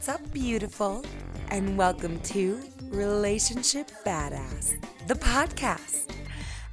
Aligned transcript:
What's 0.00 0.08
up, 0.08 0.32
beautiful? 0.32 1.04
And 1.50 1.76
welcome 1.76 2.18
to 2.20 2.58
Relationship 2.84 3.90
Badass, 4.02 4.82
the 5.06 5.14
podcast. 5.14 6.14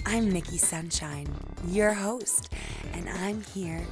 I'm 0.05 0.31
Nikki 0.31 0.57
Sunshine, 0.57 1.27
your 1.67 1.91
host, 1.91 2.53
and 2.93 3.09
I'm 3.09 3.41
here 3.41 3.85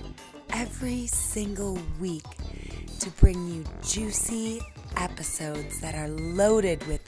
every 0.51 1.07
single 1.07 1.77
week 1.99 2.23
to 3.01 3.09
bring 3.19 3.45
you 3.49 3.65
juicy 3.83 4.61
episodes 4.95 5.81
that 5.81 5.95
are 5.95 6.07
loaded 6.07 6.87
with 6.87 7.01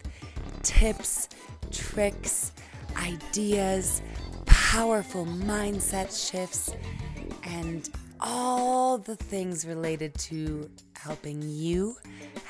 tips, 0.64 1.30
tricks, 1.72 2.52
ideas, 2.98 4.02
powerful 4.46 5.26
mindset 5.26 6.30
shifts, 6.30 6.74
and 7.44 7.90
all 8.20 8.98
the 8.98 9.16
things 9.16 9.66
related 9.66 10.14
to 10.16 10.70
helping 10.94 11.42
you 11.42 11.96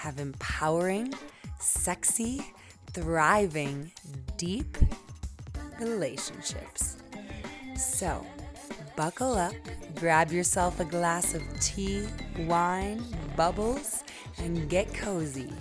have 0.07 0.19
empowering, 0.19 1.13
sexy, 1.59 2.41
thriving, 2.93 3.91
deep 4.37 4.77
relationships. 5.81 6.95
So, 7.75 8.25
buckle 8.95 9.35
up, 9.35 9.51
grab 9.95 10.31
yourself 10.31 10.79
a 10.79 10.85
glass 10.85 11.33
of 11.33 11.43
tea, 11.59 12.07
wine, 12.47 13.03
bubbles, 13.35 14.05
and 14.37 14.69
get 14.69 14.93
cozy 14.93 15.51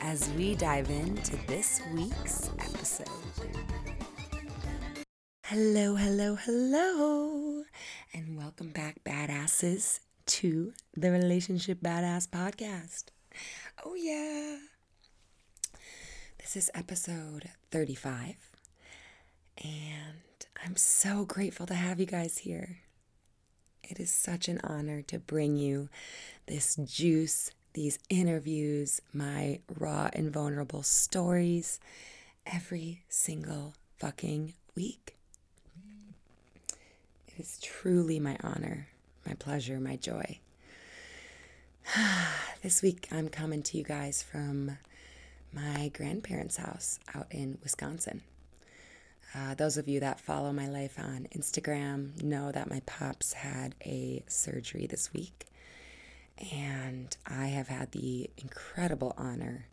as 0.00 0.30
we 0.30 0.54
dive 0.54 0.88
into 0.88 1.36
this 1.46 1.82
week's 1.92 2.48
episode. 2.58 3.06
Hello, 5.44 5.94
hello, 5.94 6.36
hello, 6.36 7.64
and 8.14 8.38
welcome 8.38 8.70
back, 8.70 9.04
badasses, 9.04 10.00
to 10.24 10.72
the 10.96 11.10
Relationship 11.10 11.82
Badass 11.82 12.30
Podcast. 12.30 13.10
Oh, 13.84 13.94
yeah. 13.94 14.58
This 16.38 16.54
is 16.56 16.70
episode 16.74 17.50
35, 17.70 18.34
and 19.64 20.46
I'm 20.62 20.76
so 20.76 21.24
grateful 21.24 21.64
to 21.66 21.74
have 21.74 21.98
you 21.98 22.04
guys 22.04 22.38
here. 22.38 22.80
It 23.82 23.98
is 23.98 24.10
such 24.10 24.48
an 24.48 24.60
honor 24.62 25.00
to 25.02 25.18
bring 25.18 25.56
you 25.56 25.88
this 26.46 26.76
juice, 26.76 27.52
these 27.72 27.98
interviews, 28.10 29.00
my 29.14 29.60
raw 29.78 30.10
and 30.12 30.30
vulnerable 30.30 30.82
stories 30.82 31.80
every 32.44 33.04
single 33.08 33.74
fucking 33.96 34.52
week. 34.74 35.16
It 37.28 37.34
is 37.38 37.58
truly 37.62 38.20
my 38.20 38.36
honor, 38.42 38.88
my 39.26 39.34
pleasure, 39.34 39.80
my 39.80 39.96
joy. 39.96 40.40
this 42.62 42.82
week 42.82 43.08
I'm 43.10 43.28
coming 43.28 43.62
to 43.64 43.78
you 43.78 43.84
guys 43.84 44.22
from 44.22 44.78
my 45.52 45.90
grandparents' 45.94 46.56
house 46.56 47.00
out 47.14 47.26
in 47.30 47.58
Wisconsin. 47.62 48.22
Uh, 49.34 49.54
those 49.54 49.76
of 49.76 49.88
you 49.88 50.00
that 50.00 50.20
follow 50.20 50.52
my 50.52 50.68
life 50.68 50.98
on 50.98 51.28
Instagram 51.36 52.20
know 52.22 52.50
that 52.52 52.68
my 52.68 52.80
pops 52.86 53.32
had 53.32 53.74
a 53.84 54.22
surgery 54.26 54.86
this 54.86 55.12
week. 55.12 55.46
And 56.52 57.16
I 57.26 57.46
have 57.46 57.68
had 57.68 57.92
the 57.92 58.30
incredible 58.38 59.14
honor 59.16 59.66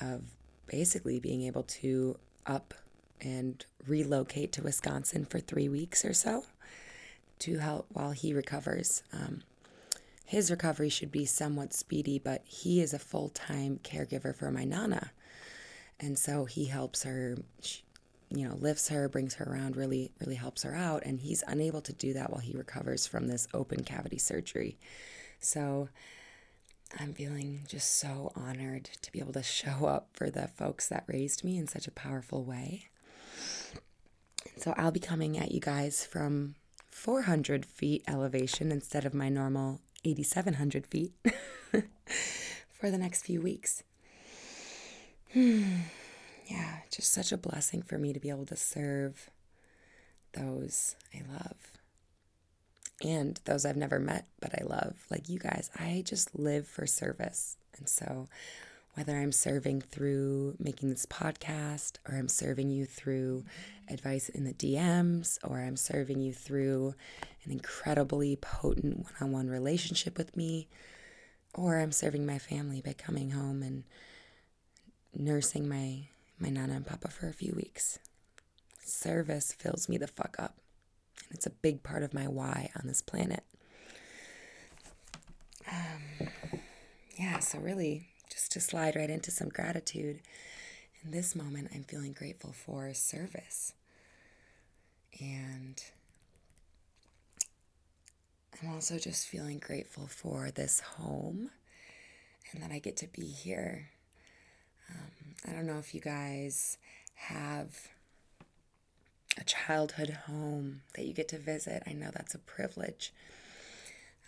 of 0.00 0.22
basically 0.66 1.20
being 1.20 1.42
able 1.42 1.62
to 1.62 2.18
up 2.46 2.74
and 3.20 3.64
relocate 3.86 4.52
to 4.52 4.62
Wisconsin 4.62 5.24
for 5.24 5.38
three 5.38 5.68
weeks 5.68 6.04
or 6.04 6.12
so 6.12 6.44
to 7.38 7.58
help 7.58 7.86
while 7.90 8.10
he 8.12 8.34
recovers. 8.34 9.02
Um, 9.12 9.42
his 10.24 10.50
recovery 10.50 10.88
should 10.88 11.12
be 11.12 11.26
somewhat 11.26 11.74
speedy, 11.74 12.18
but 12.18 12.42
he 12.44 12.80
is 12.80 12.94
a 12.94 12.98
full 12.98 13.28
time 13.28 13.80
caregiver 13.82 14.34
for 14.34 14.50
my 14.50 14.64
Nana. 14.64 15.12
And 16.00 16.18
so 16.18 16.44
he 16.46 16.66
helps 16.66 17.04
her, 17.04 17.36
you 18.30 18.48
know, 18.48 18.56
lifts 18.56 18.88
her, 18.88 19.08
brings 19.08 19.34
her 19.34 19.44
around, 19.44 19.76
really, 19.76 20.10
really 20.20 20.34
helps 20.34 20.62
her 20.62 20.74
out. 20.74 21.04
And 21.04 21.20
he's 21.20 21.44
unable 21.46 21.80
to 21.82 21.92
do 21.92 22.12
that 22.14 22.30
while 22.30 22.40
he 22.40 22.56
recovers 22.56 23.06
from 23.06 23.28
this 23.28 23.46
open 23.54 23.84
cavity 23.84 24.18
surgery. 24.18 24.78
So 25.38 25.88
I'm 26.98 27.14
feeling 27.14 27.62
just 27.68 27.98
so 27.98 28.32
honored 28.34 28.84
to 29.00 29.12
be 29.12 29.20
able 29.20 29.32
to 29.34 29.42
show 29.42 29.86
up 29.86 30.08
for 30.12 30.30
the 30.30 30.48
folks 30.48 30.88
that 30.88 31.04
raised 31.06 31.44
me 31.44 31.56
in 31.56 31.66
such 31.66 31.86
a 31.86 31.92
powerful 31.92 32.44
way. 32.44 32.88
So 34.56 34.74
I'll 34.76 34.90
be 34.90 35.00
coming 35.00 35.38
at 35.38 35.52
you 35.52 35.60
guys 35.60 36.04
from 36.04 36.56
400 36.90 37.64
feet 37.64 38.04
elevation 38.06 38.70
instead 38.70 39.04
of 39.04 39.14
my 39.14 39.28
normal 39.28 39.80
8,700 40.04 40.86
feet 40.86 41.12
for 42.70 42.90
the 42.90 42.98
next 42.98 43.22
few 43.22 43.40
weeks. 43.40 43.82
Hmm. 45.32 45.62
yeah, 46.46 46.80
just 46.90 47.10
such 47.10 47.32
a 47.32 47.38
blessing 47.38 47.80
for 47.82 47.96
me 47.96 48.12
to 48.12 48.20
be 48.20 48.28
able 48.28 48.46
to 48.46 48.56
serve 48.56 49.30
those 50.34 50.96
I 51.14 51.22
love 51.32 51.72
and 53.02 53.40
those 53.44 53.64
I've 53.64 53.76
never 53.76 53.98
met 53.98 54.26
but 54.40 54.60
I 54.60 54.64
love, 54.64 54.94
like 55.10 55.28
you 55.28 55.38
guys. 55.38 55.70
I 55.78 56.02
just 56.04 56.38
live 56.38 56.66
for 56.66 56.86
service. 56.86 57.56
And 57.78 57.88
so, 57.88 58.28
whether 58.94 59.16
I'm 59.16 59.32
serving 59.32 59.80
through 59.80 60.56
making 60.58 60.90
this 60.90 61.06
podcast, 61.06 61.96
or 62.08 62.16
I'm 62.16 62.28
serving 62.28 62.70
you 62.70 62.84
through 62.84 63.44
advice 63.88 64.28
in 64.28 64.44
the 64.44 64.52
DMs, 64.52 65.38
or 65.42 65.60
I'm 65.60 65.76
serving 65.76 66.20
you 66.20 66.32
through 66.32 66.94
an 67.44 67.52
incredibly 67.52 68.36
potent 68.36 68.98
one 68.98 69.12
on 69.20 69.32
one 69.32 69.48
relationship 69.48 70.18
with 70.18 70.36
me, 70.36 70.68
or 71.54 71.78
I'm 71.78 71.92
serving 71.92 72.26
my 72.26 72.38
family 72.38 72.82
by 72.84 72.92
coming 72.92 73.30
home 73.30 73.62
and 73.62 73.84
nursing 75.14 75.68
my, 75.68 76.08
my 76.38 76.50
Nana 76.50 76.74
and 76.74 76.86
Papa 76.86 77.08
for 77.08 77.28
a 77.28 77.34
few 77.34 77.54
weeks. 77.54 77.98
Service 78.84 79.52
fills 79.52 79.88
me 79.88 79.96
the 79.96 80.06
fuck 80.06 80.36
up. 80.38 80.56
And 81.28 81.36
it's 81.36 81.46
a 81.46 81.50
big 81.50 81.82
part 81.82 82.02
of 82.02 82.14
my 82.14 82.28
why 82.28 82.70
on 82.78 82.86
this 82.86 83.02
planet. 83.02 83.44
Um, 85.70 86.28
yeah, 87.18 87.38
so 87.38 87.58
really, 87.58 88.08
just 88.32 88.52
to 88.52 88.60
slide 88.60 88.96
right 88.96 89.10
into 89.10 89.30
some 89.30 89.48
gratitude. 89.48 90.20
In 91.04 91.10
this 91.10 91.34
moment, 91.36 91.68
I'm 91.74 91.84
feeling 91.84 92.12
grateful 92.12 92.52
for 92.52 92.92
service. 92.94 93.74
And 95.20 95.82
I'm 98.60 98.72
also 98.72 98.98
just 98.98 99.26
feeling 99.26 99.58
grateful 99.58 100.06
for 100.06 100.50
this 100.50 100.80
home 100.80 101.50
and 102.52 102.62
that 102.62 102.70
I 102.72 102.78
get 102.78 102.96
to 102.98 103.08
be 103.08 103.26
here. 103.26 103.88
Um, 104.90 105.34
I 105.48 105.52
don't 105.52 105.66
know 105.66 105.78
if 105.78 105.94
you 105.94 106.00
guys 106.00 106.78
have 107.14 107.88
a 109.38 109.44
childhood 109.44 110.10
home 110.26 110.82
that 110.94 111.04
you 111.04 111.12
get 111.12 111.28
to 111.28 111.38
visit. 111.38 111.82
I 111.86 111.92
know 111.92 112.10
that's 112.12 112.34
a 112.34 112.38
privilege. 112.38 113.12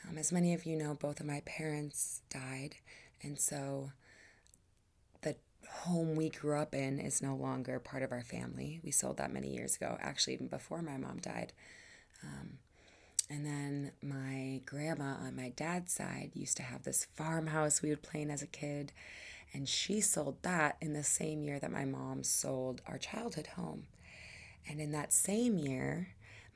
Um, 0.08 0.18
as 0.18 0.32
many 0.32 0.52
of 0.54 0.64
you 0.64 0.76
know, 0.76 0.94
both 0.94 1.20
of 1.20 1.26
my 1.26 1.42
parents 1.46 2.20
died, 2.30 2.76
and 3.24 3.38
so 3.40 3.90
the 5.22 5.36
home 5.68 6.14
we 6.14 6.28
grew 6.28 6.58
up 6.58 6.74
in 6.74 6.98
is 7.00 7.22
no 7.22 7.34
longer 7.34 7.78
part 7.78 8.02
of 8.02 8.12
our 8.12 8.22
family. 8.22 8.80
We 8.84 8.90
sold 8.90 9.16
that 9.16 9.32
many 9.32 9.48
years 9.48 9.76
ago, 9.76 9.96
actually, 10.00 10.34
even 10.34 10.48
before 10.48 10.82
my 10.82 10.96
mom 10.96 11.18
died. 11.18 11.52
Um, 12.22 12.58
and 13.30 13.46
then 13.46 13.92
my 14.02 14.60
grandma 14.66 15.14
on 15.24 15.36
my 15.36 15.48
dad's 15.48 15.92
side 15.92 16.32
used 16.34 16.56
to 16.58 16.62
have 16.62 16.82
this 16.82 17.06
farmhouse 17.14 17.80
we 17.80 17.88
would 17.88 18.02
play 18.02 18.22
in 18.22 18.30
as 18.30 18.42
a 18.42 18.46
kid. 18.46 18.92
And 19.52 19.68
she 19.68 20.00
sold 20.00 20.36
that 20.42 20.76
in 20.80 20.92
the 20.92 21.04
same 21.04 21.42
year 21.42 21.58
that 21.58 21.70
my 21.72 21.84
mom 21.84 22.22
sold 22.24 22.82
our 22.86 22.98
childhood 22.98 23.48
home. 23.56 23.84
And 24.68 24.80
in 24.80 24.92
that 24.92 25.12
same 25.12 25.58
year, 25.58 26.08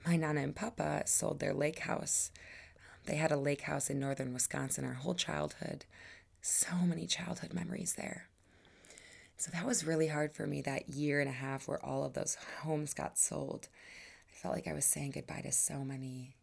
my 0.06 0.16
Nana 0.16 0.42
and 0.42 0.54
Papa 0.56 1.02
sold 1.06 1.40
their 1.40 1.54
lake 1.54 1.80
house. 1.80 2.30
They 3.06 3.16
had 3.16 3.32
a 3.32 3.36
lake 3.36 3.62
house 3.62 3.88
in 3.88 3.98
northern 3.98 4.34
Wisconsin 4.34 4.84
our 4.84 4.94
whole 4.94 5.14
childhood. 5.14 5.84
So 6.42 6.74
many 6.84 7.06
childhood 7.06 7.52
memories 7.52 7.94
there. 7.94 8.28
So 9.36 9.50
that 9.52 9.66
was 9.66 9.86
really 9.86 10.08
hard 10.08 10.32
for 10.32 10.46
me 10.46 10.62
that 10.62 10.88
year 10.88 11.20
and 11.20 11.28
a 11.28 11.32
half 11.32 11.68
where 11.68 11.84
all 11.84 12.04
of 12.04 12.14
those 12.14 12.36
homes 12.62 12.92
got 12.92 13.18
sold. 13.18 13.68
I 14.32 14.36
felt 14.36 14.54
like 14.54 14.66
I 14.66 14.72
was 14.72 14.84
saying 14.84 15.12
goodbye 15.12 15.42
to 15.42 15.52
so 15.52 15.84
many 15.84 16.34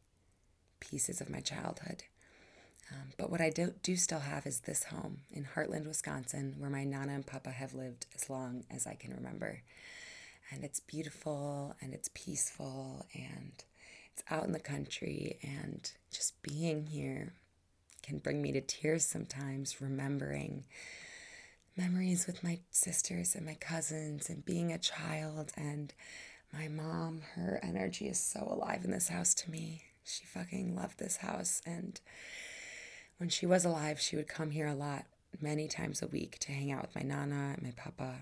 pieces 0.79 1.19
of 1.19 1.29
my 1.29 1.41
childhood. 1.41 2.03
Um, 2.91 3.11
but 3.17 3.29
what 3.29 3.41
I 3.41 3.49
do, 3.49 3.73
do 3.81 3.95
still 3.95 4.19
have 4.19 4.45
is 4.45 4.61
this 4.61 4.85
home 4.85 5.21
in 5.31 5.45
Hartland, 5.55 5.87
Wisconsin, 5.87 6.55
where 6.57 6.69
my 6.69 6.83
Nana 6.83 7.13
and 7.13 7.25
Papa 7.25 7.49
have 7.49 7.73
lived 7.73 8.05
as 8.15 8.29
long 8.29 8.63
as 8.69 8.85
I 8.85 8.93
can 8.93 9.13
remember. 9.13 9.61
And 10.51 10.63
it's 10.63 10.79
beautiful 10.79 11.75
and 11.81 11.93
it's 11.93 12.09
peaceful 12.13 13.05
and 13.13 13.63
it's 14.13 14.23
out 14.29 14.45
in 14.45 14.51
the 14.51 14.59
country. 14.59 15.39
And 15.41 15.91
just 16.11 16.41
being 16.43 16.85
here 16.85 17.33
can 18.05 18.19
bring 18.19 18.41
me 18.41 18.51
to 18.51 18.61
tears 18.61 19.05
sometimes, 19.05 19.81
remembering 19.81 20.65
memories 21.77 22.25
with 22.27 22.43
my 22.43 22.59
sisters 22.71 23.35
and 23.35 23.45
my 23.45 23.55
cousins 23.55 24.29
and 24.29 24.45
being 24.45 24.71
a 24.71 24.77
child 24.77 25.51
and 25.57 25.93
my 26.53 26.67
mom. 26.67 27.21
Her 27.33 27.59
energy 27.63 28.07
is 28.07 28.19
so 28.19 28.47
alive 28.49 28.85
in 28.85 28.91
this 28.91 29.09
house 29.09 29.33
to 29.35 29.51
me. 29.51 29.83
She 30.03 30.25
fucking 30.25 30.75
loved 30.75 30.99
this 30.99 31.17
house. 31.17 31.61
And 31.65 31.99
when 33.17 33.29
she 33.29 33.45
was 33.45 33.65
alive, 33.65 33.99
she 33.99 34.15
would 34.15 34.27
come 34.27 34.51
here 34.51 34.67
a 34.67 34.75
lot. 34.75 35.05
many 35.41 35.67
times 35.67 36.01
a 36.01 36.07
week 36.07 36.39
to 36.39 36.53
hang 36.53 36.71
out 36.71 36.81
with 36.81 36.95
my 36.95 37.01
nana 37.01 37.55
and 37.55 37.63
my 37.63 37.73
papa. 37.75 38.19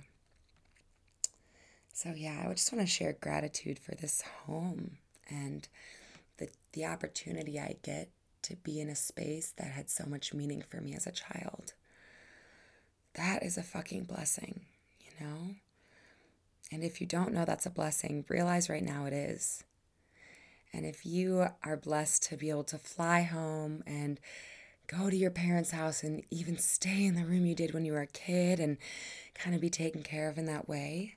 So 1.94 2.14
yeah, 2.16 2.44
I 2.44 2.52
just 2.54 2.74
want 2.74 2.84
to 2.84 2.92
share 2.92 3.14
gratitude 3.14 3.78
for 3.78 3.94
this 3.94 4.24
home 4.46 4.98
and 5.30 5.68
the 6.38 6.50
the 6.72 6.86
opportunity 6.86 7.60
I 7.60 7.76
get 7.84 8.10
to 8.44 8.56
be 8.58 8.80
in 8.80 8.90
a 8.90 8.96
space 8.96 9.54
that 9.58 9.72
had 9.72 9.90
so 9.90 10.06
much 10.06 10.34
meaning 10.34 10.62
for 10.62 10.82
me 10.82 10.94
as 10.94 11.08
a 11.08 11.12
child. 11.12 11.74
That 13.16 13.44
is 13.44 13.58
a 13.58 13.64
fucking 13.64 14.04
blessing, 14.04 14.62
you 15.00 15.26
know? 15.26 15.56
And 16.72 16.84
if 16.84 17.02
you 17.02 17.08
don't 17.08 17.34
know 17.34 17.46
that's 17.46 17.66
a 17.66 17.72
blessing, 17.72 18.26
realize 18.28 18.70
right 18.70 18.84
now 18.84 19.06
it 19.06 19.14
is. 19.14 19.64
And 20.74 20.86
if 20.86 21.06
you 21.06 21.48
are 21.64 21.78
blessed 21.78 22.24
to 22.24 22.38
be 22.38 22.50
able 22.50 22.64
to 22.66 22.80
fly 22.80 23.22
home 23.22 23.84
and 23.86 24.20
go 24.88 25.10
to 25.10 25.16
your 25.16 25.30
parents' 25.30 25.72
house 25.72 26.04
and 26.04 26.24
even 26.32 26.58
stay 26.58 27.06
in 27.06 27.16
the 27.16 27.26
room 27.26 27.46
you 27.46 27.54
did 27.54 27.74
when 27.74 27.86
you 27.86 27.94
were 27.94 28.02
a 28.02 28.08
kid 28.08 28.60
and 28.60 28.78
kind 29.36 29.56
of 29.56 29.62
be 29.62 29.70
taken 29.70 30.02
care 30.02 30.30
of 30.30 30.38
in 30.38 30.46
that 30.48 30.68
way, 30.68 31.16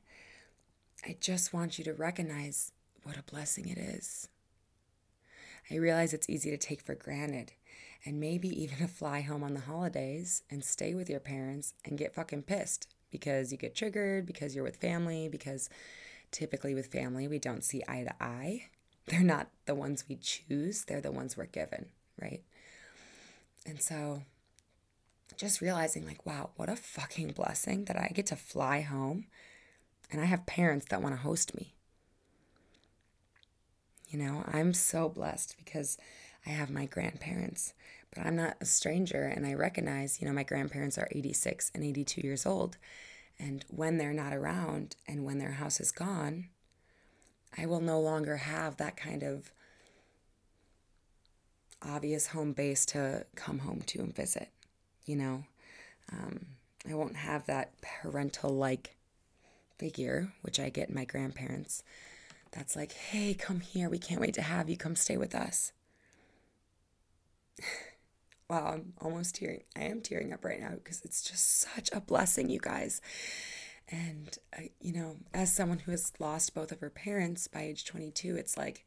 I 1.04 1.16
just 1.20 1.52
want 1.52 1.78
you 1.78 1.84
to 1.84 1.94
recognize 1.94 2.72
what 3.02 3.16
a 3.16 3.22
blessing 3.22 3.68
it 3.68 3.78
is. 3.78 4.28
I 5.70 5.76
realize 5.76 6.12
it's 6.12 6.30
easy 6.30 6.50
to 6.50 6.56
take 6.56 6.80
for 6.80 6.94
granted 6.94 7.52
and 8.04 8.20
maybe 8.20 8.48
even 8.62 8.78
to 8.86 8.88
fly 8.88 9.20
home 9.20 9.42
on 9.42 9.54
the 9.54 9.60
holidays 9.60 10.42
and 10.50 10.64
stay 10.64 10.94
with 10.94 11.10
your 11.10 11.20
parents 11.20 11.74
and 11.84 11.98
get 11.98 12.14
fucking 12.14 12.42
pissed 12.42 12.88
because 13.10 13.52
you 13.52 13.58
get 13.58 13.74
triggered, 13.74 14.26
because 14.26 14.54
you're 14.54 14.64
with 14.64 14.76
family, 14.76 15.28
because 15.28 15.68
typically 16.30 16.74
with 16.74 16.86
family 16.92 17.28
we 17.28 17.38
don't 17.38 17.64
see 17.64 17.82
eye 17.88 18.04
to 18.04 18.14
eye. 18.22 18.64
They're 19.06 19.20
not 19.20 19.50
the 19.66 19.74
ones 19.74 20.04
we 20.08 20.16
choose, 20.16 20.84
they're 20.84 21.00
the 21.00 21.12
ones 21.12 21.36
we're 21.36 21.46
given, 21.46 21.86
right? 22.20 22.42
And 23.64 23.80
so 23.80 24.22
just 25.36 25.60
realizing, 25.60 26.04
like, 26.04 26.26
wow, 26.26 26.50
what 26.56 26.68
a 26.68 26.74
fucking 26.74 27.28
blessing 27.28 27.84
that 27.84 27.96
I 27.96 28.10
get 28.12 28.26
to 28.26 28.36
fly 28.36 28.80
home 28.80 29.26
and 30.10 30.20
I 30.20 30.24
have 30.24 30.46
parents 30.46 30.86
that 30.86 31.02
want 31.02 31.14
to 31.14 31.20
host 31.20 31.54
me. 31.54 31.75
You 34.08 34.18
know, 34.18 34.44
I'm 34.46 34.72
so 34.72 35.08
blessed 35.08 35.56
because 35.58 35.98
I 36.46 36.50
have 36.50 36.70
my 36.70 36.86
grandparents, 36.86 37.74
but 38.14 38.24
I'm 38.24 38.36
not 38.36 38.56
a 38.60 38.64
stranger 38.64 39.24
and 39.24 39.44
I 39.46 39.54
recognize, 39.54 40.20
you 40.20 40.28
know, 40.28 40.32
my 40.32 40.44
grandparents 40.44 40.96
are 40.96 41.08
86 41.10 41.72
and 41.74 41.82
82 41.82 42.20
years 42.20 42.46
old. 42.46 42.76
And 43.38 43.64
when 43.68 43.98
they're 43.98 44.12
not 44.12 44.32
around 44.32 44.96
and 45.08 45.24
when 45.24 45.38
their 45.38 45.52
house 45.52 45.80
is 45.80 45.90
gone, 45.90 46.48
I 47.58 47.66
will 47.66 47.80
no 47.80 48.00
longer 48.00 48.36
have 48.36 48.76
that 48.76 48.96
kind 48.96 49.22
of 49.22 49.50
obvious 51.82 52.28
home 52.28 52.52
base 52.52 52.86
to 52.86 53.26
come 53.34 53.60
home 53.60 53.82
to 53.86 54.00
and 54.00 54.14
visit, 54.14 54.48
you 55.04 55.16
know. 55.16 55.44
Um, 56.12 56.46
I 56.88 56.94
won't 56.94 57.16
have 57.16 57.46
that 57.46 57.72
parental 57.82 58.50
like 58.50 58.96
figure, 59.78 60.32
which 60.42 60.60
I 60.60 60.68
get 60.68 60.88
in 60.88 60.94
my 60.94 61.04
grandparents, 61.04 61.82
that's 62.52 62.76
like, 62.76 62.92
hey, 62.92 63.34
come 63.34 63.60
here. 63.60 63.88
We 63.88 63.98
can't 63.98 64.20
wait 64.20 64.34
to 64.34 64.42
have 64.42 64.68
you. 64.68 64.76
Come 64.76 64.96
stay 64.96 65.16
with 65.16 65.34
us. 65.34 65.72
wow, 68.48 68.72
I'm 68.74 68.92
almost 69.00 69.36
tearing. 69.36 69.62
I 69.76 69.82
am 69.82 70.00
tearing 70.00 70.32
up 70.32 70.44
right 70.44 70.60
now 70.60 70.70
because 70.70 71.02
it's 71.04 71.22
just 71.22 71.60
such 71.60 71.90
a 71.92 72.00
blessing, 72.00 72.48
you 72.48 72.60
guys. 72.60 73.00
And, 73.88 74.36
uh, 74.56 74.62
you 74.80 74.92
know, 74.92 75.16
as 75.32 75.52
someone 75.54 75.80
who 75.80 75.92
has 75.92 76.12
lost 76.18 76.54
both 76.54 76.72
of 76.72 76.80
her 76.80 76.90
parents 76.90 77.46
by 77.46 77.62
age 77.62 77.84
22, 77.84 78.36
it's 78.36 78.56
like, 78.56 78.84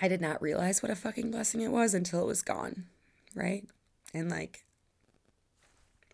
I 0.00 0.08
did 0.08 0.20
not 0.20 0.42
realize 0.42 0.82
what 0.82 0.92
a 0.92 0.96
fucking 0.96 1.30
blessing 1.30 1.62
it 1.62 1.72
was 1.72 1.94
until 1.94 2.22
it 2.22 2.26
was 2.26 2.42
gone, 2.42 2.84
right? 3.34 3.66
And 4.12 4.30
like, 4.30 4.64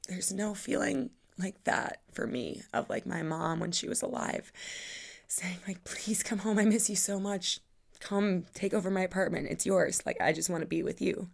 there's 0.08 0.32
no 0.32 0.54
feeling 0.54 1.10
like 1.38 1.64
that 1.64 2.00
for 2.12 2.26
me 2.26 2.62
of 2.72 2.88
like 2.88 3.06
my 3.06 3.22
mom 3.22 3.60
when 3.60 3.72
she 3.72 3.88
was 3.88 4.02
alive 4.02 4.52
saying 5.32 5.56
like 5.67 5.82
please 5.84 6.23
come 6.23 6.40
home. 6.40 6.58
I 6.58 6.67
miss 6.67 6.90
you 6.90 6.96
so 6.96 7.19
much. 7.19 7.58
Come 8.00 8.44
take 8.52 8.75
over 8.75 8.90
my 8.90 9.00
apartment. 9.00 9.49
It's 9.50 9.64
yours. 9.64 10.02
Like 10.05 10.20
i 10.20 10.32
just 10.32 10.50
want 10.50 10.61
to 10.61 10.67
be 10.67 10.82
with 10.82 11.00
you. 11.00 11.29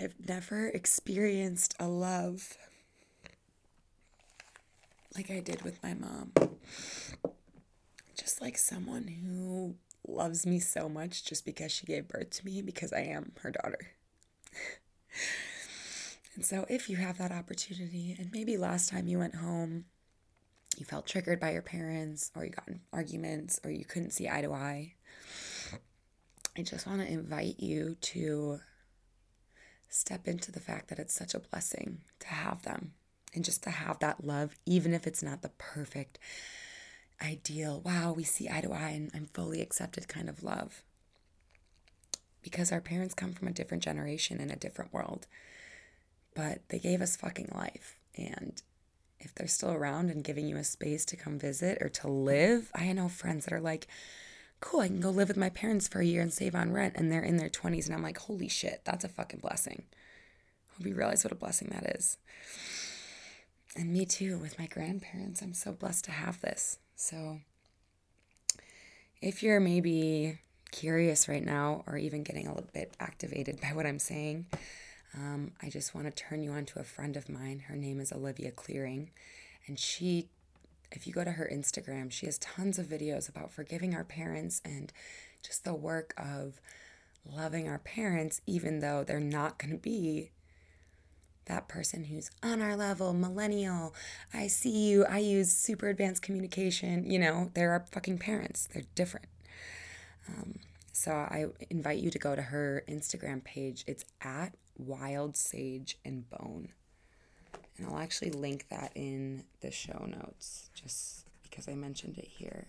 I've 0.00 0.14
never 0.28 0.68
experienced 0.68 1.74
a 1.80 1.88
love 1.88 2.56
like 5.16 5.30
i 5.30 5.40
did 5.40 5.62
with 5.62 5.82
my 5.82 5.94
mom. 5.94 6.32
Just 8.16 8.40
like 8.40 8.56
someone 8.56 9.08
who 9.08 9.74
loves 10.06 10.46
me 10.46 10.60
so 10.60 10.88
much 10.88 11.24
just 11.24 11.44
because 11.44 11.72
she 11.72 11.86
gave 11.86 12.06
birth 12.06 12.30
to 12.30 12.46
me 12.46 12.62
because 12.62 12.92
i 12.92 13.00
am 13.00 13.32
her 13.40 13.50
daughter. 13.50 13.80
And 16.34 16.44
so 16.44 16.66
if 16.68 16.90
you 16.90 16.96
have 16.96 17.16
that 17.16 17.32
opportunity 17.32 18.14
and 18.18 18.30
maybe 18.30 18.58
last 18.58 18.90
time 18.90 19.08
you 19.08 19.18
went 19.18 19.36
home 19.36 19.86
you 20.78 20.86
felt 20.86 21.06
triggered 21.06 21.40
by 21.40 21.52
your 21.52 21.62
parents 21.62 22.30
or 22.34 22.44
you 22.44 22.50
got 22.50 22.68
arguments 22.92 23.60
or 23.64 23.70
you 23.70 23.84
couldn't 23.84 24.12
see 24.12 24.28
eye 24.28 24.42
to 24.42 24.52
eye, 24.52 24.94
I 26.56 26.62
just 26.62 26.86
want 26.86 27.00
to 27.00 27.12
invite 27.12 27.60
you 27.60 27.96
to 28.00 28.60
step 29.88 30.26
into 30.26 30.50
the 30.50 30.60
fact 30.60 30.88
that 30.88 30.98
it's 30.98 31.14
such 31.14 31.34
a 31.34 31.38
blessing 31.38 31.98
to 32.20 32.28
have 32.28 32.62
them 32.62 32.92
and 33.34 33.44
just 33.44 33.62
to 33.64 33.70
have 33.70 33.98
that 34.00 34.24
love, 34.24 34.56
even 34.64 34.94
if 34.94 35.06
it's 35.06 35.22
not 35.22 35.42
the 35.42 35.50
perfect, 35.58 36.18
ideal, 37.22 37.80
wow, 37.84 38.12
we 38.12 38.24
see 38.24 38.48
eye 38.48 38.60
to 38.60 38.72
eye 38.72 38.90
and 38.90 39.10
I'm 39.14 39.26
fully 39.26 39.60
accepted 39.60 40.08
kind 40.08 40.28
of 40.28 40.42
love. 40.42 40.82
Because 42.42 42.72
our 42.72 42.80
parents 42.80 43.14
come 43.14 43.32
from 43.32 43.48
a 43.48 43.52
different 43.52 43.82
generation 43.82 44.40
and 44.40 44.50
a 44.50 44.56
different 44.56 44.92
world, 44.92 45.26
but 46.34 46.60
they 46.68 46.78
gave 46.78 47.00
us 47.00 47.16
fucking 47.16 47.50
life. 47.54 47.96
And 48.16 48.62
if 49.20 49.34
they're 49.34 49.46
still 49.46 49.72
around 49.72 50.10
and 50.10 50.24
giving 50.24 50.46
you 50.46 50.56
a 50.56 50.64
space 50.64 51.04
to 51.06 51.16
come 51.16 51.38
visit 51.38 51.78
or 51.80 51.88
to 51.88 52.08
live. 52.08 52.70
I 52.74 52.92
know 52.92 53.08
friends 53.08 53.44
that 53.44 53.54
are 53.54 53.60
like, 53.60 53.86
cool, 54.60 54.80
I 54.80 54.88
can 54.88 55.00
go 55.00 55.10
live 55.10 55.28
with 55.28 55.36
my 55.36 55.50
parents 55.50 55.88
for 55.88 56.00
a 56.00 56.04
year 56.04 56.22
and 56.22 56.32
save 56.32 56.54
on 56.54 56.72
rent. 56.72 56.94
And 56.96 57.10
they're 57.10 57.22
in 57.22 57.36
their 57.36 57.48
20s. 57.48 57.86
And 57.86 57.94
I'm 57.94 58.02
like, 58.02 58.18
holy 58.18 58.48
shit, 58.48 58.82
that's 58.84 59.04
a 59.04 59.08
fucking 59.08 59.40
blessing. 59.40 59.84
Hope 60.76 60.86
you 60.86 60.94
realize 60.94 61.24
what 61.24 61.32
a 61.32 61.36
blessing 61.36 61.68
that 61.72 61.96
is. 61.96 62.18
And 63.76 63.92
me 63.92 64.06
too, 64.06 64.38
with 64.38 64.58
my 64.58 64.66
grandparents. 64.66 65.42
I'm 65.42 65.54
so 65.54 65.72
blessed 65.72 66.04
to 66.06 66.10
have 66.10 66.40
this. 66.40 66.78
So 66.94 67.40
if 69.20 69.42
you're 69.42 69.60
maybe 69.60 70.38
curious 70.72 71.28
right 71.28 71.44
now 71.44 71.84
or 71.86 71.96
even 71.96 72.22
getting 72.22 72.46
a 72.46 72.54
little 72.54 72.70
bit 72.72 72.94
activated 73.00 73.60
by 73.60 73.68
what 73.68 73.86
I'm 73.86 73.98
saying, 73.98 74.46
um, 75.16 75.52
I 75.62 75.70
just 75.70 75.94
want 75.94 76.06
to 76.06 76.10
turn 76.10 76.42
you 76.42 76.52
on 76.52 76.66
to 76.66 76.78
a 76.78 76.84
friend 76.84 77.16
of 77.16 77.28
mine. 77.28 77.64
Her 77.68 77.76
name 77.76 78.00
is 78.00 78.12
Olivia 78.12 78.50
Clearing. 78.50 79.10
And 79.66 79.78
she, 79.78 80.28
if 80.92 81.06
you 81.06 81.12
go 81.12 81.24
to 81.24 81.32
her 81.32 81.50
Instagram, 81.50 82.12
she 82.12 82.26
has 82.26 82.38
tons 82.38 82.78
of 82.78 82.86
videos 82.86 83.28
about 83.28 83.50
forgiving 83.50 83.94
our 83.94 84.04
parents 84.04 84.60
and 84.64 84.92
just 85.42 85.64
the 85.64 85.74
work 85.74 86.12
of 86.18 86.60
loving 87.24 87.68
our 87.68 87.78
parents, 87.78 88.40
even 88.46 88.80
though 88.80 89.04
they're 89.04 89.18
not 89.20 89.58
going 89.58 89.72
to 89.72 89.78
be 89.80 90.30
that 91.46 91.68
person 91.68 92.04
who's 92.04 92.30
on 92.42 92.60
our 92.60 92.76
level, 92.76 93.12
millennial, 93.12 93.94
I 94.34 94.48
see 94.48 94.88
you, 94.88 95.06
I 95.06 95.18
use 95.18 95.52
super 95.52 95.88
advanced 95.88 96.22
communication. 96.22 97.08
You 97.08 97.20
know, 97.20 97.50
they're 97.54 97.70
our 97.70 97.86
fucking 97.90 98.18
parents, 98.18 98.68
they're 98.72 98.82
different. 98.94 99.26
Um, 100.28 100.58
so 100.92 101.12
I 101.12 101.46
invite 101.70 102.00
you 102.00 102.10
to 102.10 102.18
go 102.18 102.34
to 102.34 102.42
her 102.42 102.82
Instagram 102.88 103.44
page. 103.44 103.84
It's 103.86 104.04
at 104.20 104.54
wild 104.78 105.36
sage 105.36 105.98
and 106.04 106.28
bone. 106.28 106.70
And 107.76 107.86
I'll 107.86 107.98
actually 107.98 108.30
link 108.30 108.66
that 108.70 108.92
in 108.94 109.44
the 109.60 109.70
show 109.70 110.06
notes 110.06 110.70
just 110.74 111.26
because 111.42 111.68
I 111.68 111.74
mentioned 111.74 112.18
it 112.18 112.28
here. 112.28 112.66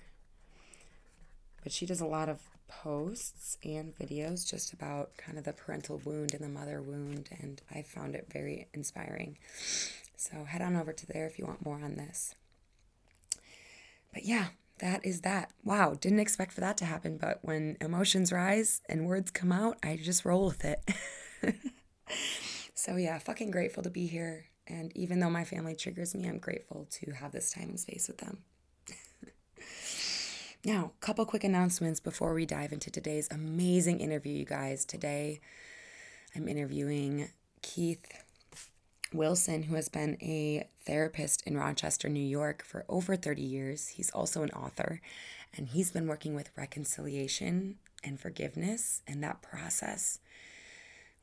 But 1.63 1.71
she 1.71 1.85
does 1.85 2.01
a 2.01 2.05
lot 2.05 2.29
of 2.29 2.39
posts 2.67 3.57
and 3.63 3.95
videos 3.97 4.49
just 4.49 4.73
about 4.73 5.15
kind 5.17 5.37
of 5.37 5.43
the 5.43 5.53
parental 5.53 6.01
wound 6.03 6.33
and 6.33 6.43
the 6.43 6.49
mother 6.49 6.81
wound, 6.81 7.29
and 7.41 7.61
I 7.73 7.81
found 7.81 8.15
it 8.15 8.27
very 8.31 8.67
inspiring. 8.73 9.37
So 10.15 10.43
head 10.43 10.61
on 10.61 10.75
over 10.75 10.93
to 10.93 11.05
there 11.05 11.25
if 11.25 11.39
you 11.39 11.45
want 11.45 11.65
more 11.65 11.79
on 11.81 11.95
this. 11.95 12.35
But 14.13 14.25
yeah, 14.25 14.47
that 14.79 15.05
is 15.05 15.21
that. 15.21 15.51
Wow, 15.63 15.95
didn't 15.99 16.19
expect 16.19 16.53
for 16.53 16.61
that 16.61 16.77
to 16.77 16.85
happen, 16.85 17.17
but 17.17 17.39
when 17.41 17.77
emotions 17.81 18.31
rise 18.31 18.81
and 18.89 19.05
words 19.05 19.31
come 19.31 19.51
out, 19.51 19.77
I 19.83 19.99
just 20.01 20.25
roll 20.25 20.45
with 20.45 20.65
it. 20.65 20.81
so 22.73 22.95
yeah, 22.95 23.17
fucking 23.19 23.51
grateful 23.51 23.83
to 23.83 23.89
be 23.89 24.07
here. 24.07 24.45
And 24.67 24.95
even 24.95 25.19
though 25.19 25.29
my 25.29 25.43
family 25.43 25.75
triggers 25.75 26.13
me, 26.13 26.27
I'm 26.27 26.39
grateful 26.39 26.87
to 26.91 27.11
have 27.11 27.31
this 27.31 27.51
time 27.51 27.69
and 27.69 27.79
space 27.79 28.07
with 28.07 28.17
them. 28.17 28.39
now, 30.65 30.91
a 31.01 31.05
couple 31.05 31.25
quick 31.25 31.43
announcements 31.43 31.99
before 31.99 32.33
we 32.33 32.45
dive 32.45 32.73
into 32.73 32.91
today's 32.91 33.29
amazing 33.31 34.01
interview, 34.01 34.33
you 34.33 34.45
guys. 34.45 34.83
Today, 34.83 35.39
I'm 36.35 36.47
interviewing 36.47 37.29
Keith 37.61 38.05
Wilson, 39.13 39.63
who 39.63 39.75
has 39.75 39.87
been 39.87 40.17
a 40.21 40.67
therapist 40.85 41.47
in 41.47 41.57
Rochester, 41.57 42.09
New 42.09 42.19
York 42.19 42.63
for 42.63 42.83
over 42.89 43.15
30 43.15 43.41
years. 43.41 43.87
He's 43.89 44.09
also 44.11 44.43
an 44.43 44.51
author, 44.51 45.01
and 45.55 45.69
he's 45.69 45.91
been 45.91 46.07
working 46.07 46.35
with 46.35 46.51
reconciliation 46.57 47.77
and 48.03 48.19
forgiveness 48.19 49.01
and 49.07 49.23
that 49.23 49.41
process 49.41 50.19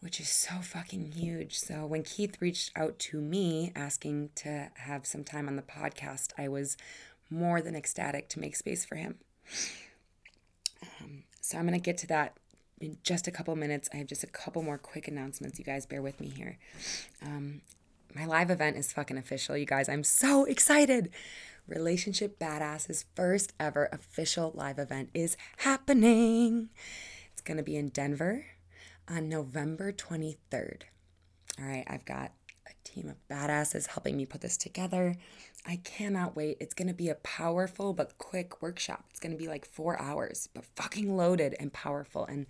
which 0.05 0.21
is 0.21 0.29
so 0.29 0.57
fucking 0.61 1.13
huge. 1.13 1.59
So 1.59 1.87
when 1.87 2.03
Keith 2.03 2.37
reached 2.39 2.73
out 2.77 2.99
to 2.99 3.23
me 3.23 3.73
asking 3.75 4.29
to 4.37 4.69
have 4.75 5.07
some 5.07 5.25
time 5.25 5.49
on 5.49 5.57
the 5.57 5.63
podcast, 5.63 6.33
I 6.37 6.47
was 6.47 6.77
more 7.31 7.63
than 7.63 7.75
ecstatic 7.75 8.29
to 8.29 8.39
make 8.39 8.55
space 8.55 8.85
for 8.85 8.97
him. 8.97 9.15
Um, 10.83 11.23
so 11.41 11.57
I'm 11.57 11.67
going 11.67 11.81
to 11.81 11.83
get 11.83 11.97
to 11.99 12.07
that 12.09 12.37
in 12.83 12.99
just 13.03 13.27
a 13.27 13.31
couple 13.31 13.57
minutes. 13.57 13.89
I 13.95 13.97
have 13.97 14.07
just 14.07 14.23
a 14.23 14.27
couple 14.27 14.63
more 14.63 14.77
quick 14.77 15.09
announcements. 15.09 15.59
You 15.59 15.65
guys 15.65 15.87
bear 15.87 16.03
with 16.03 16.21
me 16.21 16.29
here. 16.29 16.59
Um, 17.25 17.63
my 18.15 18.27
live 18.27 18.51
event 18.51 18.77
is 18.77 18.93
fucking 18.93 19.17
official, 19.17 19.57
you 19.57 19.65
guys. 19.65 19.89
I'm 19.89 20.05
so 20.05 20.45
excited. 20.45 21.09
Relationship 21.67 22.39
Badass's 22.39 23.07
first 23.15 23.55
ever 23.59 23.89
official 23.91 24.53
live 24.55 24.79
event 24.79 25.09
is 25.15 25.39
happening. 25.59 26.69
It's 27.33 27.41
going 27.41 27.57
to 27.57 27.63
be 27.63 27.77
in 27.77 27.89
Denver 27.89 28.45
on 29.09 29.29
November 29.29 29.93
23rd. 29.93 30.83
All 31.61 31.67
right, 31.67 31.85
I've 31.87 32.05
got 32.05 32.33
a 32.67 32.89
team 32.89 33.09
of 33.09 33.17
badasses 33.29 33.87
helping 33.87 34.17
me 34.17 34.27
put 34.27 34.41
this 34.41 34.57
together. 34.57 35.15
I 35.67 35.77
cannot 35.77 36.37
wait. 36.37 36.59
It's 36.61 36.75
going 36.75 36.89
to 36.89 36.95
be 36.95 37.09
a 37.09 37.15
powerful 37.17 37.93
but 37.93 38.19
quick 38.19 38.61
workshop. 38.61 39.05
It's 39.11 39.21
going 39.21 39.33
to 39.33 39.39
be 39.39 39.49
like 39.49 39.65
four 39.65 40.01
hours, 40.01 40.49
but 40.53 40.65
fucking 40.77 41.17
loaded 41.17 41.55
and 41.59 41.73
powerful. 41.73 42.27
And 42.27 42.47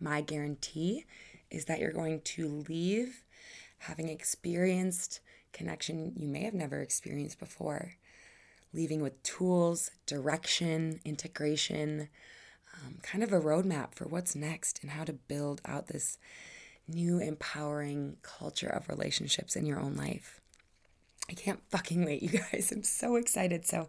my 0.00 0.20
guarantee 0.20 1.06
is 1.50 1.64
that 1.66 1.80
you're 1.80 1.92
going 1.92 2.20
to 2.20 2.64
leave 2.68 3.24
having 3.78 4.08
experienced 4.08 5.20
connection 5.52 6.12
you 6.16 6.28
may 6.28 6.44
have 6.44 6.54
never 6.54 6.80
experienced 6.80 7.38
before, 7.38 7.94
leaving 8.72 9.00
with 9.00 9.22
tools, 9.22 9.90
direction, 10.06 11.00
integration, 11.04 12.08
um, 12.84 12.96
kind 13.02 13.24
of 13.24 13.32
a 13.32 13.40
roadmap 13.40 13.94
for 13.94 14.06
what's 14.06 14.34
next 14.34 14.80
and 14.82 14.92
how 14.92 15.04
to 15.04 15.12
build 15.12 15.60
out 15.64 15.88
this 15.88 16.18
new 16.86 17.18
empowering 17.18 18.16
culture 18.22 18.68
of 18.68 18.88
relationships 18.88 19.56
in 19.56 19.66
your 19.66 19.78
own 19.78 19.94
life. 19.94 20.40
I 21.30 21.34
can't 21.34 21.60
fucking 21.70 22.04
wait, 22.04 22.22
you 22.22 22.30
guys. 22.30 22.72
I'm 22.74 22.82
so 22.82 23.16
excited. 23.16 23.66
So 23.66 23.88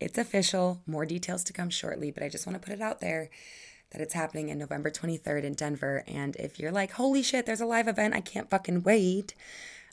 it's 0.00 0.18
official. 0.18 0.80
More 0.86 1.06
details 1.06 1.44
to 1.44 1.52
come 1.52 1.70
shortly, 1.70 2.10
but 2.10 2.22
I 2.22 2.28
just 2.28 2.46
want 2.46 2.60
to 2.60 2.66
put 2.66 2.74
it 2.74 2.82
out 2.82 3.00
there 3.00 3.30
that 3.90 4.00
it's 4.00 4.14
happening 4.14 4.48
in 4.48 4.58
November 4.58 4.90
23rd 4.90 5.44
in 5.44 5.54
Denver. 5.54 6.04
And 6.06 6.36
if 6.36 6.58
you're 6.58 6.72
like, 6.72 6.92
holy 6.92 7.22
shit, 7.22 7.46
there's 7.46 7.60
a 7.60 7.66
live 7.66 7.88
event, 7.88 8.14
I 8.14 8.20
can't 8.20 8.50
fucking 8.50 8.82
wait, 8.82 9.34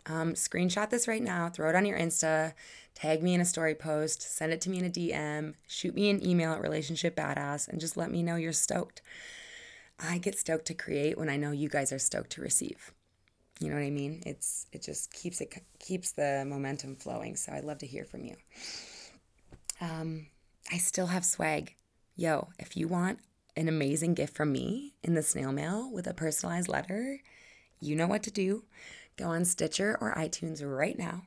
um, 0.06 0.34
screenshot 0.34 0.90
this 0.90 1.08
right 1.08 1.22
now, 1.22 1.50
throw 1.50 1.70
it 1.70 1.76
on 1.76 1.86
your 1.86 1.98
Insta, 1.98 2.54
tag 2.98 3.22
me 3.22 3.36
in 3.36 3.42
a 3.42 3.46
story 3.46 3.76
post, 3.76 4.24
send 4.24 4.52
it 4.52 4.60
to 4.60 4.72
me 4.72 4.80
in 4.80 4.86
a 4.86 4.90
DM, 4.90 5.54
shoot 5.68 5.94
me 5.94 6.10
an 6.10 6.26
email 6.26 6.52
at 6.52 6.62
Relationship 6.62 7.16
Badass, 7.16 7.68
and 7.68 7.80
just 7.80 7.96
let 7.96 8.10
me 8.10 8.24
know 8.24 8.38
you're 8.38 8.52
stoked. 8.52 9.04
I 10.00 10.18
get 10.18 10.40
stoked 10.40 10.66
to 10.66 10.74
create 10.74 11.16
when 11.16 11.30
I 11.30 11.38
know 11.38 11.52
you 11.52 11.70
guys 11.70 11.92
are 11.92 12.00
stoked 12.00 12.32
to 12.32 12.42
receive. 12.42 12.92
You 13.60 13.70
know 13.70 13.76
what 13.76 13.84
I 13.84 13.92
mean? 13.92 14.24
It's 14.26 14.66
it 14.72 14.82
just 14.82 15.14
keeps 15.14 15.42
it 15.42 15.54
keeps 15.78 16.12
the 16.12 16.44
momentum 16.48 16.96
flowing. 16.96 17.36
So 17.36 17.52
I'd 17.52 17.66
love 17.66 17.78
to 17.80 17.88
hear 17.88 18.04
from 18.04 18.24
you. 18.24 18.36
Um, 19.80 20.28
I 20.72 20.78
still 20.78 21.08
have 21.08 21.24
swag. 21.24 21.76
Yo, 22.16 22.48
if 22.58 22.76
you 22.76 22.88
want 22.88 23.20
an 23.56 23.68
amazing 23.68 24.16
gift 24.16 24.36
from 24.36 24.52
me 24.52 24.94
in 25.04 25.14
the 25.14 25.22
snail 25.22 25.52
mail 25.52 25.92
with 25.92 26.08
a 26.08 26.16
personalized 26.16 26.68
letter, 26.68 27.20
you 27.80 27.96
know 27.96 28.08
what 28.08 28.24
to 28.24 28.32
do. 28.32 28.64
Go 29.18 29.26
on 29.26 29.46
Stitcher 29.46 29.98
or 30.02 30.16
iTunes 30.16 30.64
right 30.64 30.98
now. 30.98 31.24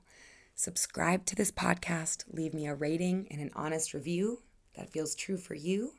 Subscribe 0.60 1.24
to 1.24 1.34
this 1.34 1.50
podcast, 1.50 2.24
leave 2.30 2.52
me 2.52 2.66
a 2.66 2.74
rating 2.74 3.26
and 3.30 3.40
an 3.40 3.50
honest 3.56 3.94
review 3.94 4.42
that 4.76 4.92
feels 4.92 5.14
true 5.14 5.38
for 5.38 5.54
you. 5.54 5.94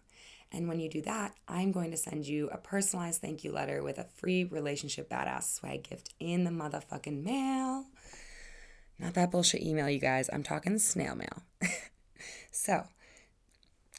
And 0.51 0.68
when 0.68 0.80
you 0.80 0.88
do 0.88 1.01
that, 1.01 1.34
I'm 1.48 1.72
going 1.72 1.89
to 1.89 1.98
send 1.98 2.27
you 2.27 2.48
a 2.51 2.60
personalized 2.60 3.22
thank 3.22 3.44
you 3.44 3.51
letter 3.51 3.82
with 3.82 3.98
a 3.98 4.03
free 4.03 4.44
relationship 4.44 5.10
badass 5.10 5.56
swag 5.56 5.89
gift 5.89 6.13
in 6.20 6.44
the 6.44 6.51
motherfucking 6.51 7.24
mail. 7.24 7.88
Not 9.00 9.15
that 9.15 9.32
bullshit 9.32 9.63
email, 9.63 9.89
you 9.89 9.98
guys. 9.98 10.30
I'm 10.32 10.44
talking 10.44 10.77
snail 10.77 11.15
mail. 11.15 11.41
so 12.51 12.84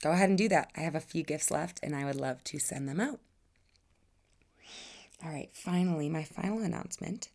go 0.00 0.12
ahead 0.12 0.28
and 0.28 0.38
do 0.38 0.48
that. 0.48 0.70
I 0.76 0.82
have 0.82 0.94
a 0.94 1.00
few 1.00 1.24
gifts 1.24 1.50
left 1.50 1.80
and 1.82 1.96
I 1.96 2.04
would 2.04 2.14
love 2.14 2.44
to 2.44 2.60
send 2.60 2.88
them 2.88 3.00
out. 3.00 3.18
All 5.24 5.30
right, 5.32 5.50
finally, 5.52 6.08
my 6.08 6.22
final 6.22 6.60
announcement 6.60 7.30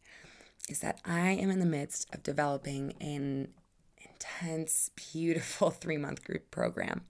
is 0.67 0.79
that 0.79 1.00
I 1.05 1.31
am 1.31 1.50
in 1.50 1.59
the 1.59 1.65
midst 1.65 2.13
of 2.13 2.24
developing 2.24 2.93
an 3.00 3.50
intense, 4.01 4.91
beautiful 5.13 5.69
three 5.71 5.97
month 5.97 6.24
group 6.24 6.51
program. 6.51 7.01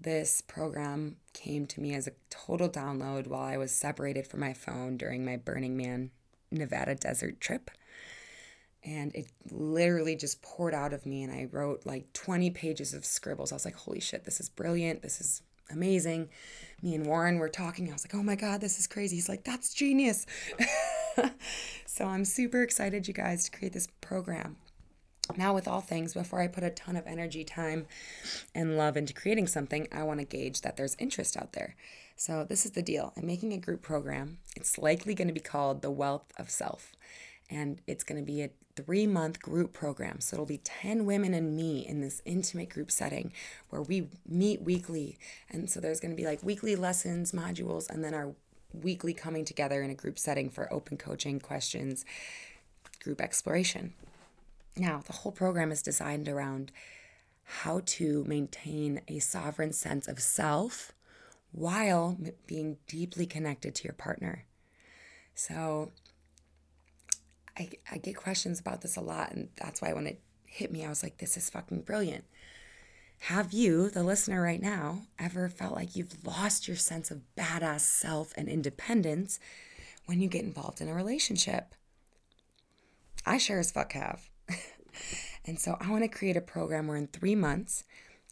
This 0.00 0.40
program 0.40 1.16
came 1.34 1.66
to 1.66 1.80
me 1.80 1.94
as 1.94 2.06
a 2.06 2.12
total 2.30 2.70
download 2.70 3.26
while 3.26 3.42
I 3.42 3.58
was 3.58 3.70
separated 3.70 4.26
from 4.26 4.40
my 4.40 4.54
phone 4.54 4.96
during 4.96 5.24
my 5.24 5.36
Burning 5.36 5.76
Man 5.76 6.10
Nevada 6.50 6.94
desert 6.94 7.40
trip. 7.40 7.70
And 8.82 9.14
it 9.14 9.26
literally 9.50 10.16
just 10.16 10.40
poured 10.40 10.72
out 10.72 10.94
of 10.94 11.04
me, 11.04 11.22
and 11.22 11.30
I 11.30 11.48
wrote 11.52 11.84
like 11.84 12.10
20 12.14 12.48
pages 12.50 12.94
of 12.94 13.04
scribbles. 13.04 13.52
I 13.52 13.56
was 13.56 13.66
like, 13.66 13.74
holy 13.74 14.00
shit, 14.00 14.24
this 14.24 14.40
is 14.40 14.48
brilliant. 14.48 15.02
This 15.02 15.20
is 15.20 15.42
amazing. 15.70 16.30
Me 16.80 16.94
and 16.94 17.04
Warren 17.04 17.38
were 17.38 17.50
talking. 17.50 17.90
I 17.90 17.92
was 17.92 18.06
like, 18.06 18.14
oh 18.14 18.22
my 18.22 18.36
God, 18.36 18.62
this 18.62 18.78
is 18.78 18.86
crazy. 18.86 19.16
He's 19.16 19.28
like, 19.28 19.44
that's 19.44 19.74
genius. 19.74 20.24
so 21.86 22.04
I'm 22.06 22.24
super 22.24 22.62
excited, 22.62 23.08
you 23.08 23.14
guys, 23.14 23.44
to 23.44 23.50
create 23.50 23.72
this 23.72 23.88
program. 24.00 24.56
Now, 25.36 25.54
with 25.54 25.68
all 25.68 25.80
things, 25.80 26.14
before 26.14 26.40
I 26.40 26.48
put 26.48 26.64
a 26.64 26.70
ton 26.70 26.96
of 26.96 27.06
energy, 27.06 27.44
time, 27.44 27.86
and 28.54 28.76
love 28.76 28.96
into 28.96 29.14
creating 29.14 29.46
something, 29.46 29.86
I 29.92 30.02
want 30.02 30.20
to 30.20 30.26
gauge 30.26 30.62
that 30.62 30.76
there's 30.76 30.96
interest 30.98 31.36
out 31.36 31.52
there. 31.52 31.76
So, 32.16 32.44
this 32.44 32.66
is 32.66 32.72
the 32.72 32.82
deal 32.82 33.12
I'm 33.16 33.26
making 33.26 33.52
a 33.52 33.58
group 33.58 33.82
program. 33.82 34.38
It's 34.56 34.76
likely 34.78 35.14
going 35.14 35.28
to 35.28 35.34
be 35.34 35.40
called 35.40 35.82
The 35.82 35.90
Wealth 35.90 36.32
of 36.36 36.50
Self, 36.50 36.92
and 37.48 37.80
it's 37.86 38.04
going 38.04 38.20
to 38.20 38.26
be 38.26 38.42
a 38.42 38.50
three 38.76 39.06
month 39.06 39.40
group 39.40 39.72
program. 39.72 40.20
So, 40.20 40.34
it'll 40.34 40.46
be 40.46 40.58
10 40.58 41.06
women 41.06 41.32
and 41.32 41.56
me 41.56 41.86
in 41.86 42.00
this 42.00 42.20
intimate 42.24 42.70
group 42.70 42.90
setting 42.90 43.32
where 43.68 43.82
we 43.82 44.08
meet 44.28 44.62
weekly. 44.62 45.16
And 45.48 45.70
so, 45.70 45.80
there's 45.80 46.00
going 46.00 46.12
to 46.12 46.20
be 46.20 46.26
like 46.26 46.42
weekly 46.42 46.76
lessons, 46.76 47.32
modules, 47.32 47.88
and 47.88 48.02
then 48.04 48.14
our 48.14 48.34
weekly 48.72 49.14
coming 49.14 49.44
together 49.44 49.82
in 49.82 49.90
a 49.90 49.94
group 49.94 50.18
setting 50.18 50.50
for 50.50 50.72
open 50.72 50.96
coaching, 50.96 51.40
questions, 51.40 52.04
group 53.02 53.20
exploration. 53.20 53.94
Now, 54.76 55.02
the 55.06 55.12
whole 55.12 55.32
program 55.32 55.72
is 55.72 55.82
designed 55.82 56.28
around 56.28 56.72
how 57.44 57.82
to 57.84 58.24
maintain 58.26 59.00
a 59.08 59.18
sovereign 59.18 59.72
sense 59.72 60.06
of 60.06 60.20
self 60.20 60.92
while 61.52 62.16
being 62.46 62.76
deeply 62.86 63.26
connected 63.26 63.74
to 63.74 63.84
your 63.84 63.94
partner. 63.94 64.44
So, 65.34 65.90
I, 67.58 67.70
I 67.90 67.98
get 67.98 68.16
questions 68.16 68.60
about 68.60 68.80
this 68.80 68.96
a 68.96 69.00
lot, 69.00 69.32
and 69.32 69.48
that's 69.56 69.82
why 69.82 69.92
when 69.92 70.06
it 70.06 70.20
hit 70.46 70.70
me, 70.72 70.84
I 70.84 70.88
was 70.88 71.02
like, 71.02 71.18
this 71.18 71.36
is 71.36 71.50
fucking 71.50 71.82
brilliant. 71.82 72.24
Have 73.24 73.52
you, 73.52 73.90
the 73.90 74.02
listener 74.02 74.42
right 74.42 74.60
now, 74.60 75.02
ever 75.18 75.48
felt 75.50 75.74
like 75.74 75.94
you've 75.94 76.26
lost 76.26 76.66
your 76.66 76.76
sense 76.78 77.10
of 77.10 77.20
badass 77.36 77.80
self 77.80 78.32
and 78.36 78.48
independence 78.48 79.38
when 80.06 80.20
you 80.20 80.28
get 80.28 80.42
involved 80.42 80.80
in 80.80 80.88
a 80.88 80.94
relationship? 80.94 81.74
I 83.26 83.36
sure 83.36 83.58
as 83.58 83.70
fuck 83.70 83.92
have. 83.92 84.30
and 85.44 85.60
so 85.60 85.76
I 85.80 85.90
want 85.90 86.02
to 86.02 86.08
create 86.08 86.38
a 86.38 86.40
program 86.40 86.86
where 86.86 86.96
in 86.96 87.08
three 87.08 87.34
months 87.34 87.84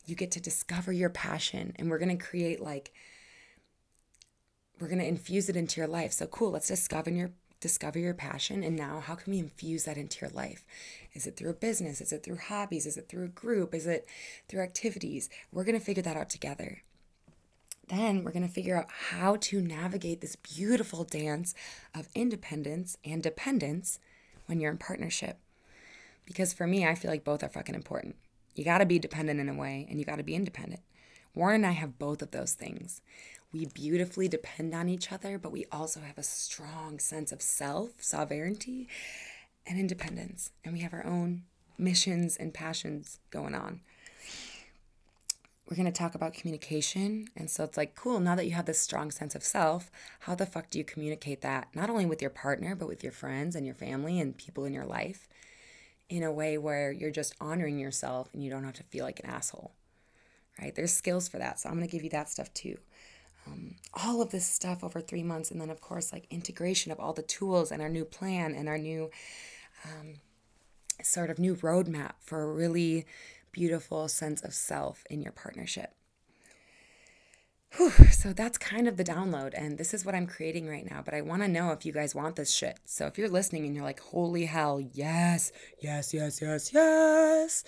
you 0.07 0.15
get 0.15 0.31
to 0.33 0.41
discover 0.41 0.91
your 0.91 1.11
passion 1.11 1.75
and 1.77 1.91
we're 1.91 1.99
going 1.99 2.17
to 2.17 2.25
create 2.25 2.59
like, 2.59 2.93
we're 4.81 4.89
going 4.89 5.01
to 5.01 5.07
infuse 5.07 5.51
it 5.51 5.57
into 5.57 5.83
your 5.83 5.89
life. 5.89 6.13
So 6.13 6.27
cool, 6.27 6.53
let's 6.53 6.69
discover 6.69 7.11
your 7.11 7.31
discover 7.61 7.99
your 7.99 8.15
passion 8.15 8.63
and 8.63 8.77
now 8.77 9.01
how 9.01 9.15
can 9.15 9.33
we 9.33 9.39
infuse 9.39 9.85
that 9.85 9.97
into 9.97 10.21
your 10.21 10.31
life? 10.31 10.65
Is 11.15 11.27
it 11.27 11.37
through 11.37 11.51
a 11.51 11.55
business? 11.55 12.01
Is 12.01 12.13
it 12.13 12.23
through 12.23 12.39
hobbies? 12.39 12.87
Is 12.87 12.97
it 12.97 13.09
through 13.09 13.25
a 13.25 13.29
group? 13.29 13.75
Is 13.75 13.87
it 13.87 14.07
through 14.49 14.63
activities? 14.63 15.29
We're 15.53 15.65
going 15.65 15.79
to 15.79 15.85
figure 15.85 16.03
that 16.03 16.17
out 16.17 16.31
together. 16.31 16.83
Then 17.89 18.23
we're 18.23 18.33
going 18.33 18.47
to 18.47 18.53
figure 18.53 18.77
out 18.77 18.89
how 19.11 19.37
to 19.37 19.61
navigate 19.61 20.21
this 20.21 20.37
beautiful 20.37 21.05
dance 21.05 21.55
of 21.95 22.09
independence 22.15 22.99
and 23.05 23.23
dependence 23.23 23.99
when 24.47 24.61
you're 24.61 24.71
in 24.71 24.79
partnership. 24.79 25.39
Because 26.27 26.53
for 26.53 26.67
me, 26.67 26.87
I 26.87 26.95
feel 26.95 27.11
like 27.11 27.25
both 27.25 27.43
are 27.43 27.49
fucking 27.49 27.75
important. 27.75 28.17
You 28.55 28.65
got 28.65 28.79
to 28.79 28.87
be 28.87 28.99
dependent 28.99 29.41
in 29.41 29.49
a 29.49 29.55
way, 29.55 29.87
and 29.89 29.99
you 29.99 30.05
got 30.05 30.17
to 30.17 30.23
be 30.23 30.35
independent. 30.35 30.83
Warren 31.35 31.57
and 31.57 31.67
I 31.67 31.71
have 31.71 31.99
both 31.99 32.21
of 32.21 32.33
those 32.33 32.53
things. 32.53 33.01
We 33.53 33.67
beautifully 33.67 34.29
depend 34.29 34.75
on 34.75 34.89
each 34.89 35.11
other, 35.11 35.39
but 35.39 35.53
we 35.53 35.65
also 35.73 36.01
have 36.01 36.19
a 36.19 36.23
strong 36.23 36.99
sense 36.99 37.33
of 37.33 37.41
self, 37.41 37.91
sovereignty, 37.99 38.89
and 39.67 39.79
independence. 39.79 40.51
And 40.65 40.75
we 40.75 40.81
have 40.81 40.93
our 40.93 41.07
own 41.07 41.45
missions 41.79 42.37
and 42.37 42.53
passions 42.53 43.21
going 43.31 43.55
on. 43.55 43.81
We're 45.69 45.77
going 45.77 45.91
to 45.91 45.99
talk 45.99 46.15
about 46.15 46.35
communication. 46.35 47.29
And 47.37 47.51
so 47.51 47.65
it's 47.65 47.77
like, 47.77 47.95
cool, 47.95 48.21
now 48.21 48.35
that 48.35 48.47
you 48.47 48.53
have 48.53 48.67
this 48.67 48.81
strong 48.81 49.11
sense 49.11 49.35
of 49.35 49.43
self, 49.43 49.91
how 50.21 50.35
the 50.35 50.47
fuck 50.47 50.71
do 50.71 50.79
you 50.79 50.85
communicate 50.85 51.43
that? 51.43 51.69
Not 51.75 51.91
only 51.91 52.07
with 52.07 52.23
your 52.23 52.31
partner, 52.31 52.75
but 52.75 52.89
with 52.89 53.03
your 53.03 53.13
friends 53.13 53.55
and 53.55 53.67
your 53.67 53.75
family 53.75 54.19
and 54.19 54.37
people 54.37 54.65
in 54.65 54.73
your 54.73 54.87
life 54.87 55.29
in 56.09 56.23
a 56.23 56.33
way 56.33 56.57
where 56.57 56.91
you're 56.91 57.11
just 57.11 57.35
honoring 57.41 57.79
yourself 57.79 58.31
and 58.33 58.43
you 58.43 58.51
don't 58.51 58.65
have 58.65 58.75
to 58.75 58.83
feel 58.85 59.05
like 59.05 59.21
an 59.21 59.29
asshole, 59.29 59.73
right? 60.61 60.75
There's 60.75 60.93
skills 60.93 61.29
for 61.29 61.39
that. 61.39 61.61
So 61.61 61.69
I'm 61.69 61.77
going 61.77 61.87
to 61.87 61.93
give 61.93 62.05
you 62.05 62.11
that 62.11 62.31
stuff 62.31 62.53
too. 62.55 62.79
Um, 63.51 63.75
all 64.05 64.21
of 64.21 64.31
this 64.31 64.47
stuff 64.47 64.85
over 64.85 65.01
three 65.01 65.23
months. 65.23 65.51
And 65.51 65.61
then, 65.61 65.71
of 65.71 65.81
course, 65.81 66.13
like 66.13 66.27
integration 66.31 66.93
of 66.93 67.01
all 67.01 67.13
the 67.13 67.23
tools 67.23 67.73
and 67.73 67.83
our 67.83 67.89
new 67.89 68.05
plan 68.05 68.55
and 68.55 68.69
our 68.69 68.79
new 68.79 69.11
um, 69.85 70.15
sort 71.03 71.31
of 71.31 71.39
new 71.39 71.55
roadmap 71.57 72.13
for 72.21 72.43
a 72.43 72.53
really 72.53 73.07
beautiful 73.53 74.09
sense 74.09 74.43
of 74.43 74.55
self 74.55 75.05
in 75.11 75.23
your 75.23 75.33
partnership. 75.33 75.95
Whew, 77.77 77.91
so 78.13 78.33
that's 78.33 78.57
kind 78.57 78.89
of 78.89 78.97
the 78.97 79.05
download, 79.05 79.53
and 79.55 79.77
this 79.77 79.93
is 79.93 80.05
what 80.05 80.15
I'm 80.15 80.27
creating 80.27 80.69
right 80.69 80.91
now. 80.91 81.03
But 81.05 81.13
I 81.13 81.21
want 81.21 81.43
to 81.43 81.49
know 81.49 81.71
if 81.73 81.85
you 81.85 81.93
guys 81.93 82.15
want 82.15 82.37
this 82.37 82.51
shit. 82.51 82.79
So 82.87 83.07
if 83.07 83.19
you're 83.19 83.29
listening 83.29 83.67
and 83.67 83.75
you're 83.75 83.85
like, 83.85 84.01
holy 84.01 84.47
hell, 84.47 84.81
yes, 84.81 85.53
yes, 85.81 86.15
yes, 86.15 86.41
yes, 86.41 86.73
yes, 86.73 87.65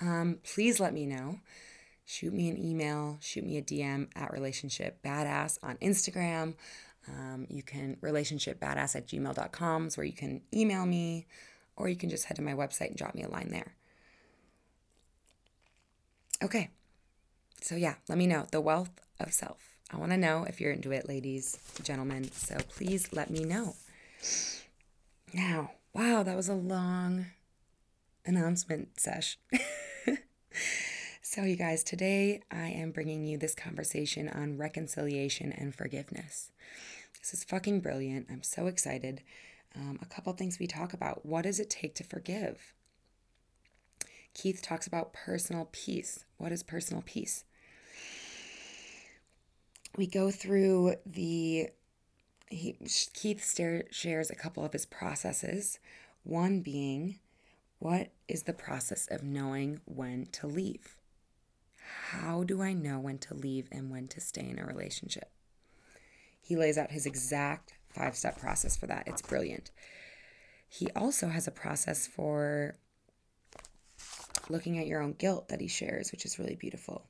um, 0.00 0.38
please 0.44 0.78
let 0.78 0.94
me 0.94 1.04
know. 1.04 1.40
Shoot 2.10 2.32
me 2.32 2.48
an 2.48 2.58
email, 2.58 3.18
shoot 3.20 3.44
me 3.44 3.56
a 3.56 3.62
DM 3.62 4.08
at 4.16 4.32
relationship 4.32 5.00
badass 5.00 5.58
on 5.62 5.76
Instagram. 5.76 6.54
Um, 7.06 7.46
you 7.48 7.62
can 7.62 7.98
relationship 8.00 8.58
badass 8.58 8.96
at 8.96 9.06
gmail.com 9.06 9.86
is 9.86 9.96
where 9.96 10.04
you 10.04 10.12
can 10.12 10.40
email 10.52 10.84
me, 10.86 11.28
or 11.76 11.88
you 11.88 11.94
can 11.94 12.10
just 12.10 12.24
head 12.24 12.34
to 12.38 12.42
my 12.42 12.52
website 12.52 12.88
and 12.88 12.96
drop 12.96 13.14
me 13.14 13.22
a 13.22 13.28
line 13.28 13.50
there. 13.52 13.76
Okay. 16.42 16.70
So, 17.62 17.76
yeah, 17.76 17.94
let 18.08 18.18
me 18.18 18.26
know. 18.26 18.48
The 18.50 18.60
wealth 18.60 18.90
of 19.20 19.32
self. 19.32 19.76
I 19.92 19.96
want 19.96 20.10
to 20.10 20.18
know 20.18 20.44
if 20.48 20.60
you're 20.60 20.72
into 20.72 20.90
it, 20.90 21.08
ladies, 21.08 21.60
gentlemen. 21.84 22.32
So 22.32 22.56
please 22.70 23.12
let 23.12 23.30
me 23.30 23.44
know. 23.44 23.76
Now, 25.32 25.70
wow, 25.94 26.24
that 26.24 26.34
was 26.34 26.48
a 26.48 26.54
long 26.54 27.26
announcement 28.26 28.98
sesh. 28.98 29.38
so, 31.32 31.44
you 31.44 31.54
guys, 31.54 31.84
today 31.84 32.42
I 32.50 32.70
am 32.70 32.90
bringing 32.90 33.24
you 33.24 33.38
this 33.38 33.54
conversation 33.54 34.28
on 34.28 34.58
reconciliation 34.58 35.52
and 35.52 35.72
forgiveness. 35.72 36.50
This 37.20 37.32
is 37.32 37.44
fucking 37.44 37.82
brilliant. 37.82 38.26
I'm 38.28 38.42
so 38.42 38.66
excited. 38.66 39.22
Um, 39.76 40.00
a 40.02 40.06
couple 40.06 40.32
things 40.32 40.58
we 40.58 40.66
talk 40.66 40.92
about. 40.92 41.24
What 41.24 41.42
does 41.42 41.60
it 41.60 41.70
take 41.70 41.94
to 41.94 42.02
forgive? 42.02 42.74
Keith 44.34 44.60
talks 44.60 44.88
about 44.88 45.12
personal 45.12 45.68
peace. 45.70 46.24
What 46.36 46.50
is 46.50 46.64
personal 46.64 47.04
peace? 47.06 47.44
we 49.96 50.08
go 50.08 50.32
through 50.32 50.96
the 51.06 51.68
he, 52.48 52.76
Keith 53.14 53.44
stare, 53.44 53.84
shares 53.92 54.30
a 54.30 54.34
couple 54.34 54.64
of 54.64 54.72
his 54.72 54.84
processes. 54.84 55.78
One 56.24 56.60
being, 56.60 57.20
what 57.78 58.08
is 58.26 58.42
the 58.42 58.52
process 58.52 59.06
of 59.12 59.22
knowing 59.22 59.80
when 59.84 60.26
to 60.32 60.48
leave? 60.48 60.96
How 62.10 62.42
do 62.42 62.62
I 62.62 62.72
know 62.72 62.98
when 62.98 63.18
to 63.18 63.34
leave 63.34 63.68
and 63.70 63.90
when 63.90 64.08
to 64.08 64.20
stay 64.20 64.48
in 64.48 64.58
a 64.58 64.66
relationship? 64.66 65.30
He 66.40 66.56
lays 66.56 66.78
out 66.78 66.90
his 66.90 67.06
exact 67.06 67.74
five 67.88 68.16
step 68.16 68.38
process 68.38 68.76
for 68.76 68.86
that. 68.86 69.06
It's 69.06 69.22
brilliant. 69.22 69.70
He 70.68 70.88
also 70.96 71.28
has 71.28 71.46
a 71.46 71.52
process 71.52 72.06
for 72.06 72.76
looking 74.48 74.78
at 74.78 74.86
your 74.86 75.02
own 75.02 75.12
guilt 75.12 75.48
that 75.48 75.60
he 75.60 75.68
shares, 75.68 76.10
which 76.12 76.24
is 76.24 76.38
really 76.38 76.56
beautiful. 76.56 77.06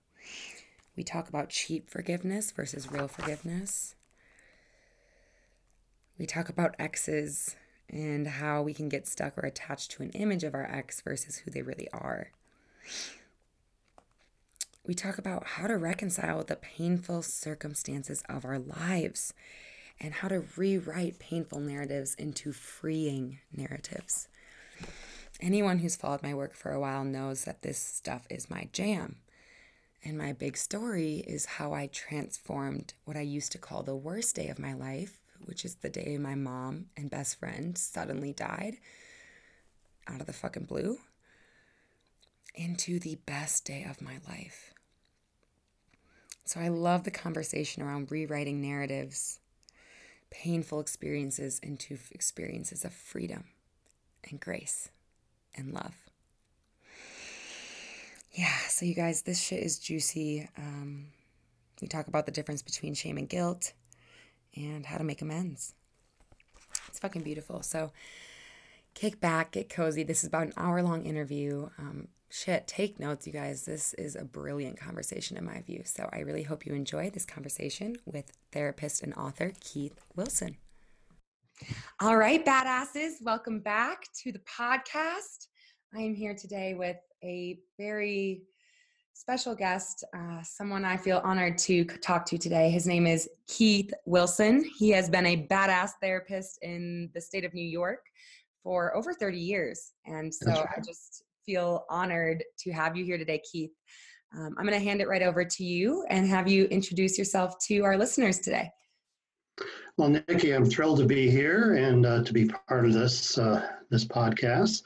We 0.97 1.05
talk 1.05 1.29
about 1.29 1.51
cheap 1.51 1.89
forgiveness 1.89 2.51
versus 2.51 2.91
real 2.91 3.09
forgiveness. 3.09 3.95
We 6.19 6.27
talk 6.27 6.49
about 6.49 6.75
exes 6.79 7.57
and 7.89 8.27
how 8.27 8.63
we 8.63 8.75
can 8.75 8.89
get 8.89 9.09
stuck 9.09 9.39
or 9.39 9.47
attached 9.47 9.91
to 9.93 10.03
an 10.03 10.11
image 10.11 10.45
of 10.45 10.55
our 10.55 10.65
ex 10.65 11.01
versus 11.01 11.39
who 11.39 11.51
they 11.51 11.63
really 11.63 11.89
are. 11.93 12.31
We 14.87 14.95
talk 14.95 15.19
about 15.19 15.47
how 15.47 15.67
to 15.67 15.77
reconcile 15.77 16.43
the 16.43 16.57
painful 16.57 17.23
circumstances 17.23 18.25
of 18.29 18.45
our 18.45 18.59
lives 18.59 19.35
and 20.01 20.15
how 20.15 20.29
to 20.29 20.45
rewrite 20.57 21.19
painful 21.19 21.61
narratives 21.61 22.15
into 22.15 22.53
freeing 22.53 23.39
narratives. 23.53 24.29
Anyone 25.41 25.79
who's 25.79 25.97
followed 25.97 26.23
my 26.23 26.35
work 26.35 26.55
for 26.55 26.73
a 26.73 26.81
while 26.81 27.05
knows 27.05 27.45
that 27.45 27.63
this 27.63 27.79
stuff 27.79 28.27
is 28.31 28.51
my 28.51 28.69
jam. 28.73 29.17
And 30.03 30.17
my 30.17 30.33
big 30.33 30.57
story 30.57 31.25
is 31.27 31.45
how 31.45 31.75
I 31.75 31.87
transformed 31.89 32.95
what 33.05 33.19
I 33.19 33.21
used 33.21 33.53
to 33.53 33.59
call 33.59 33.83
the 33.83 33.95
worst 33.95 34.37
day 34.37 34.49
of 34.49 34.59
my 34.59 34.73
life, 34.73 35.21
which 35.45 35.65
is 35.65 35.77
the 35.77 35.91
day 35.91 36.17
my 36.17 36.35
mom 36.35 36.87
and 36.97 37.11
best 37.11 37.39
friend 37.39 37.77
suddenly 37.77 38.33
died 38.33 38.79
out 40.07 40.21
of 40.21 40.27
the 40.27 40.33
fucking 40.33 40.65
blue, 40.65 40.99
into 42.55 42.99
the 42.99 43.17
best 43.27 43.65
day 43.65 43.87
of 43.89 44.03
my 44.03 44.19
life. 44.29 44.73
So 46.45 46.61
I 46.61 46.69
love 46.69 47.05
the 47.05 47.11
conversation 47.11 47.83
around 47.83 48.11
rewriting 48.11 48.61
narratives, 48.61 49.39
painful 50.31 50.81
experiences 50.81 51.61
into 51.61 51.99
experiences 52.11 52.85
of 52.85 52.93
freedom 52.93 53.45
and 54.29 54.41
grace 54.41 54.91
and 55.55 55.73
love 55.73 55.95
yeah, 58.33 58.57
so 58.69 58.87
you 58.87 58.95
guys, 58.95 59.23
this 59.23 59.43
shit 59.43 59.63
is 59.63 59.79
juicy. 59.79 60.49
Um, 60.57 61.07
we 61.83 61.89
talk 61.89 62.07
about 62.07 62.27
the 62.27 62.33
difference 62.33 62.63
between 62.63 62.95
shame 62.95 63.19
and 63.19 63.29
guilt 63.29 63.73
and 64.57 64.87
how 64.87 64.99
to 64.99 65.05
make 65.05 65.21
amends. 65.21 65.75
It's 66.89 66.99
fucking 66.99 67.23
beautiful. 67.23 67.63
So 67.63 67.93
kick 68.95 69.21
back, 69.21 69.53
get 69.53 69.69
cozy. 69.69 70.05
This 70.05 70.23
is 70.23 70.29
about 70.29 70.47
an 70.47 70.53
hour 70.57 70.83
long 70.83 71.07
interview. 71.07 71.71
Um, 71.79 72.09
shit, 72.31 72.67
take 72.69 73.01
notes, 73.01 73.27
you 73.27 73.33
guys. 73.33 73.65
This 73.65 73.93
is 73.95 74.15
a 74.15 74.25
brilliant 74.25 74.79
conversation 74.79 75.37
in 75.37 75.45
my 75.45 75.61
view. 75.63 75.83
So 75.85 76.09
I 76.13 76.21
really 76.21 76.45
hope 76.45 76.65
you 76.65 76.75
enjoy 76.75 77.11
this 77.11 77.27
conversation 77.27 77.97
with 78.07 78.31
therapist 78.53 79.03
and 79.03 79.13
author 79.15 79.53
Keith 79.61 79.99
Wilson. 80.15 80.57
All 82.01 82.17
right, 82.17 82.45
badasses, 82.45 83.23
welcome 83.23 83.59
back 83.59 84.07
to 84.23 84.33
the 84.33 84.41
podcast. 84.41 85.49
I 85.95 85.99
am 85.99 86.15
here 86.15 86.35
today 86.35 86.75
with 86.75 86.97
a 87.23 87.59
very 87.79 88.45
special 89.13 89.55
guest, 89.55 90.05
uh, 90.17 90.41
someone 90.43 90.85
I 90.85 90.97
feel 90.97 91.21
honored 91.25 91.59
to 91.59 91.85
talk 91.85 92.25
to 92.27 92.39
today. 92.39 92.71
His 92.71 92.87
name 92.87 93.07
is 93.07 93.29
Keith 93.49 93.93
Wilson. 94.07 94.65
He 94.79 94.89
has 94.91 95.11
been 95.11 95.27
a 95.27 95.47
badass 95.49 95.91
therapist 96.01 96.61
in 96.63 97.11
the 97.13 97.21
state 97.21 97.45
of 97.45 97.53
New 97.53 97.67
York 97.67 98.07
for 98.63 98.97
over 98.97 99.13
30 99.13 99.39
years. 99.39 99.93
And 100.07 100.33
so 100.33 100.51
right. 100.51 100.67
I 100.77 100.81
just 100.81 101.25
feel 101.51 101.85
honored 101.91 102.45
to 102.57 102.71
have 102.71 102.97
you 102.97 103.05
here 103.05 103.19
today, 103.19 103.43
Keith. 103.51 103.73
Um, 104.37 104.55
I'm 104.57 104.65
going 104.65 104.79
to 104.79 104.85
hand 104.85 105.01
it 105.01 105.09
right 105.09 105.23
over 105.23 105.45
to 105.45 105.65
you 105.65 106.05
and 106.09 106.29
have 106.29 106.47
you 106.47 106.67
introduce 106.67 107.19
yourself 107.19 107.59
to 107.67 107.81
our 107.81 107.97
listeners 107.97 108.39
today. 108.39 108.71
Well, 109.97 110.11
Nikki, 110.11 110.53
I'm 110.53 110.65
thrilled 110.65 110.99
to 110.99 111.07
be 111.07 111.29
here 111.29 111.75
and 111.75 112.07
uh, 112.07 112.23
to 112.23 112.33
be 112.33 112.49
part 112.69 112.87
of 112.87 112.93
this 112.93 113.37
uh, 113.37 113.69
this 113.91 114.05
podcast. 114.05 114.83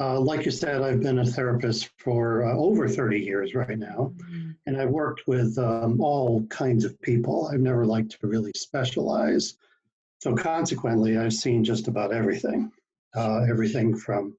Uh, 0.00 0.18
like 0.18 0.44
you 0.44 0.50
said, 0.50 0.82
I've 0.82 1.00
been 1.00 1.20
a 1.20 1.24
therapist 1.24 1.90
for 1.98 2.44
uh, 2.44 2.56
over 2.56 2.88
30 2.88 3.20
years 3.20 3.54
right 3.54 3.78
now, 3.78 4.12
mm-hmm. 4.16 4.50
and 4.66 4.76
I've 4.76 4.90
worked 4.90 5.28
with 5.28 5.56
um, 5.58 6.00
all 6.00 6.44
kinds 6.46 6.84
of 6.84 7.00
people. 7.00 7.48
I've 7.52 7.60
never 7.60 7.86
liked 7.86 8.20
to 8.20 8.26
really 8.26 8.50
specialize. 8.56 9.54
So, 10.18 10.34
consequently, 10.34 11.16
I've 11.16 11.32
seen 11.32 11.62
just 11.62 11.86
about 11.86 12.12
everything 12.12 12.72
uh, 13.14 13.44
everything 13.48 13.96
from 13.96 14.36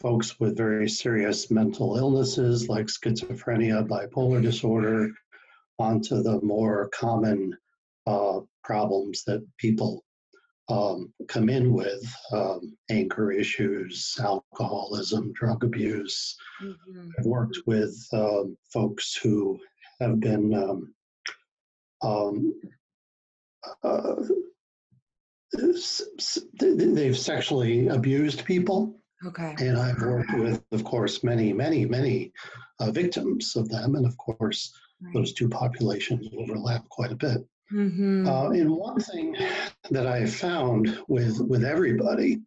folks 0.00 0.40
with 0.40 0.56
very 0.56 0.88
serious 0.88 1.50
mental 1.50 1.96
illnesses 1.96 2.68
like 2.68 2.86
schizophrenia, 2.86 3.86
bipolar 3.86 4.42
disorder, 4.42 5.10
onto 5.78 6.22
the 6.22 6.40
more 6.42 6.88
common 6.88 7.56
uh, 8.06 8.40
problems 8.64 9.24
that 9.24 9.46
people 9.58 10.04
um, 10.68 11.12
come 11.28 11.48
in 11.48 11.72
with 11.72 12.02
um, 12.32 12.76
anger 12.90 13.32
issues, 13.32 14.16
alcoholism, 14.20 15.32
drug 15.32 15.64
abuse. 15.64 16.36
Mm-hmm. 16.62 17.08
I've 17.18 17.26
worked 17.26 17.58
with 17.66 17.96
um, 18.12 18.56
folks 18.72 19.14
who 19.16 19.58
have 20.00 20.20
been 20.20 20.54
um, 20.54 20.94
um, 22.02 22.54
uh, 23.82 24.14
they've 26.58 27.18
sexually 27.18 27.88
abused 27.88 28.44
people. 28.44 28.99
Okay. 29.26 29.54
And 29.58 29.76
I've 29.76 30.00
worked 30.00 30.32
with, 30.34 30.62
of 30.72 30.84
course, 30.84 31.22
many, 31.22 31.52
many, 31.52 31.84
many 31.84 32.32
uh, 32.78 32.90
victims 32.90 33.54
of 33.56 33.68
them. 33.68 33.94
And 33.94 34.06
of 34.06 34.16
course, 34.16 34.72
right. 35.02 35.12
those 35.12 35.34
two 35.34 35.48
populations 35.48 36.28
overlap 36.36 36.88
quite 36.88 37.12
a 37.12 37.16
bit. 37.16 37.46
Mm-hmm. 37.72 38.26
Uh, 38.26 38.50
and 38.50 38.70
one 38.70 38.98
thing 39.00 39.36
that 39.90 40.06
I 40.06 40.20
have 40.20 40.34
found 40.34 40.98
with 41.06 41.40
with 41.40 41.64
everybody 41.64 42.40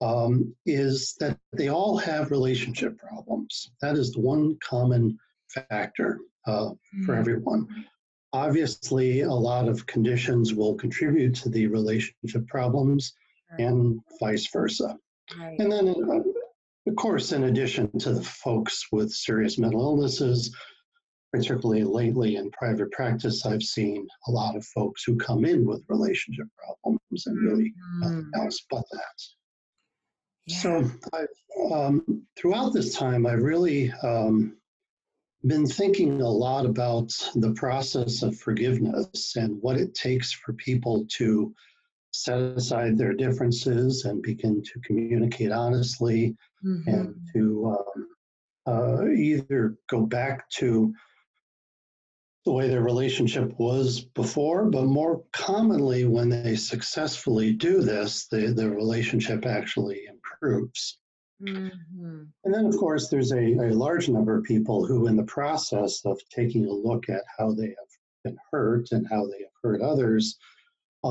um, 0.00 0.54
is 0.66 1.16
that 1.18 1.38
they 1.52 1.68
all 1.68 1.96
have 1.96 2.30
relationship 2.30 2.96
problems. 2.98 3.70
That 3.80 3.96
is 3.96 4.12
the 4.12 4.20
one 4.20 4.56
common 4.62 5.18
factor 5.48 6.20
uh, 6.46 6.70
mm-hmm. 6.70 7.04
for 7.04 7.14
everyone. 7.14 7.86
Obviously, 8.32 9.22
a 9.22 9.32
lot 9.32 9.66
of 9.68 9.86
conditions 9.86 10.54
will 10.54 10.74
contribute 10.74 11.34
to 11.36 11.48
the 11.48 11.66
relationship 11.66 12.46
problems, 12.46 13.14
and 13.58 13.98
vice 14.20 14.48
versa. 14.52 14.96
Right. 15.38 15.58
And 15.58 15.70
then, 15.72 15.88
uh, 15.88 16.90
of 16.90 16.96
course, 16.96 17.32
in 17.32 17.44
addition 17.44 17.90
to 17.98 18.12
the 18.12 18.22
folks 18.22 18.86
with 18.92 19.10
serious 19.10 19.58
mental 19.58 19.80
illnesses, 19.80 20.54
particularly 21.32 21.82
lately 21.82 22.36
in 22.36 22.50
private 22.52 22.90
practice, 22.92 23.44
I've 23.44 23.62
seen 23.62 24.06
a 24.28 24.30
lot 24.30 24.56
of 24.56 24.64
folks 24.66 25.02
who 25.04 25.16
come 25.16 25.44
in 25.44 25.66
with 25.66 25.84
relationship 25.88 26.46
problems 26.56 27.26
and 27.26 27.38
really 27.42 27.74
nothing 28.00 28.30
Mm, 28.34 28.44
else 28.44 28.64
but 28.70 28.84
that. 28.92 29.22
yeah. 30.46 30.56
So, 30.58 30.90
I've, 31.12 31.72
um, 31.72 32.22
throughout 32.38 32.72
this 32.72 32.94
time, 32.94 33.26
I've 33.26 33.42
really 33.42 33.90
um, 34.02 34.56
been 35.44 35.66
thinking 35.66 36.20
a 36.22 36.28
lot 36.28 36.66
about 36.66 37.08
the 37.34 37.52
process 37.52 38.22
of 38.22 38.38
forgiveness 38.38 39.36
and 39.36 39.60
what 39.60 39.76
it 39.76 39.94
takes 39.94 40.32
for 40.32 40.52
people 40.54 41.04
to 41.16 41.52
set 42.24 42.38
aside 42.40 42.96
their 42.96 43.12
differences 43.14 44.04
and 44.04 44.22
begin 44.22 44.62
to 44.62 44.80
communicate 44.80 45.52
honestly 45.52 46.36
Mhm. 46.64 46.86
and 46.86 47.14
to 47.34 47.76
um, 47.76 48.08
uh, 48.66 49.06
either 49.08 49.76
go 49.88 50.06
back 50.06 50.48
to 50.50 50.92
the 52.44 52.52
way 52.52 52.68
their 52.68 52.82
relationship 52.82 53.52
was 53.58 54.00
before, 54.00 54.70
but 54.70 54.84
more 54.84 55.24
commonly, 55.32 56.04
when 56.04 56.28
they 56.28 56.54
successfully 56.56 57.52
do 57.52 57.82
this, 57.82 58.26
the, 58.28 58.52
the 58.52 58.70
relationship 58.70 59.44
actually 59.46 60.06
improves. 60.06 60.98
Mhm. 61.42 61.70
And 62.44 62.54
then, 62.54 62.64
of 62.66 62.76
course, 62.76 63.08
there's 63.08 63.32
a, 63.32 63.52
a 63.54 63.74
large 63.74 64.08
number 64.08 64.36
of 64.38 64.44
people 64.44 64.86
who, 64.86 65.06
in 65.06 65.16
the 65.16 65.24
process 65.24 66.04
of 66.04 66.18
taking 66.30 66.66
a 66.66 66.72
look 66.72 67.08
at 67.08 67.22
how 67.36 67.52
they 67.52 67.66
have 67.68 67.92
been 68.24 68.38
hurt 68.50 68.92
and 68.92 69.06
how 69.08 69.26
they 69.26 69.40
have 69.40 69.52
hurt 69.62 69.80
others, 69.82 70.38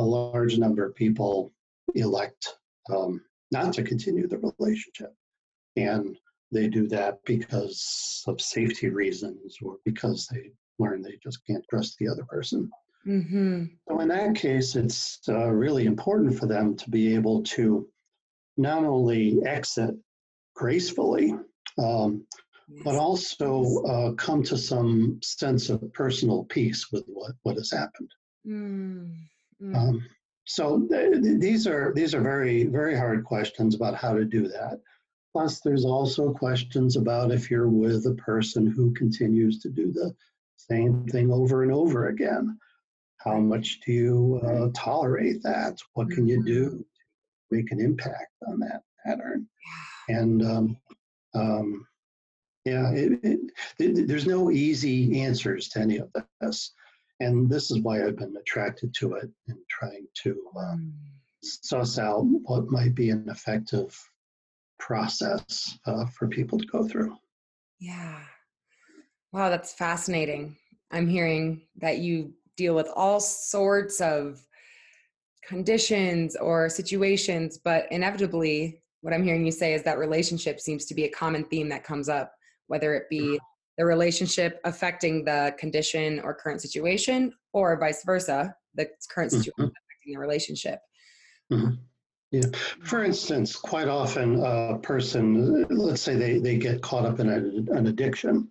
a 0.01 0.05
large 0.05 0.58
number 0.58 0.86
of 0.86 0.95
people 0.95 1.51
elect 1.95 2.58
um, 2.93 3.21
not 3.51 3.73
to 3.73 3.84
continue 3.84 4.27
the 4.27 4.53
relationship. 4.60 5.13
And 5.75 6.17
they 6.51 6.67
do 6.67 6.88
that 6.88 7.19
because 7.25 8.23
of 8.27 8.39
safety 8.41 8.89
reasons 8.89 9.58
or 9.62 9.77
because 9.84 10.27
they 10.27 10.51
learn 10.79 11.01
they 11.01 11.17
just 11.23 11.45
can't 11.45 11.65
trust 11.69 11.97
the 11.97 12.08
other 12.08 12.23
person. 12.25 12.69
Mhm. 13.05 13.77
So, 13.88 13.99
in 13.99 14.08
that 14.08 14.36
case, 14.36 14.75
it's 14.75 15.19
uh, 15.29 15.49
really 15.49 15.86
important 15.86 16.38
for 16.38 16.47
them 16.47 16.75
to 16.75 16.89
be 16.89 17.13
able 17.13 17.43
to 17.43 17.88
not 18.58 18.84
only 18.84 19.43
exit 19.45 19.95
gracefully, 20.55 21.34
um, 21.77 22.25
but 22.84 22.95
also 22.95 23.84
uh, 23.84 24.13
come 24.13 24.41
to 24.43 24.58
some 24.58 25.19
sense 25.21 25.69
of 25.69 25.93
personal 25.93 26.45
peace 26.45 26.91
with 26.91 27.05
what, 27.08 27.34
what 27.43 27.58
has 27.58 27.71
happened. 27.71 28.10
Mm, 28.47 29.15
mm. 29.65 29.75
Um, 29.75 30.06
so 30.45 30.88
th- 30.89 31.23
th- 31.23 31.39
these 31.39 31.67
are 31.67 31.91
these 31.95 32.13
are 32.13 32.21
very 32.21 32.65
very 32.65 32.95
hard 32.95 33.23
questions 33.23 33.75
about 33.75 33.95
how 33.95 34.13
to 34.13 34.25
do 34.25 34.47
that. 34.47 34.80
Plus, 35.34 35.60
there's 35.60 35.86
also 35.86 36.32
questions 36.32 36.95
about 36.95 37.32
if 37.32 37.51
you're 37.51 37.67
with 37.67 38.06
a 38.06 38.15
person 38.15 38.67
who 38.67 38.93
continues 38.93 39.60
to 39.60 39.69
do 39.69 39.91
the 39.91 40.15
same 40.56 41.06
thing 41.08 41.32
over 41.32 41.63
and 41.63 41.71
over 41.71 42.08
again. 42.08 42.58
How 43.17 43.39
much 43.39 43.80
do 43.86 43.91
you 43.91 44.41
uh, 44.45 44.69
tolerate 44.73 45.41
that? 45.43 45.78
What 45.93 46.10
can 46.10 46.28
you 46.28 46.43
do 46.43 46.69
to 46.69 46.86
make 47.51 47.71
an 47.71 47.82
impact 47.82 48.32
on 48.47 48.60
that 48.60 48.84
pattern? 49.06 49.47
And 50.08 50.45
um, 50.45 50.78
um, 51.34 51.88
yeah, 52.63 52.91
it, 52.91 53.19
it, 53.23 53.39
it, 53.80 54.08
there's 54.08 54.28
no 54.28 54.51
easy 54.51 55.21
answers 55.21 55.69
to 55.69 55.80
any 55.80 55.97
of 55.97 56.10
this. 56.39 56.71
And 57.19 57.49
this 57.49 57.71
is 57.71 57.80
why 57.80 58.04
I've 58.04 58.17
been 58.17 58.36
attracted 58.38 58.93
to 58.95 59.13
it 59.13 59.30
and 59.47 59.58
trying 59.69 60.08
to 60.23 60.36
Mm. 60.56 60.91
suss 61.41 61.97
out 61.97 62.23
what 62.23 62.69
might 62.69 62.95
be 62.95 63.10
an 63.10 63.30
effective 63.30 63.97
process 64.80 65.78
uh, 65.86 66.06
for 66.08 66.28
people 66.28 66.60
to 66.60 66.65
go 66.65 66.88
through. 66.88 67.15
Yeah. 67.80 68.19
Wow, 69.32 69.49
that's 69.49 69.73
fascinating. 69.73 70.58
I'm 70.91 71.08
hearing 71.08 71.67
that 71.78 71.99
you 71.99 72.34
deal 72.58 72.75
with 72.75 72.88
all 72.95 73.19
sorts 73.19 74.01
of 74.01 74.45
conditions 75.43 76.36
or 76.36 76.69
situations, 76.69 77.58
but 77.58 77.88
inevitably, 77.91 78.82
what 79.01 79.13
I'm 79.13 79.23
hearing 79.23 79.45
you 79.45 79.51
say 79.51 79.73
is 79.73 79.84
that 79.84 79.99
relationship 79.99 80.60
seems 80.60 80.86
to 80.86 80.95
be 80.95 81.04
a 81.04 81.12
common 81.12 81.43
theme 81.45 81.69
that 81.69 81.84
comes 81.84 82.10
up, 82.10 82.34
whether 82.67 82.95
it 82.95 83.10
be 83.10 83.39
the 83.77 83.85
relationship 83.85 84.59
affecting 84.63 85.25
the 85.25 85.55
condition 85.59 86.19
or 86.21 86.33
current 86.33 86.61
situation, 86.61 87.33
or 87.53 87.77
vice 87.77 88.03
versa, 88.05 88.55
the 88.75 88.88
current 89.09 89.31
situation 89.31 89.53
Mhm. 89.59 89.71
affecting 89.71 90.13
the 90.13 90.19
relationship. 90.19 90.79
Mhm. 91.51 91.77
Yeah. 92.31 92.41
For 92.83 93.03
instance, 93.03 93.55
quite 93.55 93.88
often 93.88 94.43
a 94.43 94.79
person, 94.79 95.63
let's 95.69 96.01
say 96.01 96.15
they, 96.15 96.39
they 96.39 96.57
get 96.57 96.81
caught 96.81 97.05
up 97.05 97.19
in 97.19 97.29
a, 97.29 97.38
an 97.77 97.88
addiction, 97.88 98.49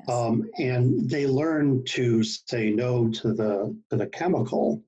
Yes. 0.00 0.08
um, 0.10 0.48
and 0.58 1.08
they 1.08 1.26
learn 1.26 1.82
to 1.84 2.22
say 2.22 2.70
no 2.70 3.08
to 3.08 3.32
the 3.32 3.74
to 3.90 3.96
the 3.96 4.06
chemical, 4.08 4.84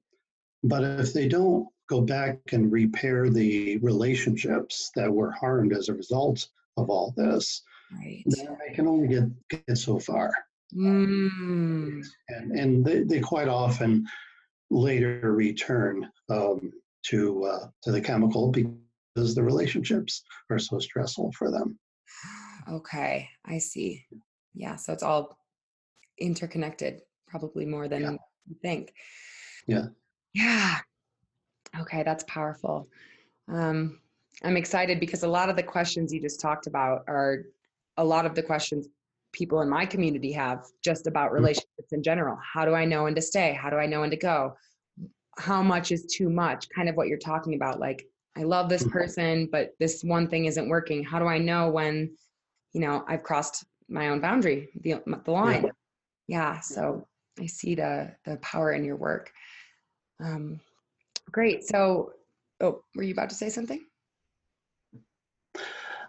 but 0.63 0.85
if 1.01 1.13
they 1.13 1.27
don't 1.27 1.67
go 1.89 2.03
back 2.03 2.39
and 2.53 2.71
repair 2.71 3.31
the 3.31 3.79
relationships 3.79 4.91
that 4.95 5.11
were 5.11 5.31
harmed 5.31 5.73
as 5.73 5.89
a 5.89 5.95
result 5.95 6.47
of 6.77 6.91
all 6.91 7.15
this, 7.17 7.63
right. 7.93 8.23
they 8.27 8.75
can 8.75 8.87
only 8.87 9.09
get, 9.09 9.25
get 9.67 9.79
so 9.79 9.99
far. 9.99 10.33
Mm. 10.75 12.03
And, 12.29 12.53
and 12.53 12.85
they, 12.85 13.03
they 13.03 13.21
quite 13.21 13.49
often 13.49 14.07
later 14.71 15.33
return 15.33 16.09
um, 16.29 16.73
to, 17.07 17.45
uh, 17.45 17.67
to 17.85 17.93
the 17.93 18.01
chemical 18.01 18.51
because 18.51 19.35
the 19.35 19.43
relationships 19.43 20.23
are 20.51 20.59
so 20.59 20.79
stressful 20.79 21.33
for 21.33 21.51
them. 21.51 21.79
Okay, 22.71 23.29
I 23.47 23.59
see. 23.59 24.05
Yeah, 24.55 24.77
so 24.77 24.93
it's 24.93 25.03
all 25.03 25.39
interconnected, 26.19 27.01
probably 27.27 27.65
more 27.65 27.89
than 27.89 28.03
Yeah. 28.03 28.11
you 28.47 28.57
think. 28.61 28.93
Yeah. 29.67 29.87
Yeah. 30.35 30.79
Okay, 31.81 32.03
that's 32.03 32.25
powerful. 32.25 32.89
Um, 33.49 34.01
I'm 34.43 34.57
excited 34.57 35.01
because 35.01 35.23
a 35.23 35.29
lot 35.29 35.49
of 35.49 35.57
the 35.57 35.63
questions 35.63 36.13
you 36.13 36.21
just 36.21 36.41
talked 36.41 36.67
about 36.67 37.05
are 37.09 37.45
a 37.99 38.05
lot 38.05 38.25
of 38.25 38.35
the 38.35 38.43
questions 38.43 38.89
people 39.33 39.61
in 39.61 39.69
my 39.69 39.85
community 39.85 40.33
have 40.33 40.65
just 40.83 41.07
about 41.07 41.33
relationships 41.33 41.93
in 41.93 42.03
general. 42.03 42.39
How 42.43 42.65
do 42.65 42.75
I 42.75 42.87
know 42.87 43.05
when 43.05 43.15
to 43.15 43.21
stay? 43.23 43.53
How 43.53 43.69
do 43.69 43.77
I 43.77 43.87
know 43.87 44.01
when 44.01 44.11
to 44.11 44.17
go? 44.17 44.55
How 45.39 45.63
much 45.63 45.93
is 45.93 46.07
too 46.07 46.31
much? 46.31 46.67
Kind 46.75 46.89
of 46.89 46.95
what 46.97 47.09
you're 47.09 47.19
talking 47.19 47.55
about. 47.55 47.79
Like, 47.79 48.07
I 48.37 48.45
love 48.45 48.69
this 48.69 48.85
Mhm. 48.85 48.91
person, 48.93 49.49
but 49.53 49.75
this 49.79 50.03
one 50.03 50.29
thing 50.29 50.47
isn't 50.47 50.69
working. 50.69 51.05
How 51.05 51.19
do 51.19 51.27
I 51.27 51.39
know 51.39 51.71
when, 51.71 52.17
you 52.73 52.81
know, 52.81 53.05
I've 53.07 53.23
crossed 53.23 53.67
my 53.89 54.09
own 54.09 54.21
boundary, 54.21 54.71
the, 54.81 55.03
the 55.25 55.31
line? 55.31 55.71
Yeah. 56.27 56.61
So 56.61 57.07
I 57.39 57.47
see 57.47 57.75
the 57.75 58.15
the 58.25 58.37
power 58.39 58.73
in 58.73 58.85
your 58.85 58.97
work. 58.97 59.33
Um, 60.21 60.61
great. 61.31 61.65
So, 61.65 62.13
oh, 62.61 62.83
were 62.95 63.03
you 63.03 63.13
about 63.13 63.31
to 63.31 63.37
say 63.37 63.51
something? 63.51 63.85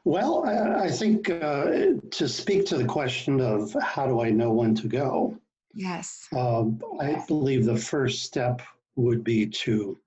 Well, 0.06 0.44
I, 0.46 0.86
I 0.86 0.90
think 0.92 1.30
uh, 1.30 1.94
to 2.12 2.28
speak 2.28 2.66
to 2.68 2.78
the 2.78 2.86
question 2.86 3.42
of 3.42 3.76
how 3.82 4.08
do 4.08 4.22
I 4.22 4.30
know 4.30 4.52
when 4.52 4.76
to 4.76 4.88
go, 4.88 5.38
Yes. 5.74 6.28
um, 6.36 6.82
I 7.00 7.24
believe 7.28 7.66
the 7.66 7.78
first 7.78 8.24
step 8.24 8.62
would 8.96 9.24
be 9.24 9.46
to 9.48 9.98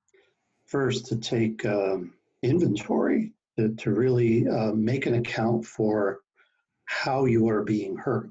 first 0.66 1.06
to 1.06 1.16
take 1.16 1.64
um, 1.66 2.12
inventory, 2.42 3.32
to, 3.58 3.68
to 3.74 3.92
really 3.92 4.48
uh, 4.48 4.72
make 4.72 5.06
an 5.06 5.14
account 5.14 5.64
for 5.66 6.20
how 6.86 7.26
you 7.26 7.48
are 7.48 7.62
being 7.62 7.96
hurt 7.96 8.30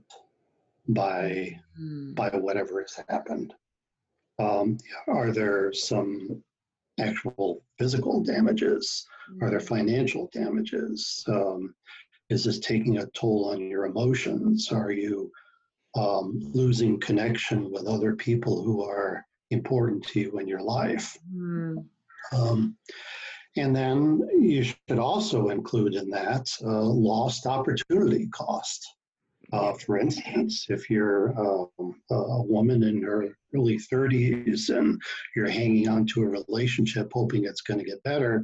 by 0.89 1.59
Hmm. 1.77 2.13
by 2.13 2.29
whatever 2.29 2.81
has 2.81 2.99
happened. 3.07 3.53
Um, 4.39 4.77
are 5.07 5.31
there 5.31 5.71
some 5.71 6.43
actual 7.01 7.63
physical 7.77 8.23
damages? 8.23 9.05
Are 9.41 9.49
there 9.49 9.59
financial 9.59 10.29
damages? 10.33 11.23
Um, 11.27 11.73
is 12.29 12.43
this 12.43 12.59
taking 12.59 12.97
a 12.97 13.07
toll 13.07 13.49
on 13.51 13.61
your 13.69 13.85
emotions? 13.85 14.71
Are 14.71 14.91
you 14.91 15.31
um, 15.95 16.39
losing 16.53 16.99
connection 16.99 17.71
with 17.71 17.87
other 17.87 18.15
people 18.15 18.63
who 18.63 18.83
are 18.83 19.25
important 19.49 20.05
to 20.07 20.19
you 20.19 20.39
in 20.39 20.47
your 20.47 20.61
life? 20.61 21.17
Hmm. 21.33 21.79
Um, 22.33 22.77
and 23.57 23.75
then 23.75 24.21
you 24.39 24.63
should 24.63 24.99
also 24.99 25.49
include 25.49 25.95
in 25.95 26.09
that 26.11 26.47
uh, 26.63 26.81
lost 26.81 27.45
opportunity 27.45 28.27
cost. 28.27 28.87
Uh, 29.51 29.73
for 29.73 29.97
instance, 29.97 30.67
if 30.69 30.89
you're 30.89 31.37
um, 31.39 31.95
a 32.09 32.41
woman 32.41 32.83
in 32.83 33.01
her 33.03 33.35
early 33.53 33.77
30s 33.77 34.69
and 34.75 35.01
you're 35.35 35.49
hanging 35.49 35.89
on 35.89 36.05
to 36.05 36.21
a 36.23 36.27
relationship 36.27 37.11
hoping 37.13 37.43
it's 37.43 37.61
going 37.61 37.79
to 37.79 37.85
get 37.85 38.01
better 38.03 38.43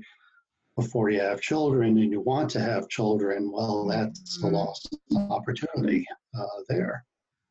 before 0.76 1.10
you 1.10 1.20
have 1.20 1.42
children 1.42 1.98
and 1.98 2.12
you 2.12 2.20
want 2.22 2.50
to 2.52 2.60
have 2.60 2.90
children, 2.90 3.52
well, 3.52 3.86
that's 3.86 4.38
a 4.44 4.48
Mhm. 4.48 4.52
lost 4.52 4.96
opportunity 5.30 6.06
uh, 6.38 6.46
there. 6.70 7.04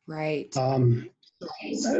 Right. 0.07 0.55
Um, 0.55 1.09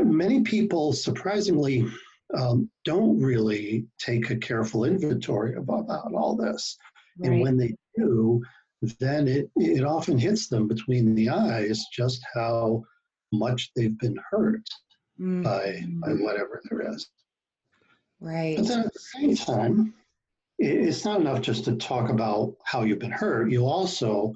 many 0.06 0.42
people, 0.42 0.94
surprisingly, 0.94 1.86
um, 2.34 2.70
don't 2.86 3.20
really 3.20 3.88
take 4.00 4.30
a 4.30 4.38
careful 4.38 4.86
inventory 4.86 5.56
of, 5.56 5.64
about 5.64 6.14
all 6.14 6.36
this. 6.36 6.78
And 7.24 7.42
when 7.42 7.58
they 7.58 7.74
do, 7.98 8.42
then 9.00 9.28
it, 9.28 9.50
it 9.56 9.84
often 9.84 10.18
hits 10.18 10.48
them 10.48 10.68
between 10.68 11.16
the 11.16 11.30
eyes 11.30 11.86
just 11.92 12.22
how 12.34 12.84
much 13.32 13.72
they've 13.76 13.98
been 13.98 14.18
hurt 14.32 14.68
Mm, 15.20 15.44
by, 15.44 15.84
by 16.06 16.14
whatever 16.14 16.62
there 16.70 16.94
is. 16.94 17.10
right. 18.20 18.56
But 18.56 18.68
then 18.68 18.80
at 18.82 18.94
the 18.94 19.00
same 19.00 19.36
time, 19.36 19.96
it's 20.60 21.06
not 21.06 21.22
enough 21.22 21.42
just 21.42 21.66
to 21.66 21.76
talk 21.76 22.10
about 22.12 22.56
how 22.64 22.84
you've 22.84 23.00
been 23.00 23.10
hurt. 23.10 23.50
You 23.50 23.66
also 23.66 24.34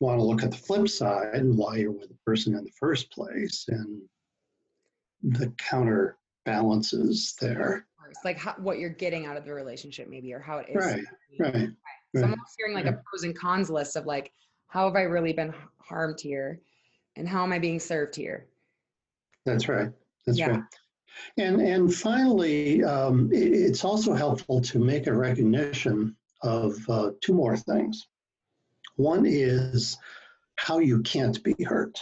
want 0.00 0.18
to 0.18 0.24
look 0.24 0.42
at 0.42 0.50
the 0.50 0.56
flip 0.56 0.88
side 0.88 1.34
and 1.34 1.56
why 1.56 1.76
you're 1.76 1.92
with 1.92 2.08
the 2.08 2.16
person 2.26 2.56
in 2.56 2.64
the 2.64 2.72
first 2.80 3.12
place 3.12 3.66
and 3.68 4.02
the 5.22 5.52
counterbalances 5.56 7.36
there. 7.40 7.86
Like 8.24 8.38
how, 8.38 8.54
what 8.58 8.80
you're 8.80 8.90
getting 8.90 9.26
out 9.26 9.36
of 9.36 9.44
the 9.44 9.52
relationship, 9.54 10.08
maybe, 10.08 10.32
or 10.32 10.40
how 10.40 10.58
it 10.58 10.66
is. 10.68 10.76
Right, 10.84 11.04
right. 11.38 11.70
So 12.16 12.22
I'm 12.22 12.30
almost 12.30 12.54
hearing 12.56 12.74
like 12.74 12.86
a 12.86 13.00
pros 13.04 13.24
and 13.24 13.36
cons 13.38 13.70
list 13.70 13.96
of 13.96 14.06
like, 14.06 14.32
how 14.68 14.86
have 14.86 14.96
I 14.96 15.02
really 15.02 15.32
been 15.32 15.52
harmed 15.78 16.20
here, 16.20 16.60
and 17.16 17.28
how 17.28 17.42
am 17.42 17.52
I 17.52 17.58
being 17.58 17.78
served 17.80 18.16
here? 18.16 18.46
That's 19.44 19.68
right. 19.68 19.90
That's 20.26 20.38
Yeah. 20.38 20.50
right. 20.50 20.62
And 21.36 21.60
and 21.60 21.92
finally, 21.94 22.84
um, 22.84 23.28
it's 23.32 23.84
also 23.84 24.14
helpful 24.14 24.60
to 24.62 24.78
make 24.78 25.06
a 25.06 25.12
recognition 25.12 26.16
of 26.42 26.76
uh, 26.88 27.10
two 27.20 27.34
more 27.34 27.56
things. 27.56 28.06
One 28.96 29.24
is 29.26 29.96
how 30.56 30.78
you 30.78 31.02
can't 31.02 31.42
be 31.42 31.56
hurt. 31.64 32.00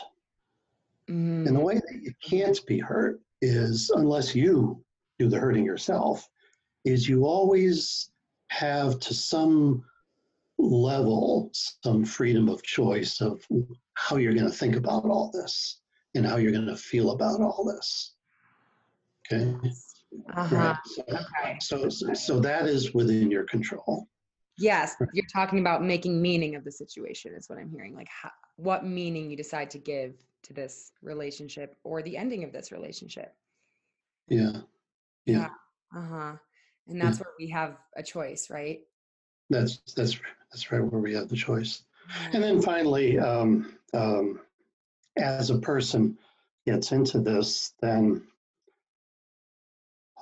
Mm, 1.08 1.46
And 1.46 1.56
the 1.56 1.60
way 1.60 1.74
that 1.74 2.02
you 2.02 2.12
can't 2.22 2.58
be 2.66 2.78
hurt 2.78 3.20
is, 3.40 3.90
unless 3.90 4.34
you 4.34 4.82
do 5.18 5.28
the 5.28 5.38
hurting 5.38 5.64
yourself, 5.64 6.28
is 6.84 7.08
you 7.08 7.24
always 7.26 8.10
have 8.48 8.98
to 9.00 9.14
some 9.14 9.84
level 10.58 11.50
some 11.52 12.04
freedom 12.04 12.48
of 12.48 12.62
choice 12.62 13.20
of 13.20 13.46
how 13.94 14.16
you're 14.16 14.34
going 14.34 14.50
to 14.50 14.56
think 14.56 14.76
about 14.76 15.04
all 15.04 15.30
this 15.32 15.80
and 16.14 16.24
how 16.26 16.36
you're 16.36 16.52
going 16.52 16.66
to 16.66 16.76
feel 16.76 17.10
about 17.10 17.40
all 17.40 17.64
this. 17.64 18.14
Okay. 19.32 19.54
uh-huh. 20.34 20.56
Right. 20.56 20.76
So, 20.86 21.02
Okay. 21.08 21.56
so, 21.60 21.88
so, 21.88 22.14
so 22.14 22.40
that 22.40 22.66
is 22.66 22.94
within 22.94 23.30
your 23.30 23.44
control. 23.44 24.08
Yes, 24.58 24.94
you're 25.12 25.26
talking 25.30 25.58
about 25.58 25.84
making 25.84 26.22
meaning 26.22 26.54
of 26.54 26.64
the 26.64 26.72
situation, 26.72 27.34
is 27.34 27.50
what 27.50 27.58
I'm 27.58 27.68
hearing. 27.68 27.94
Like, 27.94 28.08
how, 28.08 28.30
what 28.56 28.86
meaning 28.86 29.30
you 29.30 29.36
decide 29.36 29.70
to 29.72 29.78
give 29.78 30.14
to 30.44 30.52
this 30.54 30.92
relationship 31.02 31.76
or 31.84 32.02
the 32.02 32.16
ending 32.16 32.44
of 32.44 32.52
this 32.52 32.72
relationship. 32.72 33.34
Yeah. 34.28 34.52
Yeah. 35.26 35.48
Uh 35.94 36.00
huh. 36.00 36.32
And 36.88 37.00
that's 37.00 37.18
where 37.18 37.32
we 37.38 37.48
have 37.48 37.76
a 37.96 38.02
choice, 38.02 38.48
right? 38.48 38.80
That's, 39.50 39.80
that's, 39.96 40.18
that's 40.56 40.72
right 40.72 40.80
where 40.80 41.02
we 41.02 41.12
have 41.12 41.28
the 41.28 41.36
choice. 41.36 41.82
And 42.32 42.42
then 42.42 42.62
finally, 42.62 43.18
um, 43.18 43.76
um, 43.92 44.40
as 45.18 45.50
a 45.50 45.58
person 45.58 46.16
gets 46.64 46.92
into 46.92 47.20
this, 47.20 47.74
then 47.82 48.22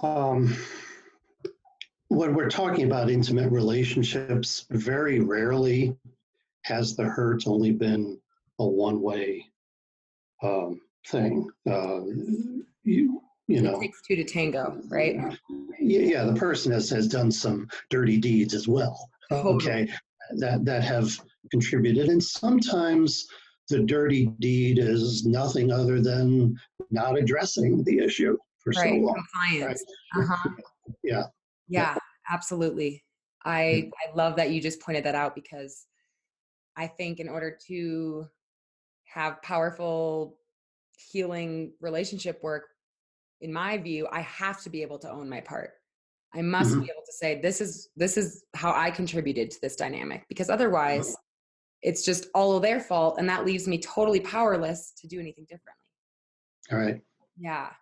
um, 0.03 0.57
when 2.09 2.35
we're 2.35 2.51
talking 2.51 2.85
about 2.85 3.11
intimate 3.11 3.53
relationships, 3.53 4.67
very 4.71 5.21
rarely 5.21 5.97
has 6.63 6.97
the 6.97 7.05
hurt 7.05 7.47
only 7.47 7.71
been 7.71 8.19
a 8.59 8.67
one-way 8.67 9.47
um, 10.43 10.81
thing. 11.07 11.49
Uh, 11.65 12.01
you, 12.83 13.23
you 13.47 13.63
know, 13.63 13.77
It 13.77 13.83
takes 13.83 14.03
two 14.03 14.17
to 14.17 14.25
tango, 14.25 14.81
right? 14.89 15.15
yeah, 15.79 16.01
yeah, 16.01 16.25
the 16.25 16.35
person 16.35 16.73
has, 16.73 16.91
has 16.91 17.07
done 17.07 17.31
some 17.31 17.69
dirty 17.89 18.19
deeds 18.19 18.53
as 18.53 18.67
well. 18.67 19.11
Totally. 19.31 19.55
Okay, 19.55 19.93
that 20.33 20.65
that 20.65 20.83
have 20.83 21.11
contributed, 21.51 22.09
and 22.09 22.23
sometimes 22.23 23.27
the 23.69 23.81
dirty 23.81 24.27
deed 24.41 24.79
is 24.79 25.25
nothing 25.25 25.73
other 25.73 26.01
than 26.01 26.59
not 26.91 27.19
addressing 27.19 27.83
the 27.85 27.99
issue 27.99 28.37
for 28.59 28.73
Right. 28.77 28.91
so 28.91 29.07
long. 29.07 29.15
Compliance. 29.15 29.85
Uh-huh. 30.17 30.51
Yeah. 31.03 31.25
Yeah, 31.69 31.97
absolutely. 32.31 33.05
I 33.45 33.91
I 34.07 34.15
love 34.15 34.37
that 34.37 34.51
you 34.51 34.61
just 34.61 34.81
pointed 34.81 35.05
that 35.05 35.15
out 35.15 35.35
because 35.35 35.87
I 36.77 36.87
think 36.87 37.21
in 37.21 37.29
order 37.29 37.57
to 37.69 38.27
have 39.05 39.43
powerful 39.43 40.39
healing 40.97 41.73
relationship 41.81 42.43
work, 42.43 42.65
in 43.41 43.53
my 43.53 43.79
view, 43.79 44.09
I 44.11 44.21
have 44.23 44.63
to 44.63 44.71
be 44.71 44.83
able 44.83 44.99
to 45.01 45.11
own 45.11 45.29
my 45.29 45.41
part. 45.41 45.75
I 46.35 46.43
must 46.43 46.73
Mhm. 46.75 46.85
be 46.85 46.91
able 46.91 47.05
to 47.07 47.13
say 47.13 47.41
this 47.41 47.61
is 47.61 47.91
this 47.97 48.17
is 48.17 48.45
how 48.55 48.73
I 48.75 48.91
contributed 48.91 49.51
to 49.53 49.61
this 49.61 49.77
dynamic 49.77 50.27
because 50.29 50.51
otherwise 50.51 51.17
it's 51.83 52.05
just 52.05 52.27
all 52.35 52.59
their 52.61 52.81
fault 52.81 53.17
and 53.19 53.29
that 53.29 53.45
leaves 53.45 53.69
me 53.69 53.79
totally 53.79 54.21
powerless 54.21 54.91
to 54.93 55.07
do 55.07 55.21
anything 55.21 55.45
differently. 55.45 55.91
All 56.73 56.79
right. 56.79 57.01
Yeah. 57.39 57.73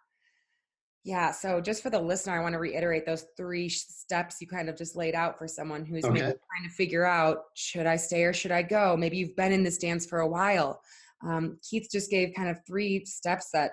Yeah. 1.04 1.30
So 1.32 1.60
just 1.60 1.82
for 1.82 1.90
the 1.90 2.00
listener, 2.00 2.34
I 2.38 2.42
want 2.42 2.52
to 2.54 2.58
reiterate 2.58 3.06
those 3.06 3.26
three 3.36 3.68
sh- 3.68 3.78
steps 3.86 4.40
you 4.40 4.46
kind 4.46 4.68
of 4.68 4.76
just 4.76 4.96
laid 4.96 5.14
out 5.14 5.38
for 5.38 5.48
someone 5.48 5.84
who's 5.84 6.02
maybe 6.04 6.22
Okay. 6.22 6.38
trying 6.50 6.68
to 6.68 6.74
figure 6.74 7.04
out 7.04 7.44
should 7.54 7.86
I 7.86 7.96
stay 7.96 8.24
or 8.24 8.32
should 8.32 8.52
I 8.52 8.62
go? 8.62 8.96
Maybe 8.96 9.16
you've 9.16 9.36
been 9.36 9.52
in 9.52 9.62
this 9.62 9.78
dance 9.78 10.04
for 10.06 10.20
a 10.20 10.28
while. 10.28 10.82
Um, 11.24 11.58
Keith 11.62 11.88
just 11.90 12.10
gave 12.10 12.34
kind 12.34 12.48
of 12.48 12.64
three 12.66 13.04
steps 13.04 13.50
that 13.52 13.72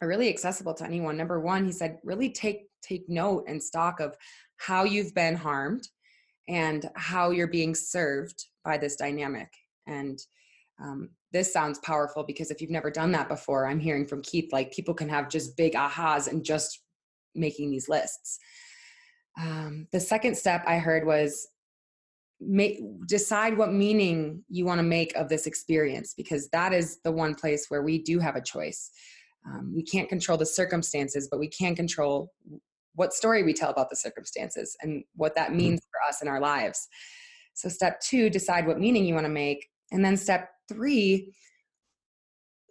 are 0.00 0.08
really 0.08 0.28
accessible 0.28 0.74
to 0.74 0.84
anyone. 0.84 1.16
Number 1.16 1.40
one, 1.40 1.64
he 1.66 1.72
said, 1.72 1.98
really 2.04 2.30
take 2.30 2.68
take 2.86 3.08
note 3.08 3.44
and 3.48 3.62
stock 3.62 4.00
of 4.00 4.16
how 4.56 4.84
you've 4.84 5.14
been 5.14 5.34
harmed 5.34 5.88
and 6.48 6.88
how 6.96 7.30
you're 7.30 7.46
being 7.46 7.74
served 7.74 8.46
by 8.64 8.76
this 8.76 8.96
dynamic. 8.96 9.48
And 9.86 10.18
um, 10.82 11.10
this 11.32 11.52
sounds 11.52 11.78
powerful 11.80 12.24
because 12.24 12.50
if 12.50 12.60
you've 12.60 12.70
never 12.70 12.90
done 12.90 13.12
that 13.12 13.28
before, 13.28 13.66
I'm 13.66 13.80
hearing 13.80 14.06
from 14.06 14.22
Keith 14.22 14.52
like 14.52 14.72
people 14.72 14.94
can 14.94 15.08
have 15.08 15.28
just 15.28 15.56
big 15.56 15.74
ahas 15.74 16.28
and 16.28 16.44
just 16.44 16.80
making 17.34 17.70
these 17.70 17.88
lists. 17.88 18.38
Um, 19.40 19.88
the 19.92 20.00
second 20.00 20.36
step 20.36 20.62
I 20.66 20.78
heard 20.78 21.06
was 21.06 21.48
make 22.40 22.80
decide 23.06 23.56
what 23.56 23.72
meaning 23.72 24.44
you 24.48 24.64
want 24.64 24.78
to 24.78 24.84
make 24.84 25.14
of 25.16 25.28
this 25.28 25.46
experience 25.46 26.14
because 26.16 26.48
that 26.50 26.72
is 26.72 26.98
the 27.02 27.12
one 27.12 27.34
place 27.34 27.66
where 27.68 27.82
we 27.82 28.02
do 28.02 28.18
have 28.18 28.36
a 28.36 28.42
choice. 28.42 28.90
Um, 29.46 29.72
we 29.74 29.82
can't 29.82 30.08
control 30.08 30.38
the 30.38 30.46
circumstances, 30.46 31.28
but 31.30 31.38
we 31.38 31.48
can 31.48 31.74
control 31.74 32.32
what 32.94 33.12
story 33.12 33.42
we 33.42 33.52
tell 33.52 33.70
about 33.70 33.90
the 33.90 33.96
circumstances 33.96 34.76
and 34.82 35.04
what 35.14 35.34
that 35.34 35.54
means 35.54 35.80
for 35.90 36.08
us 36.08 36.22
in 36.22 36.28
our 36.28 36.40
lives. 36.40 36.86
So, 37.54 37.68
step 37.68 38.00
two, 38.00 38.30
decide 38.30 38.66
what 38.66 38.80
meaning 38.80 39.04
you 39.04 39.14
want 39.14 39.26
to 39.26 39.32
make. 39.32 39.68
And 39.92 40.04
then, 40.04 40.16
step 40.16 40.50
three, 40.68 41.34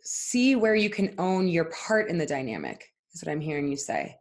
see 0.01 0.55
where 0.55 0.75
you 0.75 0.89
can 0.89 1.15
own 1.17 1.47
your 1.47 1.65
part 1.65 2.09
in 2.09 2.17
the 2.17 2.25
dynamic, 2.25 2.85
is 3.13 3.23
what 3.23 3.31
I'm 3.31 3.41
hearing 3.41 3.67
you 3.67 3.77
say. 3.77 4.17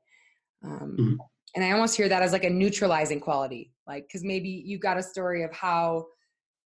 Um, 0.62 0.96
Mhm. 0.98 1.16
And 1.54 1.64
I 1.64 1.72
almost 1.72 1.96
hear 1.96 2.08
that 2.08 2.22
as 2.22 2.32
like 2.32 2.44
a 2.44 2.50
neutralizing 2.50 3.20
quality, 3.20 3.74
like, 3.86 4.04
because 4.04 4.24
maybe 4.24 4.48
you 4.48 4.78
got 4.78 4.96
a 4.96 5.02
story 5.02 5.42
of 5.42 5.52
how 5.52 6.06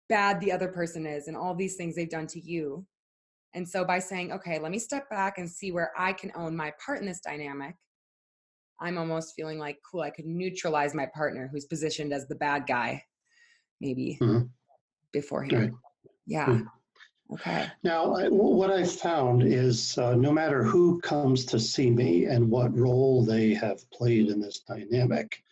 bad 0.09 0.41
the 0.41 0.51
other 0.51 0.69
person 0.69 1.07
is 1.07 1.29
and 1.29 1.37
all 1.37 1.55
these 1.55 1.77
things 1.77 1.95
they've 1.95 2.11
done 2.11 2.27
to 2.29 2.41
you. 2.41 2.85
And 3.55 3.69
so, 3.69 3.85
by 3.85 3.99
saying, 3.99 4.33
okay, 4.33 4.59
let 4.59 4.73
me 4.73 4.79
step 4.79 5.09
back 5.11 5.39
and 5.39 5.49
see 5.49 5.71
where 5.73 5.93
I 5.97 6.13
can 6.15 6.33
own 6.35 6.57
my 6.57 6.73
part 6.85 7.01
in 7.01 7.07
this 7.07 7.21
dynamic, 7.21 7.77
I'm 8.83 8.99
almost 8.99 9.35
feeling 9.37 9.59
like, 9.59 9.79
cool, 9.89 10.01
I 10.01 10.11
could 10.11 10.27
neutralize 10.27 10.93
my 10.93 11.07
partner 11.07 11.49
who's 11.51 11.67
positioned 11.67 12.13
as 12.13 12.27
the 12.27 12.35
bad 12.35 12.67
guy, 12.67 13.05
maybe 13.81 14.19
Mhm. 14.21 14.51
beforehand. 15.13 15.63
Right. 15.63 15.73
Yeah. 16.27 16.47
Mhm. 16.47 16.67
Okay. 17.33 17.71
Now, 17.85 18.15
I, 18.15 18.29
what 18.29 18.71
I 18.71 18.85
found 18.85 19.45
is 19.45 19.97
uh, 19.97 20.17
no 20.17 20.33
matter 20.33 20.65
who 20.65 21.01
comes 21.01 21.47
to 21.47 21.61
see 21.61 21.91
me 21.91 22.27
and 22.27 22.51
what 22.51 22.77
role 22.77 23.25
they 23.25 23.55
have 23.55 23.89
played 23.91 24.29
in 24.29 24.41
this 24.41 24.61
dynamic, 24.61 25.43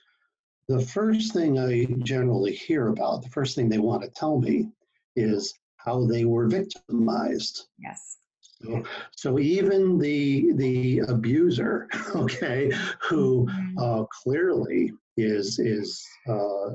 the 0.68 0.80
first 0.80 1.32
thing 1.32 1.58
I 1.58 1.84
generally 2.02 2.54
hear 2.54 2.88
about, 2.88 3.22
the 3.22 3.30
first 3.30 3.54
thing 3.54 3.68
they 3.68 3.78
want 3.78 4.02
to 4.02 4.10
tell 4.10 4.38
me 4.40 4.70
is 5.16 5.58
how 5.76 6.04
they 6.04 6.24
were 6.24 6.48
victimized. 6.48 7.68
Yes. 7.78 8.18
So, 8.62 8.82
so 9.16 9.38
even 9.38 9.98
the 9.98 10.52
the 10.54 10.98
abuser, 11.08 11.88
okay, 12.14 12.70
who 13.08 13.46
Mhm. 13.46 13.74
uh, 13.78 14.04
clearly 14.22 14.92
is 15.16 15.58
is 15.58 16.06
uh, 16.28 16.70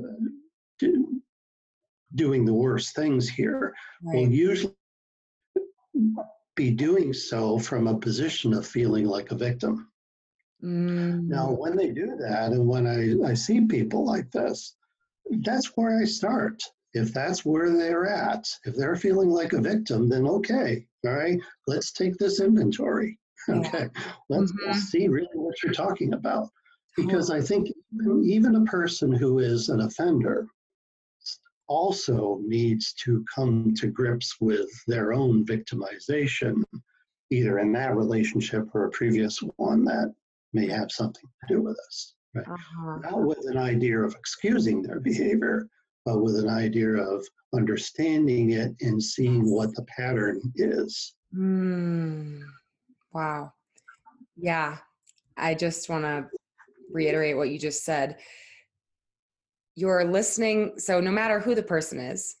do, 0.78 1.20
doing 2.14 2.44
the 2.44 2.52
worst 2.54 2.94
things 2.96 3.28
here, 3.28 3.72
will 4.02 4.28
usually 4.28 4.74
be 6.54 6.70
doing 6.70 7.12
so 7.12 7.58
from 7.58 7.86
a 7.86 7.98
position 7.98 8.52
of 8.54 8.66
feeling 8.66 9.06
like 9.06 9.30
a 9.30 9.34
victim. 9.36 9.88
Mm, 10.64 11.28
Now, 11.28 11.50
when 11.52 11.76
they 11.76 11.90
do 11.90 12.16
that, 12.16 12.52
and 12.52 12.66
when 12.66 12.86
I, 12.86 13.30
I 13.30 13.34
see 13.34 13.60
people 13.66 14.04
like 14.06 14.30
this, 14.30 14.74
that's 15.44 15.76
where 15.76 15.98
I 16.00 16.04
start. 16.04 16.62
If 16.94 17.12
that's 17.12 17.44
where 17.44 17.70
they're 17.76 18.06
at, 18.08 18.48
if 18.64 18.74
they're 18.74 18.96
feeling 18.96 19.28
like 19.28 19.52
a 19.52 19.60
victim, 19.60 20.08
then 20.08 20.26
okay, 20.26 20.86
all 21.06 21.14
right, 21.14 21.38
let's 21.66 21.92
take 21.92 22.16
this 22.18 22.40
inventory. 22.40 23.18
Yeah. 23.48 23.58
Okay, 23.60 23.88
let's, 24.28 24.50
Mhm. 24.52 24.74
see 24.74 25.06
really 25.08 25.28
what 25.34 25.54
you're 25.62 25.72
talking 25.72 26.14
about. 26.14 26.48
Because 26.96 27.30
I 27.30 27.40
think 27.40 27.68
even- 27.94 28.24
even 28.24 28.56
a 28.56 28.64
person 28.64 29.12
who 29.12 29.38
is 29.38 29.68
an 29.68 29.80
offender 29.82 30.48
also 31.68 32.40
needs 32.44 32.92
to 33.04 33.24
come 33.34 33.72
to 33.74 33.88
grips 33.88 34.40
with 34.40 34.68
their 34.86 35.12
own 35.12 35.44
victimization 35.46 36.62
either 37.30 37.58
in 37.58 37.72
that 37.72 37.96
relationship 37.96 38.68
or 38.74 38.84
a 38.86 38.90
previous 38.90 39.38
one 39.56 39.84
that 39.84 40.12
may 40.52 40.66
have 40.68 40.90
something 40.92 41.28
to 41.40 41.54
do 41.54 41.60
with 41.62 41.76
us. 41.88 42.14
Right? 42.34 42.48
Uh-huh. 42.48 42.98
Not 42.98 43.22
with 43.24 43.44
an 43.46 43.58
idea 43.58 44.00
of 44.00 44.14
excusing 44.14 44.80
their 44.82 45.00
behavior, 45.00 45.68
but 46.06 46.22
with 46.22 46.36
an 46.36 46.48
idea 46.48 46.92
of 46.94 47.26
understanding 47.52 48.52
it 48.52 48.72
and 48.80 49.02
seeing 49.02 49.50
what 49.50 49.74
the 49.74 49.84
pattern 49.84 50.40
is. 50.54 51.14
Mm. 51.36 52.40
Wow. 53.12 53.52
Yeah. 54.36 54.78
I 55.36 55.54
just 55.54 55.88
want 55.88 56.04
to 56.04 56.26
reiterate 56.90 57.36
what 57.36 57.50
you 57.50 57.58
just 57.58 57.84
said. 57.84 58.18
You're 59.74 60.04
listening. 60.04 60.78
So, 60.78 61.00
no 61.00 61.10
matter 61.10 61.40
who 61.40 61.54
the 61.54 61.62
person 61.62 61.98
is, 61.98 62.36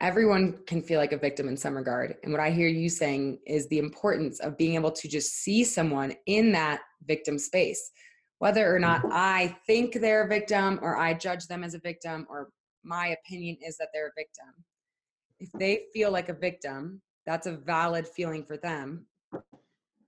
everyone 0.00 0.60
can 0.66 0.80
feel 0.80 1.00
like 1.00 1.12
a 1.12 1.18
victim 1.18 1.48
in 1.48 1.56
some 1.56 1.76
regard. 1.76 2.14
And 2.22 2.32
what 2.32 2.40
I 2.40 2.50
hear 2.50 2.68
you 2.68 2.88
saying 2.88 3.40
is 3.46 3.66
the 3.66 3.78
importance 3.78 4.38
of 4.40 4.56
being 4.56 4.76
able 4.76 4.92
to 4.92 5.08
just 5.08 5.42
see 5.42 5.64
someone 5.64 6.14
in 6.26 6.52
that 6.52 6.80
victim 7.06 7.38
space, 7.38 7.90
whether 8.38 8.74
or 8.74 8.78
not 8.78 9.02
I 9.10 9.56
think 9.66 9.94
they're 9.94 10.24
a 10.24 10.28
victim 10.28 10.78
or 10.82 10.96
I 10.96 11.14
judge 11.14 11.46
them 11.48 11.64
as 11.64 11.74
a 11.74 11.80
victim 11.80 12.26
or 12.30 12.48
my 12.88 13.08
opinion 13.08 13.58
is 13.64 13.76
that 13.76 13.88
they're 13.92 14.08
a 14.08 14.12
victim. 14.16 14.64
If 15.38 15.50
they 15.52 15.82
feel 15.92 16.10
like 16.10 16.30
a 16.30 16.34
victim, 16.34 17.00
that's 17.26 17.46
a 17.46 17.52
valid 17.52 18.08
feeling 18.08 18.44
for 18.44 18.56
them. 18.56 19.06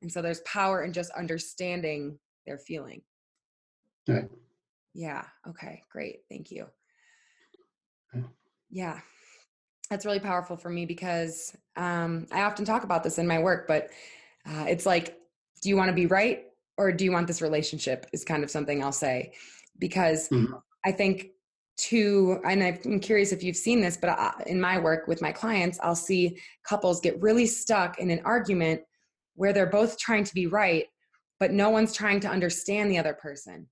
And 0.03 0.11
so 0.11 0.23
there's 0.23 0.41
power 0.41 0.83
in 0.83 0.93
just 0.93 1.11
understanding 1.13 2.19
their 2.47 2.59
feeling. 2.59 3.03
Right. 4.09 4.29
Yeah. 4.95 5.25
Okay. 5.47 5.83
Great. 5.93 6.21
Thank 6.31 6.51
you. 6.51 6.67
Yeah. 8.71 9.01
That's 9.91 10.07
really 10.07 10.21
powerful 10.21 10.57
for 10.57 10.71
me 10.71 10.87
because 10.87 11.55
um, 11.77 12.27
I 12.33 12.43
often 12.43 12.65
talk 12.65 12.85
about 12.85 13.05
this 13.05 13.19
in 13.19 13.27
my 13.27 13.39
work, 13.41 13.69
but 13.69 13.91
uh, 14.47 14.65
it's 14.69 14.87
like, 14.87 15.19
do 15.63 15.69
you 15.69 15.77
want 15.77 15.89
to 15.89 15.95
be 15.95 16.07
right 16.07 16.45
or 16.79 16.93
do 16.93 17.05
you 17.05 17.13
want 17.13 17.27
this 17.27 17.43
relationship? 17.43 18.07
Is 18.13 18.25
kind 18.25 18.43
of 18.43 18.51
something 18.51 18.83
I'll 18.83 18.93
say 18.93 19.35
because 19.79 20.29
Mhm. 20.31 20.63
I 20.85 20.93
think 20.93 21.33
to, 21.89 22.41
and 22.45 22.63
I'm 22.63 23.01
curious 23.01 23.33
if 23.33 23.43
you've 23.43 23.57
seen 23.57 23.81
this, 23.81 23.97
but 23.97 24.11
I, 24.11 24.43
in 24.47 24.61
my 24.61 24.79
work 24.79 25.07
with 25.07 25.23
my 25.23 25.33
clients, 25.33 25.79
I'll 25.83 25.95
see 25.97 26.39
couples 26.65 27.01
get 27.01 27.21
really 27.23 27.47
stuck 27.47 27.99
in 27.99 28.11
an 28.11 28.21
argument 28.25 28.83
where 29.35 29.53
they're 29.53 29.67
both 29.67 29.99
trying 29.99 30.25
to 30.25 30.35
be 30.35 30.47
right, 30.47 30.87
but 31.39 31.53
no 31.53 31.71
one's 31.71 31.95
trying 31.95 32.21
to 32.21 32.29
understand 32.29 32.91
the 32.91 32.99
other 32.99 33.15
person. 33.15 33.69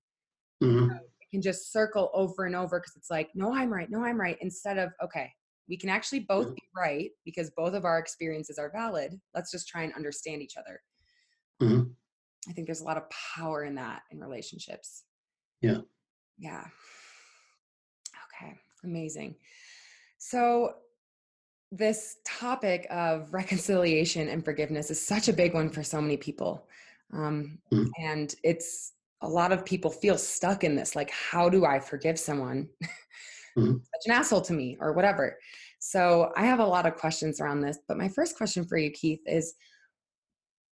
Mhm. 0.63 0.95
It 1.21 1.29
can 1.31 1.41
just 1.41 1.71
circle 1.71 2.09
over 2.13 2.45
and 2.45 2.55
over 2.55 2.79
because 2.79 2.95
it's 2.95 3.11
like, 3.11 3.29
no, 3.35 3.53
I'm 3.53 3.71
right, 3.71 3.89
no, 3.89 4.03
I'm 4.03 4.19
right, 4.19 4.37
instead 4.41 4.77
of, 4.77 4.91
okay, 5.03 5.31
we 5.67 5.77
can 5.77 5.89
actually 5.89 6.21
both 6.21 6.47
Mhm. 6.47 6.55
be 6.55 6.63
right 6.75 7.11
because 7.25 7.51
both 7.51 7.75
of 7.75 7.85
our 7.85 7.99
experiences 7.99 8.57
are 8.57 8.71
valid. 8.71 9.19
Let's 9.35 9.51
just 9.51 9.67
try 9.67 9.83
and 9.83 9.93
understand 9.93 10.41
each 10.41 10.57
other. 10.57 10.81
Mhm. 11.61 11.95
I 12.47 12.53
think 12.53 12.67
there's 12.67 12.81
a 12.81 12.85
lot 12.85 12.97
of 12.97 13.07
power 13.09 13.63
in 13.65 13.75
that 13.75 14.01
in 14.09 14.19
relationships. 14.19 15.03
Yeah. 15.61 15.81
Yeah. 16.37 16.69
Okay. 18.41 18.53
Amazing. 18.83 19.35
So, 20.17 20.73
this 21.71 22.17
topic 22.25 22.87
of 22.89 23.31
reconciliation 23.33 24.27
and 24.27 24.43
forgiveness 24.43 24.89
is 24.89 25.05
such 25.05 25.27
a 25.27 25.33
big 25.33 25.53
one 25.53 25.69
for 25.69 25.83
so 25.83 26.01
many 26.01 26.17
people. 26.17 26.67
Um, 27.13 27.59
Mhm. 27.71 27.91
And 27.99 28.35
it's 28.43 28.93
a 29.21 29.27
lot 29.29 29.51
of 29.51 29.65
people 29.65 29.91
feel 29.91 30.17
stuck 30.17 30.63
in 30.63 30.75
this 30.75 30.95
like, 30.95 31.11
how 31.11 31.49
do 31.49 31.65
I 31.65 31.79
forgive 31.79 32.17
someone? 32.19 32.69
Mhm. 33.55 33.81
Such 33.93 34.05
an 34.05 34.11
asshole 34.13 34.41
to 34.41 34.53
me, 34.53 34.77
or 34.79 34.93
whatever. 34.93 35.37
So, 35.79 36.31
I 36.35 36.45
have 36.45 36.59
a 36.59 36.65
lot 36.65 36.85
of 36.85 36.95
questions 36.95 37.39
around 37.39 37.61
this. 37.61 37.77
But 37.87 37.97
my 37.97 38.09
first 38.09 38.35
question 38.37 38.65
for 38.65 38.77
you, 38.77 38.89
Keith, 38.91 39.21
is 39.25 39.53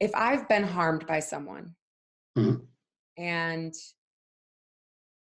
if 0.01 0.11
I've 0.15 0.49
been 0.49 0.65
harmed 0.65 1.07
by 1.07 1.21
someone 1.21 1.75
Mhm. 2.39 2.67
and 3.19 3.75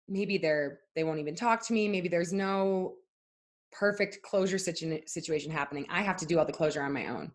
maybe 0.08 0.38
they're 0.38 0.80
they 0.96 1.04
won't 1.04 1.20
even 1.20 1.36
talk 1.36 1.66
to 1.66 1.74
me 1.74 1.88
maybe 1.88 2.08
there's 2.08 2.34
no 2.34 2.96
perfect 3.72 4.22
closure 4.22 4.58
situ- 4.58 5.02
situation 5.06 5.52
happening 5.52 5.86
i 5.90 6.02
have 6.02 6.18
to 6.18 6.26
do 6.26 6.40
all 6.40 6.46
the 6.46 6.54
closure 6.54 6.82
on 6.82 6.94
my 6.94 7.08
own 7.08 7.32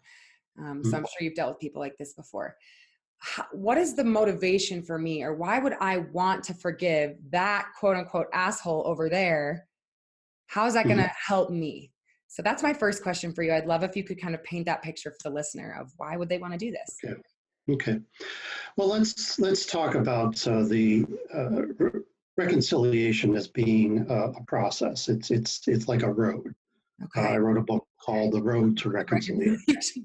um, 0.58 0.82
so 0.84 0.90
Mhm. 0.90 0.98
i'm 0.98 1.04
sure 1.04 1.22
you've 1.22 1.34
dealt 1.34 1.50
with 1.50 1.60
people 1.60 1.80
like 1.80 1.96
this 1.98 2.12
before 2.14 2.56
How, 3.18 3.46
what 3.52 3.76
is 3.76 3.94
the 3.94 4.04
motivation 4.04 4.82
for 4.82 4.98
me 4.98 5.22
or 5.22 5.34
why 5.34 5.58
would 5.58 5.74
i 5.80 5.98
want 5.98 6.44
to 6.44 6.54
forgive 6.54 7.16
that 7.30 7.68
quote 7.78 7.96
unquote 7.96 8.28
asshole 8.32 8.82
over 8.86 9.08
there 9.08 9.66
how 10.46 10.66
is 10.66 10.74
that 10.74 10.86
going 10.86 10.98
to 10.98 11.10
help 11.26 11.50
me 11.50 11.92
so 12.28 12.42
that's 12.42 12.62
my 12.62 12.72
first 12.72 13.02
question 13.02 13.32
for 13.32 13.42
you 13.42 13.52
i'd 13.52 13.66
love 13.66 13.82
if 13.82 13.96
you 13.96 14.04
could 14.04 14.20
kind 14.20 14.34
of 14.34 14.42
paint 14.44 14.66
that 14.66 14.82
picture 14.82 15.10
for 15.10 15.28
the 15.28 15.34
listener 15.34 15.76
of 15.80 15.92
why 15.96 16.16
would 16.16 16.28
they 16.28 16.38
want 16.38 16.52
to 16.52 16.58
do 16.58 16.70
this 16.70 16.98
Okay. 17.04 17.20
Okay. 17.68 18.00
Well, 18.76 18.88
let's 18.88 19.38
let's 19.38 19.66
talk 19.66 19.94
about 19.94 20.46
uh, 20.48 20.62
the 20.64 21.04
uh, 21.32 21.62
reconciliation 22.44 23.34
as 23.36 23.48
being 23.48 24.10
uh, 24.10 24.32
a 24.40 24.44
process. 24.46 25.08
It's 25.08 25.30
it's 25.30 25.68
it's 25.68 25.88
like 25.88 26.02
a 26.02 26.12
road. 26.12 26.54
Uh, 27.02 27.20
okay 27.20 27.34
I 27.34 27.38
wrote 27.38 27.58
a 27.58 27.62
book 27.62 27.86
called 28.04 28.32
The 28.32 28.42
Road 28.42 28.76
to 28.78 28.90
Reconciliation. 28.90 29.62
Reconciliation. 29.68 30.02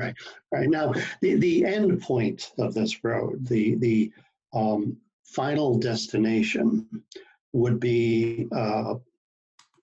Right. 0.00 0.14
Right 0.52 0.68
now, 0.68 0.92
the, 1.22 1.36
the 1.36 1.64
end 1.64 2.02
point 2.02 2.50
of 2.58 2.74
this 2.74 3.04
road, 3.04 3.46
the 3.46 3.76
the 3.76 4.12
um, 4.52 4.96
final 5.24 5.78
destination, 5.78 6.86
would 7.52 7.78
be 7.80 8.46
uh, 8.52 8.94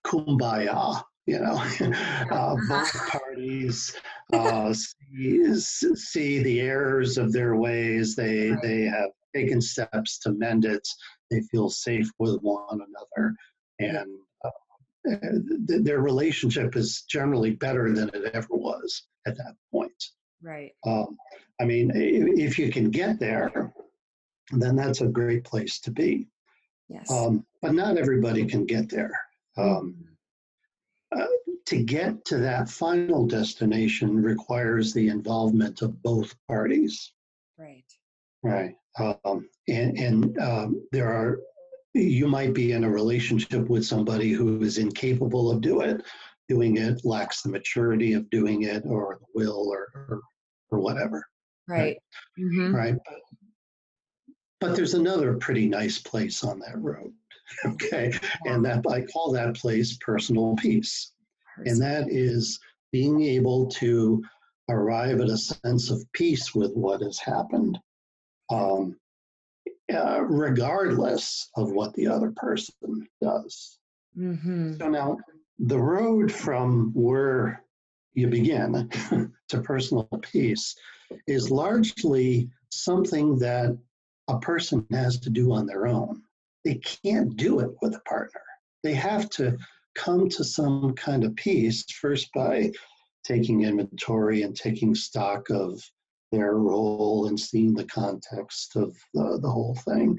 kumbaya. 0.03 1.03
You 1.27 1.39
know, 1.39 1.63
uh, 2.31 2.55
both 2.67 2.91
parties 3.09 3.95
uh, 4.33 4.73
see, 4.73 5.55
see 5.95 6.43
the 6.43 6.59
errors 6.61 7.17
of 7.17 7.31
their 7.31 7.55
ways. 7.55 8.15
They 8.15 8.49
Right. 8.49 8.61
they 8.61 8.81
have 8.83 9.11
taken 9.35 9.61
steps 9.61 10.19
to 10.19 10.31
mend 10.31 10.65
it. 10.65 10.87
They 11.29 11.41
feel 11.41 11.69
safe 11.69 12.09
with 12.19 12.39
one 12.41 12.79
another, 12.81 13.35
and 13.79 14.07
uh, 14.43 14.49
th- 15.67 15.83
their 15.83 16.01
relationship 16.01 16.75
is 16.75 17.03
generally 17.03 17.51
better 17.51 17.91
than 17.93 18.09
it 18.09 18.31
ever 18.33 18.47
was 18.51 19.07
at 19.25 19.37
that 19.37 19.55
point. 19.71 20.03
right 20.41 20.73
Um, 20.85 21.17
I 21.59 21.65
mean, 21.65 21.91
if 21.95 22.57
you 22.59 22.71
can 22.71 22.89
get 22.89 23.19
there, 23.19 23.73
then 24.51 24.75
that's 24.75 25.01
a 25.01 25.07
great 25.07 25.43
place 25.43 25.79
to 25.81 25.91
be. 25.91 26.27
yes 26.89 27.09
Um, 27.09 27.45
but 27.61 27.73
not 27.73 27.97
everybody 27.97 28.45
can 28.45 28.65
get 28.65 28.89
there. 28.89 29.13
Um, 29.57 29.95
Mhm. 31.13 31.27
to 31.67 31.83
get 31.83 32.25
to 32.25 32.37
that 32.37 32.69
final 32.69 33.25
destination 33.27 34.21
requires 34.21 34.93
the 34.93 35.07
involvement 35.07 35.81
of 35.81 36.01
both 36.01 36.35
parties. 36.47 37.13
right 37.57 37.85
Right. 38.43 38.75
Um, 38.99 39.47
and 39.67 39.97
and 39.97 40.39
um, 40.39 40.87
there 40.91 41.09
are, 41.09 41.39
you 41.93 42.27
might 42.27 42.53
be 42.53 42.71
in 42.71 42.83
a 42.83 42.89
relationship 42.89 43.69
with 43.69 43.85
somebody 43.85 44.31
who 44.31 44.61
is 44.61 44.77
incapable 44.77 45.51
of 45.51 45.61
do 45.61 45.81
it, 45.81 46.01
doing 46.49 46.77
it, 46.77 47.01
lacks 47.05 47.41
the 47.41 47.49
maturity 47.49 48.13
of 48.13 48.29
doing 48.29 48.63
it, 48.63 48.83
or 48.85 49.19
the 49.19 49.27
will, 49.35 49.67
or 49.69 49.87
or, 50.09 50.21
or 50.71 50.79
whatever. 50.79 51.23
right 51.67 51.97
Mhm. 52.39 52.73
Right. 52.73 52.95
But, 53.05 53.19
but 54.59 54.75
there's 54.75 54.93
another 54.93 55.35
pretty 55.35 55.67
nice 55.67 55.99
place 55.99 56.43
on 56.43 56.59
that 56.59 56.77
road. 56.79 57.13
Okay. 57.65 58.13
And 58.45 58.63
that 58.63 58.85
I 58.89 59.01
call 59.01 59.33
that 59.33 59.55
place 59.55 59.97
personal 59.99 60.55
peace. 60.55 61.11
And 61.65 61.81
that 61.81 62.05
is 62.09 62.57
being 62.93 63.21
able 63.23 63.67
to 63.71 64.23
arrive 64.69 65.19
at 65.19 65.29
a 65.29 65.37
sense 65.37 65.91
of 65.91 66.01
peace 66.13 66.55
with 66.55 66.71
what 66.75 67.01
has 67.01 67.19
happened, 67.19 67.77
um, 68.51 68.95
uh, 69.93 70.21
regardless 70.21 71.49
of 71.55 71.71
what 71.71 71.93
the 71.95 72.07
other 72.07 72.31
person 72.31 73.07
does. 73.21 73.79
Mhm. 74.17 74.77
So 74.77 74.89
now, 74.89 75.17
the 75.59 75.79
road 75.79 76.31
from 76.31 76.91
where 76.93 77.63
you 78.13 78.27
begin 78.27 78.89
to 79.49 79.61
personal 79.61 80.03
peace 80.21 80.75
is 81.27 81.51
largely 81.51 82.49
something 82.69 83.37
that 83.39 83.77
a 84.27 84.39
person 84.39 84.85
has 84.91 85.19
to 85.19 85.29
do 85.29 85.51
on 85.51 85.65
their 85.65 85.87
own. 85.87 86.21
They 86.63 86.75
can't 86.75 87.35
do 87.35 87.59
it 87.59 87.71
with 87.81 87.95
a 87.95 88.01
partner. 88.01 88.41
They 88.83 88.93
have 88.93 89.29
to 89.31 89.57
come 89.95 90.29
to 90.29 90.43
some 90.43 90.93
kind 90.93 91.23
of 91.23 91.35
peace 91.35 91.83
first 91.91 92.29
by 92.33 92.71
taking 93.23 93.63
inventory 93.63 94.43
and 94.43 94.55
taking 94.55 94.95
stock 94.95 95.49
of 95.49 95.81
their 96.31 96.55
role 96.55 97.27
and 97.27 97.39
seeing 97.39 97.73
the 97.73 97.85
context 97.85 98.75
of 98.75 98.95
the, 99.13 99.39
the 99.41 99.49
whole 99.49 99.75
thing, 99.85 100.17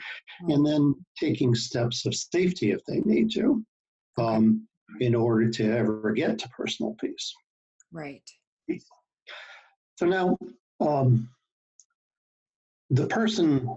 and 0.48 0.64
then 0.64 0.94
taking 1.18 1.54
steps 1.54 2.06
of 2.06 2.14
safety 2.14 2.70
if 2.70 2.84
they 2.86 3.00
need 3.00 3.30
to 3.32 3.64
um, 4.18 4.66
in 5.00 5.14
order 5.14 5.48
to 5.50 5.64
ever 5.70 6.12
get 6.12 6.38
to 6.38 6.48
personal 6.50 6.94
peace. 7.00 7.34
Right. 7.90 8.22
So 9.96 10.06
now 10.06 10.38
um, 10.80 11.28
the 12.90 13.06
person 13.06 13.68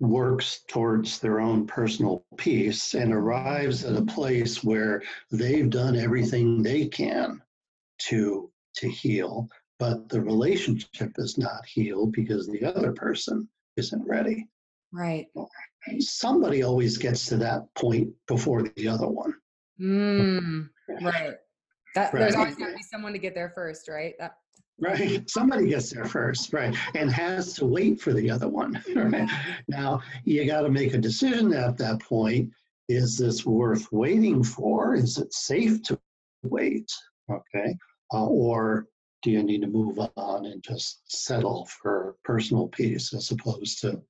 works 0.00 0.62
towards 0.68 1.18
their 1.18 1.40
own 1.40 1.66
personal 1.66 2.24
peace 2.36 2.94
and 2.94 3.12
arrives 3.12 3.84
at 3.84 3.96
a 3.96 4.04
place 4.04 4.62
where 4.62 5.02
they've 5.30 5.70
done 5.70 5.96
everything 5.96 6.62
they 6.62 6.86
can 6.86 7.40
to 7.98 8.50
to 8.76 8.88
heal 8.88 9.48
but 9.84 10.08
the 10.08 10.20
relationship 10.20 11.12
is 11.18 11.36
not 11.36 11.66
healed 11.66 12.12
because 12.12 12.46
the 12.46 12.64
other 12.64 12.92
person 12.92 13.46
isn't 13.76 14.02
ready. 14.08 14.48
Right. 14.92 15.26
Somebody 15.98 16.62
always 16.62 16.96
gets 16.96 17.26
to 17.26 17.36
that 17.38 17.62
point 17.74 18.08
before 18.26 18.62
the 18.62 18.88
other 18.88 19.06
one. 19.06 19.34
Mm, 19.78 20.70
right. 21.02 21.34
That, 21.94 22.12
There's 22.12 22.34
always 22.34 22.54
got 22.54 22.68
to 22.68 22.76
be 22.76 22.82
someone 22.82 23.12
to 23.12 23.18
get 23.18 23.34
there 23.34 23.52
first, 23.54 23.88
right? 23.88 24.14
That, 24.18 24.36
Right. 24.80 25.28
Somebody 25.30 25.68
gets 25.68 25.92
there 25.92 26.06
first, 26.06 26.52
right, 26.54 26.74
and 26.94 27.12
has 27.12 27.52
to 27.54 27.66
wait 27.66 28.00
for 28.00 28.12
the 28.14 28.30
other 28.30 28.48
one. 28.48 28.82
Right. 28.96 29.28
Now 29.68 30.00
you 30.24 30.46
got 30.46 30.62
to 30.62 30.70
make 30.70 30.94
a 30.94 30.98
decision 30.98 31.52
at 31.52 31.76
that 31.76 32.00
point. 32.00 32.50
Is 32.88 33.18
this 33.18 33.44
worth 33.44 33.86
waiting 33.92 34.42
for? 34.42 34.94
Is 34.94 35.18
it 35.18 35.32
safe 35.34 35.82
to 35.84 36.00
wait? 36.42 36.90
Okay. 37.30 37.76
Uh, 38.12 38.26
or 38.26 38.88
do 39.24 39.30
you 39.30 39.42
need 39.42 39.62
to 39.62 39.66
move 39.66 39.98
on 40.16 40.44
and 40.44 40.62
just 40.62 41.00
settle 41.10 41.64
for 41.64 42.14
personal 42.24 42.68
peace 42.68 43.14
as 43.14 43.30
opposed 43.30 43.80
to 43.80 44.00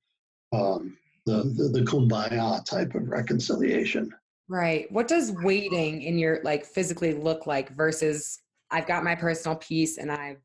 um, 0.51 0.97
the, 1.25 1.37
the 1.55 1.69
the 1.73 1.85
kumbaya 1.85 2.63
type 2.65 2.93
of 2.93 3.07
reconciliation? 3.07 4.13
right. 4.47 4.91
What 4.91 5.07
does 5.07 5.31
waiting 5.31 6.03
in 6.03 6.19
your 6.19 6.41
like 6.43 6.65
physically 6.65 7.13
look 7.13 7.47
like 7.47 7.75
versus 7.75 8.41
I've 8.69 8.85
got 8.85 9.03
my 9.03 9.15
personal 9.15 9.55
peace 9.55 9.97
and 9.97 10.11
I've 10.11 10.41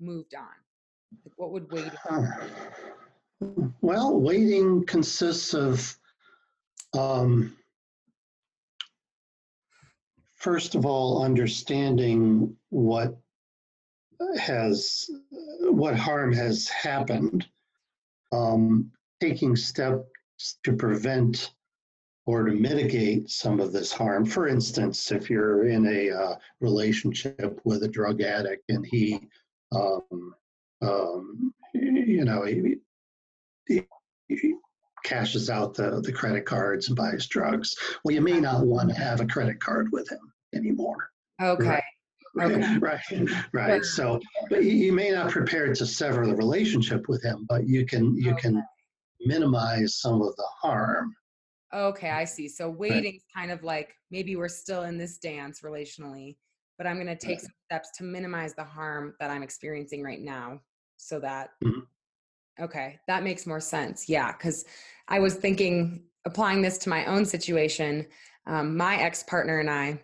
moved 0.00 0.34
on? 0.34 0.46
Like, 1.24 1.34
what 1.36 1.50
would 1.50 1.70
waiting? 1.70 1.90
Well, 3.82 4.18
waiting 4.18 4.86
consists 4.86 5.52
of, 5.52 5.94
um, 6.96 7.54
first 10.34 10.74
of 10.74 10.86
all, 10.86 11.22
understanding 11.22 12.56
what 12.70 13.18
has, 14.38 15.08
what 15.60 15.96
harm 15.96 16.32
has 16.32 16.68
happened, 16.68 17.46
um, 18.32 18.90
taking 19.20 19.56
steps 19.56 20.58
to 20.64 20.72
prevent 20.74 21.52
or 22.26 22.44
to 22.44 22.52
mitigate 22.52 23.30
some 23.30 23.60
of 23.60 23.72
this 23.72 23.92
harm. 23.92 24.24
For 24.24 24.48
instance, 24.48 25.12
if 25.12 25.30
you're 25.30 25.68
in 25.68 25.86
a 25.86 26.10
uh, 26.10 26.34
relationship 26.60 27.60
with 27.64 27.84
a 27.84 27.88
drug 27.88 28.20
addict 28.20 28.64
and 28.68 28.84
he, 28.84 29.20
um, 29.72 30.34
um, 30.82 31.54
you 31.72 32.24
know, 32.24 32.44
he, 32.44 32.76
he, 33.68 33.86
he 34.28 34.54
cashes 35.04 35.48
out 35.48 35.74
the, 35.74 36.00
the 36.00 36.12
credit 36.12 36.44
cards 36.44 36.88
and 36.88 36.96
buys 36.96 37.26
drugs. 37.28 37.76
Well, 38.04 38.14
you 38.14 38.20
may 38.20 38.40
not 38.40 38.66
want 38.66 38.88
to 38.88 38.96
have 38.96 39.20
a 39.20 39.26
credit 39.26 39.60
card 39.60 39.90
with 39.92 40.10
him 40.10 40.32
anymore. 40.52 41.10
Okay. 41.40 41.80
Okay. 42.40 42.76
right, 42.80 43.00
right. 43.52 43.84
So, 43.84 44.20
but 44.50 44.64
you, 44.64 44.92
may 44.92 45.10
not 45.10 45.30
prepare 45.30 45.74
to 45.74 45.86
sever 45.86 46.26
the 46.26 46.34
relationship 46.34 47.08
with 47.08 47.22
him, 47.22 47.46
but 47.48 47.66
you 47.66 47.86
can 47.86 48.16
you 48.16 48.34
can 48.36 48.62
minimize 49.20 50.00
some 50.00 50.20
of 50.22 50.34
the 50.36 50.46
harm. 50.60 51.14
Okay, 51.74 52.10
I 52.10 52.24
see. 52.24 52.48
So 52.48 52.70
waiting's 52.70 53.24
kind 53.34 53.50
of 53.50 53.62
like 53.62 53.94
maybe 54.10 54.36
we're 54.36 54.48
still 54.48 54.84
in 54.84 54.98
this 54.98 55.18
dance 55.18 55.62
relationally, 55.62 56.36
but 56.78 56.86
I'm 56.86 56.96
going 56.96 57.06
to 57.06 57.16
take 57.16 57.40
some 57.40 57.50
steps 57.64 57.90
to 57.98 58.04
minimize 58.04 58.54
the 58.54 58.64
harm 58.64 59.14
that 59.20 59.30
I'm 59.30 59.42
experiencing 59.42 60.02
right 60.02 60.20
now 60.20 60.60
so 60.96 61.18
that 61.20 61.50
Mhm. 61.64 61.86
Okay, 62.58 62.98
that 63.06 63.22
makes 63.22 63.46
more 63.46 63.60
sense. 63.60 64.08
Yeah, 64.08 64.32
cuz 64.32 64.64
I 65.08 65.18
was 65.18 65.34
thinking 65.34 66.04
applying 66.24 66.62
this 66.62 66.78
to 66.78 66.88
my 66.88 67.04
own 67.06 67.24
situation, 67.24 68.06
um, 68.46 68.76
my 68.76 68.96
ex-partner 68.96 69.58
and 69.60 69.70
I 69.70 70.02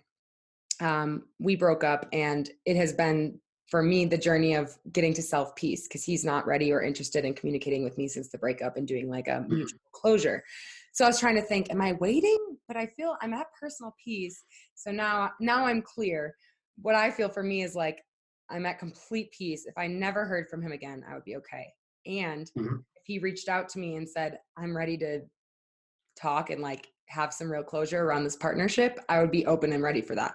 um, 0.80 1.24
we 1.38 1.56
broke 1.56 1.84
up 1.84 2.08
and 2.12 2.50
it 2.64 2.76
has 2.76 2.92
been 2.92 3.38
for 3.68 3.82
me 3.82 4.04
the 4.04 4.18
journey 4.18 4.54
of 4.54 4.76
getting 4.92 5.14
to 5.14 5.22
self 5.22 5.56
peace 5.56 5.88
because 5.88 6.04
he's 6.04 6.24
not 6.24 6.46
ready 6.46 6.72
or 6.72 6.82
interested 6.82 7.24
in 7.24 7.32
communicating 7.34 7.82
with 7.82 7.96
me 7.96 8.06
since 8.06 8.28
the 8.28 8.38
breakup 8.38 8.76
and 8.76 8.86
doing 8.86 9.08
like 9.08 9.28
a 9.28 9.44
mutual 9.48 9.80
closure. 9.92 10.44
So 10.92 11.06
i 11.06 11.08
was 11.08 11.18
trying 11.18 11.36
to 11.36 11.42
think 11.42 11.70
am 11.70 11.80
i 11.80 11.92
waiting? 11.94 12.38
But 12.68 12.76
i 12.76 12.86
feel 12.86 13.16
i'm 13.22 13.32
at 13.32 13.46
personal 13.58 13.94
peace 14.02 14.44
so 14.74 14.90
now 14.90 15.30
now 15.40 15.64
i'm 15.66 15.82
clear. 15.82 16.36
What 16.80 16.94
i 16.94 17.10
feel 17.10 17.28
for 17.28 17.42
me 17.42 17.62
is 17.62 17.74
like 17.74 18.02
i'm 18.50 18.66
at 18.66 18.78
complete 18.78 19.32
peace. 19.32 19.64
If 19.66 19.74
i 19.78 19.86
never 19.86 20.26
heard 20.26 20.48
from 20.50 20.60
him 20.62 20.72
again 20.72 21.04
i 21.08 21.14
would 21.14 21.24
be 21.24 21.36
okay. 21.36 21.66
And 22.06 22.50
Mhm. 22.56 22.84
if 22.96 23.02
he 23.04 23.18
reached 23.20 23.48
out 23.48 23.68
to 23.70 23.78
me 23.78 23.96
and 23.96 24.08
said 24.08 24.38
i'm 24.58 24.76
ready 24.76 24.98
to 24.98 25.22
talk 26.16 26.50
and 26.50 26.60
like 26.60 26.88
have 27.06 27.32
some 27.32 27.50
real 27.50 27.62
closure 27.62 28.04
around 28.04 28.24
this 28.24 28.36
partnership 28.36 29.00
i 29.08 29.20
would 29.20 29.30
be 29.30 29.46
open 29.46 29.72
and 29.72 29.82
ready 29.82 30.00
for 30.02 30.14
that 30.14 30.34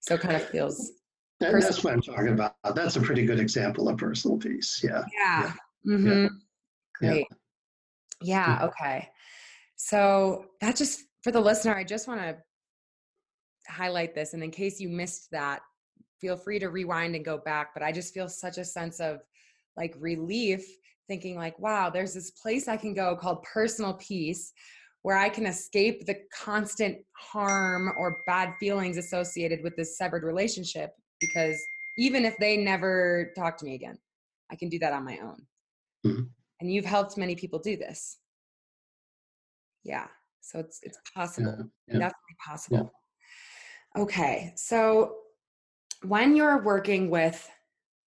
so 0.00 0.14
it 0.14 0.20
kind 0.20 0.36
of 0.36 0.48
feels 0.48 0.92
That, 1.40 1.52
that's 1.60 1.84
what 1.84 1.94
I'm 1.94 2.02
talking 2.02 2.28
about. 2.28 2.54
That's 2.74 2.96
a 2.96 3.00
pretty 3.00 3.24
good 3.24 3.40
example 3.40 3.88
of 3.88 3.96
personal 3.98 4.38
peace. 4.38 4.82
Yeah. 4.82 5.04
Yeah. 5.12 5.52
Yeah. 5.84 5.94
hmm 5.96 6.08
Yeah. 6.08 6.28
Great. 6.94 7.26
Yeah. 8.22 8.64
Okay. 8.66 9.08
So 9.76 10.46
that 10.60 10.76
just 10.76 11.04
for 11.22 11.30
the 11.30 11.40
listener, 11.40 11.74
I 11.74 11.84
just 11.84 12.08
want 12.08 12.20
to 12.20 12.36
highlight 13.68 14.14
this. 14.14 14.34
And 14.34 14.42
in 14.42 14.50
case 14.50 14.80
you 14.80 14.88
missed 14.88 15.30
that, 15.30 15.60
feel 16.20 16.36
free 16.36 16.58
to 16.58 16.68
rewind 16.68 17.14
and 17.14 17.24
go 17.24 17.38
back. 17.38 17.72
But 17.72 17.82
I 17.82 17.92
just 17.92 18.12
feel 18.12 18.28
such 18.28 18.58
a 18.58 18.64
sense 18.64 19.00
of 19.00 19.20
like 19.76 19.94
relief 19.98 20.66
thinking 21.08 21.36
like, 21.36 21.58
wow, 21.58 21.88
there's 21.90 22.12
this 22.14 22.30
place 22.30 22.68
I 22.68 22.76
can 22.76 22.94
go 22.94 23.16
called 23.16 23.42
personal 23.42 23.94
peace 23.94 24.52
where 25.02 25.16
I 25.16 25.28
can 25.28 25.46
escape 25.46 26.06
the 26.06 26.16
constant 26.34 26.98
harm 27.16 27.92
or 27.96 28.18
bad 28.26 28.54
feelings 28.60 28.96
associated 28.98 29.62
with 29.62 29.74
this 29.76 29.96
severed 29.96 30.24
relationship 30.24 30.90
because 31.20 31.60
even 31.96 32.24
if 32.24 32.36
they 32.38 32.56
never 32.56 33.32
talk 33.36 33.56
to 33.58 33.64
me 33.64 33.74
again, 33.74 33.98
I 34.50 34.56
can 34.56 34.68
do 34.68 34.78
that 34.80 34.92
on 34.92 35.04
my 35.04 35.18
own. 35.18 35.46
Mhm. 36.04 36.30
And 36.60 36.72
you've 36.72 36.84
helped 36.84 37.16
many 37.16 37.34
people 37.34 37.58
do 37.58 37.76
this. 37.76 38.18
Yeah. 39.82 40.08
So 40.40 40.58
it's 40.58 40.80
it's 40.82 40.98
possible. 41.14 41.54
Yeah. 41.56 41.64
yeah. 41.86 41.98
Definitely 41.98 42.36
possible. 42.44 42.92
Okay. 43.98 44.52
So 44.56 45.16
when 46.02 46.36
you're 46.36 46.62
working 46.62 47.10
with 47.10 47.48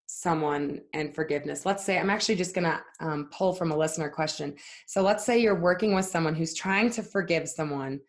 someone 0.06 0.80
and 0.92 1.14
forgiveness, 1.14 1.64
let's 1.64 1.84
say 1.84 1.98
I'm 1.98 2.10
actually 2.10 2.36
just 2.36 2.54
going 2.54 2.64
to 2.64 2.80
um, 3.00 3.28
pull 3.32 3.52
from 3.54 3.72
a 3.72 3.76
listener 3.76 4.08
question. 4.08 4.54
So 4.86 5.02
let's 5.02 5.24
say 5.24 5.38
you're 5.38 5.60
working 5.60 5.94
with 5.94 6.04
someone 6.04 6.34
who's 6.34 6.54
trying 6.54 6.90
to 6.90 7.02
forgive 7.02 7.48
someone 7.48 8.00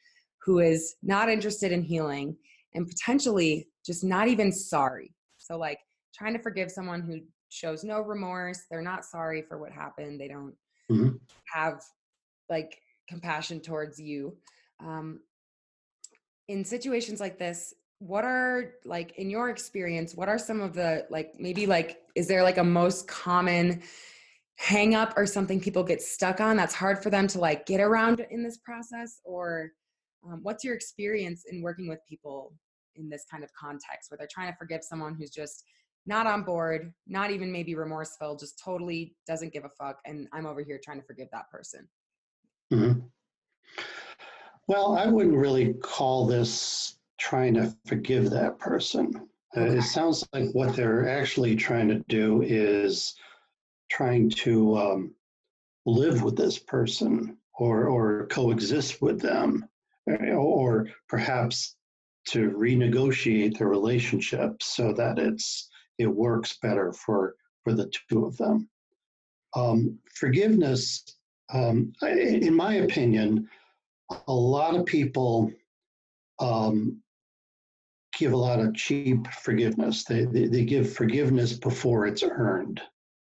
who 0.43 0.59
is 0.59 0.95
not 1.01 1.29
interested 1.29 1.71
in 1.71 1.81
healing 1.81 2.35
and 2.73 2.87
potentially 2.87 3.69
just 3.85 4.03
not 4.03 4.27
even 4.27 4.51
sorry. 4.51 5.15
So, 5.37 5.57
like 5.57 5.79
trying 6.13 6.33
to 6.33 6.41
forgive 6.41 6.71
someone 6.71 7.01
who 7.01 7.19
shows 7.49 7.83
no 7.83 8.01
remorse, 8.01 8.63
they're 8.69 8.81
not 8.81 9.05
sorry 9.05 9.41
for 9.41 9.57
what 9.57 9.71
happened, 9.71 10.19
they 10.19 10.27
don't 10.27 10.55
Mhm. 10.91 11.19
have 11.53 11.81
like 12.49 12.81
compassion 13.07 13.61
towards 13.61 13.99
you. 13.99 14.37
Um, 14.79 15.21
in 16.47 16.63
situations 16.63 17.19
like 17.19 17.39
this, 17.39 17.73
what 17.99 18.23
are 18.23 18.73
like 18.83 19.17
in 19.17 19.29
your 19.29 19.49
experience, 19.49 20.15
what 20.15 20.29
are 20.29 20.37
some 20.37 20.61
of 20.61 20.73
the 20.73 21.05
like 21.09 21.33
maybe 21.39 21.65
like 21.65 22.01
is 22.15 22.27
there 22.27 22.43
like 22.43 22.57
a 22.57 22.63
most 22.63 23.07
common 23.07 23.81
hang 24.57 24.95
up 24.95 25.13
or 25.17 25.25
something 25.25 25.59
people 25.59 25.83
get 25.83 26.01
stuck 26.01 26.39
on 26.39 26.55
that's 26.55 26.73
hard 26.73 27.03
for 27.03 27.09
them 27.09 27.27
to 27.27 27.39
like 27.39 27.65
get 27.65 27.81
around 27.81 28.25
in 28.31 28.41
this 28.41 28.57
process 28.59 29.19
or 29.25 29.71
um, 30.25 30.39
what's 30.43 30.63
your 30.63 30.73
experience 30.73 31.43
in 31.51 31.61
working 31.61 31.89
with 31.89 31.99
people 32.07 32.53
in 32.95 33.09
this 33.09 33.25
kind 33.29 33.43
of 33.43 33.49
context 33.53 34.09
where 34.09 34.17
they're 34.17 34.29
trying 34.31 34.49
to 34.49 34.57
forgive 34.57 34.81
someone 34.81 35.13
who's 35.13 35.29
just 35.29 35.65
not 36.05 36.25
on 36.25 36.43
board 36.43 36.93
not 37.05 37.31
even 37.31 37.51
maybe 37.51 37.75
remorseful 37.75 38.37
just 38.37 38.57
totally 38.63 39.13
doesn't 39.27 39.51
give 39.51 39.65
a 39.65 39.69
fuck 39.77 39.99
and 40.05 40.25
i'm 40.31 40.45
over 40.45 40.63
here 40.63 40.79
trying 40.81 40.99
to 40.99 41.05
forgive 41.05 41.27
that 41.33 41.49
person 41.51 41.85
mm-hmm. 42.71 42.99
Well, 44.67 44.97
I 44.97 45.07
wouldn't 45.07 45.37
really 45.37 45.73
call 45.75 46.25
this 46.25 46.95
trying 47.17 47.53
to 47.55 47.75
forgive 47.85 48.29
that 48.29 48.59
person. 48.59 49.27
Uh. 49.55 49.61
It 49.61 49.83
sounds 49.83 50.27
like 50.33 50.49
what 50.53 50.75
they're 50.75 51.07
actually 51.07 51.55
trying 51.55 51.87
to 51.89 52.03
do 52.07 52.41
is 52.41 53.15
trying 53.89 54.29
to 54.29 54.77
um, 54.77 55.15
live 55.85 56.23
with 56.23 56.35
this 56.35 56.59
person 56.59 57.37
or, 57.57 57.87
or 57.87 58.27
coexist 58.27 59.01
with 59.01 59.21
them, 59.21 59.65
uh, 60.09 60.33
or 60.33 60.87
perhaps 61.07 61.75
to 62.27 62.49
renegotiate 62.51 63.57
the 63.57 63.65
relationship 63.65 64.61
so 64.61 64.91
that 64.93 65.19
it's 65.19 65.69
it 65.97 66.07
works 66.07 66.57
better 66.61 66.91
for 66.91 67.35
for 67.63 67.73
the 67.73 67.89
two 68.09 68.25
of 68.25 68.35
them. 68.37 68.69
Um, 69.55 69.99
forgiveness, 70.13 71.03
um, 71.53 71.93
in 72.01 72.53
my 72.53 72.75
opinion, 72.75 73.47
a 74.27 74.33
lot 74.33 74.75
of 74.75 74.85
people 74.85 75.51
um, 76.39 77.01
give 78.17 78.33
a 78.33 78.37
lot 78.37 78.59
of 78.59 78.73
cheap 78.75 79.27
forgiveness. 79.31 80.03
They, 80.05 80.25
they, 80.25 80.47
they 80.47 80.63
give 80.65 80.93
forgiveness 80.93 81.53
before 81.53 82.07
it's 82.07 82.23
earned. 82.23 82.81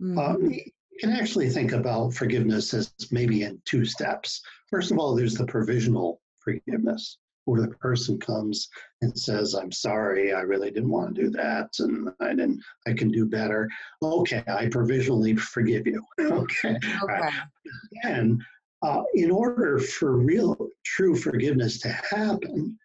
Mhm. 0.01 0.17
Um, 0.17 0.51
you 0.51 0.61
can 0.99 1.11
actually 1.11 1.49
think 1.49 1.71
about 1.71 2.13
forgiveness 2.13 2.73
as 2.73 2.91
maybe 3.11 3.43
in 3.43 3.61
two 3.65 3.85
steps. 3.85 4.41
First 4.69 4.91
of 4.91 4.99
all, 4.99 5.15
there's 5.15 5.35
the 5.35 5.45
provisional 5.45 6.21
forgiveness. 6.39 7.17
where 7.45 7.61
the 7.61 7.69
person 7.77 8.19
comes 8.19 8.69
and 9.01 9.17
says, 9.17 9.55
I'm 9.55 9.71
sorry, 9.71 10.31
I 10.31 10.41
really 10.41 10.69
didn't 10.69 10.91
want 10.91 11.15
to 11.15 11.23
do 11.23 11.29
that, 11.31 11.69
and 11.79 12.09
I 12.19 12.29
didn't, 12.29 12.61
I 12.87 12.93
can 12.93 13.09
do 13.11 13.25
better. 13.25 13.67
Okay, 14.03 14.43
I 14.47 14.67
provisionally 14.67 15.35
forgive 15.35 15.87
you. 15.87 16.03
okay. 16.21 16.77
Okay. 17.03 17.29
And 18.03 18.41
uh, 18.83 19.03
in 19.15 19.31
order 19.31 19.79
for 19.79 20.17
real, 20.17 20.55
true 20.85 21.15
forgiveness 21.15 21.79
to 21.79 21.89
happen, 21.89 22.77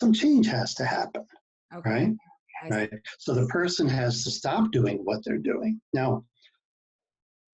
some 0.00 0.12
change 0.12 0.46
has 0.46 0.74
to 0.74 0.84
happen, 0.84 1.24
Okay. 1.74 1.90
right? 1.90 2.12
Right. 2.70 2.90
So 3.18 3.34
the 3.34 3.46
person 3.48 3.86
has 3.88 4.24
to 4.24 4.30
stop 4.30 4.70
doing 4.72 4.98
what 5.04 5.22
they're 5.24 5.38
doing. 5.38 5.80
Now, 5.92 6.24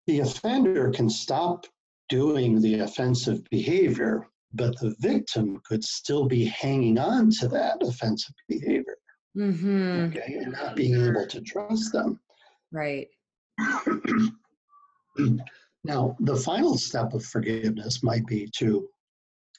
the 0.08 0.20
offender 0.20 0.92
can 0.92 1.10
stop 1.10 1.66
doing 2.10 2.62
the 2.62 2.80
offensive 2.82 3.44
behavior, 3.50 4.28
but 4.54 4.78
the 4.80 4.96
victim 5.00 5.62
could 5.68 5.84
still 5.84 6.26
be 6.28 6.46
hanging 6.46 6.98
on 7.00 7.32
to 7.40 7.48
that 7.50 7.82
offensive 7.82 8.36
behavior, 8.48 8.98
Mm-hmm. 9.38 10.00
okay, 10.06 10.40
and 10.42 10.52
not 10.54 10.76
being 10.76 10.96
able 11.08 11.26
to 11.28 11.42
trust 11.42 11.92
them. 11.94 12.20
Right. 12.72 13.08
now, 15.84 16.16
the 16.20 16.36
final 16.36 16.78
step 16.78 17.14
of 17.14 17.24
forgiveness 17.26 18.04
might 18.04 18.26
be 18.26 18.50
to 18.58 18.88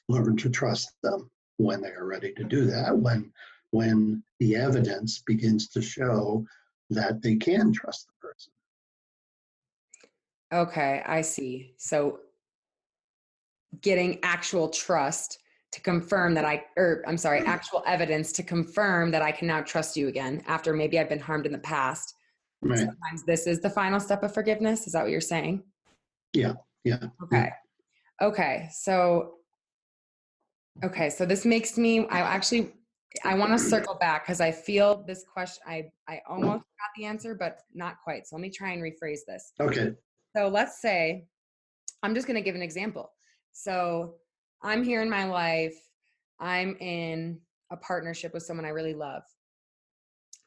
learn 0.09 0.35
to 0.37 0.49
trust 0.49 0.91
them 1.03 1.29
when 1.61 1.81
they 1.81 1.89
are 1.89 2.05
ready 2.05 2.33
to 2.33 2.43
do 2.43 2.65
that, 2.65 2.97
when 2.97 3.31
when 3.71 4.21
the 4.39 4.55
evidence 4.55 5.23
begins 5.25 5.69
to 5.69 5.81
show 5.81 6.45
that 6.89 7.21
they 7.21 7.35
can 7.35 7.71
trust 7.71 8.07
the 8.07 8.27
person. 8.27 8.51
Okay, 10.53 11.01
I 11.05 11.21
see. 11.21 11.73
So 11.77 12.19
getting 13.79 14.19
actual 14.23 14.67
trust 14.67 15.37
to 15.71 15.79
confirm 15.79 16.33
that 16.33 16.43
I, 16.43 16.65
or 16.75 17.01
I'm 17.07 17.15
sorry, 17.15 17.41
hmm. 17.41 17.47
actual 17.47 17.81
evidence 17.87 18.33
to 18.33 18.43
confirm 18.43 19.11
that 19.11 19.21
I 19.21 19.31
can 19.31 19.47
now 19.47 19.61
trust 19.61 19.95
you 19.95 20.09
again 20.09 20.43
after 20.47 20.73
maybe 20.73 20.99
I've 20.99 21.07
been 21.07 21.19
harmed 21.19 21.45
in 21.45 21.53
the 21.53 21.59
past. 21.59 22.13
Right. 22.61 22.77
Sometimes 22.77 23.23
this 23.25 23.47
is 23.47 23.61
the 23.61 23.69
final 23.69 23.99
step 24.01 24.21
of 24.23 24.33
forgiveness. 24.33 24.85
Is 24.85 24.93
that 24.93 25.03
what 25.03 25.11
you're 25.11 25.21
saying? 25.21 25.63
Yeah. 26.33 26.55
Yeah. 26.83 27.05
Okay. 27.23 27.49
Okay. 28.21 28.69
So, 28.71 29.35
okay. 30.83 31.09
So 31.09 31.25
this 31.25 31.45
makes 31.45 31.77
me, 31.77 32.07
I 32.07 32.19
actually, 32.19 32.73
I 33.23 33.35
want 33.35 33.51
to 33.51 33.59
circle 33.59 33.95
back 33.95 34.25
because 34.25 34.41
I 34.41 34.51
feel 34.51 35.03
this 35.05 35.25
question, 35.31 35.61
I, 35.67 35.91
I 36.07 36.21
almost 36.29 36.59
got 36.59 36.89
the 36.95 37.05
answer, 37.05 37.35
but 37.35 37.59
not 37.73 37.95
quite. 38.03 38.27
So 38.27 38.35
let 38.35 38.41
me 38.41 38.49
try 38.49 38.71
and 38.71 38.81
rephrase 38.81 39.19
this. 39.27 39.53
Okay. 39.59 39.93
So 40.35 40.47
let's 40.47 40.81
say, 40.81 41.25
I'm 42.03 42.15
just 42.15 42.25
going 42.25 42.35
to 42.35 42.41
give 42.41 42.55
an 42.55 42.61
example. 42.61 43.11
So 43.53 44.15
I'm 44.63 44.83
here 44.83 45.01
in 45.01 45.09
my 45.09 45.25
life, 45.25 45.75
I'm 46.39 46.75
in 46.77 47.39
a 47.71 47.77
partnership 47.77 48.33
with 48.33 48.43
someone 48.43 48.65
I 48.65 48.69
really 48.69 48.93
love, 48.93 49.23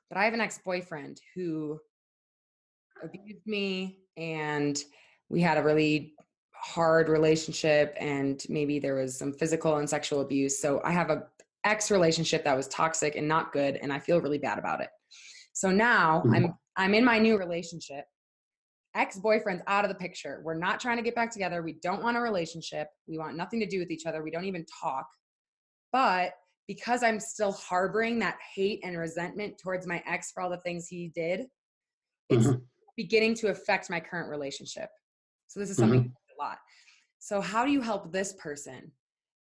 but 0.09 0.19
I 0.19 0.25
have 0.25 0.35
an 0.35 0.41
ex 0.41 0.59
boyfriend 0.65 1.21
who 1.35 1.79
abused 3.03 3.47
me 3.47 3.99
and 4.17 4.83
we 5.29 5.41
had 5.41 5.59
a 5.59 5.63
really 5.63 6.15
hard 6.65 7.11
relationship 7.11 7.95
and 8.01 8.45
maybe 8.49 8.79
there 8.79 8.95
was 8.95 9.19
some 9.19 9.33
physical 9.33 9.77
and 9.77 9.89
sexual 9.89 10.23
abuse. 10.23 10.59
So 10.59 10.81
I 10.83 10.93
have 10.93 11.11
a 11.11 11.27
ex 11.65 11.91
relationship 11.91 12.43
that 12.45 12.57
was 12.57 12.69
toxic 12.69 13.17
and 13.17 13.29
not 13.29 13.53
good 13.53 13.77
and 13.77 13.93
I 13.93 13.99
feel 13.99 14.21
really 14.21 14.39
bad 14.39 14.59
about 14.59 14.81
it. 14.81 14.89
So 15.53 15.71
now 15.71 16.23
Mhm. 16.25 16.35
I'm 16.35 16.59
I'm 16.77 16.95
in 16.95 17.05
my 17.05 17.19
new 17.19 17.39
relationship 17.39 18.07
ex-boyfriend's 18.97 19.63
out 19.67 19.85
of 19.85 19.89
the 19.89 19.95
picture. 19.97 20.41
We're 20.45 20.55
not 20.55 20.79
trying 20.79 20.99
to 20.99 21.03
get 21.03 21.17
back 21.17 21.31
together. 21.33 21.63
We 21.63 21.73
don't 21.83 22.01
want 22.01 22.17
a 22.17 22.21
relationship. 22.21 22.87
We 23.09 23.19
want 23.19 23.37
nothing 23.37 23.59
to 23.59 23.67
do 23.67 23.81
with 23.81 23.91
each 23.91 24.07
other. 24.07 24.23
We 24.23 24.31
don't 24.31 24.45
even 24.45 24.65
talk. 24.67 25.09
But 25.93 26.35
because 26.69 27.03
I'm 27.03 27.19
still 27.19 27.51
harboring 27.51 28.21
that 28.21 28.39
hate 28.55 28.81
and 28.85 28.97
resentment 28.97 29.59
towards 29.59 29.87
my 29.87 30.01
ex 30.07 30.31
for 30.31 30.43
all 30.43 30.51
the 30.51 30.59
things 30.59 30.87
he 30.87 31.09
did, 31.09 31.49
it's 32.29 32.47
Mhm. 32.47 32.63
beginning 32.97 33.35
to 33.35 33.49
affect 33.49 33.91
my 33.91 33.99
current 33.99 34.29
relationship. 34.31 34.91
So 35.49 35.59
this 35.61 35.71
is 35.71 35.77
something 35.77 36.05
do 36.05 36.13
a 36.39 36.43
lot. 36.43 36.59
So 37.19 37.41
how 37.41 37.65
do 37.65 37.73
you 37.73 37.81
help 37.81 38.13
this 38.13 38.35
person? 38.35 38.91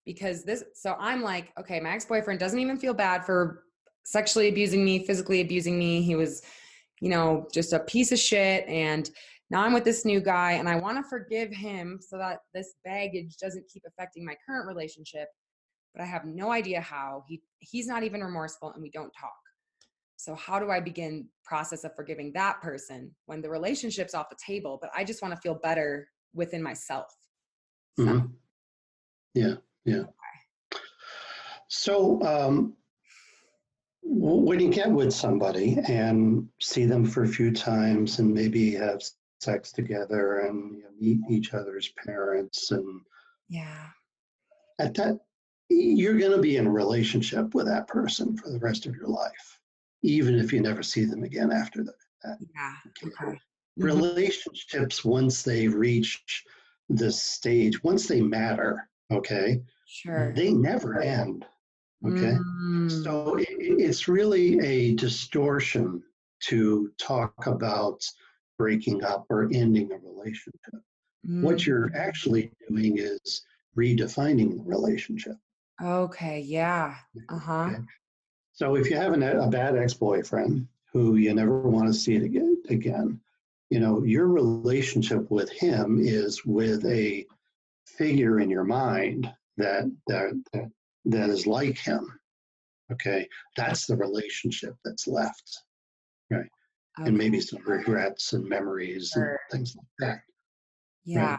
Because 0.04 0.44
this 0.44 0.64
so 0.74 0.96
I'm 0.98 1.22
like, 1.22 1.52
okay, 1.58 1.80
my 1.80 1.90
ex-boyfriend 1.90 2.40
doesn't 2.40 2.58
even 2.58 2.78
feel 2.78 2.94
bad 2.94 3.24
for 3.24 3.64
sexually 4.04 4.48
abusing 4.48 4.84
me, 4.84 5.04
physically 5.04 5.40
abusing 5.40 5.78
me. 5.78 6.02
He 6.02 6.14
was, 6.14 6.42
you 7.00 7.08
know, 7.08 7.46
just 7.52 7.72
a 7.72 7.80
piece 7.80 8.12
of 8.12 8.18
shit 8.18 8.66
and 8.68 9.08
now 9.52 9.62
I'm 9.62 9.74
with 9.74 9.84
this 9.84 10.06
new 10.06 10.18
guy 10.18 10.52
and 10.52 10.66
I 10.66 10.76
want 10.76 10.96
to 10.96 11.08
forgive 11.08 11.52
him 11.52 11.98
so 12.00 12.16
that 12.16 12.38
this 12.54 12.74
baggage 12.86 13.36
doesn't 13.36 13.68
keep 13.68 13.82
affecting 13.86 14.24
my 14.24 14.34
current 14.46 14.66
relationship, 14.66 15.28
but 15.92 16.02
I 16.02 16.06
have 16.06 16.24
no 16.24 16.50
idea 16.50 16.80
how. 16.80 17.24
He 17.28 17.42
he's 17.58 17.86
not 17.86 18.02
even 18.02 18.22
remorseful 18.22 18.72
and 18.72 18.82
we 18.82 18.90
don't 18.90 19.12
talk. 19.12 19.30
So 20.16 20.34
how 20.36 20.58
do 20.58 20.70
I 20.70 20.80
begin 20.80 21.28
process 21.44 21.84
of 21.84 21.94
forgiving 21.94 22.32
that 22.32 22.62
person 22.62 23.10
when 23.26 23.42
the 23.42 23.50
relationship's 23.50 24.14
off 24.14 24.30
the 24.30 24.36
table, 24.44 24.78
but 24.80 24.90
I 24.96 25.04
just 25.04 25.20
want 25.20 25.34
to 25.34 25.40
feel 25.40 25.56
better 25.56 26.08
within 26.34 26.62
myself? 26.62 27.14
So- 27.96 28.04
Mhm. 28.04 28.32
Yeah. 29.34 29.54
Yeah. 29.84 30.04
So 31.68 32.22
um, 32.22 32.76
when 34.02 34.60
you 34.60 34.70
get 34.70 34.90
with 34.90 35.12
somebody 35.12 35.78
and 35.88 36.48
see 36.60 36.84
them 36.84 37.04
for 37.04 37.24
a 37.24 37.28
few 37.28 37.50
times 37.52 38.18
and 38.18 38.32
maybe 38.32 38.72
have 38.74 39.02
sex 39.40 39.72
together 39.72 40.40
and 40.40 40.76
you 40.76 40.82
know, 40.82 40.90
meet 40.98 41.20
each 41.30 41.54
other's 41.54 41.88
parents 42.04 42.70
and 42.70 43.00
Yeah. 43.48 43.88
at 44.78 44.94
that 44.94 45.18
you're 45.68 46.18
going 46.18 46.32
to 46.32 46.40
be 46.42 46.58
in 46.58 46.66
a 46.66 46.70
relationship 46.70 47.54
with 47.54 47.66
that 47.66 47.88
person 47.88 48.36
for 48.36 48.50
the 48.50 48.58
rest 48.58 48.84
of 48.86 48.94
your 48.94 49.08
life 49.08 49.58
even 50.02 50.34
if 50.34 50.52
you 50.52 50.60
never 50.60 50.82
see 50.82 51.04
them 51.06 51.22
again 51.24 51.50
after 51.50 51.82
that 51.82 52.38
Yeah. 52.54 52.74
Okay. 53.06 53.40
Mhm. 53.78 53.84
relationships 53.84 55.04
once 55.04 55.42
they 55.42 55.66
reach 55.68 56.44
this 56.88 57.22
stage 57.22 57.82
once 57.82 58.06
they 58.06 58.20
matter 58.20 58.88
okay 59.10 59.62
Sure. 59.86 60.32
they 60.34 60.52
never 60.52 61.00
end 61.00 61.46
okay 62.06 62.36
Mm. 62.38 62.90
so 62.90 63.36
it's 63.38 64.08
really 64.08 64.58
a 64.60 64.94
distortion 64.94 66.02
to 66.40 66.90
talk 66.98 67.46
about 67.46 68.04
breaking 68.58 69.04
up 69.04 69.24
or 69.30 69.44
ending 69.54 69.90
a 69.92 69.98
relationship 69.98 70.82
what 71.40 71.66
you're 71.66 71.88
Mm. 71.90 71.96
actually 71.96 72.52
doing 72.68 72.98
is 72.98 73.42
redefining 73.76 74.56
the 74.56 74.62
relationship 74.64 75.36
Okay. 75.80 76.40
Yeah. 76.40 76.96
Uh 77.30 77.38
huh. 77.38 77.70
Okay. 77.72 77.82
So 78.52 78.76
if 78.76 78.90
you 78.90 78.96
have 78.96 79.14
an, 79.14 79.22
a 79.22 79.48
bad 79.48 79.76
ex-boyfriend 79.76 80.68
who 80.92 81.16
you 81.16 81.32
never 81.34 81.62
want 81.62 81.86
to 81.88 81.94
see 81.94 82.14
it 82.14 82.22
again, 82.22 82.62
again, 82.68 83.18
you 83.72 83.80
know, 83.80 84.02
your 84.02 84.26
relationship 84.26 85.30
with 85.30 85.50
him 85.50 85.98
is 85.98 86.44
with 86.44 86.84
a 86.84 87.24
figure 87.86 88.38
in 88.40 88.50
your 88.50 88.64
mind 88.64 89.32
that 89.56 89.84
that 90.08 90.70
that, 91.06 91.30
is 91.30 91.46
like 91.46 91.78
him. 91.78 92.06
Okay, 92.92 93.26
that's 93.56 93.86
the 93.86 93.96
relationship 93.96 94.76
that's 94.84 95.08
left, 95.08 95.64
Right. 96.30 96.50
and 96.98 97.16
maybe 97.16 97.40
some 97.40 97.62
regrets 97.66 98.34
and 98.34 98.46
memories 98.46 99.08
Sure. 99.14 99.30
and 99.30 99.38
things 99.50 99.74
like 99.74 99.86
that. 100.00 100.20
Yeah. 101.04 101.38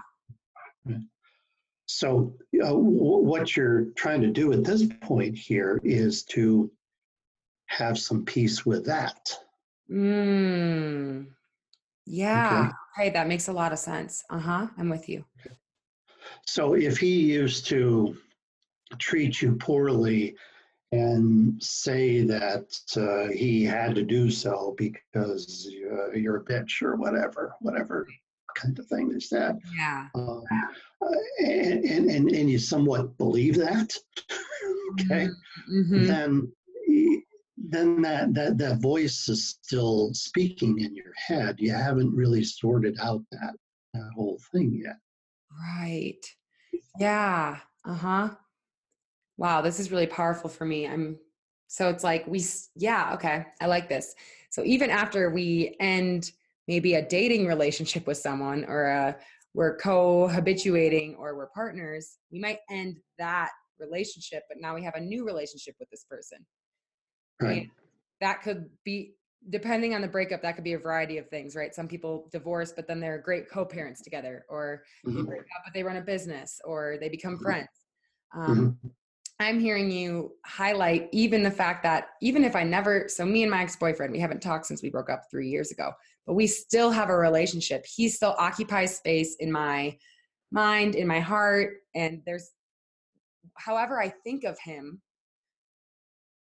So, 1.86 2.36
uh, 2.63 2.65
w- 2.69 3.27
what 3.31 3.55
you're 3.55 3.86
trying 3.91 4.21
to 4.21 4.31
do 4.31 4.53
at 4.53 4.63
this 4.63 4.88
point 5.01 5.38
here 5.38 5.79
is 5.84 6.23
to 6.34 6.71
have 7.67 7.99
some 7.99 8.25
peace 8.25 8.65
with 8.65 8.86
that. 8.88 9.19
Mm. 9.88 11.27
Yeah. 12.06 12.72
Okay. 12.97 13.10
That 13.10 13.28
makes 13.28 13.47
a 13.47 13.54
lot 13.54 13.74
of 13.74 13.80
sense. 13.80 14.24
Uh 14.30 14.39
huh. 14.39 14.68
I'm 14.78 14.89
with 14.89 15.10
you. 15.10 15.26
So 16.45 16.74
if 16.74 16.97
he 16.97 17.22
used 17.22 17.66
to 17.68 18.16
treat 18.99 19.41
you 19.41 19.56
poorly 19.56 20.36
and 20.91 21.62
say 21.62 22.22
that 22.22 22.66
uh, 22.95 23.32
he 23.34 23.64
had 23.64 23.95
to 23.95 24.04
do 24.04 24.30
so 24.30 24.76
because 24.78 25.68
uh, 25.91 26.12
you're 26.12 26.38
a 26.38 26.45
bitch 26.45 26.82
or 26.84 26.95
whatever, 26.95 27.56
whatever 27.62 28.08
kind 28.56 28.78
of 28.78 28.86
thing 28.88 29.12
is 29.16 29.28
that, 29.30 29.56
Yeah. 29.76 30.08
um, 30.14 30.43
uh, 31.01 31.08
and, 31.39 31.84
and, 31.84 32.12
and, 32.12 32.30
and 32.32 32.49
you 32.49 32.60
somewhat 32.60 33.18
believe 33.18 33.56
that, 33.58 33.97
okay, 35.01 35.28
Mm-hmm. 35.72 36.06
then 36.06 36.51
then 37.74 38.01
that, 38.01 38.34
that 38.34 38.57
that 38.57 38.82
voice 38.82 39.28
is 39.30 39.49
still 39.49 40.13
speaking 40.13 40.80
in 40.80 40.95
your 40.95 41.13
head. 41.15 41.55
You 41.59 41.71
haven't 41.71 42.13
really 42.15 42.43
sorted 42.43 42.97
out 43.01 43.24
that, 43.32 43.55
that 43.93 44.09
whole 44.15 44.39
thing 44.51 44.82
yet. 44.84 44.97
Right. 45.78 46.26
Yeah. 46.99 47.57
Uh 47.86 47.93
huh. 47.93 48.30
Wow. 49.38 49.61
This 49.61 49.80
is 49.80 49.91
really 49.91 50.07
powerful 50.07 50.49
for 50.49 50.65
me. 50.65 50.88
I'm 50.88 51.17
so 51.67 51.89
it's 51.89 52.03
like 52.03 52.28
we, 52.28 52.43
yeah. 52.76 53.13
Okay. 53.15 53.45
I 53.59 53.65
like 53.65 53.89
this. 53.89 54.15
So 54.49 54.63
even 54.63 54.89
after 54.89 55.30
we 55.32 55.76
end 55.80 56.32
maybe 56.67 56.95
a 56.95 57.07
dating 57.07 57.47
relationship 57.47 58.05
with 58.05 58.17
someone 58.17 58.65
or 58.65 58.86
a, 58.86 59.17
we're 59.55 59.78
co-habituating 59.78 61.15
or 61.15 61.36
we're 61.36 61.47
partners, 61.47 62.17
we 62.32 62.39
might 62.39 62.59
end 62.69 62.97
that 63.17 63.49
relationship, 63.80 64.43
but 64.47 64.57
now 64.59 64.76
we 64.76 64.84
have 64.84 64.95
a 64.95 64.99
new 64.99 65.26
relationship 65.26 65.76
with 65.80 65.89
this 65.89 66.05
person. 66.09 66.39
Right. 67.44 67.70
That 68.22 68.41
could 68.41 68.70
be 68.84 69.16
depending 69.50 69.94
on 69.94 70.02
the 70.02 70.08
breakup 70.08 70.41
that 70.41 70.56
could 70.56 70.64
be 70.64 70.74
a 70.74 70.80
variety 70.80 71.18
of 71.18 71.28
things 71.28 71.56
right 71.56 71.76
some 71.76 71.88
people 71.88 72.30
divorce 72.32 72.72
but 72.72 72.88
then 72.88 73.00
they're 73.00 73.18
great 73.18 73.50
co-parents 73.50 74.02
together 74.02 74.46
or 74.50 74.84
they 75.04 75.12
Mhm. 75.12 75.26
break 75.26 75.41
up 75.41 75.62
but 75.66 75.74
they 75.74 75.84
run 75.84 75.98
a 75.98 76.02
business 76.02 76.62
or 76.64 76.98
they 77.00 77.10
become 77.10 77.38
Mhm. 77.38 77.41
friends 77.41 77.86
um, 78.34 78.78
Mhm. 78.84 78.91
i'm 79.39 79.60
hearing 79.60 79.91
you 79.91 80.38
highlight 80.46 81.10
even 81.12 81.44
the 81.44 81.52
fact 81.52 81.84
that 81.84 82.12
even 82.22 82.46
if 82.46 82.56
i 82.56 82.64
never 82.64 83.10
so 83.10 83.26
me 83.26 83.41
and 83.44 83.52
my 83.52 83.64
ex-boyfriend 83.64 84.14
we 84.14 84.20
haven't 84.20 84.41
talked 84.41 84.66
since 84.66 84.82
we 84.82 84.89
broke 84.89 85.10
up 85.10 85.24
three 85.30 85.50
years 85.50 85.72
ago 85.72 85.91
but 86.26 86.36
we 86.36 86.48
still 86.48 86.89
have 86.91 87.10
a 87.10 87.18
relationship 87.18 87.86
he 87.86 88.08
still 88.08 88.36
occupies 88.39 88.96
space 88.96 89.36
in 89.41 89.52
my 89.52 89.98
mind 90.52 90.96
in 90.96 91.06
my 91.06 91.20
heart 91.20 91.82
and 91.96 92.22
there's 92.26 92.52
however 93.56 94.00
i 94.02 94.08
think 94.08 94.46
of 94.46 94.58
him 94.60 95.02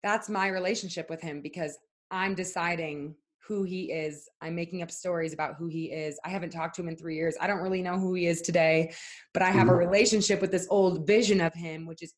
that's 0.03 0.29
my 0.29 0.49
relationship 0.49 1.09
with 1.11 1.21
him 1.21 1.41
because 1.41 1.77
I'm 2.11 2.35
deciding 2.35 3.15
who 3.47 3.63
he 3.63 3.93
is. 3.93 4.29
I'm 4.41 4.55
making 4.57 4.83
up 4.83 4.91
stories 4.91 5.33
about 5.33 5.55
who 5.57 5.69
he 5.69 5.85
is. 5.93 6.19
I 6.25 6.29
haven't 6.31 6.51
talked 6.51 6.75
to 6.77 6.83
him 6.83 6.89
in 6.89 6.97
three 6.97 7.15
years. 7.17 7.37
I 7.41 7.47
don't 7.47 7.61
really 7.63 7.83
know 7.83 7.99
who 7.99 8.15
he 8.15 8.27
is 8.27 8.43
today, 8.43 8.93
but 9.33 9.43
I 9.43 9.51
have 9.51 9.69
a 9.69 9.73
Mhm. 9.73 9.79
relationship 9.79 10.41
with 10.41 10.51
this 10.51 10.67
old 10.69 11.07
vision 11.07 11.41
of 11.41 11.55
him, 11.55 11.87
which 11.87 12.03
is 12.03 12.15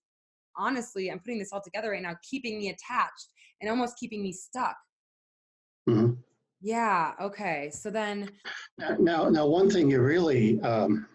honestly, 0.57 1.11
I'm 1.11 1.21
putting 1.21 1.39
this 1.39 1.53
all 1.53 1.61
together 1.61 1.91
right 1.91 2.03
now, 2.03 2.17
keeping 2.23 2.59
me 2.59 2.71
attached 2.71 3.29
and 3.61 3.71
almost 3.71 3.97
keeping 3.99 4.23
me 4.23 4.33
stuck. 4.33 4.77
Mhm. 5.89 6.19
Yeah. 6.61 7.15
Okay. 7.21 7.71
So 7.71 7.91
then, 7.91 8.31
Now- 8.79 8.97
Now, 8.99 9.29
now, 9.29 9.47
one 9.47 9.71
thing 9.71 9.91
you 9.91 10.01
really 10.03 10.61
um, 10.63 11.07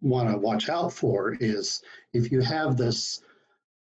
want 0.00 0.30
to 0.30 0.36
watch 0.38 0.68
out 0.68 0.92
for 0.92 1.34
is 1.40 1.82
if 2.12 2.30
you 2.30 2.40
have 2.40 2.76
this 2.76 3.20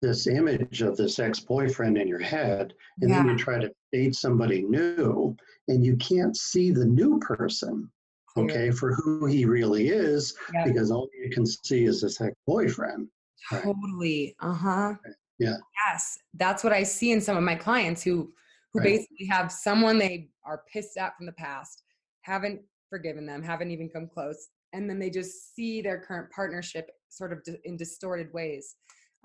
this 0.01 0.27
image 0.27 0.81
of 0.81 0.95
this 0.95 1.19
ex-boyfriend 1.19 1.97
in 1.97 2.07
your 2.07 2.19
head, 2.19 2.73
and 3.01 3.11
then 3.11 3.27
you 3.27 3.37
try 3.37 3.59
to 3.59 3.71
date 3.91 4.15
somebody 4.15 4.61
new, 4.63 5.35
and 5.67 5.83
you 5.85 5.95
can't 5.97 6.37
see 6.37 6.71
the 6.71 6.85
new 6.85 7.19
person, 7.19 7.89
okay, 8.37 8.69
for 8.69 8.93
who 8.93 9.25
he 9.25 9.45
really 9.45 9.89
is, 9.89 10.35
Yep. 10.53 10.65
because 10.65 10.91
all 10.91 11.09
you 11.19 11.29
can 11.31 11.45
see 11.45 11.85
is 11.85 12.01
this 12.01 12.21
ex-boyfriend. 12.21 13.07
Right. 13.51 13.63
Totally. 13.63 14.35
Uh 14.39 14.53
huh. 14.53 14.93
Yeah. 15.39 15.55
Yes, 15.87 16.17
that's 16.33 16.63
what 16.63 16.73
I 16.73 16.83
see 16.83 17.11
in 17.11 17.21
some 17.21 17.37
of 17.37 17.43
my 17.43 17.55
clients 17.55 18.03
who 18.03 18.33
who 18.73 18.79
Right. 18.79 18.97
basically 18.97 19.25
have 19.27 19.51
someone 19.51 19.97
they 19.97 20.29
are 20.43 20.63
pissed 20.71 20.97
at 20.97 21.15
from 21.15 21.25
the 21.25 21.31
past, 21.33 21.83
haven't 22.21 22.61
forgiven 22.89 23.25
them, 23.25 23.41
haven't 23.41 23.71
even 23.71 23.89
come 23.89 24.07
close, 24.07 24.49
and 24.73 24.89
then 24.89 24.99
they 24.99 25.09
just 25.09 25.55
see 25.55 25.81
their 25.81 25.99
current 26.01 26.29
partnership 26.31 26.91
sort 27.09 27.31
of 27.31 27.39
in 27.63 27.77
distorted 27.77 28.31
ways, 28.33 28.75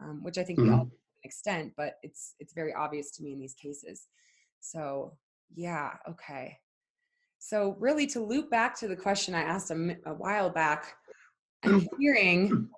um, 0.03 0.23
which 0.23 0.39
I 0.39 0.45
think 0.45 0.61
we 0.61 0.71
all 0.71 0.85
Mhm. 0.87 0.91
to 0.91 0.97
an 0.97 1.25
extent, 1.25 1.73
but 1.77 1.99
it's 2.03 2.35
it's 2.41 2.53
very 2.53 2.73
obvious 2.75 3.11
to 3.13 3.23
me 3.23 3.33
in 3.33 3.41
these 3.41 3.55
cases. 3.55 4.09
So 4.61 5.17
yeah, 5.55 5.97
okay. 6.09 6.59
So 7.39 7.77
really, 7.81 8.07
to 8.09 8.21
loop 8.21 8.51
back 8.51 8.79
to 8.79 8.89
the 8.89 8.97
question 8.97 9.35
I 9.35 9.43
asked 9.43 9.71
a, 9.71 9.97
a 10.07 10.15
while 10.15 10.51
back, 10.51 10.97
I'm 11.65 11.87
hearing 11.99 12.69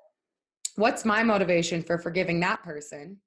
what's 0.77 1.05
my 1.05 1.23
motivation 1.23 1.83
for 1.83 1.99
forgiving 1.99 2.41
that 2.41 2.63
person 2.63 3.19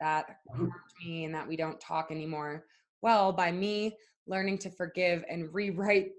that 0.00 0.26
hurt 0.56 0.70
me 1.04 1.24
and 1.24 1.34
that 1.34 1.46
we 1.46 1.56
don't 1.56 1.80
talk 1.80 2.10
anymore 2.10 2.64
well 3.02 3.32
by 3.32 3.50
me 3.50 3.96
learning 4.26 4.58
to 4.58 4.70
forgive 4.70 5.24
and 5.28 5.52
rewrite 5.52 6.10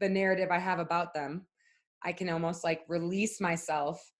the 0.00 0.08
narrative 0.08 0.48
i 0.50 0.58
have 0.58 0.78
about 0.78 1.12
them 1.14 1.46
i 2.04 2.12
can 2.12 2.28
almost 2.28 2.64
like 2.64 2.82
release 2.88 3.40
myself 3.40 4.12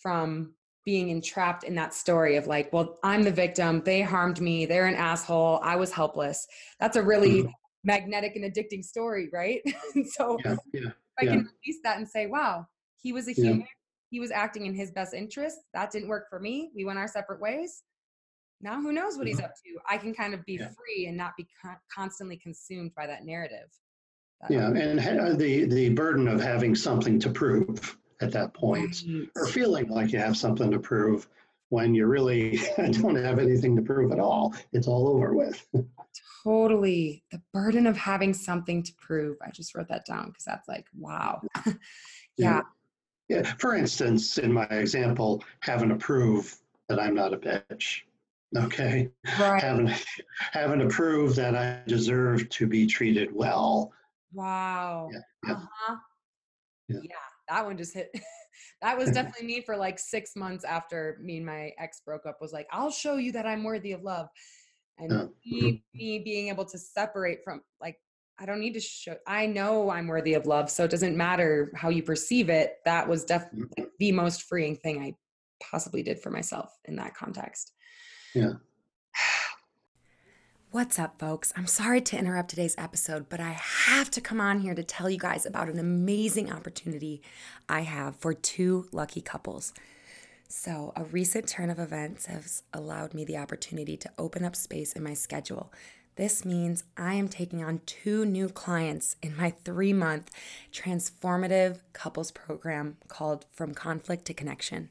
from 0.00 0.54
being 0.84 1.10
entrapped 1.10 1.64
in 1.64 1.74
that 1.74 1.94
story 1.94 2.36
of 2.36 2.46
like 2.46 2.72
well 2.72 2.98
i'm 3.04 3.22
the 3.22 3.30
victim 3.30 3.82
they 3.84 4.00
harmed 4.02 4.40
me 4.40 4.66
they're 4.66 4.86
an 4.86 4.94
asshole 4.94 5.60
i 5.62 5.76
was 5.76 5.92
helpless 5.92 6.46
that's 6.80 6.96
a 6.96 7.02
really 7.02 7.42
Mhm. 7.44 7.52
magnetic 7.84 8.36
and 8.36 8.44
addicting 8.44 8.84
story 8.84 9.28
right 9.32 9.60
so 10.06 10.38
Yeah, 10.44 10.56
yeah, 10.72 10.90
I 11.20 11.24
Yeah. 11.24 11.30
can 11.32 11.38
release 11.40 11.80
that 11.84 11.98
and 11.98 12.08
say, 12.08 12.26
wow, 12.26 12.66
he 13.02 13.12
was 13.12 13.28
a 13.28 13.32
human. 13.32 13.66
He 14.10 14.20
was 14.20 14.30
acting 14.30 14.66
in 14.66 14.74
his 14.74 14.90
best 14.90 15.14
interest. 15.14 15.58
That 15.74 15.90
didn't 15.90 16.08
work 16.08 16.28
for 16.28 16.38
me. 16.40 16.70
We 16.74 16.84
went 16.84 16.98
our 16.98 17.08
separate 17.08 17.40
ways. 17.40 17.82
Now 18.60 18.80
who 18.80 18.92
knows 18.92 19.16
what 19.18 19.26
he's 19.26 19.36
mm-hmm. 19.36 19.46
up 19.46 19.52
to? 19.64 19.80
I 19.88 19.98
can 19.98 20.14
kind 20.14 20.34
of 20.34 20.44
be 20.46 20.56
free 20.58 21.06
and 21.06 21.16
not 21.16 21.32
be 21.36 21.46
con- 21.60 21.76
constantly 21.94 22.36
consumed 22.36 22.92
by 22.94 23.06
that 23.06 23.24
narrative. 23.24 23.68
That 24.40 24.50
yeah, 24.50 24.66
um 24.66 24.76
and 24.76 25.00
ha- 25.00 25.10
uh, 25.10 25.34
the 25.34 25.64
the 25.64 25.88
burden 25.90 26.28
of 26.28 26.40
having 26.40 26.74
something 26.74 27.18
to 27.20 27.30
prove 27.30 27.98
at 28.22 28.32
that 28.32 28.54
point, 28.54 29.04
or 29.36 29.46
feeling 29.46 29.88
like 29.88 30.12
you 30.12 30.18
have 30.18 30.36
something 30.36 30.70
to 30.70 30.78
prove 30.78 31.28
when 31.72 31.94
you 31.94 32.06
really 32.06 32.60
don't 32.76 33.16
have 33.16 33.38
anything 33.38 33.74
to 33.76 33.82
prove 33.82 34.12
at 34.12 34.20
all. 34.20 34.54
It's 34.72 34.86
all 34.86 35.08
over 35.08 35.34
with. 35.34 35.66
Totally. 36.44 37.24
The 37.30 37.40
burden 37.54 37.86
of 37.86 37.96
having 37.96 38.34
something 38.34 38.82
to 38.82 38.92
prove. 39.00 39.38
I 39.42 39.50
just 39.50 39.74
wrote 39.74 39.88
that 39.88 40.04
down 40.04 40.28
because 40.28 40.44
that's 40.44 40.68
like, 40.68 40.86
wow. 40.94 41.40
yeah. 42.36 42.60
Yeah. 43.28 43.54
For 43.58 43.74
instance, 43.74 44.36
in 44.36 44.52
my 44.52 44.64
example, 44.64 45.42
having 45.60 45.88
to 45.88 45.96
prove 45.96 46.54
that 46.90 47.00
I'm 47.00 47.14
not 47.14 47.32
a 47.32 47.38
bitch. 47.38 48.02
Okay. 48.54 49.08
Right. 49.40 49.62
Having 49.62 49.94
having 50.36 50.80
to 50.80 50.88
prove 50.88 51.36
that 51.36 51.54
I 51.54 51.80
deserve 51.88 52.50
to 52.50 52.66
be 52.66 52.86
treated 52.86 53.34
well. 53.34 53.92
Wow. 54.34 55.08
Yeah, 55.10 55.20
yeah. 55.46 55.54
Uh-huh. 55.54 55.96
Yeah. 56.88 57.00
Yeah. 57.02 57.31
That 57.52 57.66
one 57.66 57.76
just 57.76 57.92
hit. 57.92 58.10
that 58.82 58.96
was 58.96 59.10
definitely 59.14 59.46
me 59.46 59.60
for 59.60 59.76
like 59.76 59.98
six 59.98 60.34
months 60.36 60.64
after 60.64 61.18
me 61.22 61.36
and 61.36 61.46
my 61.46 61.72
ex 61.78 62.00
broke 62.04 62.24
up. 62.24 62.38
Was 62.40 62.52
like, 62.52 62.66
I'll 62.72 62.90
show 62.90 63.16
you 63.16 63.30
that 63.32 63.46
I'm 63.46 63.62
worthy 63.62 63.92
of 63.92 64.02
love, 64.02 64.28
and 64.98 65.10
Yeah. 65.12 65.26
me, 65.44 65.84
me 65.94 66.18
being 66.20 66.48
able 66.48 66.64
to 66.64 66.78
separate 66.78 67.40
from 67.44 67.60
like, 67.80 67.98
I 68.38 68.46
don't 68.46 68.58
need 68.60 68.72
to 68.72 68.80
show. 68.80 69.16
I 69.26 69.46
know 69.46 69.90
I'm 69.90 70.06
worthy 70.06 70.32
of 70.32 70.46
love, 70.46 70.70
so 70.70 70.84
it 70.84 70.90
doesn't 70.90 71.14
matter 71.16 71.70
how 71.76 71.90
you 71.90 72.02
perceive 72.02 72.48
it. 72.48 72.76
That 72.86 73.06
was 73.06 73.24
definitely 73.24 73.66
Mm-hmm. 73.78 73.84
the 73.98 74.12
most 74.12 74.44
freeing 74.44 74.76
thing 74.76 75.02
I 75.02 75.14
possibly 75.62 76.02
did 76.02 76.18
for 76.20 76.30
myself 76.30 76.72
in 76.86 76.96
that 76.96 77.14
context. 77.14 77.72
Yeah. 78.34 78.54
What's 80.72 80.98
up, 80.98 81.18
folks? 81.18 81.52
I'm 81.54 81.66
sorry 81.66 82.00
to 82.00 82.16
interrupt 82.16 82.48
today's 82.48 82.74
episode, 82.78 83.28
but 83.28 83.40
I 83.40 83.50
have 83.50 84.10
to 84.12 84.22
come 84.22 84.40
on 84.40 84.60
here 84.60 84.74
to 84.74 84.82
tell 84.82 85.10
you 85.10 85.18
guys 85.18 85.44
about 85.44 85.68
an 85.68 85.78
amazing 85.78 86.50
opportunity 86.50 87.20
I 87.68 87.82
have 87.82 88.16
for 88.16 88.32
two 88.32 88.88
lucky 88.90 89.20
couples. 89.20 89.74
So, 90.48 90.94
a 90.96 91.04
recent 91.04 91.46
turn 91.46 91.68
of 91.68 91.78
events 91.78 92.24
has 92.24 92.62
allowed 92.72 93.12
me 93.12 93.26
the 93.26 93.36
opportunity 93.36 93.98
to 93.98 94.10
open 94.16 94.46
up 94.46 94.56
space 94.56 94.94
in 94.94 95.02
my 95.02 95.12
schedule. 95.12 95.70
This 96.16 96.42
means 96.42 96.84
I 96.96 97.16
am 97.16 97.28
taking 97.28 97.62
on 97.62 97.82
two 97.84 98.24
new 98.24 98.48
clients 98.48 99.16
in 99.22 99.36
my 99.36 99.50
three 99.50 99.92
month 99.92 100.30
transformative 100.72 101.80
couples 101.92 102.30
program 102.30 102.96
called 103.08 103.44
From 103.52 103.74
Conflict 103.74 104.24
to 104.24 104.32
Connection. 104.32 104.88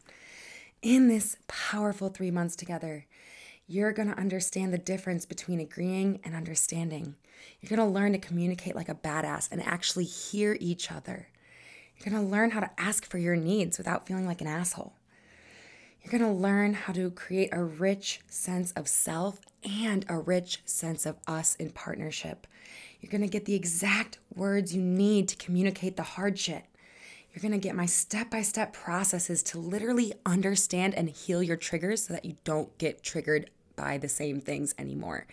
In 0.83 1.07
this 1.07 1.37
powerful 1.47 2.09
three 2.09 2.29
months 2.29 2.55
together, 2.55 3.07
you're 3.71 3.93
going 3.93 4.09
to 4.09 4.19
understand 4.19 4.73
the 4.73 4.77
difference 4.77 5.25
between 5.25 5.61
agreeing 5.61 6.19
and 6.25 6.35
understanding. 6.35 7.15
You're 7.61 7.69
going 7.75 7.87
to 7.87 7.93
learn 7.93 8.11
to 8.11 8.17
communicate 8.17 8.75
like 8.75 8.89
a 8.89 8.95
badass 8.95 9.49
and 9.49 9.63
actually 9.63 10.03
hear 10.03 10.57
each 10.59 10.91
other. 10.91 11.29
You're 11.95 12.11
going 12.11 12.21
to 12.21 12.29
learn 12.29 12.51
how 12.51 12.59
to 12.59 12.71
ask 12.77 13.05
for 13.05 13.17
your 13.17 13.37
needs 13.37 13.77
without 13.77 14.05
feeling 14.05 14.27
like 14.27 14.41
an 14.41 14.47
asshole. 14.47 14.93
You're 16.01 16.11
going 16.11 16.33
to 16.33 16.37
learn 16.37 16.73
how 16.73 16.91
to 16.93 17.11
create 17.11 17.49
a 17.53 17.63
rich 17.63 18.19
sense 18.27 18.73
of 18.73 18.89
self 18.89 19.39
and 19.63 20.05
a 20.09 20.17
rich 20.17 20.61
sense 20.65 21.05
of 21.05 21.17
us 21.25 21.55
in 21.55 21.69
partnership. 21.69 22.47
You're 22.99 23.11
going 23.11 23.21
to 23.21 23.27
get 23.27 23.45
the 23.45 23.55
exact 23.55 24.19
words 24.35 24.75
you 24.75 24.81
need 24.81 25.29
to 25.29 25.37
communicate 25.37 25.95
the 25.95 26.03
hard 26.03 26.37
shit. 26.37 26.65
You're 27.31 27.41
going 27.41 27.53
to 27.53 27.57
get 27.57 27.75
my 27.75 27.85
step 27.85 28.31
by 28.31 28.41
step 28.41 28.73
processes 28.73 29.41
to 29.43 29.59
literally 29.59 30.11
understand 30.25 30.93
and 30.93 31.09
heal 31.09 31.41
your 31.41 31.55
triggers 31.55 32.03
so 32.03 32.13
that 32.13 32.25
you 32.25 32.35
don't 32.43 32.77
get 32.77 33.01
triggered 33.01 33.49
by 33.81 33.97
the 33.97 34.07
same 34.07 34.39
things 34.39 34.75
anymore. 34.77 35.25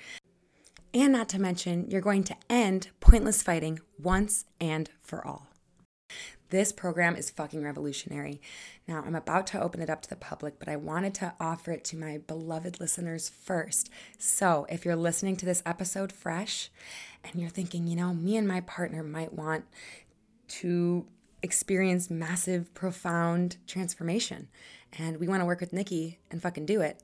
And 0.94 1.12
not 1.12 1.28
to 1.30 1.38
mention, 1.38 1.90
you're 1.90 2.01
going 2.01 2.24
to 2.24 2.36
end 2.49 2.88
pointless 2.99 3.42
fighting 3.42 3.78
once 4.03 4.46
and 4.59 4.88
for 5.03 5.24
all. 5.26 5.49
This 6.49 6.72
program 6.72 7.14
is 7.14 7.28
fucking 7.28 7.62
revolutionary. 7.62 8.40
Now, 8.86 9.05
I'm 9.07 9.14
about 9.14 9.46
to 9.49 9.61
open 9.61 9.82
it 9.82 9.90
up 9.90 10.01
to 10.01 10.09
the 10.09 10.16
public, 10.16 10.59
but 10.59 10.66
I 10.66 10.76
wanted 10.76 11.12
to 11.16 11.34
offer 11.38 11.72
it 11.72 11.84
to 11.84 11.99
my 11.99 12.16
beloved 12.26 12.80
listeners 12.80 13.28
first. 13.28 13.90
So, 14.16 14.66
if 14.70 14.86
you're 14.86 14.96
listening 14.96 15.36
to 15.36 15.46
this 15.46 15.62
episode 15.66 16.11
fresh 16.11 16.70
and 17.22 17.34
you're 17.34 17.51
thinking, 17.51 17.86
you 17.86 17.96
know, 17.96 18.14
me 18.14 18.38
and 18.38 18.49
my 18.49 18.62
partner 18.62 19.03
might 19.03 19.34
want 19.34 19.66
to 20.49 21.07
experience 21.42 22.09
massive, 22.09 22.72
profound 22.72 23.59
transformation, 23.66 24.49
and 24.99 25.18
we 25.18 25.28
want 25.28 25.42
to 25.42 25.46
work 25.46 25.61
with 25.61 25.74
Nikki 25.74 26.18
and 26.30 26.40
fucking 26.40 26.64
do 26.64 26.80
it, 26.80 27.03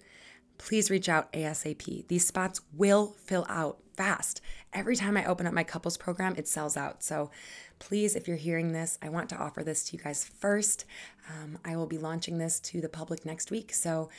please 0.59 0.91
reach 0.91 1.09
out 1.09 1.33
ASAP. 1.33 2.07
These 2.09 2.27
spots 2.27 2.61
will 2.73 3.15
fill 3.25 3.47
out 3.49 3.79
fast. 3.97 4.41
Every 4.73 4.97
time 4.97 5.17
I 5.17 5.25
open 5.25 5.47
up 5.47 5.55
my 5.55 5.65
couples 5.65 5.97
program, 5.97 6.35
it 6.37 6.49
sells 6.49 6.77
out. 6.77 7.03
So 7.03 7.31
please, 7.79 8.17
if 8.17 8.27
you're 8.27 8.37
hearing 8.37 8.73
this, 8.73 8.99
I 9.03 9.09
want 9.09 9.29
to 9.31 9.37
offer 9.37 9.63
this 9.63 9.85
to 9.85 9.97
you 9.97 10.03
guys 10.03 10.25
first. 10.25 10.85
Um, 11.31 11.59
I 11.65 11.77
will 11.77 11.87
be 11.87 11.99
launching 11.99 12.39
this 12.39 12.61
to 12.61 12.81
the 12.81 12.89
public 12.89 13.25
next 13.25 13.51
week. 13.51 13.73
So 13.73 14.11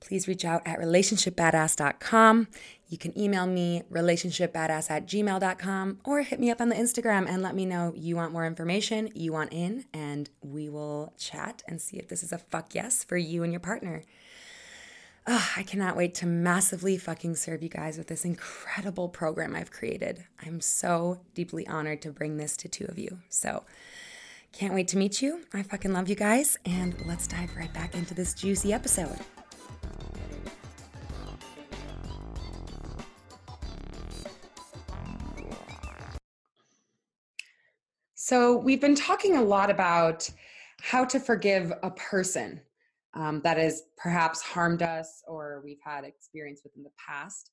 please 0.00 0.26
reach 0.26 0.44
out 0.44 0.62
at 0.66 0.78
relationshipbadass.com. 0.78 2.48
You 2.88 2.98
can 2.98 3.16
email 3.18 3.46
me 3.46 3.82
relationshipbadass 3.90 4.90
at 4.90 5.06
gmail.com 5.06 6.00
or 6.04 6.22
hit 6.22 6.40
me 6.40 6.50
up 6.50 6.60
on 6.60 6.70
the 6.70 6.74
Instagram 6.74 7.28
and 7.28 7.42
let 7.42 7.54
me 7.54 7.66
know 7.66 7.92
you 7.94 8.16
want 8.16 8.32
more 8.32 8.46
information, 8.46 9.10
you 9.14 9.32
want 9.32 9.52
in, 9.52 9.84
and 9.92 10.28
we 10.40 10.68
will 10.68 11.12
chat 11.18 11.62
and 11.68 11.80
see 11.80 11.98
if 11.98 12.08
this 12.08 12.22
is 12.22 12.32
a 12.32 12.38
fuck 12.38 12.74
yes 12.74 13.04
for 13.04 13.16
you 13.16 13.42
and 13.42 13.52
your 13.52 13.60
partner. 13.60 14.02
Oh, 15.26 15.52
I 15.54 15.62
cannot 15.62 15.96
wait 15.96 16.14
to 16.16 16.26
massively 16.26 16.96
fucking 16.96 17.36
serve 17.36 17.62
you 17.62 17.68
guys 17.68 17.98
with 17.98 18.06
this 18.06 18.24
incredible 18.24 19.08
program 19.08 19.54
I've 19.54 19.70
created. 19.70 20.24
I'm 20.44 20.60
so 20.60 21.20
deeply 21.34 21.66
honored 21.68 22.00
to 22.02 22.10
bring 22.10 22.38
this 22.38 22.56
to 22.58 22.68
two 22.68 22.86
of 22.86 22.98
you. 22.98 23.18
So, 23.28 23.64
can't 24.52 24.74
wait 24.74 24.88
to 24.88 24.96
meet 24.96 25.20
you. 25.20 25.42
I 25.52 25.62
fucking 25.62 25.92
love 25.92 26.08
you 26.08 26.14
guys, 26.14 26.56
and 26.64 26.96
let's 27.06 27.26
dive 27.26 27.54
right 27.54 27.72
back 27.72 27.94
into 27.94 28.14
this 28.14 28.32
juicy 28.34 28.72
episode. 28.72 29.18
So, 38.14 38.56
we've 38.56 38.80
been 38.80 38.94
talking 38.94 39.36
a 39.36 39.42
lot 39.42 39.70
about 39.70 40.28
how 40.80 41.04
to 41.04 41.20
forgive 41.20 41.72
a 41.82 41.90
person 41.90 42.62
um, 43.14 43.40
that 43.42 43.56
has 43.56 43.82
perhaps 43.96 44.40
harmed 44.40 44.82
us 44.82 45.22
or 45.26 45.60
we've 45.64 45.80
had 45.82 46.04
experience 46.04 46.60
with 46.62 46.76
in 46.76 46.82
the 46.82 46.90
past. 47.08 47.50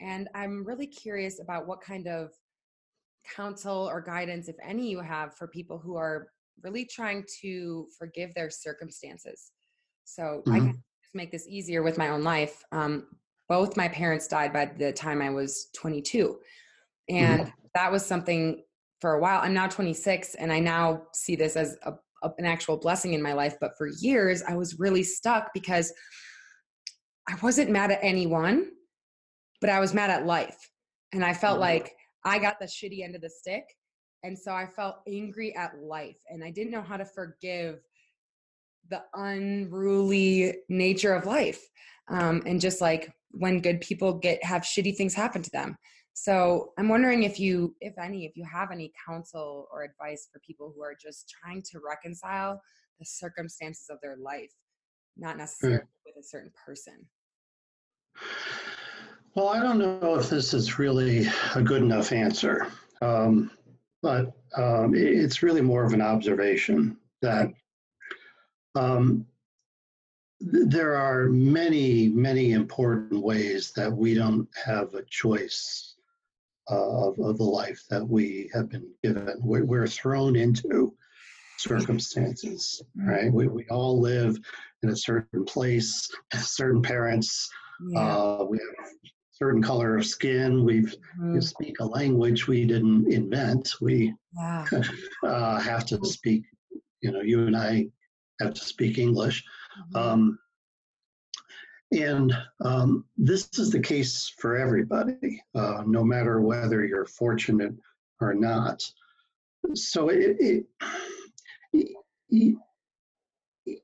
And 0.00 0.28
I'm 0.34 0.64
really 0.64 0.86
curious 0.86 1.40
about 1.40 1.66
what 1.66 1.80
kind 1.80 2.06
of 2.06 2.30
counsel 3.34 3.88
or 3.90 4.00
guidance, 4.00 4.48
if 4.48 4.56
any, 4.62 4.88
you 4.88 5.00
have 5.00 5.34
for 5.34 5.48
people 5.48 5.78
who 5.78 5.96
are 5.96 6.28
really 6.62 6.84
trying 6.84 7.24
to 7.42 7.86
forgive 7.98 8.34
their 8.34 8.50
circumstances. 8.50 9.52
So 10.04 10.42
mm-hmm. 10.46 10.52
I 10.52 10.58
can 10.58 10.72
just 10.72 11.14
make 11.14 11.30
this 11.30 11.46
easier 11.46 11.82
with 11.82 11.98
my 11.98 12.08
own 12.08 12.22
life. 12.22 12.64
Um, 12.72 13.06
both 13.48 13.76
my 13.76 13.88
parents 13.88 14.28
died 14.28 14.52
by 14.52 14.66
the 14.66 14.92
time 14.92 15.22
I 15.22 15.30
was 15.30 15.68
22. 15.74 16.38
And 17.08 17.42
mm-hmm. 17.42 17.50
that 17.74 17.90
was 17.90 18.04
something 18.04 18.62
for 19.00 19.14
a 19.14 19.20
while. 19.20 19.40
I'm 19.42 19.54
now 19.54 19.68
26 19.68 20.34
and 20.36 20.52
I 20.52 20.60
now 20.60 21.02
see 21.12 21.36
this 21.36 21.56
as 21.56 21.76
a 21.82 21.94
an 22.22 22.44
actual 22.44 22.76
blessing 22.76 23.14
in 23.14 23.22
my 23.22 23.32
life. 23.32 23.56
But 23.60 23.72
for 23.76 23.88
years, 24.00 24.42
I 24.42 24.56
was 24.56 24.78
really 24.78 25.02
stuck 25.02 25.50
because 25.54 25.92
I 27.28 27.36
wasn't 27.42 27.70
mad 27.70 27.90
at 27.90 28.00
anyone, 28.02 28.70
but 29.60 29.70
I 29.70 29.80
was 29.80 29.94
mad 29.94 30.10
at 30.10 30.26
life. 30.26 30.56
And 31.12 31.24
I 31.24 31.34
felt 31.34 31.54
mm-hmm. 31.54 31.62
like 31.62 31.92
I 32.24 32.38
got 32.38 32.58
the 32.60 32.66
shitty 32.66 33.02
end 33.02 33.14
of 33.14 33.20
the 33.20 33.30
stick. 33.30 33.64
And 34.24 34.38
so 34.38 34.52
I 34.52 34.66
felt 34.66 34.96
angry 35.06 35.54
at 35.56 35.78
life. 35.80 36.18
And 36.28 36.42
I 36.42 36.50
didn't 36.50 36.72
know 36.72 36.82
how 36.82 36.96
to 36.96 37.04
forgive 37.04 37.80
the 38.90 39.02
unruly 39.14 40.54
nature 40.68 41.14
of 41.14 41.26
life. 41.26 41.62
Um, 42.08 42.42
and 42.46 42.60
just 42.60 42.80
like 42.80 43.12
when 43.30 43.60
good 43.60 43.80
people 43.80 44.14
get 44.14 44.42
have 44.42 44.62
shitty 44.62 44.96
things 44.96 45.14
happen 45.14 45.42
to 45.42 45.50
them. 45.50 45.76
So 46.20 46.72
I'm 46.76 46.88
wondering 46.88 47.22
if 47.22 47.38
you, 47.38 47.76
if 47.80 47.96
any, 47.96 48.26
if 48.26 48.36
you 48.36 48.44
have 48.44 48.72
any 48.72 48.92
counsel 49.06 49.68
or 49.72 49.84
advice 49.84 50.28
for 50.32 50.40
people 50.44 50.72
who 50.74 50.82
are 50.82 50.96
just 51.00 51.28
trying 51.28 51.62
to 51.70 51.78
reconcile 51.78 52.60
the 52.98 53.06
circumstances 53.06 53.86
of 53.88 53.98
their 54.02 54.16
life, 54.16 54.50
not 55.16 55.34
hmm. 55.34 55.38
necessarily 55.38 55.78
mm. 55.78 55.86
with 56.04 56.16
a 56.18 56.26
certain 56.26 56.50
person. 56.66 57.06
Well, 59.36 59.48
I 59.48 59.62
don't 59.62 59.78
know 59.78 60.16
if 60.16 60.28
this 60.28 60.54
is 60.54 60.80
really 60.80 61.28
a 61.54 61.62
good 61.62 61.82
enough 61.82 62.10
answer, 62.10 62.66
um, 63.00 63.52
but 64.02 64.32
um, 64.56 64.94
it's 64.96 65.44
really 65.44 65.60
more 65.60 65.84
of 65.84 65.92
an 65.92 66.02
observation 66.02 66.96
that 67.22 67.52
um, 68.74 69.24
there 70.40 70.96
are 70.96 71.28
many, 71.28 72.08
many 72.08 72.54
important 72.54 73.22
ways 73.22 73.70
that 73.76 73.92
we 73.92 74.14
don't 74.14 74.48
have 74.64 74.94
a 74.94 75.04
choice 75.04 75.94
of, 76.68 77.18
of 77.18 77.38
the 77.38 77.44
life 77.44 77.82
that 77.90 78.06
we 78.06 78.50
have 78.54 78.68
been 78.68 78.88
given. 79.02 79.38
We're, 79.40 79.64
we're 79.64 79.86
thrown 79.86 80.36
into 80.36 80.94
circumstances, 81.58 82.82
right? 82.96 83.32
We, 83.32 83.48
we 83.48 83.66
all 83.70 84.00
live 84.00 84.36
in 84.82 84.90
a 84.90 84.96
certain 84.96 85.44
place, 85.44 86.08
certain 86.34 86.82
parents, 86.82 87.48
yeah. 87.88 88.16
uh, 88.16 88.46
we 88.48 88.58
have 88.58 88.86
a 88.86 89.08
certain 89.32 89.62
color 89.62 89.96
of 89.96 90.06
skin, 90.06 90.64
we've, 90.64 90.94
mm-hmm. 91.18 91.34
we 91.34 91.40
speak 91.40 91.80
a 91.80 91.84
language 91.84 92.46
we 92.46 92.64
didn't 92.64 93.12
invent. 93.12 93.74
We 93.80 94.14
wow. 94.34 94.64
uh, 95.26 95.58
have 95.60 95.86
to 95.86 96.04
speak, 96.04 96.44
you 97.00 97.10
know, 97.10 97.20
you 97.20 97.46
and 97.46 97.56
I 97.56 97.86
have 98.40 98.54
to 98.54 98.64
speak 98.64 98.98
English. 98.98 99.42
Mm-hmm. 99.94 99.96
Um, 99.96 100.38
and 101.92 102.32
um, 102.64 103.04
this 103.16 103.48
is 103.58 103.70
the 103.70 103.80
case 103.80 104.32
for 104.38 104.56
everybody, 104.56 105.42
uh, 105.54 105.82
no 105.86 106.04
matter 106.04 106.40
whether 106.40 106.84
you're 106.84 107.06
fortunate 107.06 107.74
or 108.20 108.34
not. 108.34 108.82
So 109.74 110.08
it, 110.08 110.36
it, 110.38 110.66
it, 112.30 112.56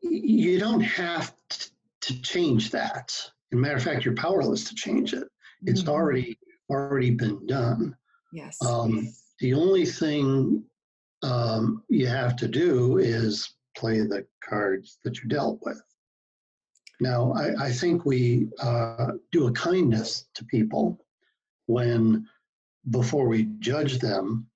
you 0.02 0.58
don't 0.58 0.80
have 0.80 1.34
to 2.02 2.22
change 2.22 2.70
that. 2.70 3.10
As 3.10 3.30
a 3.52 3.56
matter 3.56 3.76
of 3.76 3.82
fact, 3.82 4.04
you're 4.04 4.14
powerless 4.14 4.64
to 4.64 4.74
change 4.74 5.14
it. 5.14 5.24
It's 5.62 5.82
mm-hmm. 5.82 5.90
already 5.90 6.38
already 6.70 7.10
been 7.10 7.46
done. 7.46 7.96
Yes. 8.32 8.58
Um, 8.64 9.12
the 9.40 9.54
only 9.54 9.86
thing 9.86 10.64
um, 11.22 11.82
you 11.88 12.06
have 12.06 12.36
to 12.36 12.48
do 12.48 12.98
is 12.98 13.54
play 13.76 14.00
the 14.00 14.26
cards 14.42 14.98
that 15.04 15.22
you 15.22 15.28
dealt 15.28 15.58
with. 15.62 15.80
Now, 17.00 17.32
I, 17.32 17.66
I 17.66 17.72
think 17.72 18.04
we 18.04 18.48
uh, 18.60 19.12
do 19.32 19.46
a 19.46 19.52
kindness 19.52 20.26
to 20.34 20.44
people 20.44 21.04
when, 21.66 22.26
before 22.90 23.28
we 23.28 23.44
judge 23.58 23.98
them, 23.98 24.46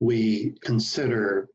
we 0.00 0.54
consider 0.62 1.48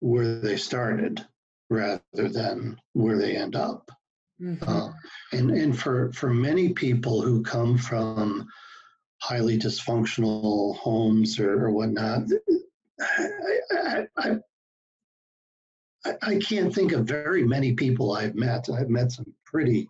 where 0.00 0.38
they 0.40 0.56
started 0.56 1.24
rather 1.68 2.00
than 2.14 2.78
where 2.92 3.18
they 3.18 3.36
end 3.36 3.56
up. 3.56 3.90
Mm-hmm. 4.40 4.68
Uh, 4.68 4.92
and 5.32 5.50
and 5.50 5.78
for, 5.78 6.12
for 6.12 6.28
many 6.28 6.74
people 6.74 7.22
who 7.22 7.42
come 7.42 7.78
from 7.78 8.46
highly 9.22 9.58
dysfunctional 9.58 10.76
homes 10.76 11.40
or, 11.40 11.64
or 11.64 11.70
whatnot, 11.70 12.24
I, 13.00 14.06
I, 14.16 14.36
I, 16.06 16.14
I, 16.22 16.38
can't 16.38 16.74
think 16.74 16.92
of 16.92 17.06
very 17.06 17.44
many 17.44 17.72
people 17.72 18.12
I've 18.12 18.34
met. 18.34 18.68
I've 18.70 18.88
met 18.88 19.12
some 19.12 19.32
pretty 19.44 19.88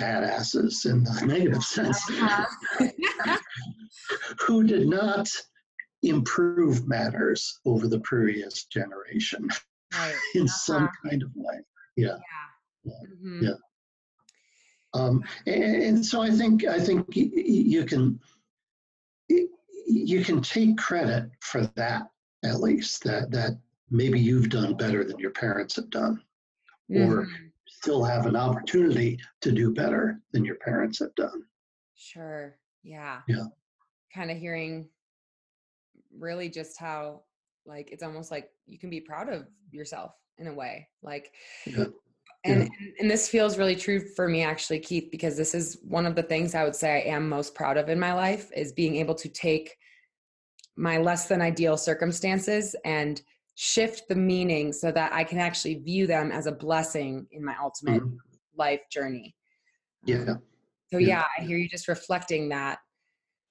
badasses 0.00 0.84
in 0.90 1.04
the 1.04 1.20
negative 1.26 1.62
sense 1.62 1.98
uh-huh. 2.10 3.38
who 4.46 4.64
did 4.64 4.88
not 4.88 5.28
improve 6.02 6.86
matters 6.86 7.60
over 7.64 7.88
the 7.88 8.00
previous 8.00 8.64
generation 8.64 9.48
right. 9.94 10.14
in 10.34 10.42
uh-huh. 10.42 10.58
some 10.58 10.88
kind 11.04 11.22
of 11.22 11.30
way. 11.34 11.58
Yeah. 11.96 12.16
Yeah. 12.84 12.92
Mm-hmm. 13.14 13.44
yeah. 13.44 13.54
Um, 14.94 15.24
and, 15.46 15.82
and, 15.82 16.06
so 16.06 16.22
I 16.22 16.30
think 16.30 16.64
I 16.64 16.80
think 16.80 17.06
you 17.12 17.84
can 17.84 18.18
you 19.28 20.24
can 20.24 20.40
take 20.40 20.78
credit 20.78 21.30
for 21.40 21.66
that 21.74 22.08
at 22.44 22.60
least 22.60 23.04
that 23.04 23.30
that 23.30 23.58
maybe 23.90 24.18
you've 24.18 24.48
done 24.48 24.74
better 24.74 25.04
than 25.04 25.18
your 25.18 25.30
parents 25.30 25.76
have 25.76 25.90
done, 25.90 26.22
mm-hmm. 26.90 27.12
or 27.12 27.28
still 27.66 28.02
have 28.04 28.26
an 28.26 28.36
opportunity 28.36 29.18
to 29.40 29.52
do 29.52 29.72
better 29.72 30.20
than 30.32 30.44
your 30.44 30.56
parents 30.56 30.98
have 30.98 31.14
done. 31.14 31.42
Sure. 31.94 32.56
Yeah. 32.82 33.20
Yeah. 33.28 33.46
Kind 34.14 34.30
of 34.30 34.38
hearing 34.38 34.88
really 36.18 36.48
just 36.48 36.78
how 36.78 37.22
like 37.66 37.90
it's 37.90 38.02
almost 38.02 38.30
like 38.30 38.50
you 38.66 38.78
can 38.78 38.90
be 38.90 39.00
proud 39.00 39.28
of 39.28 39.46
yourself 39.70 40.12
in 40.38 40.46
a 40.46 40.54
way. 40.54 40.88
Like 41.02 41.32
yeah. 41.66 41.84
And, 42.44 42.62
yeah. 42.62 42.88
and 43.00 43.10
this 43.10 43.28
feels 43.28 43.58
really 43.58 43.74
true 43.74 44.00
for 44.14 44.28
me 44.28 44.42
actually 44.42 44.78
keith 44.78 45.08
because 45.10 45.36
this 45.36 45.54
is 45.54 45.78
one 45.82 46.06
of 46.06 46.14
the 46.14 46.22
things 46.22 46.54
i 46.54 46.62
would 46.62 46.76
say 46.76 46.94
i 46.94 47.10
am 47.10 47.28
most 47.28 47.56
proud 47.56 47.76
of 47.76 47.88
in 47.88 47.98
my 47.98 48.12
life 48.12 48.52
is 48.54 48.72
being 48.72 48.94
able 48.96 49.16
to 49.16 49.28
take 49.28 49.76
my 50.76 50.98
less 50.98 51.26
than 51.26 51.40
ideal 51.40 51.76
circumstances 51.76 52.76
and 52.84 53.22
shift 53.56 54.06
the 54.08 54.14
meaning 54.14 54.70
so 54.70 54.92
that 54.92 55.12
I 55.12 55.24
can 55.24 55.38
actually 55.38 55.76
view 55.76 56.06
them 56.06 56.30
as 56.30 56.46
a 56.46 56.52
blessing 56.52 57.26
in 57.32 57.44
my 57.44 57.56
ultimate 57.60 58.02
mm-hmm. 58.02 58.16
life 58.54 58.82
journey. 58.92 59.34
Yeah. 60.04 60.24
Um, 60.28 60.42
so 60.92 60.98
yeah. 60.98 61.06
yeah. 61.08 61.24
I 61.38 61.42
hear 61.42 61.56
you 61.56 61.68
just 61.68 61.88
reflecting 61.88 62.50
that. 62.50 62.78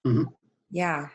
Mm-hmm. 0.08 0.26
Yeah, 0.70 1.08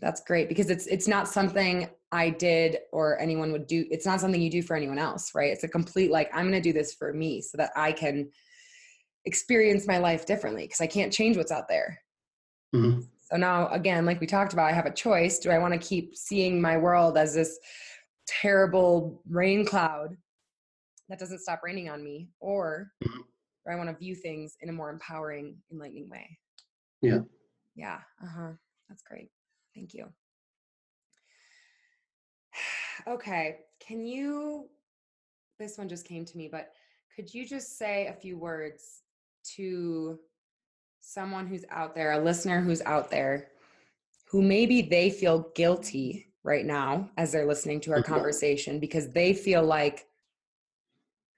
that's 0.00 0.20
great 0.20 0.48
because 0.48 0.68
it's 0.68 0.86
it's 0.86 1.08
not 1.08 1.26
something 1.26 1.88
I 2.12 2.30
did 2.30 2.78
or 2.92 3.18
anyone 3.18 3.50
would 3.52 3.66
do. 3.66 3.86
It's 3.90 4.04
not 4.04 4.20
something 4.20 4.40
you 4.40 4.50
do 4.50 4.62
for 4.62 4.76
anyone 4.76 4.98
else, 4.98 5.34
right? 5.34 5.50
It's 5.50 5.64
a 5.64 5.68
complete 5.68 6.10
like 6.10 6.30
I'm 6.34 6.44
going 6.44 6.52
to 6.52 6.60
do 6.60 6.72
this 6.72 6.92
for 6.92 7.14
me 7.14 7.40
so 7.40 7.56
that 7.56 7.70
I 7.74 7.92
can 7.92 8.28
experience 9.24 9.86
my 9.86 9.96
life 9.96 10.26
differently 10.26 10.64
because 10.64 10.82
I 10.82 10.86
can't 10.86 11.12
change 11.12 11.38
what's 11.38 11.50
out 11.50 11.66
there. 11.66 11.98
Mm-hmm. 12.74 13.00
So 13.22 13.36
now 13.38 13.68
again, 13.68 14.04
like 14.04 14.20
we 14.20 14.26
talked 14.26 14.52
about, 14.52 14.70
I 14.70 14.74
have 14.74 14.84
a 14.84 14.92
choice. 14.92 15.38
Do 15.38 15.50
I 15.50 15.58
want 15.58 15.72
to 15.72 15.80
keep 15.80 16.14
seeing 16.14 16.60
my 16.60 16.76
world 16.76 17.16
as 17.16 17.32
this 17.34 17.58
terrible 18.26 19.20
rain 19.28 19.64
cloud 19.64 20.16
that 21.08 21.18
doesn't 21.18 21.40
stop 21.40 21.60
raining 21.62 21.88
on 21.88 22.02
me 22.02 22.28
or 22.40 22.90
mm-hmm. 23.02 23.20
or 23.64 23.72
I 23.72 23.76
want 23.76 23.90
to 23.90 23.96
view 23.96 24.14
things 24.14 24.56
in 24.60 24.68
a 24.68 24.72
more 24.72 24.90
empowering, 24.90 25.56
enlightening 25.72 26.08
way. 26.08 26.38
Yeah. 27.02 27.20
Yeah. 27.74 27.98
Uh 28.22 28.28
huh. 28.28 28.50
That's 28.88 29.02
great. 29.02 29.30
Thank 29.74 29.94
you. 29.94 30.06
Okay. 33.08 33.56
Can 33.80 34.06
you? 34.06 34.68
This 35.58 35.76
one 35.76 35.88
just 35.88 36.06
came 36.06 36.24
to 36.24 36.38
me, 36.38 36.48
but 36.50 36.70
could 37.14 37.34
you 37.34 37.46
just 37.46 37.76
say 37.76 38.06
a 38.06 38.12
few 38.12 38.38
words 38.38 39.02
to 39.56 40.18
someone 41.00 41.46
who's 41.46 41.64
out 41.70 41.94
there, 41.94 42.12
a 42.12 42.18
listener 42.18 42.60
who's 42.60 42.80
out 42.82 43.10
there, 43.10 43.48
who 44.30 44.42
maybe 44.42 44.80
they 44.80 45.10
feel 45.10 45.50
guilty 45.54 46.33
right 46.44 46.66
now 46.66 47.10
as 47.16 47.32
they're 47.32 47.46
listening 47.46 47.80
to 47.80 47.92
our 47.92 48.02
conversation 48.02 48.78
because 48.78 49.08
they 49.10 49.32
feel 49.32 49.62
like 49.64 50.06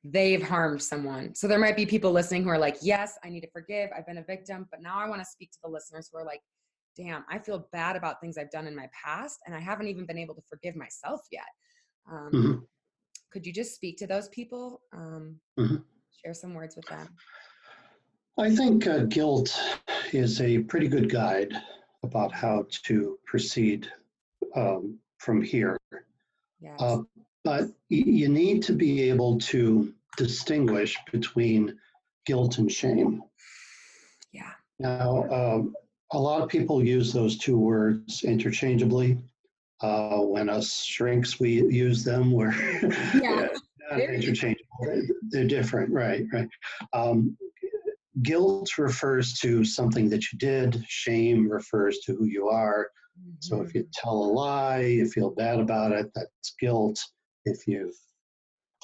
they've 0.04 0.42
harmed 0.42 0.82
someone. 0.82 1.34
So 1.34 1.48
there 1.48 1.58
might 1.58 1.76
be 1.76 1.86
people 1.86 2.12
listening 2.12 2.42
who 2.44 2.50
are 2.50 2.58
like, 2.58 2.76
yes, 2.82 3.18
I 3.24 3.30
need 3.30 3.40
to 3.40 3.50
forgive. 3.50 3.90
I've 3.96 4.06
been 4.06 4.18
a 4.18 4.24
victim. 4.24 4.66
But 4.70 4.82
now 4.82 4.98
I 4.98 5.08
want 5.08 5.20
to 5.20 5.24
speak 5.24 5.52
to 5.52 5.58
the 5.64 5.70
listeners 5.70 6.08
who 6.12 6.18
are 6.18 6.24
like, 6.24 6.40
damn, 6.96 7.24
I 7.30 7.38
feel 7.38 7.68
bad 7.72 7.96
about 7.96 8.20
things 8.20 8.36
I've 8.36 8.50
done 8.50 8.66
in 8.66 8.74
my 8.74 8.88
past 8.92 9.38
and 9.46 9.54
I 9.54 9.60
haven't 9.60 9.86
even 9.88 10.06
been 10.06 10.18
able 10.18 10.34
to 10.34 10.42
forgive 10.48 10.76
myself 10.76 11.20
yet. 11.30 11.46
Um, 12.10 12.30
Mhm. 12.32 12.66
Could 13.30 13.44
you 13.46 13.52
just 13.52 13.74
speak 13.74 13.98
to 13.98 14.06
those 14.06 14.28
people? 14.30 14.82
Um, 14.92 15.40
Mhm. 15.58 15.84
Share 16.10 16.32
some 16.34 16.54
words 16.54 16.74
with 16.74 16.86
them. 16.86 17.06
I 18.38 18.54
think 18.54 18.86
uh, 18.86 19.04
guilt 19.04 19.58
is 20.12 20.40
a 20.40 20.60
pretty 20.60 20.88
good 20.88 21.10
guide 21.10 21.52
about 22.02 22.32
how 22.32 22.66
to 22.70 23.18
proceed 23.26 23.90
um, 24.56 24.98
from 25.18 25.42
here. 25.42 25.78
Yes. 26.60 26.80
Uh, 26.80 26.98
but 27.44 27.64
you 27.88 28.28
need 28.28 28.62
to 28.64 28.72
be 28.72 29.02
able 29.08 29.38
to 29.38 29.92
distinguish 30.16 30.96
between 31.12 31.78
guilt 32.24 32.58
and 32.58 32.70
shame. 32.70 33.22
yeah. 34.32 34.50
Now, 34.80 35.24
um, 35.30 35.74
a 36.12 36.18
lot 36.18 36.42
of 36.42 36.48
people 36.48 36.82
use 36.84 37.12
those 37.12 37.36
two 37.38 37.58
words 37.58 38.24
interchangeably. 38.24 39.18
Uh, 39.80 40.18
when 40.20 40.48
us 40.48 40.82
shrinks, 40.82 41.38
we 41.38 41.62
use 41.70 42.02
them. 42.02 42.32
We're 42.32 42.52
Yeah. 43.14 43.48
interchangeable. 43.92 44.66
They're, 44.82 45.02
they're 45.30 45.44
different, 45.46 45.92
right? 45.92 46.24
Right. 46.32 46.48
Um, 46.92 47.36
guilt 48.22 48.78
refers 48.78 49.34
to 49.40 49.64
something 49.64 50.08
that 50.10 50.32
you 50.32 50.38
did. 50.38 50.82
Shame 50.88 51.48
refers 51.48 51.98
to 52.06 52.14
who 52.14 52.24
you 52.24 52.48
are. 52.48 52.88
So 53.40 53.60
if 53.62 53.74
you 53.74 53.86
tell 53.92 54.14
a 54.14 54.30
lie, 54.32 54.80
you 54.82 55.06
feel 55.08 55.30
bad 55.30 55.60
about 55.60 55.92
it, 55.92 56.10
that's 56.14 56.54
guilt. 56.60 56.98
If 57.44 57.66
you 57.66 57.92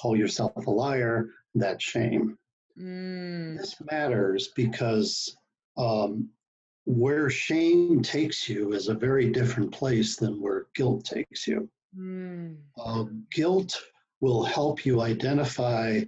call 0.01 0.15
yourself 0.17 0.65
a 0.67 0.71
liar, 0.71 1.29
that's 1.55 1.83
shame. 1.83 2.37
Mm, 2.79 3.57
This 3.57 3.75
matters 3.91 4.49
because 4.55 5.35
um, 5.77 6.29
where 6.85 7.29
shame 7.29 8.01
takes 8.01 8.47
you 8.49 8.73
is 8.73 8.87
a 8.89 8.93
very 8.93 9.29
different 9.31 9.71
place 9.71 10.15
than 10.15 10.41
where 10.41 10.65
guilt 10.75 11.05
takes 11.05 11.47
you. 11.47 11.69
mm, 11.97 12.55
Uh, 12.77 13.05
guilt 13.31 13.79
will 14.21 14.43
help 14.43 14.85
you 14.85 15.01
identify 15.01 16.01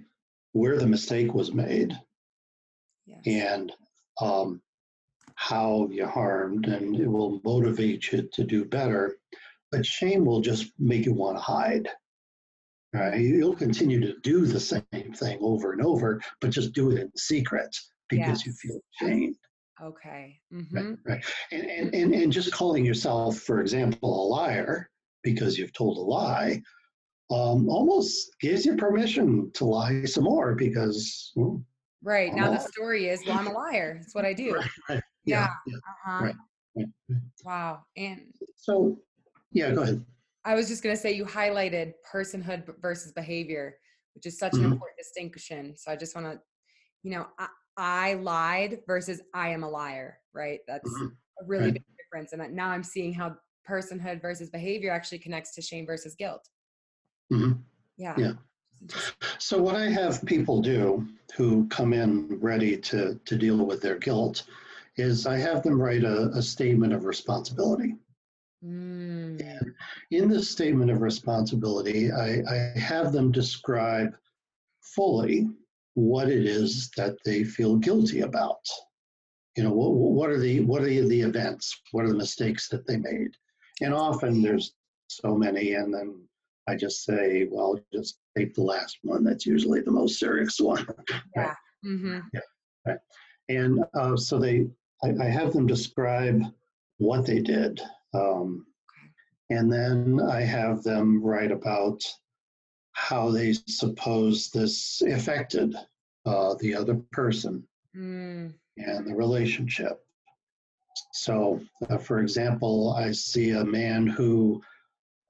where 0.52 0.78
the 0.78 0.86
mistake 0.86 1.34
was 1.34 1.52
made 1.52 1.92
yes. 3.06 3.20
and 3.26 3.72
um, 4.20 4.60
how 5.36 5.88
you 5.90 6.06
harmed, 6.06 6.66
and 6.66 6.96
it 6.96 7.08
will 7.08 7.40
motivate 7.44 8.12
you 8.12 8.28
to 8.34 8.44
do 8.44 8.64
better. 8.66 9.16
But 9.72 9.86
shame 9.86 10.24
will 10.26 10.40
just 10.42 10.72
make 10.78 11.06
you 11.06 11.14
want 11.14 11.38
to 11.38 11.42
hide. 11.42 11.88
Right? 12.92 13.20
You'll 13.20 13.56
continue 13.56 14.00
to 14.00 14.18
do 14.20 14.46
the 14.46 14.60
same 14.60 14.82
thing 15.14 15.38
over 15.42 15.72
and 15.72 15.82
over, 15.82 16.20
but 16.40 16.50
just 16.50 16.72
do 16.72 16.90
it 16.92 16.98
in 17.00 17.12
secret 17.16 17.76
because 18.08 18.46
you 18.46 18.52
feel 18.52 18.80
shame. 18.92 19.34
Okay. 19.80 20.40
Right, 20.72 20.84
hmm 20.84 20.94
right. 21.06 21.24
And, 21.52 21.64
and, 21.70 21.94
and, 21.94 22.14
and 22.14 22.32
just 22.32 22.52
calling 22.52 22.84
yourself, 22.84 23.38
for 23.38 23.60
example, 23.60 24.10
a 24.10 24.28
liar 24.28 24.90
because 25.22 25.56
you've 25.58 25.72
told 25.72 25.96
a 25.96 26.00
lie 26.00 26.62
um, 27.30 27.68
almost 27.68 28.36
gives 28.40 28.66
you 28.66 28.76
permission 28.76 29.52
to 29.54 29.64
lie 29.66 30.04
some 30.06 30.24
more 30.24 30.54
because 30.54 31.32
well, 31.36 31.64
Right. 32.02 32.32
I'm 32.32 32.36
Now 32.36 32.48
the 32.48 32.58
story 32.58 33.08
is, 33.08 33.24
well, 33.26 33.38
I'm 33.38 33.46
a 33.46 33.52
liar. 33.52 33.96
That's 33.98 34.14
what 34.14 34.24
I 34.24 34.32
do. 34.34 34.54
Right, 34.60 34.70
right. 34.88 35.02
Yeah. 35.26 35.48
yeah. 35.66 35.76
Uh-huh. 35.76 36.24
right. 36.24 36.86
Wow. 37.44 37.84
And 37.96 38.34
So, 38.56 38.98
yeah, 39.52 39.72
go 39.72 39.82
ahead. 39.82 40.04
I 40.44 40.54
was 40.54 40.68
just 40.68 40.82
going 40.82 40.94
to 40.94 41.00
say 41.00 41.12
you 41.12 41.24
highlighted 41.24 41.94
personhood 42.12 42.64
versus 42.80 43.12
behavior, 43.12 43.76
which 44.14 44.26
is 44.26 44.38
such 44.38 44.54
an 44.54 44.60
Mhm. 44.60 44.72
important 44.72 44.98
distinction. 44.98 45.76
So 45.76 45.90
I 45.90 45.96
just 45.96 46.14
want 46.14 46.26
to, 46.26 46.40
you 47.02 47.10
know, 47.10 47.26
I, 47.38 47.48
I 47.76 48.14
lied 48.14 48.80
versus 48.86 49.20
I 49.34 49.48
am 49.50 49.64
a 49.64 49.68
liar, 49.68 50.20
right? 50.32 50.60
That's 50.66 50.88
Mhm. 50.88 51.16
a 51.40 51.44
really 51.44 51.64
Right. 51.66 51.74
big 51.74 51.84
difference. 51.98 52.32
And 52.32 52.54
now 52.54 52.68
I'm 52.68 52.84
seeing 52.84 53.12
how 53.12 53.36
personhood 53.68 54.22
versus 54.22 54.48
behavior 54.50 54.92
actually 54.92 55.18
connects 55.18 55.52
to 55.56 55.62
shame 55.62 55.84
versus 55.86 56.14
guilt. 56.14 56.48
Mhm. 57.32 57.64
Yeah. 57.96 58.14
Yeah. 58.18 58.32
So, 59.38 59.60
what 59.60 59.74
I 59.74 59.88
have 59.88 60.24
people 60.26 60.60
do 60.62 61.08
who 61.34 61.66
come 61.68 61.92
in 61.92 62.38
ready 62.40 62.76
to, 62.78 63.18
to 63.24 63.36
deal 63.36 63.64
with 63.66 63.80
their 63.82 63.98
guilt 63.98 64.44
is 64.96 65.26
I 65.26 65.36
have 65.38 65.62
them 65.62 65.80
write 65.80 66.04
a, 66.04 66.28
a 66.30 66.42
statement 66.42 66.92
of 66.92 67.04
responsibility. 67.04 67.94
Mm, 68.64 69.40
And 69.40 69.74
in 70.10 70.28
this 70.28 70.50
statement 70.50 70.90
of 70.90 71.02
responsibility, 71.02 72.10
I, 72.10 72.42
I 72.48 72.78
have 72.78 73.12
them 73.12 73.30
describe 73.30 74.16
fully 74.80 75.48
what 75.94 76.28
it 76.28 76.44
is 76.46 76.90
that 76.96 77.16
they 77.24 77.44
feel 77.44 77.76
guilty 77.76 78.20
about. 78.20 78.60
You 79.56 79.64
know, 79.64 79.72
what, 79.72 79.92
what 79.92 80.30
are 80.30 80.38
the 80.38 80.60
what 80.60 80.82
are 80.82 80.86
the, 80.86 81.20
events? 81.20 81.74
What 81.92 82.04
are 82.04 82.08
the 82.08 82.14
mistakes 82.14 82.68
that 82.68 82.86
they 82.86 82.96
made? 82.96 83.30
And 83.82 83.94
often 83.94 84.42
there's 84.42 84.74
so 85.08 85.36
many, 85.36 85.74
and 85.74 85.92
then 85.92 86.20
I 86.68 86.76
just 86.76 87.04
say, 87.04 87.46
well, 87.50 87.78
just 87.92 88.18
take 88.36 88.54
the 88.54 88.62
last 88.62 88.98
one. 89.02 89.24
That's 89.24 89.46
usually 89.46 89.80
the 89.80 89.90
most 89.90 90.18
serious 90.18 90.58
one. 90.60 90.86
yeah. 91.36 91.54
hmm 91.82 92.18
And 93.48 93.84
uh, 93.94 94.16
so 94.16 94.38
they, 94.38 94.66
I, 95.02 95.12
I 95.24 95.28
have 95.28 95.52
them 95.52 95.66
describe 95.66 96.42
what 96.98 97.26
they 97.26 97.40
did. 97.40 97.80
Um, 98.14 98.66
and 99.50 99.72
then 99.72 100.20
I 100.20 100.40
have 100.40 100.82
them 100.82 101.22
write 101.22 101.52
about 101.52 102.02
how 102.92 103.30
they 103.30 103.52
suppose 103.52 104.50
this 104.50 105.02
affected 105.02 105.74
uh, 106.24 106.54
the 106.60 106.74
other 106.74 106.96
person 107.12 107.66
Mm, 107.96 108.52
and 108.76 109.06
the 109.06 109.14
relationship. 109.14 110.04
So, 111.12 111.60
uh, 111.88 111.96
for 111.96 112.20
example, 112.20 112.92
I 112.92 113.12
see 113.12 113.52
a 113.52 113.64
man 113.64 114.06
who 114.06 114.62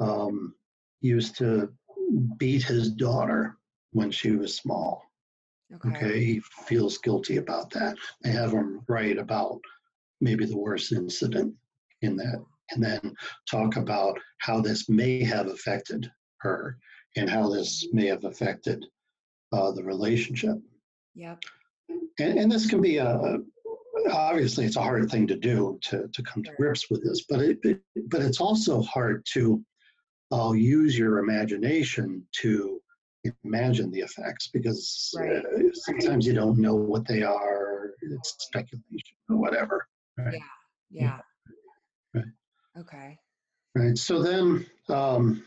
um, 0.00 0.54
used 1.00 1.36
to 1.38 1.72
beat 2.38 2.64
his 2.64 2.90
daughter 2.90 3.56
when 3.92 4.10
she 4.10 4.32
was 4.32 4.56
small. 4.56 5.04
Okay. 5.74 5.88
Okay, 5.88 6.24
he 6.24 6.40
feels 6.66 6.98
guilty 6.98 7.36
about 7.38 7.70
that. 7.70 7.96
I 8.24 8.28
have 8.28 8.52
him 8.52 8.82
write 8.88 9.18
about 9.18 9.60
maybe 10.20 10.46
the 10.46 10.56
worst 10.56 10.92
incident 10.92 11.54
in 12.02 12.16
that, 12.16 12.44
and 12.70 12.82
then 12.82 13.14
talk 13.50 13.76
about 13.76 14.18
how 14.38 14.60
this 14.60 14.88
may 14.88 15.22
have 15.24 15.48
affected 15.48 16.10
her 16.38 16.78
and 17.16 17.28
how 17.28 17.48
this 17.48 17.86
may 17.92 18.06
have 18.06 18.24
affected 18.24 18.84
uh, 19.52 19.72
the 19.72 19.82
relationship. 19.82 20.56
Yep. 21.14 21.42
And, 22.18 22.38
and 22.38 22.52
this 22.52 22.68
can 22.68 22.80
be 22.80 22.98
a, 22.98 23.08
a 23.08 23.38
obviously 24.12 24.64
it's 24.64 24.76
a 24.76 24.82
hard 24.82 25.10
thing 25.10 25.26
to 25.26 25.36
do 25.36 25.78
to, 25.82 26.08
to 26.12 26.22
come 26.22 26.42
to 26.42 26.52
grips 26.56 26.90
with 26.90 27.02
this, 27.04 27.24
but 27.28 27.40
it, 27.40 27.58
it 27.62 27.80
but 28.08 28.22
it's 28.22 28.40
also 28.40 28.82
hard 28.82 29.24
to 29.32 29.64
uh, 30.32 30.52
use 30.52 30.98
your 30.98 31.18
imagination 31.18 32.22
to 32.32 32.80
imagine 33.44 33.90
the 33.90 34.00
effects 34.00 34.48
because 34.48 35.12
Right. 35.16 35.44
uh, 35.44 35.72
sometimes 35.72 36.26
you 36.26 36.32
don't 36.34 36.58
know 36.58 36.74
what 36.74 37.06
they 37.06 37.22
are. 37.22 37.90
It's 38.02 38.34
speculation 38.38 39.16
or 39.28 39.36
whatever. 39.36 39.86
Right. 40.18 40.40
Yeah. 40.90 41.20
Right. 42.14 42.24
Okay. 42.78 43.18
Right. 43.74 43.98
So 43.98 44.22
then 44.22 44.66
um, 44.88 45.44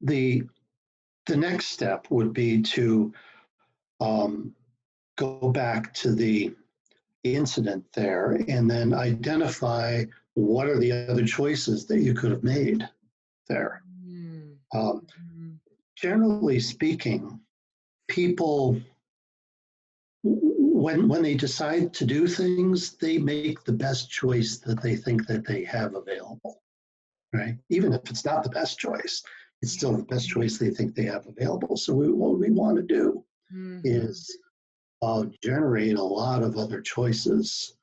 the 0.00 0.42
the 1.26 1.36
next 1.36 1.66
step 1.66 2.06
would 2.10 2.32
be 2.32 2.62
to 2.62 3.12
um, 4.00 4.54
go 5.16 5.50
back 5.50 5.92
to 5.94 6.14
the 6.14 6.54
incident 7.24 7.84
there 7.92 8.38
and 8.48 8.70
then 8.70 8.94
identify 8.94 10.04
what 10.34 10.68
are 10.68 10.78
the 10.78 10.92
other 10.92 11.26
choices 11.26 11.86
that 11.86 12.00
you 12.00 12.14
could 12.14 12.30
have 12.30 12.44
made 12.44 12.88
there. 13.48 13.82
Mm, 14.06 14.56
Um. 14.74 15.06
Generally 16.00 16.60
speaking, 16.60 17.40
people 18.08 18.80
when 20.22 21.08
when 21.08 21.22
they 21.22 21.34
decide 21.34 21.92
to 21.94 22.04
do 22.04 22.26
things, 22.26 22.96
they 22.96 23.18
make 23.18 23.64
the 23.64 23.72
best 23.72 24.10
choice 24.10 24.58
that 24.58 24.82
they 24.82 24.96
think 24.96 25.26
that 25.26 25.46
they 25.46 25.64
have 25.64 25.94
available. 25.94 26.62
Right? 27.32 27.56
Even 27.70 27.92
if 27.92 28.08
it's 28.10 28.24
not 28.24 28.42
the 28.42 28.50
best 28.50 28.78
choice, 28.78 29.22
it's 29.62 29.72
still 29.72 29.96
the 29.96 30.04
best 30.04 30.28
choice 30.28 30.58
they 30.58 30.70
think 30.70 30.94
they 30.94 31.04
have 31.04 31.26
available. 31.26 31.76
So 31.76 31.94
we, 31.94 32.08
what 32.10 32.38
we 32.38 32.50
want 32.50 32.76
to 32.76 32.82
do 32.82 33.24
Mhm. 33.52 33.80
is 33.84 34.38
uh, 35.02 35.24
generate 35.42 35.96
a 35.96 36.02
lot 36.02 36.42
of 36.42 36.56
other 36.56 36.80
choices 36.80 37.76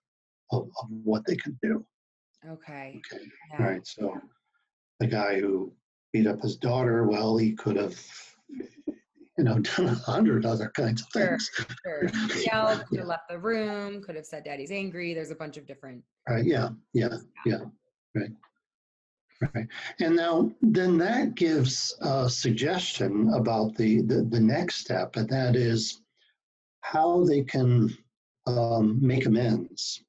of, 0.52 0.70
of 0.82 0.90
what 1.04 1.26
they 1.26 1.36
can 1.36 1.58
do. 1.62 1.86
Okay. 2.48 3.02
Okay. 3.12 3.26
Yeah. 3.52 3.60
Right. 3.66 3.86
So 3.88 4.20
the 5.00 5.08
guy 5.08 5.40
who 5.40 5.72
beat 6.16 6.28
up 6.28 6.42
his 6.42 6.56
daughter, 6.56 7.04
well, 7.04 7.36
he 7.36 7.52
could 7.52 7.76
have, 7.76 8.00
you 9.38 9.44
know, 9.44 9.60
done 9.76 9.88
a 9.88 9.96
hundred 9.96 10.46
other 10.46 10.72
kinds 10.74 11.02
of 11.02 11.10
things. 11.10 11.52
Sure. 11.86 12.10
Yelled, 12.46 12.86
could 12.88 13.00
have 13.00 13.08
left 13.08 13.28
the 13.30 13.38
room, 13.38 14.02
could 14.02 14.16
have 14.16 14.26
said 14.26 14.46
daddy's 14.46 14.72
angry. 14.72 15.14
There's 15.14 15.32
a 15.32 15.36
bunch 15.36 15.58
of 15.58 15.68
different. 15.68 16.02
Right. 16.30 16.46
Yeah. 16.46 16.70
Yeah. 16.94 17.18
Yeah. 17.46 17.64
Right. 18.16 18.30
Right. 19.54 19.68
And 20.00 20.16
now, 20.16 20.50
then 20.62 20.98
that 21.00 21.36
gives 21.36 21.94
a 22.00 22.30
suggestion 22.30 23.30
about 23.34 23.76
the, 23.76 24.02
the, 24.04 24.24
the 24.24 24.40
next 24.40 24.76
step, 24.76 25.18
and 25.18 25.28
that 25.28 25.58
is 25.58 26.00
how 26.80 27.26
they 27.26 27.44
can 27.44 27.96
um, 28.48 28.98
make 29.06 29.26
amends 29.26 30.02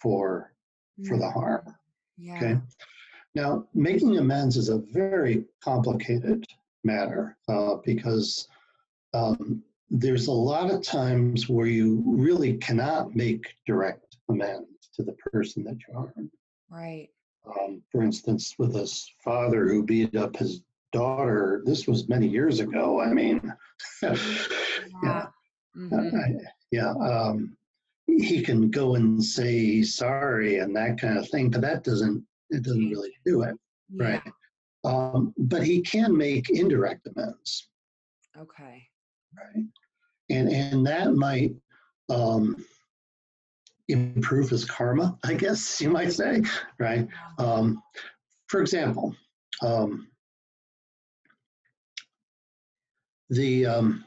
for 0.00 0.54
for 1.06 1.18
the 1.18 1.30
harm. 1.30 1.62
Mm, 1.66 1.74
Yeah. 2.16 2.36
Okay. 2.36 2.60
Now, 3.34 3.66
making 3.74 4.18
amends 4.18 4.56
is 4.56 4.68
a 4.68 4.78
very 4.78 5.44
complicated 5.62 6.44
matter 6.84 7.36
uh, 7.48 7.76
because 7.84 8.48
um, 9.14 9.62
there's 9.90 10.26
a 10.26 10.32
lot 10.32 10.70
of 10.70 10.82
times 10.82 11.48
where 11.48 11.66
you 11.66 12.02
really 12.06 12.54
cannot 12.54 13.14
make 13.14 13.54
direct 13.66 14.16
amends 14.28 14.88
to 14.96 15.02
the 15.02 15.12
person 15.32 15.62
that 15.64 15.76
you 15.86 15.94
harmed. 15.94 16.30
Right. 16.70 17.08
Um, 17.46 17.82
for 17.90 18.02
instance, 18.02 18.54
with 18.58 18.74
this 18.74 19.10
father 19.24 19.66
who 19.68 19.84
beat 19.84 20.16
up 20.16 20.36
his 20.36 20.62
daughter, 20.92 21.62
this 21.64 21.86
was 21.86 22.08
many 22.08 22.26
years 22.26 22.60
ago. 22.60 23.00
I 23.00 23.12
mean, 23.12 23.40
yeah, 24.02 24.16
Yeah. 25.02 25.26
Mhm. 25.76 26.14
I- 26.14 26.44
yeah. 26.72 26.90
Um, 26.92 27.56
he 28.06 28.42
can 28.42 28.70
go 28.70 28.96
and 28.96 29.22
say 29.22 29.82
sorry 29.82 30.58
and 30.58 30.74
that 30.76 31.00
kind 31.00 31.16
of 31.18 31.28
thing, 31.30 31.48
but 31.50 31.60
that 31.62 31.84
doesn't 31.84 32.24
it 32.50 32.62
doesn't 32.62 32.90
really 32.90 33.12
do 33.24 33.42
it, 33.42 33.56
Yeah. 33.90 34.20
right? 34.20 34.32
Um, 34.84 35.34
but 35.36 35.62
he 35.62 35.82
can 35.82 36.16
make 36.16 36.50
indirect 36.50 37.06
amends, 37.06 37.68
Okay. 38.36 38.88
right? 39.36 39.64
And 40.30 40.48
and 40.48 40.86
that 40.86 41.14
might 41.14 41.54
um, 42.08 42.64
improve 43.88 44.48
his 44.48 44.64
karma, 44.64 45.18
I 45.24 45.34
guess 45.34 45.80
you 45.80 45.90
might 45.90 46.12
say, 46.12 46.42
right? 46.78 47.08
Um, 47.38 47.82
for 48.48 48.60
example, 48.60 49.14
um, 49.62 50.08
the, 53.28 53.66
um, 53.66 54.04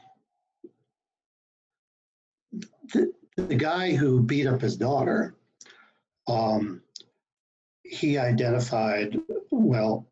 the 2.92 3.12
the 3.36 3.54
guy 3.56 3.94
who 3.94 4.22
beat 4.22 4.46
up 4.46 4.60
his 4.60 4.76
daughter, 4.76 5.34
um, 6.28 6.80
he 7.84 8.18
identified 8.18 9.18
well. 9.50 10.06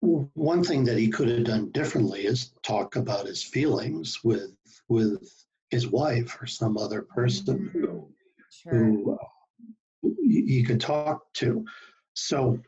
One 0.00 0.62
thing 0.62 0.84
that 0.84 0.98
he 0.98 1.08
could 1.08 1.28
have 1.28 1.44
done 1.44 1.70
differently 1.70 2.26
is 2.26 2.52
talk 2.62 2.96
about 2.96 3.26
his 3.26 3.42
feelings 3.42 4.22
with 4.22 4.54
with 4.88 5.28
his 5.70 5.88
wife 5.88 6.38
or 6.40 6.46
some 6.46 6.78
other 6.78 7.02
person 7.02 7.70
who 7.72 8.08
Sure. 8.48 8.72
who 8.72 9.18
uh, 9.20 10.08
he 10.22 10.42
he 10.46 10.62
could 10.62 10.80
talk 10.80 11.32
to. 11.34 11.64
So 12.14 12.60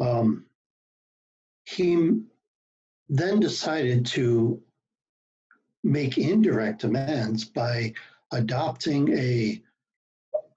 um, 0.00 0.46
he 1.64 2.20
then 3.08 3.40
decided 3.40 4.06
to 4.06 4.60
make 5.84 6.18
indirect 6.18 6.84
amends 6.84 7.44
by 7.44 7.92
adopting 8.32 9.12
a 9.16 9.62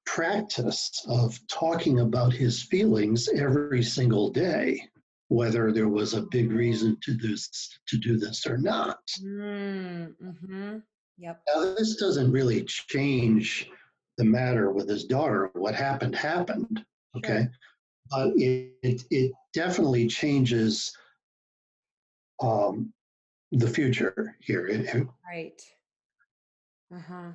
practice 0.05 0.91
of 1.07 1.39
talking 1.47 1.99
about 2.01 2.33
his 2.33 2.63
feelings 2.63 3.29
every 3.29 3.83
single 3.83 4.29
day, 4.29 4.81
whether 5.29 5.71
there 5.71 5.87
was 5.89 6.13
a 6.13 6.23
big 6.23 6.51
reason 6.51 6.97
to 7.03 7.13
this 7.13 7.79
to 7.87 7.97
do 7.97 8.17
this 8.17 8.45
or 8.45 8.57
not. 8.57 8.99
Mm, 9.23 10.13
mm-hmm. 10.23 10.77
Yep. 11.17 11.41
Now, 11.53 11.61
this 11.75 11.95
doesn't 11.97 12.31
really 12.31 12.63
change 12.63 13.69
the 14.17 14.25
matter 14.25 14.71
with 14.71 14.89
his 14.89 15.05
daughter. 15.05 15.49
What 15.53 15.75
happened, 15.75 16.15
happened. 16.15 16.83
Okay. 17.17 17.47
But 18.09 18.33
it, 18.35 18.73
it, 18.83 19.03
it 19.11 19.31
definitely 19.53 20.07
changes 20.07 20.95
um, 22.41 22.91
the 23.51 23.67
future 23.69 24.35
here. 24.41 24.67
It- 24.67 25.07
Right. 25.27 25.61
Uh-huh. 26.93 27.31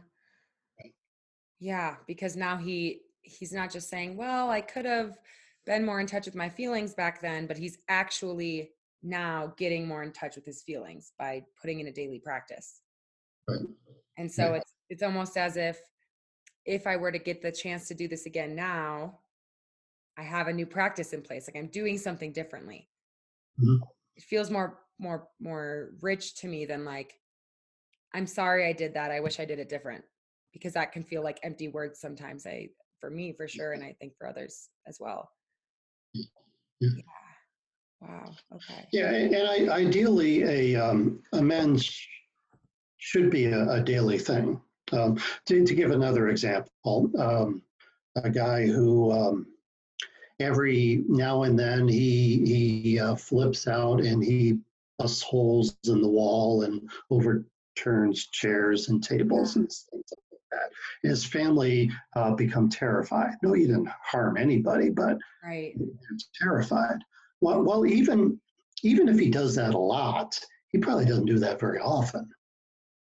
Yeah, 1.58 1.96
because 2.06 2.36
now 2.36 2.56
he 2.56 3.02
he's 3.22 3.52
not 3.52 3.70
just 3.70 3.88
saying, 3.88 4.16
"Well, 4.16 4.50
I 4.50 4.60
could 4.60 4.84
have 4.84 5.18
been 5.66 5.84
more 5.84 6.00
in 6.00 6.06
touch 6.06 6.26
with 6.26 6.34
my 6.34 6.48
feelings 6.48 6.94
back 6.94 7.20
then," 7.20 7.46
but 7.46 7.58
he's 7.58 7.78
actually 7.88 8.74
now 9.02 9.48
getting 9.56 9.86
more 9.86 10.02
in 10.02 10.12
touch 10.12 10.36
with 10.36 10.44
his 10.44 10.62
feelings 10.62 11.12
by 11.18 11.46
putting 11.60 11.80
in 11.80 11.86
a 11.88 11.92
daily 11.92 12.20
practice. 12.20 12.82
Right. 13.48 13.66
And 14.16 14.30
so 14.32 14.52
Right. 14.52 14.62
it's 14.62 14.74
it's 14.88 15.02
almost 15.02 15.36
as 15.36 15.56
if 15.56 15.80
if 16.64 16.86
I 16.86 16.96
were 16.96 17.12
to 17.12 17.18
get 17.18 17.42
the 17.42 17.52
chance 17.52 17.88
to 17.88 17.94
do 17.94 18.08
this 18.08 18.26
again 18.26 18.54
now, 18.54 19.20
I 20.16 20.22
have 20.24 20.48
a 20.48 20.52
new 20.52 20.66
practice 20.66 21.12
in 21.12 21.22
place. 21.22 21.48
Like 21.48 21.56
I'm 21.56 21.68
doing 21.68 21.98
something 21.98 22.32
differently. 22.32 22.90
Mhm. 23.58 23.88
It 24.16 24.22
feels 24.24 24.50
more 24.50 24.80
more 24.98 25.30
more 25.40 25.92
rich 26.00 26.34
to 26.36 26.48
me 26.48 26.64
than 26.66 26.84
like 26.84 27.20
I'm 28.12 28.26
sorry 28.26 28.66
I 28.66 28.72
did 28.72 28.94
that. 28.94 29.10
I 29.12 29.20
wish 29.20 29.40
I 29.40 29.44
did 29.46 29.58
it 29.58 29.68
different 29.68 30.04
because 30.52 30.72
that 30.74 30.92
can 30.92 31.02
feel 31.02 31.22
like 31.22 31.38
empty 31.42 31.68
words 31.68 32.00
sometimes. 32.00 32.46
I 32.46 32.68
for 33.00 33.10
me 33.10 33.32
for 33.32 33.46
sure 33.46 33.72
and 33.72 33.84
I 33.84 33.94
think 34.00 34.14
for 34.18 34.26
others 34.26 34.68
as 34.86 34.98
well. 35.00 35.30
Yeah. 36.14 36.24
Yeah. 36.80 36.88
Wow. 38.00 38.32
Okay. 38.54 38.86
Yeah, 38.92 39.12
and 39.12 39.34
and 39.34 39.70
I, 39.70 39.74
ideally, 39.74 40.42
a 40.44 40.80
um, 40.80 41.20
amends 41.32 42.00
should 42.98 43.30
be 43.30 43.46
a, 43.46 43.68
a 43.70 43.80
daily 43.80 44.18
thing. 44.18 44.60
Um, 44.92 45.18
to, 45.46 45.66
to 45.66 45.74
give 45.74 45.90
another 45.90 46.28
example, 46.28 47.10
um, 47.18 47.62
a 48.16 48.30
guy 48.30 48.66
who 48.66 49.12
um, 49.12 49.46
every 50.40 51.04
now 51.08 51.42
and 51.42 51.58
then 51.58 51.88
he 51.88 52.42
he 52.84 53.00
uh, 53.00 53.16
flips 53.16 53.66
out 53.66 54.00
and 54.00 54.22
he 54.22 54.58
busts 54.98 55.22
holes 55.22 55.76
in 55.86 56.00
the 56.00 56.08
wall 56.08 56.62
and 56.62 56.88
overturns 57.10 58.26
chairs 58.28 58.88
and 58.88 59.02
tables 59.02 59.56
and 59.56 59.66
things 59.66 59.86
like 59.92 60.04
that. 60.50 60.70
His 61.02 61.24
family 61.24 61.90
uh, 62.16 62.34
become 62.34 62.68
terrified. 62.68 63.34
No, 63.42 63.52
he 63.52 63.66
didn't 63.66 63.88
harm 64.02 64.36
anybody, 64.36 64.90
but 64.90 65.18
Right. 65.44 65.74
terrified. 66.40 66.98
Well, 67.40 67.62
well, 67.62 67.86
even 67.86 68.40
even 68.82 69.08
if 69.08 69.18
he 69.18 69.28
does 69.30 69.54
that 69.56 69.74
a 69.74 69.78
lot, 69.78 70.38
he 70.68 70.78
probably 70.78 71.04
doesn't 71.04 71.26
do 71.26 71.38
that 71.38 71.58
very 71.58 71.80
often. 71.80 72.28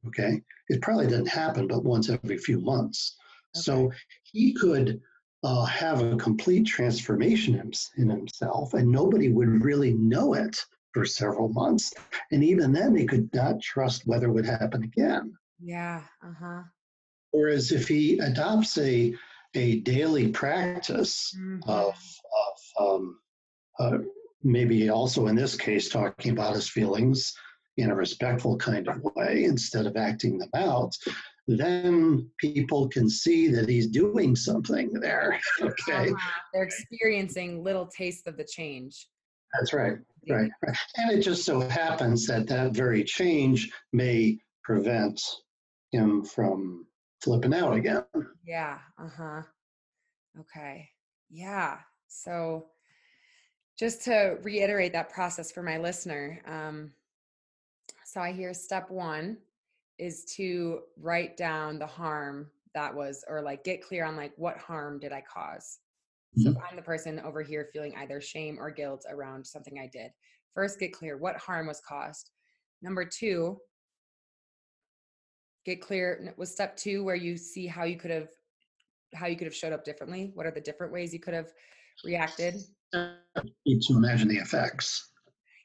Okay, 0.07 0.41
it 0.69 0.81
probably 0.83 1.07
doesn't 1.07 1.29
happen, 1.29 1.67
but 1.67 1.85
once 1.85 2.09
every 2.09 2.39
few 2.39 2.61
months. 2.61 3.17
So 3.55 3.91
he 4.23 4.53
could 4.53 5.01
uh, 5.43 5.65
have 5.65 6.03
a 6.03 6.17
complete 6.17 6.67
transformation 6.67 7.55
in, 7.55 7.73
in 7.97 8.11
himself, 8.11 8.75
and 8.75 8.91
nobody 8.91 9.31
would 9.31 9.65
really 9.65 9.95
know 9.95 10.35
it 10.35 10.57
for 10.93 11.05
several 11.05 11.49
months. 11.49 11.93
And 12.33 12.45
even 12.45 12.73
then, 12.73 12.93
they 12.95 13.05
could 13.05 13.33
not 13.35 13.61
trust 13.61 14.07
whether 14.07 14.29
it 14.29 14.33
would 14.33 14.47
happen 14.47 14.85
again. 14.85 15.33
Yeah. 15.61 16.03
Uh-huh. 16.23 16.63
Whereas 17.37 17.71
if 17.71 17.87
he 17.87 18.19
adopts 18.19 18.79
a 18.79 19.15
a 19.55 19.81
daily 19.81 20.29
practice 20.29 21.35
Mhm. 21.39 21.63
of, 21.69 21.95
of 22.43 22.57
um, 22.85 23.19
uh, 23.79 23.99
maybe 24.43 24.89
also 24.91 25.27
in 25.29 25.37
this 25.37 25.55
case 25.57 25.89
talking 25.89 26.33
about 26.33 26.55
his 26.55 26.69
feelings 26.69 27.35
in 27.79 27.91
a 27.91 27.95
respectful 27.95 28.57
kind 28.57 28.87
of 28.89 29.03
way 29.15 29.45
instead 29.45 29.87
of 29.87 29.97
acting 29.97 30.39
them 30.39 30.51
out, 30.55 30.95
then 31.47 32.31
people 32.39 32.89
can 32.89 33.09
see 33.09 33.49
that 33.49 33.69
he's 33.69 33.87
doing 33.87 34.35
something 34.35 34.93
there. 34.95 35.39
Okay, 35.63 36.11
Uh-huh. 36.11 36.41
They're 36.53 36.65
experiencing 36.65 37.63
little 37.63 37.87
taste 37.87 38.27
of 38.27 38.37
the 38.37 38.45
change. 38.45 39.09
that's 39.55 39.73
right. 39.75 39.97
Right. 40.29 40.51
right. 40.67 40.77
And 40.97 41.11
it 41.19 41.23
just 41.23 41.45
so 41.45 41.61
happens 41.61 42.27
that 42.27 42.47
that 42.49 42.73
very 42.73 43.05
change 43.05 43.71
may 43.93 44.39
prevent 44.65 45.19
him 45.93 46.25
from 46.25 46.87
flipping 47.21 47.55
out 47.55 47.75
again. 47.75 48.05
Yeah. 48.45 48.79
Uh-huh. 48.99 49.43
Okay. 50.41 50.89
Yeah. 51.31 51.79
So 52.09 52.67
just 53.79 54.03
to 54.05 54.39
reiterate 54.43 54.93
that 54.93 55.11
process 55.11 55.51
for 55.53 55.63
my 55.63 55.79
listener, 55.79 56.41
um, 56.47 56.93
so 58.05 58.21
I 58.21 58.33
hear 58.33 58.55
step 58.55 58.91
one 58.91 59.39
is 59.99 60.25
to 60.37 60.81
write 60.99 61.37
down 61.37 61.79
the 61.79 61.87
harm 61.87 62.51
that 62.75 62.95
was, 62.95 63.25
or 63.29 63.43
like 63.43 63.65
get 63.65 63.83
clear 63.83 64.05
on 64.05 64.17
like 64.17 64.33
what 64.37 64.59
harm 64.59 64.99
did 64.99 65.13
I 65.13 65.23
cause? 65.23 65.79
So 66.39 66.51
if 66.51 66.57
I'm 66.59 66.77
the 66.77 66.83
person 66.83 67.19
over 67.21 67.43
here 67.43 67.71
feeling 67.73 67.95
either 67.97 68.21
shame 68.21 68.59
or 68.61 68.71
guilt 68.71 69.07
around 69.09 69.47
something 69.47 69.79
I 69.79 69.89
did, 69.91 70.11
first 70.55 70.79
get 70.79 70.93
clear 70.93 71.17
what 71.17 71.37
harm 71.37 71.67
was 71.67 71.81
caused. 71.81 72.31
Number 72.83 73.07
two, 73.07 73.59
get 75.67 75.83
clear 75.83 76.33
was 76.37 76.51
step 76.51 76.77
two 76.77 77.05
where 77.05 77.17
you 77.17 77.37
see 77.37 77.67
how 77.67 77.85
you 77.85 77.97
could 77.97 78.11
have 78.11 78.29
how 79.15 79.27
you 79.27 79.37
could 79.37 79.47
have 79.47 79.55
showed 79.55 79.73
up 79.73 79.85
differently 79.85 80.31
what 80.35 80.47
are 80.47 80.51
the 80.53 80.61
different 80.61 80.93
ways 80.93 81.13
you 81.13 81.19
could 81.19 81.35
have 81.35 81.53
reacted 82.05 82.55
to 82.93 83.17
imagine 83.91 84.29
the 84.29 84.37
effects, 84.37 85.11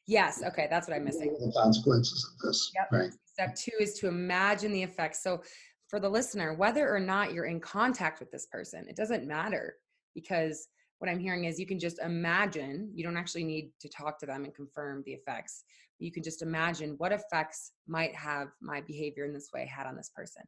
yes 0.07 0.41
okay 0.45 0.67
that's 0.69 0.87
what 0.87 0.97
i'm 0.97 1.05
missing 1.05 1.33
the 1.39 1.53
consequences 1.55 2.27
of 2.33 2.47
this. 2.47 2.71
Yep. 2.75 2.87
Right. 2.91 3.11
step 3.25 3.55
two 3.55 3.71
is 3.79 3.93
to 3.99 4.07
imagine 4.07 4.71
the 4.71 4.81
effects 4.81 5.21
so 5.21 5.43
for 5.87 5.99
the 5.99 6.09
listener 6.09 6.55
whether 6.55 6.93
or 6.93 6.99
not 6.99 7.31
you're 7.31 7.45
in 7.45 7.59
contact 7.59 8.19
with 8.19 8.31
this 8.31 8.47
person 8.47 8.85
it 8.89 8.95
doesn't 8.95 9.27
matter 9.27 9.75
because 10.15 10.67
what 11.01 11.09
i'm 11.09 11.19
hearing 11.19 11.45
is 11.45 11.59
you 11.59 11.65
can 11.65 11.79
just 11.79 11.99
imagine 11.99 12.91
you 12.93 13.03
don't 13.03 13.17
actually 13.17 13.43
need 13.43 13.71
to 13.79 13.89
talk 13.89 14.19
to 14.19 14.25
them 14.25 14.43
and 14.43 14.53
confirm 14.53 15.01
the 15.05 15.13
effects 15.13 15.63
you 16.01 16.11
can 16.11 16.23
just 16.23 16.41
imagine 16.41 16.95
what 16.97 17.11
effects 17.11 17.73
might 17.87 18.13
have 18.15 18.49
my 18.59 18.81
behavior 18.81 19.23
in 19.23 19.33
this 19.33 19.49
way 19.53 19.65
had 19.67 19.85
on 19.85 19.95
this 19.95 20.09
person. 20.09 20.41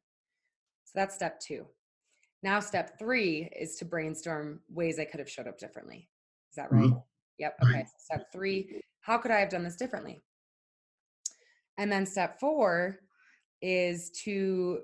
So 0.85 0.91
that's 0.95 1.15
step 1.15 1.39
two. 1.39 1.65
Now 2.41 2.59
step 2.59 2.97
three 2.97 3.49
is 3.57 3.75
to 3.77 3.85
brainstorm 3.85 4.61
ways 4.67 4.99
i 4.99 5.05
could 5.05 5.19
have 5.19 5.29
showed 5.29 5.47
up 5.47 5.59
differently. 5.59 6.09
Is 6.49 6.55
that 6.55 6.71
right? 6.71 6.89
Mhm. 6.89 7.03
yep 7.37 7.55
okay 7.63 7.83
so 7.85 7.93
step 7.97 8.31
three 8.31 8.81
how 9.01 9.17
could 9.17 9.31
i 9.31 9.39
have 9.39 9.49
done 9.49 9.63
this 9.63 9.75
differently? 9.75 10.23
And 11.77 11.91
then 11.91 12.05
step 12.05 12.39
four 12.39 12.99
is 13.61 14.09
to 14.23 14.81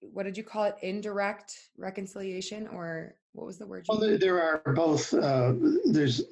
what 0.00 0.24
did 0.24 0.36
you 0.36 0.44
call 0.44 0.64
it? 0.64 0.76
Indirect 0.82 1.70
reconciliation 1.76 2.68
or 2.68 3.16
what 3.34 3.46
was 3.46 3.58
the 3.58 3.66
word 3.66 3.84
Well, 3.88 3.98
there, 3.98 4.16
there 4.18 4.40
are 4.42 4.72
both, 4.74 5.12
uh, 5.12 5.52
there's, 5.84 6.22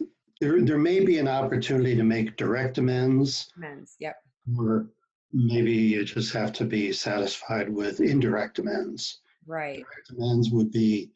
there, 0.40 0.62
there 0.62 0.78
may 0.78 1.04
be 1.04 1.18
an 1.18 1.28
opportunity 1.28 1.94
to 1.96 2.02
make 2.02 2.36
direct 2.36 2.78
amends, 2.78 3.50
amends 3.56 3.96
yep 4.00 4.16
or 4.58 4.88
maybe 5.32 5.72
you 5.72 6.04
just 6.04 6.32
have 6.32 6.52
to 6.54 6.64
be 6.64 6.92
satisfied 6.92 7.68
with 7.68 8.00
indirect 8.00 8.58
amends. 8.58 9.20
right 9.46 9.76
Direct 9.78 10.10
amends 10.16 10.50
would 10.50 10.70
be 10.72 11.10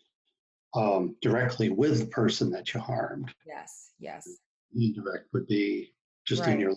um, 0.75 1.17
directly 1.23 1.71
with 1.71 2.01
the 2.01 2.07
person 2.07 2.51
that 2.51 2.75
you 2.75 2.81
harmed. 2.81 3.33
yes 3.47 3.93
yes 3.99 4.29
Indirect 4.75 5.27
would 5.33 5.47
be 5.47 5.93
just 6.27 6.47
in 6.47 6.59
Right. 6.59 6.61
your, 6.61 6.75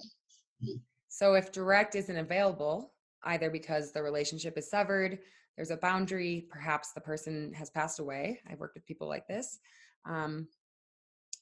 So 1.10 1.34
if 1.34 1.52
direct 1.52 1.96
isn't 1.96 2.16
available, 2.18 2.94
either 3.24 3.50
because 3.50 3.92
the 3.92 4.02
relationship 4.02 4.58
is 4.58 4.70
severed, 4.70 5.20
there's 5.60 5.72
a 5.72 5.78
boundary, 5.78 6.46
perhaps 6.50 6.94
the 6.94 7.02
person 7.02 7.52
has 7.52 7.70
passed 7.70 8.00
away. 8.00 8.40
I've 8.50 8.62
worked 8.62 8.76
with 8.76 8.86
people 8.86 9.10
like 9.10 9.28
this. 9.28 9.60
Um, 10.06 10.48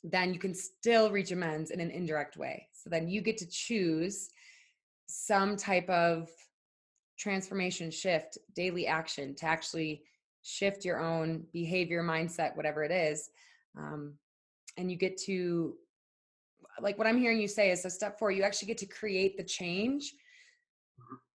then 0.04 0.34
you 0.34 0.40
can 0.40 0.56
still 0.56 1.12
reach 1.12 1.32
amends 1.32 1.70
in 1.70 1.80
an 1.80 1.92
indirect 1.92 2.36
way. 2.36 2.68
So 2.74 2.90
then 2.90 3.08
you 3.08 3.22
get 3.22 3.38
to 3.38 3.48
choose 3.48 4.30
some 5.06 5.56
type 5.56 5.88
of 5.88 6.30
transformation 7.20 7.92
shift, 7.92 8.40
daily 8.56 8.88
action 8.88 9.36
to 9.36 9.46
actually 9.46 10.02
shift 10.42 10.84
your 10.84 11.00
own 11.00 11.44
behavior, 11.54 12.02
mindset, 12.02 12.58
whatever 12.58 12.84
it 12.84 12.92
is. 12.92 13.30
Um, 13.78 14.16
and 14.78 14.90
you 14.90 14.98
get 14.98 15.22
to 15.26 15.76
like 16.82 16.98
what 16.98 17.06
I'm 17.06 17.20
hearing 17.20 17.40
you 17.40 17.48
say 17.48 17.70
is 17.70 17.84
so 17.84 17.90
step 17.90 18.18
four, 18.18 18.32
you 18.32 18.42
actually 18.42 18.70
get 18.70 18.80
to 18.80 18.88
create 18.88 19.38
the 19.38 19.44
change 19.44 20.16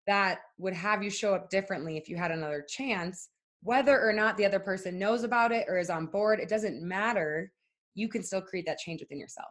that 0.07 0.41
would 0.59 0.75
have 0.75 1.03
you 1.03 1.11
show 1.11 1.35
up 1.35 1.51
differently 1.51 1.97
if 1.97 2.09
you 2.09 2.17
had 2.17 2.31
another 2.31 2.63
chance, 2.69 3.29
whether 3.63 4.01
or 4.01 4.13
not 4.13 4.37
the 4.37 4.45
other 4.47 4.59
person 4.59 4.99
knows 4.99 5.23
about 5.25 5.53
it 5.53 5.67
or 5.69 5.79
is 5.79 5.91
on 5.91 6.07
board, 6.07 6.41
it 6.41 6.49
doesn't 6.49 6.83
matter. 6.83 7.53
You 7.95 8.09
can 8.09 8.23
still 8.23 8.41
create 8.43 8.67
that 8.67 8.79
change 8.79 9.01
within 9.01 9.21
yourself. 9.21 9.51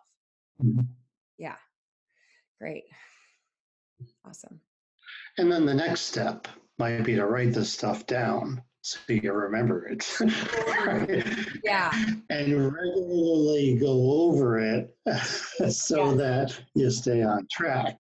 Mhm. 0.62 0.88
Yeah. 1.38 1.56
Great. 2.60 2.84
Awesome. 4.26 4.60
and 5.38 5.52
then 5.52 5.66
the 5.66 5.74
next 5.74 6.02
step 6.02 6.48
might 6.80 7.04
be 7.04 7.16
to 7.16 7.26
write 7.26 7.54
this 7.54 7.72
stuff 7.72 8.06
down 8.08 8.62
so 8.82 8.98
you 9.08 9.32
remember 9.32 9.88
it. 9.88 10.04
Right? 10.86 11.24
Yeah. 11.64 11.92
And 12.30 12.74
regularly 12.74 13.78
go 13.80 14.12
over 14.24 14.58
it 14.60 14.96
so 15.72 16.10
Yeah. 16.12 16.16
that 16.16 16.62
you 16.74 16.90
stay 16.90 17.22
on 17.24 17.48
track. 17.52 17.98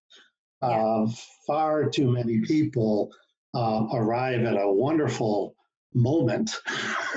Yeah. 0.64 1.06
Far 1.52 1.89
too 1.89 2.10
many 2.10 2.39
people 2.39 3.12
uh, 3.54 3.86
arrive 3.93 4.43
at 4.43 4.56
a 4.56 4.72
wonderful 4.72 5.54
moment, 5.93 6.49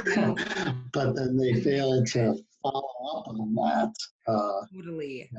Yeah. 0.05 0.35
but 0.93 1.15
then 1.15 1.37
they 1.37 1.61
fail 1.61 2.05
to 2.05 2.35
follow 2.61 2.83
up 3.15 3.29
on 3.29 3.55
that. 3.55 3.95
Uh, 4.27 4.67
Totally. 4.75 5.31
Yeah. 5.33 5.39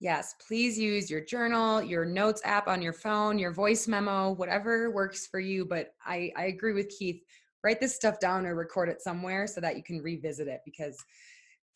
Yes, 0.00 0.34
please 0.46 0.78
use 0.78 1.10
your 1.10 1.24
journal, 1.24 1.82
your 1.82 2.04
notes 2.04 2.42
app 2.44 2.68
on 2.68 2.82
your 2.82 2.92
phone, 2.92 3.38
your 3.38 3.52
voice 3.54 3.88
memo, 3.88 4.32
whatever 4.32 4.90
works 4.90 5.26
for 5.26 5.40
you. 5.40 5.64
But 5.64 5.94
I, 6.04 6.30
I 6.36 6.44
agree 6.46 6.74
with 6.74 6.90
Keith. 6.90 7.22
Write 7.64 7.80
this 7.80 7.96
stuff 7.96 8.20
down 8.20 8.44
or 8.44 8.54
record 8.54 8.90
it 8.90 9.00
somewhere 9.00 9.46
so 9.46 9.62
that 9.62 9.78
you 9.78 9.82
can 9.82 10.02
revisit 10.02 10.46
it 10.46 10.60
because, 10.66 11.02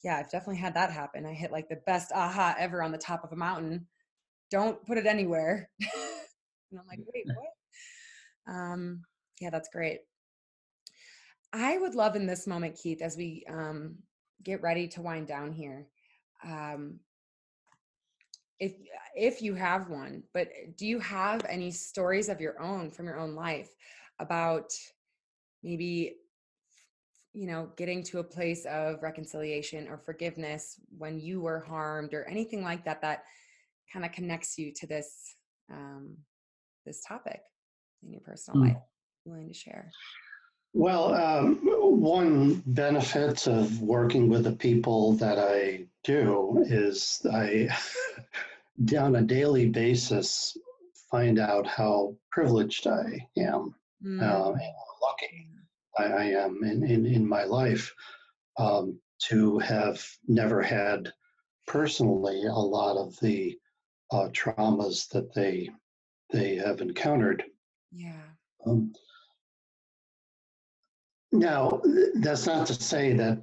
yeah, 0.05 0.19
I've 0.19 0.31
definitely 0.31 0.59
had 0.59 0.75
that 0.75 0.93
happen. 0.93 1.25
I 1.25 1.33
hit 1.33 1.51
like 1.53 1.71
the 1.71 1.81
best 1.87 2.13
aha 2.15 2.55
ever 2.59 2.83
on 2.83 2.93
the 2.93 2.99
top 2.99 3.25
of 3.25 3.33
a 3.33 3.37
mountain. 3.37 3.87
Don't 4.51 4.85
put 4.87 4.99
it 4.99 5.07
anywhere. 5.07 5.71
and 6.71 6.81
I'm 6.81 6.87
like, 6.87 7.01
wait, 7.13 7.27
what? 8.47 8.55
Um, 8.55 9.03
yeah, 9.41 9.51
that's 9.51 9.69
great. 9.69 10.01
I 11.53 11.79
would 11.79 11.95
love 11.95 12.15
in 12.15 12.27
this 12.27 12.47
moment, 12.47 12.79
Keith, 12.81 13.03
as 13.03 13.17
we 13.17 13.45
um, 13.49 13.97
get 14.43 14.63
ready 14.63 14.87
to 14.89 15.03
wind 15.03 15.27
down 15.27 15.53
here. 15.53 15.87
Um, 16.45 17.01
if 18.61 18.75
if 19.17 19.43
you 19.43 19.55
have 19.55 19.89
one 19.89 20.23
but 20.33 20.49
do 20.77 20.87
you 20.87 21.01
have 21.01 21.45
any 21.49 21.71
stories 21.71 22.29
of 22.29 22.41
your 22.41 22.61
own 22.63 22.91
from 22.91 23.07
your 23.07 23.19
own 23.19 23.35
life 23.35 23.75
about 24.21 24.71
maybe 25.63 26.15
you 27.33 27.47
know 27.47 27.71
getting 27.77 28.03
to 28.03 28.19
a 28.19 28.25
place 28.25 28.67
of 28.67 29.03
reconciliation 29.03 29.89
or 29.89 29.97
forgiveness 29.97 30.79
when 30.97 31.19
you 31.19 31.41
were 31.41 31.61
harmed 31.61 32.13
or 32.13 32.29
anything 32.29 32.63
like 32.63 32.85
that 32.85 33.01
that 33.01 33.25
kind 33.93 34.05
of 34.05 34.13
connects 34.13 34.59
you 34.59 34.73
to 34.73 34.87
this 34.87 35.35
um, 35.73 36.17
this 36.85 37.03
topic 37.05 37.41
in 38.03 38.13
your 38.13 38.21
personal 38.21 38.61
Hmm. 38.61 38.69
life 38.69 38.83
willing 39.25 39.49
to 39.49 39.55
share? 39.55 39.91
Well, 40.73 41.15
um, 41.15 41.57
one 42.01 42.63
benefit 42.67 43.49
of 43.49 43.81
working 43.83 44.29
with 44.29 44.45
the 44.45 44.53
people 44.53 45.15
that 45.15 45.39
I 45.39 45.87
do 46.05 46.65
is 46.67 47.27
I, 47.33 47.69
on 48.99 49.17
a 49.17 49.23
daily 49.23 49.69
basis, 49.69 50.57
find 51.11 51.39
out 51.41 51.67
how 51.67 52.17
privileged 52.31 52.87
I 52.87 53.27
am, 53.37 53.75
Mm, 54.03 54.23
uh, 54.23 54.53
and 54.53 54.61
how 54.61 55.07
lucky 55.09 55.49
I, 55.99 56.05
I 56.05 56.25
am 56.25 56.63
in, 56.65 56.85
in, 56.85 57.05
in 57.05 57.29
my 57.29 57.45
life 57.45 57.93
um, 58.57 58.99
to 59.29 59.59
have 59.59 60.03
never 60.27 60.63
had 60.63 61.13
personally 61.67 62.45
a 62.47 62.53
lot 62.53 62.97
of 62.97 63.19
the 63.21 63.59
uh, 64.11 64.29
traumas 64.33 65.09
that 65.09 65.35
they 65.35 65.69
they 66.33 66.57
have 66.57 66.81
encountered. 66.81 67.45
yeah 67.93 68.23
Um, 68.67 68.93
now, 71.33 71.81
that's 72.17 72.47
not 72.47 72.67
to 72.67 72.75
say 72.75 73.13
that 73.15 73.41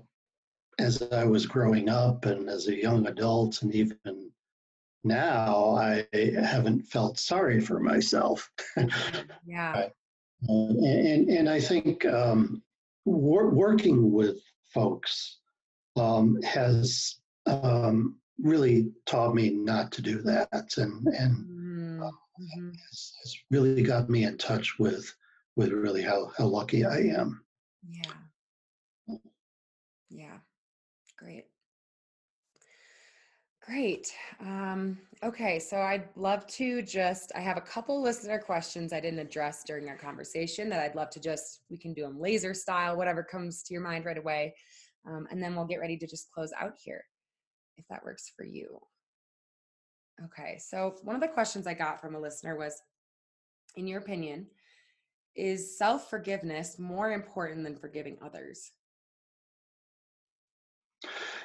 as 0.77 1.01
I 1.11 1.23
was 1.23 1.45
growing 1.45 1.89
up 1.89 2.25
and 2.25 2.49
as 2.49 2.67
a 2.67 2.75
young 2.75 3.07
adult, 3.07 3.61
and 3.61 3.73
even 3.73 3.97
now, 5.03 5.75
I 5.77 6.05
haven't 6.13 6.81
felt 6.81 7.17
sorry 7.17 7.61
for 7.61 7.79
myself. 7.79 8.49
yeah 9.45 9.71
Right. 9.71 9.91
Uh, 10.47 10.69
and, 10.85 11.29
and 11.29 11.49
I 11.49 11.59
think 11.59 12.05
um, 12.05 12.61
wor- 13.05 13.49
working 13.49 14.11
with 14.11 14.37
folks 14.71 15.39
um, 15.95 16.39
has 16.43 17.15
um, 17.47 18.17
really 18.39 18.91
taught 19.05 19.33
me 19.33 19.49
not 19.49 19.91
to 19.93 20.01
do 20.01 20.21
that 20.21 20.77
and, 20.77 21.07
and 21.07 21.56
Mm, 22.39 22.59
mhm. 22.59 22.71
has, 22.87 23.13
has 23.23 23.35
really 23.51 23.83
got 23.83 24.09
me 24.09 24.23
in 24.23 24.37
touch 24.37 24.77
with, 24.79 25.13
with 25.55 25.71
really 25.71 26.01
how, 26.01 26.31
how 26.37 26.45
lucky 26.45 26.85
I 26.85 26.97
am. 26.97 27.43
Yeah. 27.89 29.17
Yeah. 30.09 30.37
Great. 31.17 31.45
Great. 33.65 34.13
Um, 34.39 34.97
okay, 35.23 35.59
so 35.59 35.81
I'd 35.81 36.07
love 36.15 36.47
to 36.47 36.81
just, 36.81 37.33
I 37.35 37.41
have 37.41 37.57
a 37.57 37.61
couple 37.61 38.01
listener 38.01 38.39
questions 38.39 38.93
I 38.93 39.01
didn't 39.01 39.19
address 39.19 39.65
during 39.65 39.89
our 39.89 39.97
conversation 39.97 40.69
that 40.69 40.79
I'd 40.79 40.95
love 40.95 41.09
to 41.09 41.19
just, 41.19 41.63
we 41.69 41.77
can 41.77 41.93
do 41.93 42.03
them 42.03 42.17
laser 42.17 42.53
style, 42.53 42.95
whatever 42.95 43.23
comes 43.23 43.63
to 43.63 43.73
your 43.73 43.83
mind 43.83 44.05
right 44.05 44.17
away. 44.17 44.55
Um, 45.05 45.27
and 45.31 45.43
then 45.43 45.53
we'll 45.53 45.65
get 45.65 45.81
ready 45.81 45.97
to 45.97 46.07
just 46.07 46.31
close 46.31 46.51
out 46.57 46.75
here 46.81 47.03
if 47.75 47.85
that 47.89 48.05
works 48.05 48.31
for 48.37 48.45
you. 48.45 48.79
Okay, 50.25 50.57
so 50.59 50.95
one 51.03 51.15
of 51.15 51.21
the 51.21 51.27
questions 51.27 51.67
I 51.67 51.73
got 51.73 52.01
from 52.01 52.15
a 52.15 52.19
listener 52.19 52.57
was 52.57 52.81
In 53.75 53.87
your 53.87 53.99
opinion, 53.99 54.47
is 55.35 55.77
self 55.77 56.09
forgiveness 56.09 56.79
more 56.79 57.11
important 57.11 57.63
than 57.63 57.75
forgiving 57.75 58.17
others? 58.21 58.71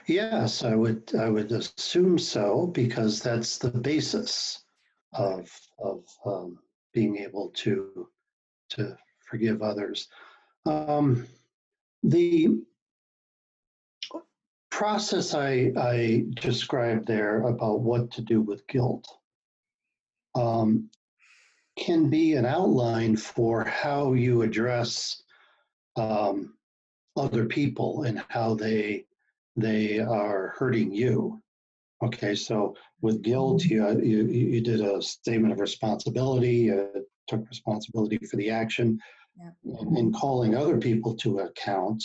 Yes, 0.06 0.64
I 0.64 0.74
would 0.74 1.14
I 1.14 1.28
would 1.28 1.52
assume 1.52 2.18
so 2.18 2.66
because 2.66 3.20
that's 3.20 3.58
the 3.58 3.70
basis 3.70 4.64
of 5.12 5.50
of 5.78 6.04
um, 6.24 6.58
being 6.92 7.18
able 7.18 7.50
to 7.56 8.08
to 8.70 8.96
forgive 9.20 9.62
others. 9.62 10.08
Um, 10.66 11.26
the 12.02 12.62
process 14.72 15.34
I, 15.34 15.70
I 15.76 16.24
described 16.40 17.06
there 17.06 17.42
about 17.42 17.80
what 17.80 18.10
to 18.12 18.22
do 18.22 18.40
with 18.40 18.66
guilt 18.66 19.06
um, 20.34 20.88
can 21.78 22.08
be 22.08 22.34
an 22.34 22.46
outline 22.46 23.16
for 23.16 23.64
how 23.64 24.14
you 24.14 24.40
address 24.40 25.22
um, 25.96 26.54
other 27.18 27.44
people 27.44 28.04
and 28.04 28.24
how 28.28 28.54
they 28.54 29.04
they 29.56 30.00
are 30.00 30.54
hurting 30.58 30.90
you. 30.90 31.42
Okay, 32.02 32.34
so 32.34 32.74
with 33.02 33.20
guilt, 33.20 33.62
you, 33.64 33.86
you, 34.00 34.24
you 34.24 34.60
did 34.62 34.80
a 34.80 35.02
statement 35.02 35.52
of 35.52 35.60
responsibility, 35.60 36.72
uh, 36.72 36.86
took 37.28 37.46
responsibility 37.50 38.18
for 38.28 38.36
the 38.36 38.48
action. 38.48 38.98
Yeah. 39.38 39.98
In 39.98 40.12
calling 40.12 40.56
other 40.56 40.78
people 40.78 41.14
to 41.16 41.40
account, 41.40 42.02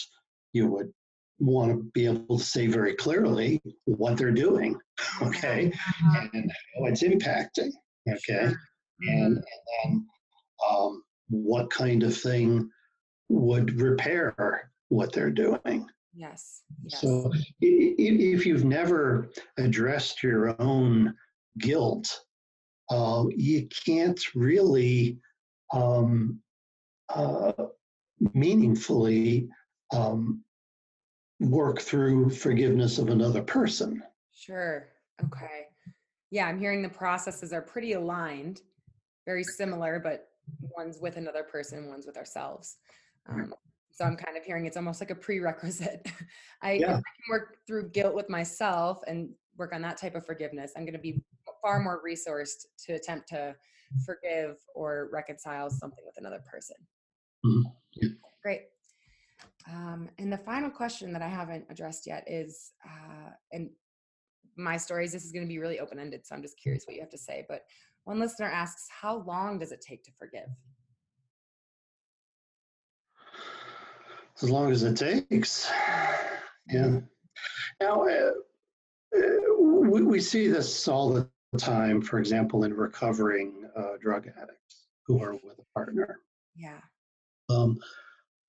you 0.52 0.68
would 0.68 0.92
want 1.40 1.72
to 1.72 1.84
be 1.94 2.06
able 2.06 2.38
to 2.38 2.44
say 2.44 2.68
very 2.68 2.96
clearly 2.96 3.62
what 3.86 4.18
they're 4.18 4.32
doing, 4.32 4.78
okay, 5.22 5.72
uh-huh. 5.74 6.28
and 6.34 6.52
how 6.76 6.86
it's 6.86 7.04
impacting, 7.04 7.72
okay, 8.10 8.20
sure. 8.22 8.52
mm-hmm. 8.52 9.10
and, 9.10 9.38
and 9.38 9.44
then 9.84 10.08
um, 10.70 11.04
what 11.30 11.70
kind 11.70 12.04
of 12.04 12.16
thing 12.16 12.70
would 13.30 13.80
repair 13.80 14.72
what 14.90 15.12
they're 15.12 15.32
doing. 15.32 15.88
Yes. 16.16 16.64
yes. 16.84 17.02
So 17.02 17.32
if 17.62 18.46
you've 18.46 18.66
never 18.66 19.30
addressed 19.58 20.24
your 20.24 20.60
own 20.60 21.14
guilt, 21.60 22.22
uh, 22.90 23.26
you 23.36 23.68
can't 23.86 24.20
really 24.34 25.20
um, 25.74 26.40
uh, 27.10 27.54
meaningfully 28.34 29.50
um, 29.94 30.44
work 31.40 31.82
through 31.82 32.30
forgiveness 32.30 32.98
of 32.98 33.10
another 33.10 33.42
person. 33.42 34.02
Sure. 34.34 34.90
Okay. 35.24 35.66
Yeah, 36.32 36.48
I'm 36.48 36.60
hearing 36.60 36.82
the 36.82 36.90
processes 36.90 37.54
are 37.54 37.62
pretty 37.62 37.94
aligned, 37.94 38.62
very 39.26 39.44
similar, 39.44 40.00
but 40.00 40.30
one's 40.76 41.00
with 41.00 41.18
another 41.18 41.44
person, 41.44 41.90
one's 41.90 42.06
with 42.06 42.18
ourselves. 42.18 42.78
Um, 43.30 43.54
so 43.92 44.06
I'm 44.06 44.16
kind 44.16 44.38
of 44.38 44.44
hearing 44.44 44.66
it's 44.66 44.78
almost 44.78 45.02
like 45.02 45.10
a 45.10 45.16
prerequisite. 45.16 46.08
I, 46.62 46.74
yeah. 46.74 46.90
I 46.90 46.94
can 46.94 47.04
work 47.30 47.58
through 47.66 47.90
guilt 47.90 48.14
with 48.14 48.30
myself 48.30 49.02
and 49.08 49.30
work 49.58 49.74
on 49.74 49.82
that 49.82 49.98
type 49.98 50.16
of 50.16 50.26
forgiveness. 50.26 50.74
I'm 50.76 50.84
going 50.84 50.94
to 50.94 51.00
be 51.00 51.22
far 51.62 51.80
more 51.80 52.02
resourced 52.06 52.66
to 52.86 52.94
attempt 52.94 53.30
to 53.30 53.56
forgive 54.06 54.58
or 54.76 55.10
reconcile 55.12 55.70
something 55.70 56.04
with 56.06 56.16
another 56.18 56.44
person. 56.50 56.76
Mm-hmm. 57.46 58.08
Great. 58.44 58.62
Um, 59.70 60.10
and 60.18 60.32
the 60.32 60.38
final 60.38 60.70
question 60.70 61.12
that 61.14 61.22
I 61.22 61.28
haven't 61.28 61.66
addressed 61.70 62.08
yet 62.08 62.24
is, 62.28 62.72
uh, 62.86 63.32
and 63.52 63.70
my 64.56 64.78
stories, 64.78 65.12
this 65.12 65.26
is 65.26 65.32
going 65.32 65.46
to 65.46 65.50
be 65.50 65.60
really 65.60 65.80
open 65.80 66.00
ended, 66.00 66.26
so 66.26 66.36
I'm 66.36 66.42
just 66.42 66.58
curious 66.58 66.86
what 66.86 66.96
you 66.96 67.02
have 67.02 67.10
to 67.12 67.18
say. 67.18 67.46
But 67.50 67.64
one 68.06 68.20
listener 68.20 68.48
asks, 68.48 68.88
How 68.90 69.24
long 69.24 69.60
does 69.60 69.72
it 69.72 69.82
take 69.82 70.04
to 70.06 70.12
forgive? 70.18 70.48
As 74.42 74.50
long 74.50 74.72
as 74.72 74.84
it 74.84 74.96
takes. 74.96 75.70
Yeah. 76.70 77.00
Now, 77.82 78.08
uh, 78.08 78.32
uh, 79.16 79.22
we, 79.60 80.04
we 80.04 80.20
see 80.20 80.48
this 80.48 80.88
all 80.88 81.10
the 81.10 81.30
time, 81.58 82.02
for 82.02 82.20
example, 82.20 82.64
in 82.64 82.74
recovering 82.74 83.70
uh, 83.76 83.98
drug 84.00 84.28
addicts 84.28 84.88
who 85.06 85.22
are 85.22 85.34
with 85.34 85.60
a 85.60 85.74
partner. 85.74 86.20
Yeah. 86.56 86.80
Um, 87.50 87.80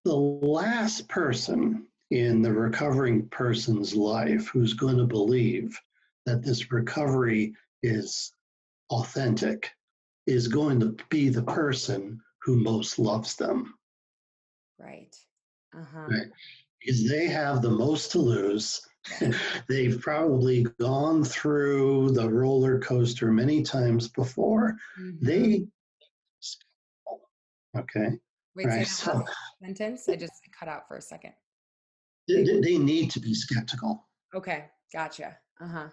the 0.09 0.17
last 0.17 1.07
person 1.07 1.87
in 2.11 2.41
the 2.41 2.51
recovering 2.51 3.29
person's 3.29 3.95
life 3.95 4.49
who's 4.49 4.73
going 4.73 4.97
to 4.97 5.05
believe 5.05 5.79
that 6.25 6.43
this 6.43 6.73
recovery 6.73 7.53
is 7.83 8.33
authentic 8.89 9.71
is 10.27 10.49
going 10.49 10.81
to 10.81 10.97
be 11.11 11.29
the 11.29 11.43
person 11.43 12.19
who 12.41 12.57
most 12.57 12.99
loves 12.99 13.37
them. 13.37 13.75
Right. 14.79 15.15
Uh-huh. 15.77 16.07
Right. 16.09 16.29
Because 16.81 17.07
they 17.07 17.27
have 17.27 17.61
the 17.61 17.71
most 17.71 18.13
to 18.13 18.19
lose. 18.19 18.81
They've 19.69 20.01
probably 20.01 20.63
gone 20.81 21.23
through 21.23 22.13
the 22.13 22.31
roller 22.31 22.79
coaster 22.81 23.31
many 23.31 23.63
times 23.63 24.09
before. 24.09 24.79
Mm-hmm. 24.99 25.27
They, 25.27 25.67
okay. 27.77 28.19
Wait, 28.59 28.67
right. 28.67 28.87
so, 28.89 29.25
sentence? 29.63 30.09
I 30.09 30.17
just 30.17 30.43
cut 30.59 30.69
out 30.69 30.89
for 30.89 30.97
a 30.97 31.01
second. 31.01 31.33
They, 32.27 32.43
they 32.43 32.77
need 32.77 33.09
to 33.13 33.21
be 33.21 33.33
skeptical. 33.33 34.05
Okay, 34.35 34.65
gotcha. 34.93 35.37
Uh 35.61 35.69
huh. 35.69 35.89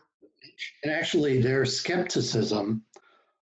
And 0.83 0.91
actually, 0.91 1.43
their 1.43 1.63
skepticism, 1.63 2.83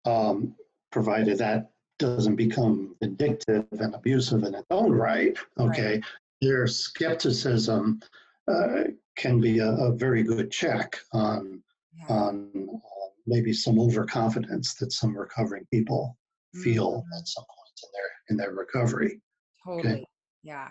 um, 0.04 0.56
provided 0.90 1.38
that 1.38 1.70
doesn't 2.00 2.34
become 2.34 2.96
vindictive 3.00 3.66
and 3.70 3.94
abusive 3.94 4.42
in 4.42 4.52
its 4.52 4.66
own 4.72 4.90
right, 4.90 5.38
okay, 5.60 5.94
right. 5.94 6.04
their 6.42 6.66
skepticism 6.66 8.00
uh, 8.48 8.82
can 9.16 9.40
be 9.40 9.60
a, 9.60 9.68
a, 9.68 9.92
very 9.92 10.24
good 10.24 10.50
check 10.50 10.98
on 11.12 11.62
yeah. 11.96 12.06
on 12.08 12.50
uh, 12.68 13.08
maybe 13.26 13.52
some 13.52 13.78
overconfidence 13.78 14.74
that 14.74 14.92
some 14.92 15.16
recovering 15.16 15.64
people 15.72 16.18
mm-hmm. 16.54 16.64
feel 16.64 17.04
at 17.16 17.28
some 17.28 17.44
point 17.80 17.90
in 17.90 17.90
their 17.92 18.10
in 18.30 18.36
their 18.36 18.52
recovery. 18.54 19.20
Totally. 19.64 19.94
Okay? 19.94 20.04
Yeah. 20.42 20.68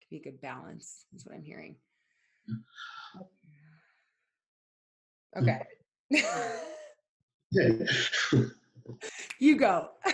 Could 0.00 0.10
be 0.10 0.16
a 0.16 0.22
good 0.22 0.40
balance, 0.40 1.06
is 1.14 1.24
what 1.24 1.34
I'm 1.34 1.42
hearing. 1.42 1.76
Okay. 5.36 5.62
you 9.40 9.56
go. 9.56 9.90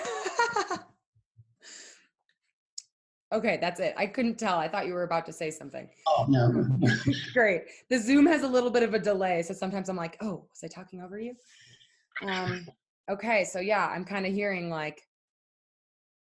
okay, 3.32 3.58
that's 3.60 3.80
it. 3.80 3.94
I 3.96 4.06
couldn't 4.06 4.38
tell. 4.38 4.58
I 4.58 4.68
thought 4.68 4.86
you 4.86 4.94
were 4.94 5.02
about 5.02 5.26
to 5.26 5.32
say 5.32 5.50
something. 5.50 5.88
Oh, 6.06 6.24
no. 6.28 6.66
Great. 7.34 7.64
The 7.90 7.98
Zoom 7.98 8.24
has 8.26 8.42
a 8.44 8.48
little 8.48 8.70
bit 8.70 8.82
of 8.82 8.94
a 8.94 8.98
delay. 8.98 9.42
So 9.42 9.52
sometimes 9.52 9.90
I'm 9.90 9.96
like, 9.96 10.16
oh, 10.22 10.46
was 10.50 10.64
I 10.64 10.68
talking 10.68 11.02
over 11.02 11.20
you? 11.20 11.34
Um, 12.26 12.66
okay. 13.10 13.44
So 13.44 13.60
yeah, 13.60 13.86
I'm 13.88 14.04
kind 14.06 14.24
of 14.24 14.32
hearing 14.32 14.70
like, 14.70 15.02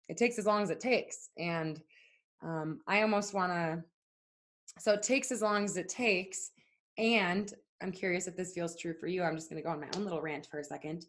it 0.10 0.18
takes 0.18 0.40
as 0.40 0.46
long 0.46 0.64
as 0.64 0.70
it 0.70 0.80
takes. 0.80 1.30
And 1.38 1.82
um, 2.44 2.80
I 2.88 3.02
almost 3.02 3.34
want 3.34 3.52
to, 3.52 3.84
so 4.80 4.94
it 4.94 5.04
takes 5.04 5.32
as 5.32 5.42
long 5.42 5.66
as 5.66 5.78
it 5.78 5.90
takes. 5.90 6.52
And 6.98 7.54
I'm 7.82 7.92
curious 7.92 8.28
if 8.28 8.36
this 8.36 8.54
feels 8.54 8.76
true 8.76 8.94
for 8.94 9.08
you. 9.08 9.24
I'm 9.24 9.36
just 9.36 9.50
going 9.50 9.62
to 9.62 9.66
go 9.66 9.72
on 9.72 9.80
my 9.80 9.90
own 9.96 10.04
little 10.04 10.22
rant 10.22 10.48
for 10.50 10.60
a 10.60 10.64
second. 10.64 11.06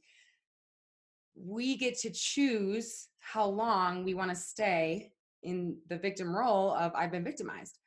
We 1.35 1.77
get 1.77 1.99
to 2.01 2.11
choose 2.11 3.09
how 3.21 3.47
long 3.47 4.05
we 4.05 4.15
want 4.15 4.31
to 4.31 4.37
stay 4.37 5.13
in 5.43 5.77
the 5.89 5.97
victim 5.97 6.35
role 6.35 6.73
of 6.73 6.93
I've 6.95 7.13
been 7.13 7.25
victimized. 7.25 7.79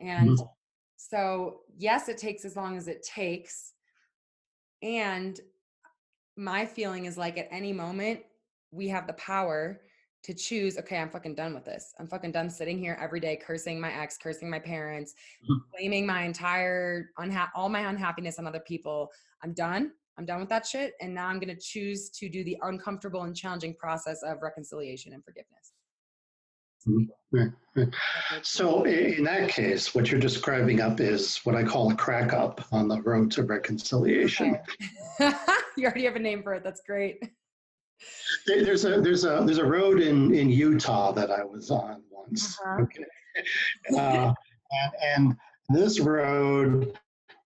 And 0.00 0.30
mm-hmm. 0.30 0.46
so, 0.96 1.60
yes, 1.76 2.08
it 2.08 2.18
takes 2.18 2.44
as 2.44 2.56
long 2.56 2.76
as 2.76 2.86
it 2.86 3.02
takes. 3.02 3.72
And 4.82 5.40
my 6.36 6.66
feeling 6.66 7.06
is 7.06 7.16
like 7.16 7.38
at 7.38 7.48
any 7.50 7.72
moment, 7.72 8.20
we 8.70 8.88
have 8.88 9.06
the 9.06 9.14
power 9.14 9.80
to 10.24 10.34
choose, 10.34 10.78
okay, 10.78 10.98
I'm 10.98 11.10
fucking 11.10 11.34
done 11.34 11.54
with 11.54 11.64
this. 11.64 11.94
I'm 11.98 12.08
fucking 12.08 12.32
done 12.32 12.50
sitting 12.50 12.78
here 12.78 12.98
every 13.00 13.20
day 13.20 13.36
cursing 13.36 13.80
my 13.80 13.92
ex, 13.92 14.18
cursing 14.18 14.50
my 14.50 14.58
parents, 14.58 15.14
mm-hmm. 15.44 15.54
blaming 15.72 16.06
my 16.06 16.22
entire 16.22 17.10
unha- 17.18 17.50
all 17.54 17.68
my 17.68 17.88
unhappiness 17.88 18.38
on 18.38 18.46
other 18.46 18.60
people. 18.60 19.10
I'm 19.42 19.52
done. 19.52 19.92
I'm 20.18 20.26
done 20.26 20.40
with 20.40 20.48
that 20.48 20.66
shit. 20.66 20.94
And 21.00 21.14
now 21.14 21.28
I'm 21.28 21.38
going 21.38 21.54
to 21.54 21.60
choose 21.60 22.10
to 22.10 22.28
do 22.28 22.42
the 22.42 22.56
uncomfortable 22.62 23.22
and 23.22 23.36
challenging 23.36 23.74
process 23.74 24.22
of 24.24 24.42
reconciliation 24.42 25.12
and 25.12 25.24
forgiveness. 25.24 25.72
Mm-hmm. 26.88 27.82
So, 28.42 28.84
in 28.84 29.24
that 29.24 29.50
case, 29.50 29.94
what 29.94 30.10
you're 30.10 30.20
describing 30.20 30.80
up 30.80 31.00
is 31.00 31.38
what 31.38 31.54
I 31.54 31.62
call 31.62 31.92
a 31.92 31.94
crack 31.94 32.32
up 32.32 32.64
on 32.72 32.88
the 32.88 33.02
road 33.02 33.30
to 33.32 33.42
reconciliation. 33.42 34.58
You 35.78 35.84
already 35.84 36.06
have 36.06 36.16
a 36.16 36.18
name 36.18 36.42
for 36.42 36.54
it. 36.54 36.64
That's 36.64 36.80
great. 36.84 37.22
There's 38.46 38.84
a 38.84 39.00
there's 39.00 39.24
a 39.24 39.42
there's 39.44 39.58
a 39.58 39.64
road 39.64 40.00
in 40.00 40.34
in 40.34 40.50
Utah 40.50 41.12
that 41.12 41.30
I 41.30 41.44
was 41.44 41.70
on 41.70 42.02
once. 42.10 42.58
Uh-huh. 42.60 42.82
Okay, 42.82 43.04
uh, 43.96 44.32
and, 44.70 44.92
and 45.02 45.36
this 45.68 46.00
road 46.00 46.98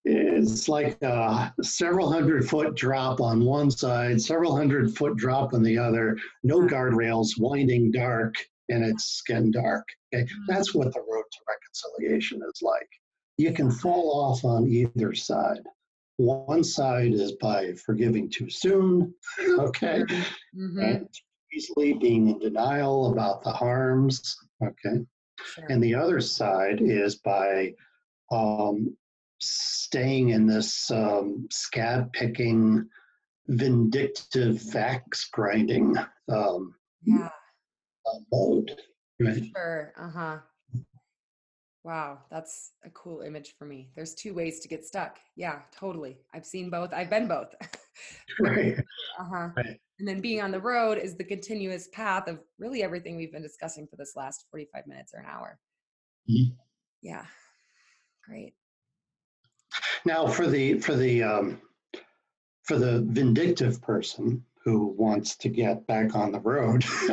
is 0.04 0.68
like 0.68 1.00
a 1.02 1.52
several 1.62 2.10
hundred 2.12 2.48
foot 2.48 2.74
drop 2.74 3.20
on 3.20 3.44
one 3.44 3.70
side, 3.70 4.20
several 4.20 4.56
hundred 4.56 4.96
foot 4.96 5.16
drop 5.16 5.54
on 5.54 5.62
the 5.62 5.78
other. 5.78 6.16
No 6.42 6.60
guardrails, 6.60 7.38
winding, 7.38 7.92
dark, 7.92 8.34
and 8.68 8.84
it's 8.84 9.22
getting 9.26 9.50
dark. 9.50 9.86
Okay, 10.14 10.24
mm-hmm. 10.24 10.44
that's 10.48 10.74
what 10.74 10.92
the 10.92 11.00
road 11.00 11.24
to 11.30 11.38
reconciliation 11.48 12.40
is 12.42 12.62
like. 12.62 12.88
You 13.36 13.52
can 13.52 13.70
fall 13.70 14.10
off 14.10 14.44
on 14.44 14.66
either 14.68 15.14
side. 15.14 15.62
One 16.16 16.62
side 16.62 17.12
is 17.12 17.32
by 17.32 17.72
forgiving 17.74 18.30
too 18.30 18.50
soon, 18.50 19.14
okay, 19.40 20.02
mm-hmm. 20.54 20.78
and 20.78 21.08
easily, 21.52 21.94
being 21.94 22.28
in 22.28 22.38
denial 22.38 23.12
about 23.12 23.42
the 23.42 23.52
harms. 23.52 24.36
Okay. 24.62 25.04
Sure. 25.44 25.66
And 25.68 25.82
the 25.82 25.94
other 25.94 26.20
side 26.20 26.80
is 26.80 27.16
by 27.16 27.74
um, 28.30 28.96
staying 29.40 30.30
in 30.30 30.46
this 30.46 30.90
um, 30.90 31.46
scab 31.50 32.12
picking, 32.12 32.88
vindictive, 33.48 34.56
vax 34.56 35.30
grinding 35.30 35.96
um, 36.30 36.74
yeah. 37.04 37.28
uh, 38.06 38.18
mode. 38.32 38.76
Right. 39.20 39.44
Sure. 39.54 39.92
Uh 39.98 40.10
huh. 40.10 40.38
Wow, 41.84 42.20
that's 42.30 42.72
a 42.84 42.90
cool 42.90 43.22
image 43.22 43.54
for 43.58 43.64
me. 43.64 43.90
There's 43.96 44.14
two 44.14 44.34
ways 44.34 44.60
to 44.60 44.68
get 44.68 44.84
stuck. 44.84 45.18
Yeah, 45.34 45.60
totally. 45.76 46.18
I've 46.32 46.46
seen 46.46 46.70
both. 46.70 46.92
I've 46.92 47.10
been 47.10 47.26
both. 47.26 47.54
right. 48.40 48.78
Uh 49.18 49.24
huh. 49.24 49.48
Right. 49.56 49.80
And 49.98 50.08
then 50.08 50.20
being 50.20 50.40
on 50.40 50.50
the 50.52 50.60
road 50.60 50.98
is 50.98 51.16
the 51.16 51.24
continuous 51.24 51.88
path 51.92 52.28
of 52.28 52.40
really 52.58 52.82
everything 52.82 53.16
we've 53.16 53.32
been 53.32 53.42
discussing 53.42 53.86
for 53.86 53.96
this 53.96 54.12
last 54.16 54.46
45 54.50 54.86
minutes 54.86 55.12
or 55.12 55.20
an 55.20 55.26
hour. 55.28 55.58
Mhm. 56.30 56.54
Yeah. 57.02 57.26
Great. 58.26 58.54
Now, 60.04 60.26
for 60.26 60.46
the 60.46 60.78
for 60.78 60.94
the 60.94 61.22
um, 61.22 61.60
for 62.62 62.78
the 62.78 63.02
vindictive 63.08 63.82
person 63.82 64.44
who 64.64 64.94
wants 64.96 65.36
to 65.36 65.48
get 65.48 65.84
back 65.88 66.14
on 66.14 66.30
the 66.30 66.40
road, 66.40 66.84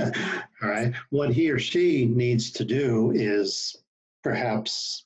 all 0.61 0.69
right, 0.69 0.93
what 1.09 1.33
he 1.33 1.49
or 1.49 1.57
she 1.57 2.05
needs 2.05 2.51
to 2.51 2.65
do 2.65 3.11
is 3.15 3.75
perhaps 4.23 5.05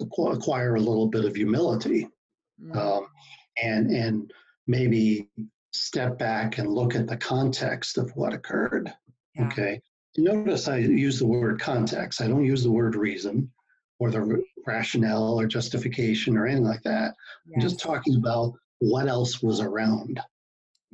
acquire 0.00 0.74
a 0.76 0.80
little 0.80 1.06
bit 1.08 1.24
of 1.24 1.36
humility 1.36 2.08
Mm, 2.62 2.76
um, 2.76 3.06
and 3.62 3.90
and 3.90 4.30
maybe 4.66 5.28
step 5.72 6.18
back 6.18 6.58
and 6.58 6.70
look 6.72 6.94
at 6.94 7.06
the 7.06 7.16
context 7.16 7.98
of 7.98 8.10
what 8.14 8.32
occurred. 8.32 8.92
yeah. 9.34 9.46
Okay. 9.46 9.80
Notice 10.18 10.68
I 10.68 10.76
use 10.78 11.18
the 11.18 11.26
word 11.26 11.58
context. 11.60 12.20
I 12.20 12.28
don't 12.28 12.44
use 12.44 12.62
the 12.62 12.70
word 12.70 12.94
reason 12.94 13.50
or 13.98 14.10
the 14.10 14.44
rationale 14.66 15.40
or 15.40 15.46
justification 15.46 16.36
or 16.36 16.46
anything 16.46 16.66
like 16.66 16.82
that. 16.82 17.14
I'm 17.54 17.60
just 17.60 17.80
talking 17.80 18.16
about 18.16 18.52
what 18.80 19.08
else 19.08 19.42
was 19.42 19.60
around. 19.60 20.20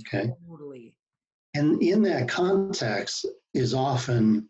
Okay. 0.06 0.30
Totally. 0.48 0.94
And 1.54 1.82
in 1.82 2.02
that 2.02 2.28
context 2.28 3.26
is 3.54 3.74
often 3.74 4.48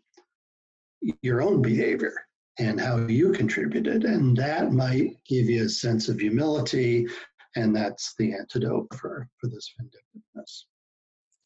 your 1.23 1.41
own 1.41 1.61
behavior 1.63 2.13
and 2.59 2.79
how 2.79 2.97
you 3.07 3.31
contributed. 3.31 4.03
And 4.03 4.35
that 4.37 4.71
might 4.71 5.17
give 5.25 5.49
you 5.49 5.65
a 5.65 5.69
sense 5.69 6.09
of 6.09 6.19
humility. 6.19 7.07
And 7.55 7.75
that's 7.75 8.13
the 8.19 8.33
antidote 8.33 8.87
for, 8.95 9.27
for 9.39 9.47
this 9.47 9.73
vindictiveness. 9.77 10.67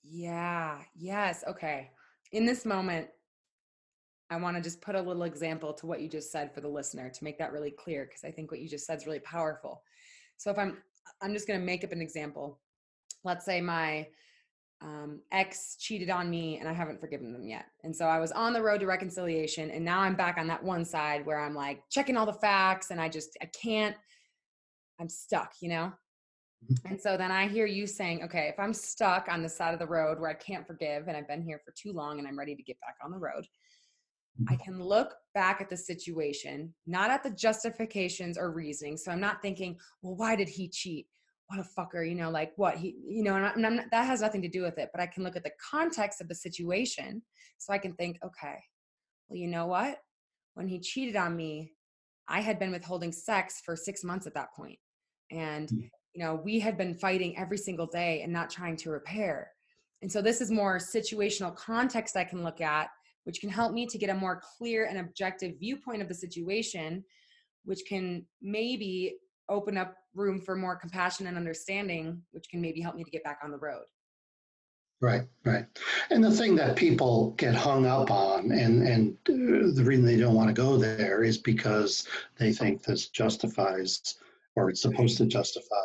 Yeah. 0.03 0.79
Yes. 0.95 1.43
Okay. 1.47 1.91
In 2.31 2.45
this 2.45 2.65
moment, 2.65 3.07
I 4.29 4.37
want 4.37 4.57
to 4.57 4.63
just 4.63 4.81
put 4.81 4.95
a 4.95 5.01
little 5.01 5.23
example 5.23 5.73
to 5.73 5.85
what 5.85 6.01
you 6.01 6.09
just 6.09 6.31
said 6.31 6.53
for 6.53 6.61
the 6.61 6.67
listener 6.67 7.09
to 7.09 7.23
make 7.23 7.37
that 7.37 7.53
really 7.53 7.71
clear 7.71 8.05
because 8.05 8.23
I 8.23 8.31
think 8.31 8.49
what 8.49 8.59
you 8.59 8.67
just 8.67 8.85
said 8.85 8.97
is 8.97 9.05
really 9.05 9.19
powerful. 9.19 9.83
So 10.37 10.49
if 10.49 10.57
I'm 10.57 10.77
I'm 11.21 11.33
just 11.33 11.47
going 11.47 11.59
to 11.59 11.65
make 11.65 11.83
up 11.83 11.91
an 11.91 12.01
example. 12.01 12.59
Let's 13.23 13.45
say 13.45 13.61
my 13.61 14.07
um, 14.83 15.21
ex 15.31 15.77
cheated 15.79 16.09
on 16.09 16.29
me 16.29 16.57
and 16.59 16.67
I 16.67 16.73
haven't 16.73 16.99
forgiven 16.99 17.31
them 17.31 17.47
yet. 17.47 17.65
And 17.83 17.95
so 17.95 18.05
I 18.05 18.19
was 18.19 18.31
on 18.33 18.53
the 18.53 18.61
road 18.61 18.81
to 18.81 18.85
reconciliation 18.85 19.71
and 19.71 19.83
now 19.83 20.01
I'm 20.01 20.15
back 20.15 20.37
on 20.37 20.47
that 20.47 20.63
one 20.63 20.83
side 20.83 21.25
where 21.25 21.39
I'm 21.39 21.55
like 21.55 21.81
checking 21.89 22.17
all 22.17 22.25
the 22.25 22.33
facts 22.33 22.91
and 22.91 22.99
I 22.99 23.07
just 23.07 23.37
I 23.41 23.45
can't 23.45 23.95
I'm 24.99 25.09
stuck, 25.09 25.53
you 25.61 25.69
know? 25.69 25.91
And 26.85 26.99
so 26.99 27.17
then 27.17 27.31
I 27.31 27.47
hear 27.47 27.65
you 27.65 27.87
saying, 27.87 28.23
okay, 28.23 28.47
if 28.47 28.59
I'm 28.59 28.73
stuck 28.73 29.27
on 29.29 29.41
the 29.41 29.49
side 29.49 29.73
of 29.73 29.79
the 29.79 29.87
road 29.87 30.19
where 30.19 30.29
I 30.29 30.33
can't 30.33 30.67
forgive 30.67 31.07
and 31.07 31.17
I've 31.17 31.27
been 31.27 31.41
here 31.41 31.61
for 31.63 31.73
too 31.77 31.93
long 31.93 32.19
and 32.19 32.27
I'm 32.27 32.37
ready 32.39 32.55
to 32.55 32.63
get 32.63 32.79
back 32.79 32.95
on 33.03 33.11
the 33.11 33.17
road, 33.17 33.45
I 34.47 34.55
can 34.55 34.81
look 34.81 35.13
back 35.33 35.61
at 35.61 35.69
the 35.69 35.77
situation, 35.77 36.73
not 36.87 37.11
at 37.11 37.23
the 37.23 37.29
justifications 37.29 38.37
or 38.37 38.51
reasoning. 38.51 38.97
So 38.97 39.11
I'm 39.11 39.19
not 39.19 39.41
thinking, 39.41 39.77
well, 40.01 40.15
why 40.15 40.35
did 40.35 40.49
he 40.49 40.67
cheat? 40.67 41.07
What 41.53 41.65
a 41.65 41.81
fucker, 41.81 42.07
you 42.07 42.15
know, 42.15 42.29
like 42.29 42.53
what 42.55 42.77
he, 42.77 42.95
you 43.05 43.23
know, 43.23 43.35
and, 43.35 43.45
I, 43.45 43.51
and 43.51 43.65
I'm 43.65 43.75
not, 43.75 43.85
that 43.91 44.05
has 44.05 44.21
nothing 44.21 44.41
to 44.41 44.47
do 44.47 44.63
with 44.63 44.77
it. 44.77 44.89
But 44.93 45.01
I 45.01 45.07
can 45.07 45.23
look 45.23 45.35
at 45.35 45.43
the 45.43 45.51
context 45.71 46.21
of 46.21 46.27
the 46.27 46.35
situation, 46.35 47.21
so 47.57 47.73
I 47.73 47.77
can 47.77 47.93
think, 47.93 48.17
okay, 48.25 48.55
well, 49.27 49.37
you 49.37 49.47
know 49.47 49.67
what? 49.67 49.97
When 50.55 50.67
he 50.67 50.79
cheated 50.79 51.15
on 51.15 51.35
me, 51.35 51.73
I 52.27 52.41
had 52.41 52.59
been 52.59 52.71
withholding 52.71 53.11
sex 53.11 53.61
for 53.65 53.75
six 53.75 54.03
months 54.03 54.27
at 54.27 54.33
that 54.33 54.53
point, 54.55 54.79
and 55.31 55.69
Mm. 55.69 55.89
you 56.13 56.23
know, 56.23 56.35
we 56.35 56.59
had 56.59 56.77
been 56.77 56.93
fighting 56.93 57.37
every 57.37 57.57
single 57.57 57.87
day 57.87 58.21
and 58.21 58.31
not 58.31 58.49
trying 58.49 58.77
to 58.77 58.91
repair. 58.91 59.51
And 60.01 60.11
so 60.11 60.21
this 60.21 60.41
is 60.41 60.51
more 60.51 60.77
situational 60.77 61.55
context 61.55 62.15
I 62.15 62.23
can 62.23 62.43
look 62.43 62.61
at 62.61 62.89
which 63.23 63.39
can 63.39 63.49
help 63.49 63.73
me 63.73 63.85
to 63.85 63.97
get 63.97 64.09
a 64.09 64.13
more 64.13 64.41
clear 64.57 64.85
and 64.85 64.99
objective 64.99 65.59
viewpoint 65.59 66.01
of 66.01 66.07
the 66.07 66.13
situation, 66.13 67.03
which 67.65 67.81
can 67.87 68.25
maybe 68.41 69.15
open 69.49 69.77
up 69.77 69.95
room 70.15 70.39
for 70.39 70.55
more 70.55 70.75
compassion 70.75 71.27
and 71.27 71.37
understanding, 71.37 72.21
which 72.31 72.49
can 72.49 72.61
maybe 72.61 72.81
help 72.81 72.95
me 72.95 73.03
to 73.03 73.11
get 73.11 73.23
back 73.23 73.39
on 73.43 73.51
the 73.51 73.57
road. 73.57 73.83
Right, 75.01 75.23
right. 75.43 75.65
And 76.11 76.23
the 76.23 76.31
thing 76.31 76.55
that 76.55 76.77
people 76.77 77.31
get 77.31 77.53
hung 77.53 77.85
up 77.85 78.09
on, 78.09 78.51
and, 78.51 78.87
and 78.87 79.17
uh, 79.27 79.75
the 79.75 79.83
reason 79.83 80.05
they 80.05 80.15
don't 80.15 80.35
want 80.35 80.47
to 80.47 80.53
go 80.53 80.77
there 80.77 81.23
is 81.23 81.37
because 81.37 82.07
they 82.37 82.53
think 82.53 82.83
this 82.83 83.09
justifies 83.09 84.15
or 84.55 84.69
it's 84.69 84.81
supposed 84.81 85.17
to 85.17 85.25
justify 85.25 85.75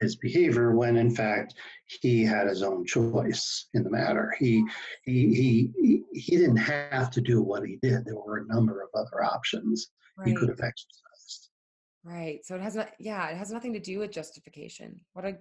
his 0.00 0.16
behavior 0.16 0.74
when 0.74 0.96
in 0.96 1.14
fact 1.14 1.54
he 1.86 2.24
had 2.24 2.48
his 2.48 2.62
own 2.62 2.84
choice 2.84 3.68
in 3.74 3.84
the 3.84 3.90
matter. 3.90 4.34
He, 4.38 4.64
he, 5.04 5.70
he, 5.76 6.02
he 6.12 6.36
didn't 6.36 6.56
have 6.56 7.12
to 7.12 7.20
do 7.20 7.42
what 7.42 7.64
he 7.64 7.78
did. 7.80 8.04
There 8.04 8.16
were 8.16 8.38
a 8.38 8.52
number 8.52 8.82
of 8.82 8.88
other 8.94 9.22
options 9.22 9.90
he 10.24 10.34
could 10.34 10.48
have 10.48 10.60
exercised. 10.60 11.13
Right. 12.04 12.44
So 12.44 12.54
it 12.54 12.60
has 12.60 12.74
not 12.74 12.90
yeah, 12.98 13.28
it 13.28 13.36
has 13.36 13.50
nothing 13.50 13.72
to 13.72 13.80
do 13.80 13.98
with 13.98 14.12
justification. 14.12 15.00
What 15.14 15.24
a 15.24 15.38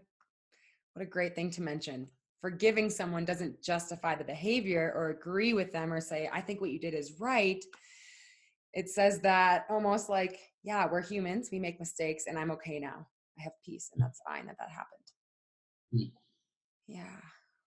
what 0.93 1.03
a 1.03 1.05
great 1.05 1.35
thing 1.35 1.51
to 1.51 1.61
mention. 1.61 2.07
Forgiving 2.39 2.89
someone 2.89 3.25
doesn't 3.25 3.61
justify 3.61 4.15
the 4.15 4.23
behavior 4.23 4.93
or 4.95 5.09
agree 5.09 5.53
with 5.53 5.71
them 5.71 5.91
or 5.91 6.01
say, 6.01 6.29
I 6.31 6.41
think 6.41 6.61
what 6.61 6.71
you 6.71 6.79
did 6.79 6.93
is 6.93 7.13
right. 7.19 7.63
It 8.73 8.89
says 8.89 9.19
that 9.21 9.65
almost 9.69 10.09
like, 10.09 10.39
yeah, 10.63 10.87
we're 10.89 11.01
humans, 11.01 11.49
we 11.51 11.59
make 11.59 11.79
mistakes, 11.79 12.25
and 12.27 12.37
I'm 12.37 12.51
okay 12.51 12.79
now. 12.79 13.07
I 13.39 13.43
have 13.43 13.53
peace, 13.65 13.89
and 13.93 14.03
that's 14.03 14.21
fine 14.27 14.45
that 14.47 14.57
that 14.59 14.69
happened. 14.69 15.07
Mm. 15.93 16.11
Yeah. 16.87 17.19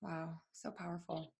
Wow. 0.02 0.40
So 0.52 0.70
powerful. 0.70 1.32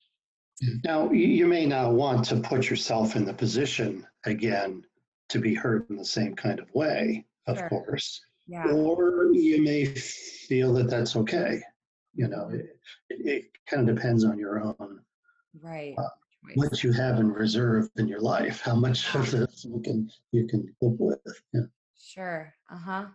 Now, 0.85 1.11
you, 1.11 1.27
you 1.27 1.47
may 1.47 1.67
not 1.67 1.93
want 1.93 2.25
to 2.27 2.37
put 2.37 2.71
yourself 2.71 3.17
in 3.17 3.25
the 3.25 3.35
position 3.35 4.07
again 4.25 4.83
to 5.29 5.39
be 5.39 5.55
hurt 5.55 5.91
in 5.91 5.97
the 5.97 6.05
same 6.05 6.35
kind 6.35 6.59
of 6.59 6.73
way, 6.75 7.27
of 7.47 7.59
Sure. 7.59 7.69
course. 7.69 8.21
Yeah. 8.47 8.71
Or 8.71 9.33
you 9.33 9.63
may 9.63 9.85
feel 9.85 10.73
that 10.75 10.89
that's 10.89 11.17
okay. 11.17 11.63
You 12.15 12.29
know, 12.29 12.49
it, 12.49 12.79
it, 13.11 13.51
kind 13.67 13.89
of 13.89 13.97
depends 13.97 14.25
on 14.25 14.39
your 14.39 14.61
own, 14.61 15.01
Right. 15.61 15.95
uh, 15.99 16.09
what 16.55 16.85
you 16.85 16.93
have 16.93 17.19
in 17.19 17.33
reserve 17.33 17.91
in 17.97 18.07
your 18.07 18.21
life, 18.21 18.61
how 18.61 18.77
much 18.77 19.13
of 19.15 19.29
this 19.31 19.65
you 19.65 19.81
can 19.81 20.09
you 20.31 20.47
can 20.47 20.73
cope 20.81 21.01
with. 21.01 21.43
Yeah. 21.53 21.63
Sure. 21.99 22.55
Uh 22.71 22.79
huh. 22.79 23.07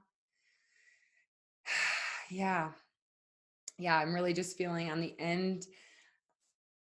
yeah. 2.30 2.72
Yeah. 3.78 3.98
I'm 3.98 4.14
really 4.14 4.34
just 4.34 4.58
feeling 4.58 4.92
on 4.92 5.00
the 5.00 5.16
end, 5.18 5.68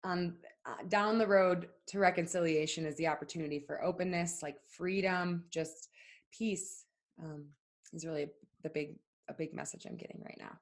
on 0.04 0.36
uh, 0.66 0.84
down 0.90 1.20
the 1.20 1.28
road 1.28 1.70
to 1.88 2.00
reconciliation 2.00 2.86
is 2.86 2.96
the 2.98 3.08
opportunity 3.08 3.60
for 3.60 3.84
openness, 3.84 4.42
like 4.42 4.58
freedom, 4.68 5.44
just 5.52 5.90
peace. 6.32 6.83
Um, 7.22 7.46
is 7.94 8.06
really 8.06 8.28
the 8.64 8.70
big 8.70 8.98
a 9.30 9.34
big 9.34 9.54
message 9.54 9.86
I'm 9.86 9.96
getting 9.98 10.22
right 10.24 10.38
now. 10.40 10.58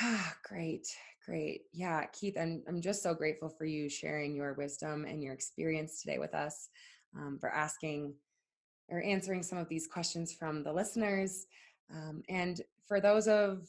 Ah, 0.00 0.36
great, 0.44 0.86
great. 1.24 1.62
Yeah, 1.72 2.04
Keith, 2.12 2.36
I'm 2.38 2.62
I'm 2.68 2.80
just 2.80 3.02
so 3.02 3.14
grateful 3.14 3.48
for 3.48 3.64
you 3.64 3.88
sharing 3.88 4.34
your 4.34 4.54
wisdom 4.54 5.04
and 5.04 5.22
your 5.22 5.32
experience 5.32 6.00
today 6.00 6.18
with 6.18 6.34
us, 6.34 6.68
um, 7.16 7.38
for 7.40 7.50
asking 7.50 8.14
or 8.90 9.02
answering 9.02 9.42
some 9.42 9.58
of 9.58 9.68
these 9.68 9.86
questions 9.86 10.32
from 10.32 10.62
the 10.62 10.72
listeners, 10.72 11.46
um, 11.94 12.22
and 12.28 12.62
for 12.86 13.00
those 13.00 13.28
of 13.28 13.68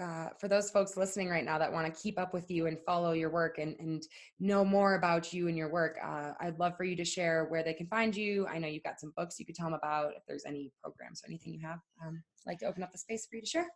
uh, 0.00 0.28
for 0.38 0.48
those 0.48 0.70
folks 0.70 0.96
listening 0.96 1.28
right 1.28 1.44
now 1.44 1.58
that 1.58 1.72
want 1.72 1.92
to 1.92 2.02
keep 2.02 2.18
up 2.18 2.32
with 2.32 2.50
you 2.50 2.66
and 2.66 2.78
follow 2.86 3.12
your 3.12 3.30
work 3.30 3.58
and, 3.58 3.76
and 3.78 4.02
know 4.40 4.64
more 4.64 4.94
about 4.94 5.32
you 5.32 5.48
and 5.48 5.56
your 5.56 5.70
work, 5.70 5.98
uh, 6.02 6.32
I'd 6.40 6.58
love 6.58 6.76
for 6.76 6.84
you 6.84 6.96
to 6.96 7.04
share 7.04 7.46
where 7.50 7.62
they 7.62 7.74
can 7.74 7.86
find 7.86 8.16
you. 8.16 8.46
I 8.46 8.58
know 8.58 8.68
you've 8.68 8.84
got 8.84 9.00
some 9.00 9.12
books 9.16 9.38
you 9.38 9.44
could 9.44 9.54
tell 9.54 9.66
them 9.66 9.74
about. 9.74 10.12
If 10.16 10.22
there's 10.26 10.44
any 10.46 10.72
programs 10.82 11.22
or 11.22 11.28
anything 11.28 11.52
you 11.52 11.60
have, 11.66 11.78
um, 12.04 12.22
I'd 12.46 12.50
like 12.50 12.58
to 12.60 12.66
open 12.66 12.82
up 12.82 12.92
the 12.92 12.98
space 12.98 13.26
for 13.26 13.36
you 13.36 13.42
to 13.42 13.48
share. 13.48 13.66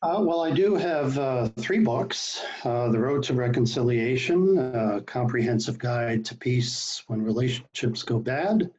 Uh, 0.00 0.22
well, 0.24 0.42
I 0.42 0.52
do 0.52 0.76
have 0.76 1.18
uh, 1.18 1.48
three 1.58 1.80
books 1.80 2.44
uh, 2.64 2.88
The 2.88 3.00
Road 3.00 3.22
to 3.24 3.34
Reconciliation, 3.34 4.56
a 4.58 5.00
comprehensive 5.02 5.76
guide 5.78 6.24
to 6.26 6.36
peace 6.36 7.02
when 7.08 7.20
relationships 7.20 8.02
go 8.04 8.18
bad. 8.18 8.70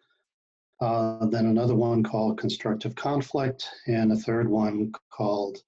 Then 0.79 1.45
another 1.45 1.75
one 1.75 2.03
called 2.03 2.39
Constructive 2.39 2.95
Conflict, 2.95 3.69
and 3.87 4.13
a 4.13 4.15
third 4.15 4.47
one 4.47 4.93
called 5.11 5.61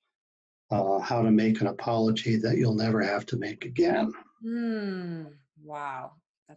uh, 0.72 1.00
how 1.00 1.22
to 1.22 1.32
make 1.32 1.62
an 1.62 1.68
apology 1.68 2.36
that 2.38 2.58
you'll 2.58 2.74
never 2.74 3.02
have 3.02 3.26
to 3.28 3.38
make 3.38 3.66
again. 3.66 4.12
Hmm. 4.42 5.26
Wow. 5.64 6.14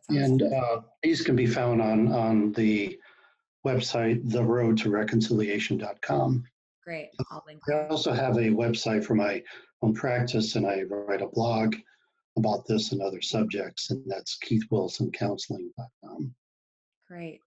And 0.09 0.43
uh, 0.43 0.81
these 1.03 1.21
can 1.23 1.37
be 1.37 1.47
found 1.47 1.83
on, 1.83 2.11
on 2.13 2.53
the 2.53 2.99
website, 3.67 4.25
theroadtoreconciliation.com. 4.29 6.45
Great. 6.85 7.09
I'll 7.31 7.43
link. 7.47 7.61
I 7.73 7.87
also 7.89 8.13
have 8.13 8.37
a 8.37 8.51
website 8.51 9.05
for 9.05 9.15
my 9.15 9.43
own 9.83 9.95
practice, 9.95 10.57
and 10.57 10.67
I 10.67 10.83
write 10.83 11.23
a 11.23 11.29
blog 11.29 11.77
about 12.37 12.67
this 12.67 12.93
and 12.93 13.01
other 13.01 13.23
subjects, 13.23 13.91
and 13.91 14.03
that's 14.07 14.39
keithwilsoncounseling.com. 14.45 16.35
Great. 17.09 17.41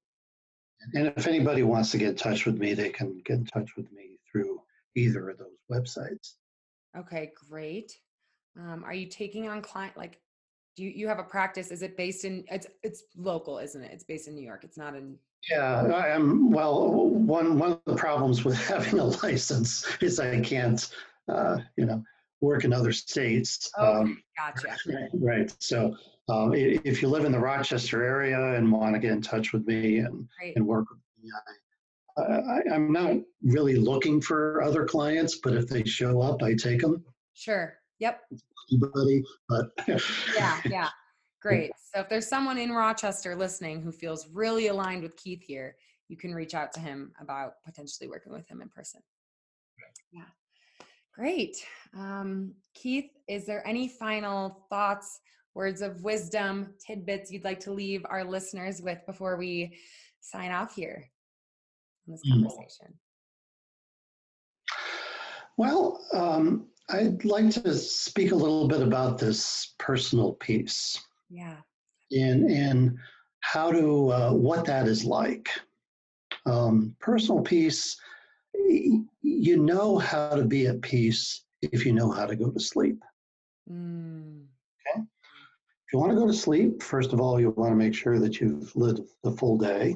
And 0.93 1.13
if 1.15 1.27
anybody 1.27 1.63
wants 1.63 1.91
to 1.91 1.97
get 1.97 2.09
in 2.09 2.15
touch 2.15 2.45
with 2.45 2.57
me, 2.57 2.73
they 2.73 2.89
can 2.89 3.21
get 3.25 3.37
in 3.37 3.45
touch 3.45 3.75
with 3.75 3.91
me 3.91 4.17
through 4.31 4.61
either 4.95 5.29
of 5.29 5.37
those 5.37 5.57
websites. 5.71 6.33
Okay, 6.97 7.31
great. 7.49 7.97
Um, 8.57 8.83
are 8.83 8.93
you 8.93 9.07
taking 9.07 9.47
on 9.47 9.61
client 9.61 9.95
like 9.95 10.19
do 10.75 10.83
you, 10.83 10.91
you 10.91 11.07
have 11.07 11.19
a 11.19 11.23
practice? 11.23 11.71
Is 11.71 11.81
it 11.81 11.97
based 11.97 12.23
in 12.23 12.45
it's 12.49 12.67
it's 12.83 13.03
local, 13.15 13.59
isn't 13.59 13.81
it? 13.81 13.91
It's 13.91 14.03
based 14.03 14.27
in 14.27 14.35
New 14.35 14.45
York. 14.45 14.63
It's 14.63 14.77
not 14.77 14.95
in 14.95 15.17
yeah, 15.49 15.83
I 15.83 16.07
am. 16.09 16.51
Well, 16.51 16.89
one 17.09 17.57
one 17.57 17.71
of 17.71 17.81
the 17.85 17.95
problems 17.95 18.43
with 18.43 18.57
having 18.67 18.99
a 18.99 19.05
license 19.05 19.87
is 20.01 20.19
I 20.19 20.39
can't, 20.41 20.87
uh, 21.27 21.59
you 21.77 21.85
know, 21.85 22.03
work 22.41 22.63
in 22.63 22.73
other 22.73 22.91
states. 22.91 23.69
Oh, 23.77 24.01
um, 24.01 24.23
gotcha. 24.37 24.75
Right. 24.87 25.09
right. 25.13 25.55
So, 25.59 25.95
um, 26.29 26.53
if 26.53 27.01
you 27.01 27.07
live 27.07 27.25
in 27.25 27.31
the 27.31 27.39
Rochester 27.39 28.03
area 28.03 28.55
and 28.55 28.71
want 28.71 28.95
to 28.95 28.99
get 28.99 29.11
in 29.11 29.21
touch 29.21 29.53
with 29.53 29.65
me 29.65 29.99
and 29.99 30.27
and 30.55 30.65
work 30.65 30.89
with 30.89 30.99
me, 31.23 31.29
I, 32.17 32.61
I'm 32.73 32.91
not 32.91 33.17
really 33.43 33.75
looking 33.75 34.21
for 34.21 34.63
other 34.63 34.85
clients, 34.85 35.39
but 35.43 35.53
if 35.53 35.67
they 35.67 35.83
show 35.83 36.21
up, 36.21 36.41
I 36.41 36.53
take 36.53 36.81
them. 36.81 37.03
Sure. 37.33 37.75
Yep. 37.99 38.21
Anybody, 38.71 39.23
but 39.47 39.69
yeah, 40.35 40.59
yeah. 40.65 40.89
Great. 41.41 41.71
So 41.93 42.01
if 42.01 42.09
there's 42.09 42.27
someone 42.27 42.57
in 42.57 42.71
Rochester 42.71 43.35
listening 43.35 43.81
who 43.81 43.91
feels 43.91 44.27
really 44.33 44.67
aligned 44.67 45.03
with 45.03 45.15
Keith 45.15 45.41
here, 45.45 45.75
you 46.09 46.17
can 46.17 46.33
reach 46.33 46.55
out 46.55 46.73
to 46.73 46.79
him 46.79 47.11
about 47.21 47.53
potentially 47.65 48.09
working 48.09 48.33
with 48.33 48.47
him 48.49 48.61
in 48.61 48.69
person. 48.69 49.01
Yeah. 50.11 50.23
Great. 51.13 51.57
Um, 51.95 52.53
Keith, 52.73 53.11
is 53.27 53.45
there 53.45 53.65
any 53.67 53.87
final 53.87 54.65
thoughts, 54.69 55.19
words 55.53 55.81
of 55.81 56.03
wisdom, 56.03 56.73
tidbits 56.85 57.31
you'd 57.31 57.43
like 57.43 57.59
to 57.61 57.71
leave 57.71 58.05
our 58.09 58.23
listeners 58.23 58.81
with 58.81 58.99
before 59.05 59.37
we 59.37 59.77
sign 60.19 60.51
off 60.51 60.75
here 60.75 61.09
in 62.07 62.13
this 62.13 62.21
hmm. 62.25 62.43
conversation? 62.43 62.93
Well, 65.57 66.05
um, 66.13 66.67
I'd 66.89 67.25
like 67.25 67.49
to 67.51 67.73
speak 67.73 68.31
a 68.31 68.35
little 68.35 68.67
bit 68.67 68.81
about 68.81 69.17
this 69.17 69.73
personal 69.77 70.33
peace. 70.33 70.99
Yeah. 71.29 71.57
And 72.11 72.49
and 72.49 72.97
how 73.41 73.71
to 73.71 74.11
uh, 74.11 74.31
what 74.31 74.65
that 74.65 74.87
is 74.87 75.03
like. 75.03 75.49
Um, 76.45 76.95
personal 76.99 77.41
peace. 77.41 77.97
You 78.53 79.57
know 79.57 79.97
how 79.97 80.35
to 80.35 80.43
be 80.43 80.67
at 80.67 80.81
peace 80.81 81.43
if 81.61 81.85
you 81.85 81.93
know 81.93 82.09
how 82.11 82.25
to 82.25 82.35
go 82.35 82.49
to 82.49 82.59
sleep. 82.59 83.03
Mm. 83.69 84.45
Okay. 84.95 85.01
If 85.01 85.93
you 85.93 85.99
want 85.99 86.11
to 86.11 86.17
go 86.17 86.27
to 86.27 86.33
sleep, 86.33 86.81
first 86.81 87.13
of 87.13 87.19
all, 87.19 87.39
you 87.39 87.51
want 87.51 87.71
to 87.71 87.75
make 87.75 87.95
sure 87.95 88.19
that 88.19 88.39
you've 88.39 88.75
lived 88.75 89.01
the 89.23 89.31
full 89.31 89.57
day. 89.57 89.95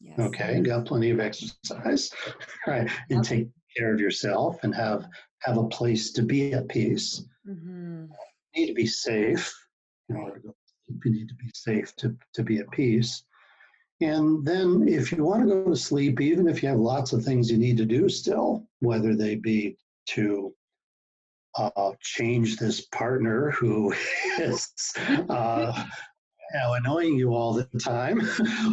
Yes. 0.00 0.18
Okay, 0.18 0.60
got 0.60 0.86
plenty 0.86 1.10
of 1.10 1.20
exercise, 1.20 2.10
right? 2.66 2.90
And 3.10 3.24
take 3.24 3.48
care 3.76 3.92
of 3.92 4.00
yourself 4.00 4.58
and 4.62 4.74
have 4.74 5.06
have 5.42 5.56
a 5.56 5.68
place 5.68 6.12
to 6.12 6.22
be 6.22 6.52
at 6.52 6.68
peace. 6.68 7.24
Mm-hmm. 7.48 8.06
You 8.54 8.60
need 8.62 8.66
to 8.68 8.74
be 8.74 8.86
safe 8.86 9.54
in 10.08 10.16
order 10.16 10.36
to 10.36 10.48
go 10.48 10.54
you 11.04 11.12
need 11.12 11.28
to 11.28 11.34
be 11.34 11.50
safe 11.54 11.94
to, 11.96 12.16
to 12.34 12.42
be 12.42 12.58
at 12.58 12.70
peace. 12.70 13.24
And 14.00 14.44
then, 14.44 14.86
if 14.88 15.12
you 15.12 15.24
want 15.24 15.42
to 15.42 15.48
go 15.48 15.64
to 15.64 15.76
sleep, 15.76 16.20
even 16.20 16.48
if 16.48 16.62
you 16.62 16.70
have 16.70 16.78
lots 16.78 17.12
of 17.12 17.22
things 17.22 17.50
you 17.50 17.58
need 17.58 17.76
to 17.76 17.84
do 17.84 18.08
still, 18.08 18.66
whether 18.80 19.14
they 19.14 19.34
be 19.34 19.76
to 20.08 20.54
uh, 21.58 21.92
change 22.00 22.56
this 22.56 22.80
partner 22.86 23.50
who 23.50 23.92
is 24.38 24.72
uh, 25.28 25.84
you 26.54 26.58
know, 26.58 26.72
annoying 26.74 27.14
you 27.16 27.34
all 27.34 27.52
the 27.52 27.64
time, 27.78 28.22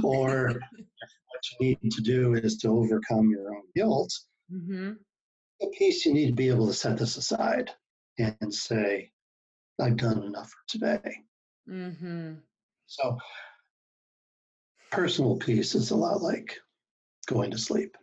or 0.03 0.61
you 1.59 1.77
need 1.81 1.91
to 1.91 2.01
do 2.01 2.33
is 2.35 2.57
to 2.57 2.69
overcome 2.69 3.29
your 3.29 3.55
own 3.55 3.63
guilt. 3.75 4.13
Mm-hmm. 4.51 4.93
The 5.59 5.67
piece 5.77 6.05
you 6.05 6.13
need 6.13 6.27
to 6.27 6.33
be 6.33 6.49
able 6.49 6.67
to 6.67 6.73
set 6.73 6.97
this 6.97 7.17
aside 7.17 7.71
and 8.17 8.53
say, 8.53 9.11
I've 9.79 9.97
done 9.97 10.23
enough 10.23 10.49
for 10.49 10.57
today. 10.67 11.15
Mm-hmm. 11.69 12.33
So, 12.87 13.17
personal 14.91 15.37
peace 15.37 15.75
is 15.75 15.91
a 15.91 15.95
lot 15.95 16.21
like 16.21 16.57
going 17.27 17.51
to 17.51 17.57
sleep. 17.57 17.95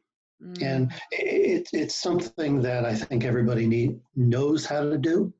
Mm. 0.42 0.62
And 0.62 0.92
it, 1.10 1.68
it's 1.72 1.94
something 1.94 2.60
that 2.62 2.84
I 2.84 2.94
think 2.94 3.24
everybody 3.24 3.66
need, 3.66 3.98
knows 4.14 4.66
how 4.66 4.82
to 4.82 4.98
do, 4.98 5.32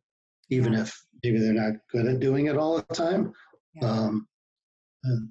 even 0.51 0.72
yeah. 0.72 0.82
if 0.82 1.05
maybe 1.22 1.39
they're 1.39 1.52
not 1.52 1.74
good 1.90 2.06
at 2.06 2.20
doing 2.20 2.47
it 2.47 2.56
all 2.56 2.76
the 2.76 2.94
time. 2.94 3.32
Yeah. 3.74 3.89
Um, 3.89 4.28
uh, 5.06 5.26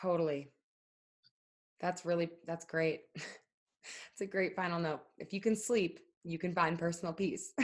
totally. 0.00 0.50
That's 1.80 2.04
really, 2.04 2.30
that's 2.46 2.64
great. 2.64 3.02
it's 3.14 4.20
a 4.20 4.26
great 4.26 4.56
final 4.56 4.78
note. 4.78 5.00
If 5.18 5.32
you 5.32 5.40
can 5.40 5.56
sleep, 5.56 6.00
you 6.24 6.38
can 6.38 6.54
find 6.54 6.78
personal 6.78 7.12
peace. 7.12 7.52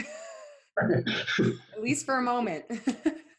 at 0.81 1.81
least 1.81 2.05
for 2.05 2.17
a 2.17 2.21
moment. 2.21 2.65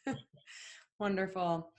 Wonderful. 0.99 1.71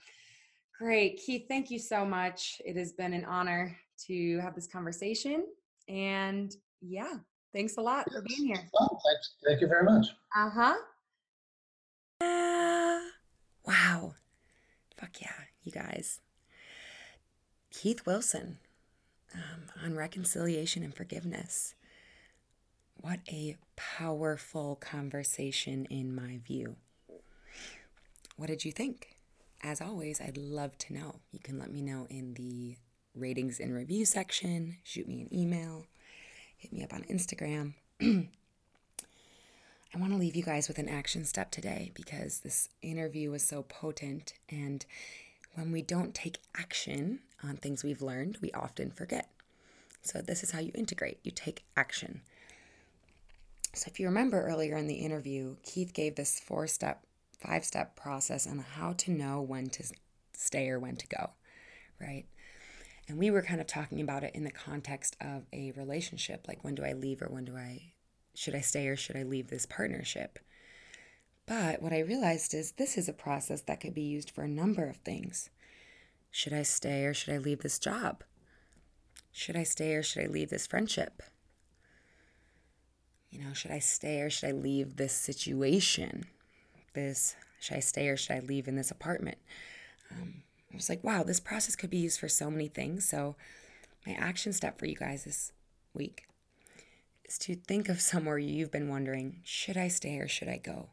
Great. 0.78 1.20
Keith, 1.24 1.46
thank 1.48 1.70
you 1.70 1.78
so 1.78 2.04
much. 2.04 2.60
It 2.64 2.76
has 2.76 2.92
been 2.92 3.12
an 3.12 3.24
honor 3.24 3.76
to 4.06 4.38
have 4.38 4.54
this 4.54 4.66
conversation. 4.66 5.46
And 5.88 6.54
yeah, 6.80 7.14
thanks 7.52 7.76
a 7.78 7.80
lot 7.80 8.10
for 8.12 8.22
being 8.22 8.46
here. 8.46 8.68
Well, 8.72 9.00
thanks. 9.04 9.34
Thank 9.44 9.60
you 9.60 9.66
very 9.66 9.84
much. 9.84 10.06
Uh 10.36 10.50
huh. 10.50 10.74
Uh, 12.20 13.00
wow. 13.64 14.14
Fuck 14.96 15.20
yeah, 15.20 15.32
you 15.62 15.72
guys. 15.72 16.20
Keith 17.70 18.06
Wilson 18.06 18.58
um, 19.34 19.84
on 19.84 19.96
reconciliation 19.96 20.82
and 20.82 20.94
forgiveness. 20.94 21.74
What 23.00 23.20
a 23.28 23.56
powerful 23.76 24.76
conversation, 24.76 25.86
in 25.86 26.14
my 26.14 26.38
view. 26.44 26.76
What 28.36 28.48
did 28.48 28.64
you 28.64 28.72
think? 28.72 29.16
As 29.62 29.80
always, 29.80 30.20
I'd 30.20 30.36
love 30.36 30.76
to 30.78 30.92
know. 30.92 31.16
You 31.32 31.40
can 31.40 31.58
let 31.58 31.72
me 31.72 31.82
know 31.82 32.06
in 32.10 32.34
the 32.34 32.76
ratings 33.14 33.60
and 33.60 33.74
review 33.74 34.04
section, 34.04 34.76
shoot 34.84 35.08
me 35.08 35.22
an 35.22 35.34
email, 35.34 35.86
hit 36.56 36.72
me 36.72 36.82
up 36.82 36.92
on 36.92 37.02
Instagram. 37.04 37.74
I 39.94 39.98
want 39.98 40.12
to 40.12 40.18
leave 40.18 40.36
you 40.36 40.42
guys 40.42 40.68
with 40.68 40.78
an 40.78 40.88
action 40.88 41.24
step 41.24 41.50
today 41.50 41.92
because 41.94 42.40
this 42.40 42.68
interview 42.82 43.30
was 43.30 43.42
so 43.42 43.62
potent. 43.62 44.34
And 44.50 44.84
when 45.54 45.72
we 45.72 45.82
don't 45.82 46.14
take 46.14 46.38
action 46.56 47.20
on 47.42 47.56
things 47.56 47.82
we've 47.82 48.02
learned, 48.02 48.38
we 48.40 48.50
often 48.52 48.90
forget. 48.90 49.30
So, 50.02 50.20
this 50.20 50.42
is 50.42 50.52
how 50.52 50.60
you 50.60 50.72
integrate 50.74 51.18
you 51.22 51.30
take 51.30 51.64
action. 51.76 52.22
So, 53.74 53.88
if 53.90 54.00
you 54.00 54.06
remember 54.06 54.42
earlier 54.42 54.76
in 54.76 54.86
the 54.86 54.94
interview, 54.94 55.56
Keith 55.62 55.92
gave 55.92 56.14
this 56.14 56.38
four 56.40 56.66
step 56.66 57.04
five 57.38 57.64
step 57.64 57.96
process 57.96 58.46
on 58.46 58.58
how 58.58 58.92
to 58.94 59.10
know 59.10 59.40
when 59.40 59.68
to 59.70 59.84
stay 60.32 60.68
or 60.68 60.78
when 60.78 60.96
to 60.96 61.06
go, 61.06 61.30
right? 62.00 62.24
And 63.08 63.18
we 63.18 63.30
were 63.30 63.42
kind 63.42 63.60
of 63.60 63.66
talking 63.66 64.00
about 64.00 64.24
it 64.24 64.34
in 64.34 64.44
the 64.44 64.50
context 64.50 65.16
of 65.20 65.46
a 65.52 65.72
relationship 65.72 66.46
like 66.46 66.62
when 66.62 66.74
do 66.74 66.84
I 66.84 66.92
leave 66.92 67.22
or 67.22 67.28
when 67.28 67.44
do 67.44 67.56
I, 67.56 67.92
should 68.34 68.54
I 68.54 68.60
stay 68.60 68.88
or 68.88 68.96
should 68.96 69.16
I 69.16 69.22
leave 69.22 69.48
this 69.48 69.66
partnership? 69.66 70.38
But 71.48 71.80
what 71.80 71.94
I 71.94 72.00
realized 72.00 72.52
is 72.52 72.72
this 72.72 72.98
is 72.98 73.08
a 73.08 73.14
process 73.14 73.62
that 73.62 73.80
could 73.80 73.94
be 73.94 74.02
used 74.02 74.30
for 74.30 74.42
a 74.42 74.48
number 74.48 74.86
of 74.86 74.96
things. 74.98 75.48
Should 76.30 76.52
I 76.52 76.62
stay 76.62 77.06
or 77.06 77.14
should 77.14 77.32
I 77.32 77.38
leave 77.38 77.62
this 77.62 77.78
job? 77.78 78.22
Should 79.32 79.56
I 79.56 79.62
stay 79.62 79.94
or 79.94 80.02
should 80.02 80.24
I 80.24 80.26
leave 80.26 80.50
this 80.50 80.66
friendship? 80.66 81.22
You 83.30 83.40
know, 83.40 83.54
should 83.54 83.70
I 83.70 83.78
stay 83.78 84.20
or 84.20 84.28
should 84.28 84.50
I 84.50 84.52
leave 84.52 84.96
this 84.96 85.14
situation? 85.14 86.26
this? 86.94 87.36
Should 87.60 87.76
I 87.76 87.80
stay 87.80 88.08
or 88.08 88.16
should 88.16 88.36
I 88.36 88.40
leave 88.40 88.68
in 88.68 88.76
this 88.76 88.90
apartment? 88.90 89.38
Um, 90.10 90.42
I 90.72 90.76
was 90.76 90.88
like, 90.88 91.02
wow, 91.02 91.22
this 91.22 91.40
process 91.40 91.76
could 91.76 91.90
be 91.90 91.98
used 91.98 92.20
for 92.20 92.28
so 92.28 92.50
many 92.50 92.68
things. 92.68 93.08
So, 93.08 93.36
my 94.06 94.12
action 94.14 94.52
step 94.52 94.78
for 94.78 94.86
you 94.86 94.94
guys 94.94 95.24
this 95.24 95.52
week 95.94 96.24
is 97.24 97.38
to 97.38 97.56
think 97.56 97.88
of 97.88 98.00
somewhere 98.12 98.38
you've 98.38 98.70
been 98.70 98.88
wondering, 98.88 99.40
should 99.44 99.76
I 99.76 99.88
stay 99.88 100.18
or 100.18 100.28
should 100.28 100.48
I 100.48 100.58
go? 100.58 100.90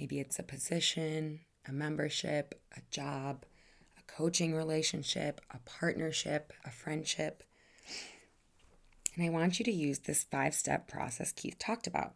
Maybe 0.00 0.18
it's 0.18 0.38
a 0.38 0.42
position, 0.42 1.40
a 1.68 1.72
membership, 1.72 2.58
a 2.74 2.80
job, 2.90 3.44
a 3.98 4.02
coaching 4.10 4.54
relationship, 4.54 5.42
a 5.50 5.58
partnership, 5.66 6.54
a 6.64 6.70
friendship. 6.70 7.42
And 9.14 9.26
I 9.26 9.28
want 9.28 9.58
you 9.58 9.64
to 9.66 9.70
use 9.70 9.98
this 9.98 10.24
five 10.24 10.54
step 10.54 10.88
process 10.88 11.32
Keith 11.32 11.58
talked 11.58 11.86
about. 11.86 12.14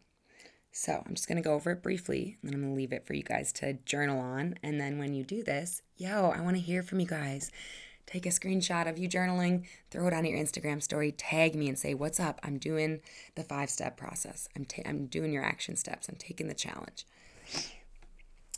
So 0.73 1.03
I'm 1.05 1.15
just 1.15 1.29
going 1.29 1.37
to 1.37 1.43
go 1.47 1.53
over 1.53 1.73
it 1.73 1.83
briefly 1.83 2.39
and 2.41 2.49
then 2.49 2.55
I'm 2.55 2.63
going 2.63 2.73
to 2.73 2.77
leave 2.77 2.95
it 2.95 3.07
for 3.07 3.13
you 3.13 3.23
guys 3.23 3.53
to 3.55 3.75
journal 3.85 4.19
on. 4.19 4.55
And 4.63 4.81
then 4.81 4.99
when 4.99 5.13
you 5.13 5.23
do 5.23 5.43
this, 5.43 5.83
yo, 5.99 6.31
I 6.31 6.41
want 6.41 6.57
to 6.57 6.63
hear 6.63 6.83
from 6.83 7.01
you 7.01 7.07
guys. 7.07 7.51
Take 8.07 8.25
a 8.25 8.31
screenshot 8.31 8.89
of 8.89 8.97
you 8.97 9.11
journaling, 9.11 9.67
throw 9.91 10.07
it 10.07 10.15
on 10.15 10.25
your 10.25 10.39
Instagram 10.39 10.83
story, 10.83 11.13
tag 11.13 11.55
me 11.55 11.69
and 11.69 11.79
say, 11.79 11.93
What's 11.93 12.19
up? 12.19 12.41
I'm 12.43 12.57
doing 12.57 13.01
the 13.35 13.45
five 13.45 13.69
step 13.69 13.99
process. 13.99 14.49
I'm, 14.57 14.65
ta- 14.65 14.83
I'm 14.87 15.05
doing 15.05 15.35
your 15.35 15.45
action 15.45 15.77
steps. 15.77 16.09
I'm 16.09 16.17
taking 16.17 16.49
the 16.49 16.55
challenge. 16.55 17.05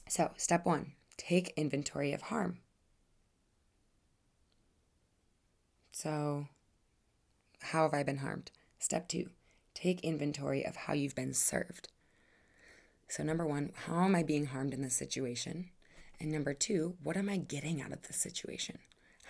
So, 0.09 0.31
step 0.37 0.65
one 0.65 0.93
take 1.17 1.53
inventory 1.57 2.13
of 2.13 2.23
harm. 2.23 2.59
So, 5.93 6.49
how 7.61 7.83
have 7.83 7.95
I 7.95 8.03
been 8.03 8.19
harmed? 8.19 8.51
Step 8.79 9.09
two 9.09 9.31
take 9.75 10.01
inventory 10.01 10.65
of 10.65 10.75
how 10.77 10.95
you've 10.95 11.15
been 11.15 11.35
served. 11.35 11.89
So, 13.09 13.23
number 13.23 13.47
one, 13.47 13.73
how 13.87 14.05
am 14.05 14.15
I 14.15 14.23
being 14.23 14.47
harmed 14.47 14.75
in 14.75 14.83
this 14.83 14.97
situation? 14.97 15.71
And 16.19 16.33
number 16.33 16.55
two, 16.55 16.97
what 17.03 17.17
am 17.17 17.29
I 17.29 17.37
getting 17.37 17.81
out 17.83 17.93
of 17.93 18.03
this 18.03 18.17
situation? 18.17 18.79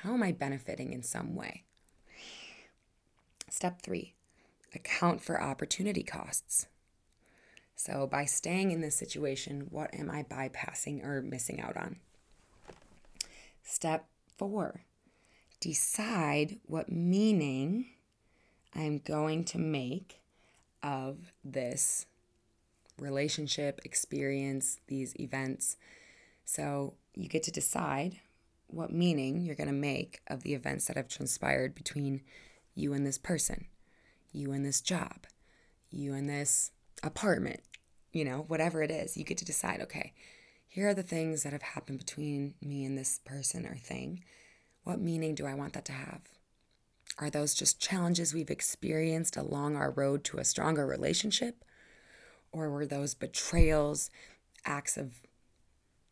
How 0.03 0.15
am 0.15 0.23
I 0.23 0.33
benefiting 0.33 0.93
in 0.93 1.03
some 1.03 1.35
way? 1.35 1.65
Step 3.51 3.83
three, 3.83 4.15
account 4.75 5.23
for 5.23 5.43
opportunity 5.43 6.03
costs. 6.03 6.67
So, 7.77 8.07
by 8.07 8.25
staying 8.25 8.73
in 8.73 8.81
this 8.81 8.97
situation, 8.97 9.69
what 9.71 9.95
am 9.95 10.11
I 10.11 10.23
bypassing 10.23 11.05
or 11.05 11.21
missing 11.23 11.61
out 11.61 11.77
on? 11.77 11.97
Step 13.63 14.07
four, 14.37 14.83
decide 15.61 16.59
what 16.65 16.91
meaning 16.91 17.87
I'm 18.75 18.99
going 18.99 19.45
to 19.45 19.59
make 19.59 20.21
of 20.83 21.33
this 21.45 22.07
relationship, 22.99 23.81
experience, 23.85 24.79
these 24.87 25.15
events. 25.19 25.77
So 26.45 26.95
you 27.15 27.29
get 27.29 27.43
to 27.45 27.51
decide 27.51 28.21
what 28.69 28.93
meaning 28.93 29.41
you're 29.41 29.55
going 29.55 29.69
to 29.69 29.73
make 29.73 30.21
of 30.29 30.43
the 30.43 30.55
events 30.55 30.87
that 30.87 30.97
have 30.97 31.09
transpired 31.09 31.75
between 31.75 32.23
you 32.75 32.93
and 32.93 33.07
this 33.07 33.19
person, 33.19 33.67
you 34.33 34.53
and 34.53 34.65
this 34.65 34.81
job, 34.81 35.27
you 35.91 36.15
and 36.15 36.29
this 36.29 36.71
apartment, 37.03 37.61
you 38.13 38.25
know, 38.25 38.45
whatever 38.49 38.83
it 38.83 38.91
is. 38.91 39.17
You 39.17 39.25
get 39.25 39.39
to 39.39 39.45
decide, 39.45 39.81
okay, 39.83 40.13
here 40.69 40.89
are 40.89 40.95
the 40.95 41.03
things 41.03 41.43
that 41.43 41.53
have 41.53 41.63
happened 41.63 41.99
between 41.99 42.55
me 42.61 42.85
and 42.85 42.97
this 42.97 43.21
person 43.25 43.67
or 43.67 43.77
thing. 43.77 44.23
What 44.85 45.01
meaning 45.01 45.35
do 45.35 45.47
I 45.47 45.55
want 45.55 45.73
that 45.73 45.85
to 45.87 45.93
have? 45.93 46.23
Are 47.19 47.31
those 47.31 47.55
just 47.55 47.81
challenges 47.81 48.35
we've 48.35 48.51
experienced 48.51 49.37
along 49.37 49.77
our 49.77 49.91
road 49.91 50.23
to 50.25 50.39
a 50.39 50.45
stronger 50.45 50.87
relationship? 50.87 51.65
Or 52.53 52.71
were 52.71 52.87
those 52.87 53.15
betrayals, 53.15 54.11
acts 54.65 54.97
of 54.97 55.15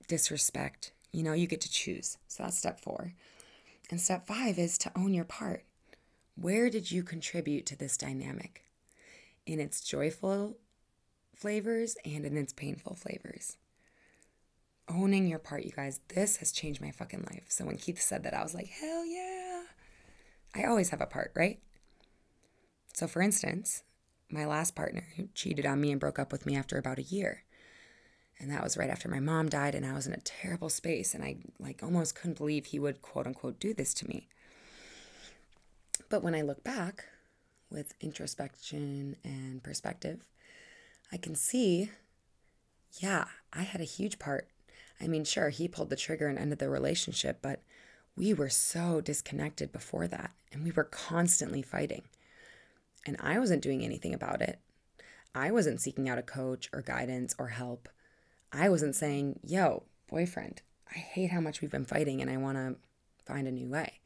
disrespect? 0.09 0.93
You 1.12 1.23
know, 1.23 1.32
you 1.32 1.47
get 1.47 1.61
to 1.61 1.70
choose. 1.70 2.19
So 2.27 2.43
that's 2.43 2.59
step 2.59 2.81
four. 2.81 3.12
And 3.90 4.01
step 4.01 4.27
five 4.27 4.59
is 4.59 4.78
to 4.78 4.93
own 4.97 5.12
your 5.15 5.24
part. 5.24 5.65
Where 6.36 6.70
did 6.70 6.90
you 6.90 7.02
contribute 7.02 7.66
to 7.66 7.77
this 7.77 7.97
dynamic? 7.97 8.65
In 9.47 9.61
its 9.61 9.81
joyful 9.81 10.56
flavors 11.36 11.97
and 12.05 12.24
in 12.24 12.36
its 12.36 12.52
painful 12.52 12.94
flavors. 12.94 13.56
Owning 14.89 15.27
your 15.27 15.39
part, 15.39 15.65
you 15.65 15.73
guys, 15.73 16.01
this 16.09 16.36
has 16.39 16.52
changed 16.52 16.81
my 16.81 16.90
fucking 16.90 17.24
life. 17.31 17.44
So 17.48 17.65
when 17.65 17.78
Keith 17.78 18.01
said 18.01 18.23
that, 18.24 18.35
I 18.35 18.43
was 18.43 18.55
like, 18.55 18.69
hell 18.69 19.05
yeah. 19.06 19.62
I 20.55 20.65
always 20.65 20.90
have 20.90 21.01
a 21.01 21.06
part, 21.06 21.32
right? 21.35 21.59
So 22.93 23.06
for 23.09 23.23
instance, 23.23 23.82
my 24.31 24.44
last 24.44 24.74
partner 24.74 25.06
who 25.16 25.28
cheated 25.35 25.66
on 25.66 25.81
me 25.81 25.90
and 25.90 26.01
broke 26.01 26.19
up 26.19 26.32
with 26.32 26.47
me 26.47 26.56
after 26.56 26.78
about 26.78 26.98
a 26.98 27.02
year. 27.02 27.44
And 28.39 28.51
that 28.51 28.62
was 28.62 28.77
right 28.77 28.90
after 28.90 29.09
my 29.09 29.20
mom 29.20 29.48
died 29.48 29.74
and 29.74 29.86
I 29.86 29.94
was 29.94 30.06
in 30.06 30.12
a 30.12 30.20
terrible 30.20 30.69
space 30.69 31.15
and 31.15 31.24
I 31.24 31.36
like 31.59 31.82
almost 31.82 32.15
couldn't 32.15 32.39
believe 32.39 32.66
he 32.66 32.78
would 32.78 33.01
quote 33.01 33.27
unquote 33.27 33.61
do 33.61 33.73
this 33.73 33.94
to 33.94 34.09
me. 34.09 34.28
But 36.09 36.23
when 36.23 36.35
I 36.35 36.43
look 36.43 36.62
back 36.65 37.05
with 37.70 37.94
introspection 38.01 39.16
and 39.24 39.62
perspective, 39.62 40.27
I 41.14 41.16
can 41.16 41.36
see 41.36 41.90
yeah, 42.98 43.26
I 43.52 43.62
had 43.62 43.80
a 43.80 43.84
huge 43.84 44.18
part. 44.18 44.48
I 45.00 45.06
mean, 45.06 45.24
sure, 45.24 45.48
he 45.48 45.68
pulled 45.68 45.90
the 45.90 45.96
trigger 45.96 46.28
and 46.28 46.38
ended 46.38 46.58
the 46.58 46.68
relationship, 46.68 47.38
but 47.42 47.60
we 48.16 48.32
were 48.32 48.48
so 48.48 49.00
disconnected 49.00 49.72
before 49.72 50.06
that 50.08 50.32
and 50.52 50.62
we 50.62 50.70
were 50.70 50.84
constantly 50.84 51.62
fighting 51.62 52.02
and 53.06 53.16
I 53.20 53.38
wasn't 53.38 53.62
doing 53.62 53.84
anything 53.84 54.14
about 54.14 54.40
it. 54.40 54.60
I 55.34 55.50
wasn't 55.50 55.80
seeking 55.80 56.08
out 56.08 56.18
a 56.18 56.22
coach 56.22 56.68
or 56.72 56.82
guidance 56.82 57.34
or 57.38 57.48
help. 57.48 57.88
I 58.52 58.68
wasn't 58.68 58.94
saying, 58.94 59.40
yo, 59.42 59.82
boyfriend, 60.08 60.62
I 60.94 60.98
hate 60.98 61.30
how 61.30 61.40
much 61.40 61.60
we've 61.60 61.70
been 61.70 61.84
fighting 61.84 62.22
and 62.22 62.30
I 62.30 62.36
want 62.36 62.56
to 62.56 62.76
find 63.24 63.48
a 63.48 63.52
new 63.52 63.68
way. 63.68 64.00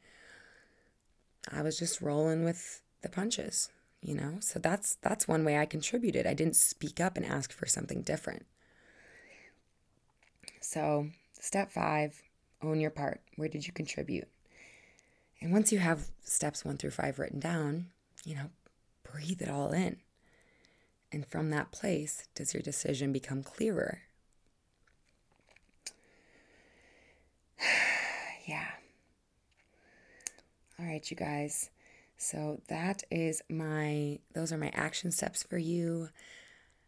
I 1.51 1.61
was 1.61 1.77
just 1.77 2.01
rolling 2.01 2.43
with 2.43 2.81
the 3.01 3.09
punches, 3.09 3.69
you 4.01 4.15
know? 4.15 4.37
So 4.39 4.59
that's 4.59 4.95
that's 5.01 5.27
one 5.27 5.43
way 5.43 5.57
I 5.57 5.65
contributed. 5.65 6.25
I 6.25 6.33
didn't 6.33 6.55
speak 6.55 6.99
up 6.99 7.17
and 7.17 7.25
ask 7.25 7.51
for 7.51 7.65
something 7.65 8.01
different. 8.01 8.45
So, 10.61 11.07
step 11.39 11.71
5, 11.71 12.21
own 12.61 12.79
your 12.79 12.91
part. 12.91 13.21
Where 13.37 13.49
did 13.49 13.65
you 13.65 13.73
contribute? 13.73 14.27
And 15.41 15.51
once 15.51 15.71
you 15.71 15.79
have 15.79 16.09
steps 16.23 16.65
1 16.65 16.77
through 16.77 16.91
5 16.91 17.17
written 17.17 17.39
down, 17.39 17.87
you 18.25 18.35
know, 18.35 18.49
breathe 19.03 19.41
it 19.41 19.49
all 19.49 19.71
in. 19.71 19.97
And 21.11 21.25
from 21.25 21.49
that 21.49 21.71
place, 21.71 22.27
does 22.35 22.53
your 22.53 22.61
decision 22.61 23.11
become 23.11 23.41
clearer? 23.41 24.01
yeah. 28.45 28.67
All 30.77 30.85
right, 30.85 31.09
you 31.09 31.17
guys. 31.17 31.71
So 32.21 32.59
that 32.67 33.03
is 33.09 33.41
my, 33.49 34.19
those 34.33 34.51
are 34.51 34.57
my 34.57 34.71
action 34.73 35.09
steps 35.09 35.41
for 35.41 35.57
you. 35.57 36.09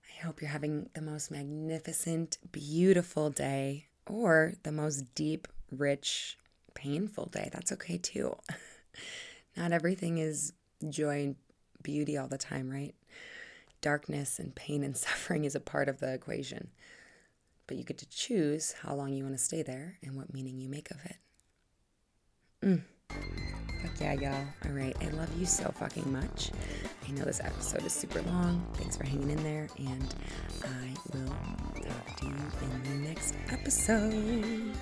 I 0.05 0.25
hope 0.25 0.41
you're 0.41 0.51
having 0.51 0.89
the 0.93 1.01
most 1.01 1.31
magnificent, 1.31 2.37
beautiful 2.51 3.29
day 3.29 3.87
or 4.05 4.55
the 4.63 4.73
most 4.73 5.15
deep, 5.15 5.47
rich, 5.71 6.37
painful 6.73 7.27
day. 7.27 7.49
That's 7.53 7.71
okay 7.71 7.97
too. 7.97 8.35
Not 9.57 9.71
everything 9.71 10.17
is 10.17 10.51
joy 10.89 11.23
and 11.23 11.35
beauty 11.81 12.17
all 12.17 12.27
the 12.27 12.37
time, 12.37 12.69
right? 12.69 12.93
Darkness 13.79 14.37
and 14.37 14.53
pain 14.53 14.83
and 14.83 14.97
suffering 14.97 15.45
is 15.45 15.55
a 15.55 15.61
part 15.61 15.87
of 15.87 16.01
the 16.01 16.13
equation. 16.13 16.71
But 17.67 17.77
you 17.77 17.85
get 17.85 17.99
to 17.99 18.09
choose 18.09 18.73
how 18.81 18.95
long 18.95 19.13
you 19.13 19.23
want 19.23 19.37
to 19.37 19.41
stay 19.41 19.63
there 19.63 19.97
and 20.03 20.17
what 20.17 20.33
meaning 20.33 20.59
you 20.59 20.67
make 20.67 20.91
of 20.91 20.97
it. 21.05 21.15
Mm. 22.61 22.81
Fuck 23.81 23.99
yeah, 23.99 24.13
y'all. 24.13 24.45
All 24.65 24.71
right. 24.71 24.95
I 25.01 25.09
love 25.09 25.29
you 25.39 25.45
so 25.45 25.71
fucking 25.75 26.11
much. 26.11 26.51
I 27.07 27.11
know 27.11 27.23
this 27.23 27.41
episode 27.43 27.85
is 27.85 27.93
super 27.93 28.21
long. 28.21 28.65
Thanks 28.75 28.95
for 28.97 29.05
hanging 29.05 29.31
in 29.31 29.43
there. 29.43 29.67
And 29.77 30.15
I 30.63 30.93
will 31.13 31.27
talk 31.27 32.17
to 32.17 32.25
you 32.25 32.35
in 32.61 33.03
the 33.03 33.07
next 33.09 33.35
episode. 33.49 34.75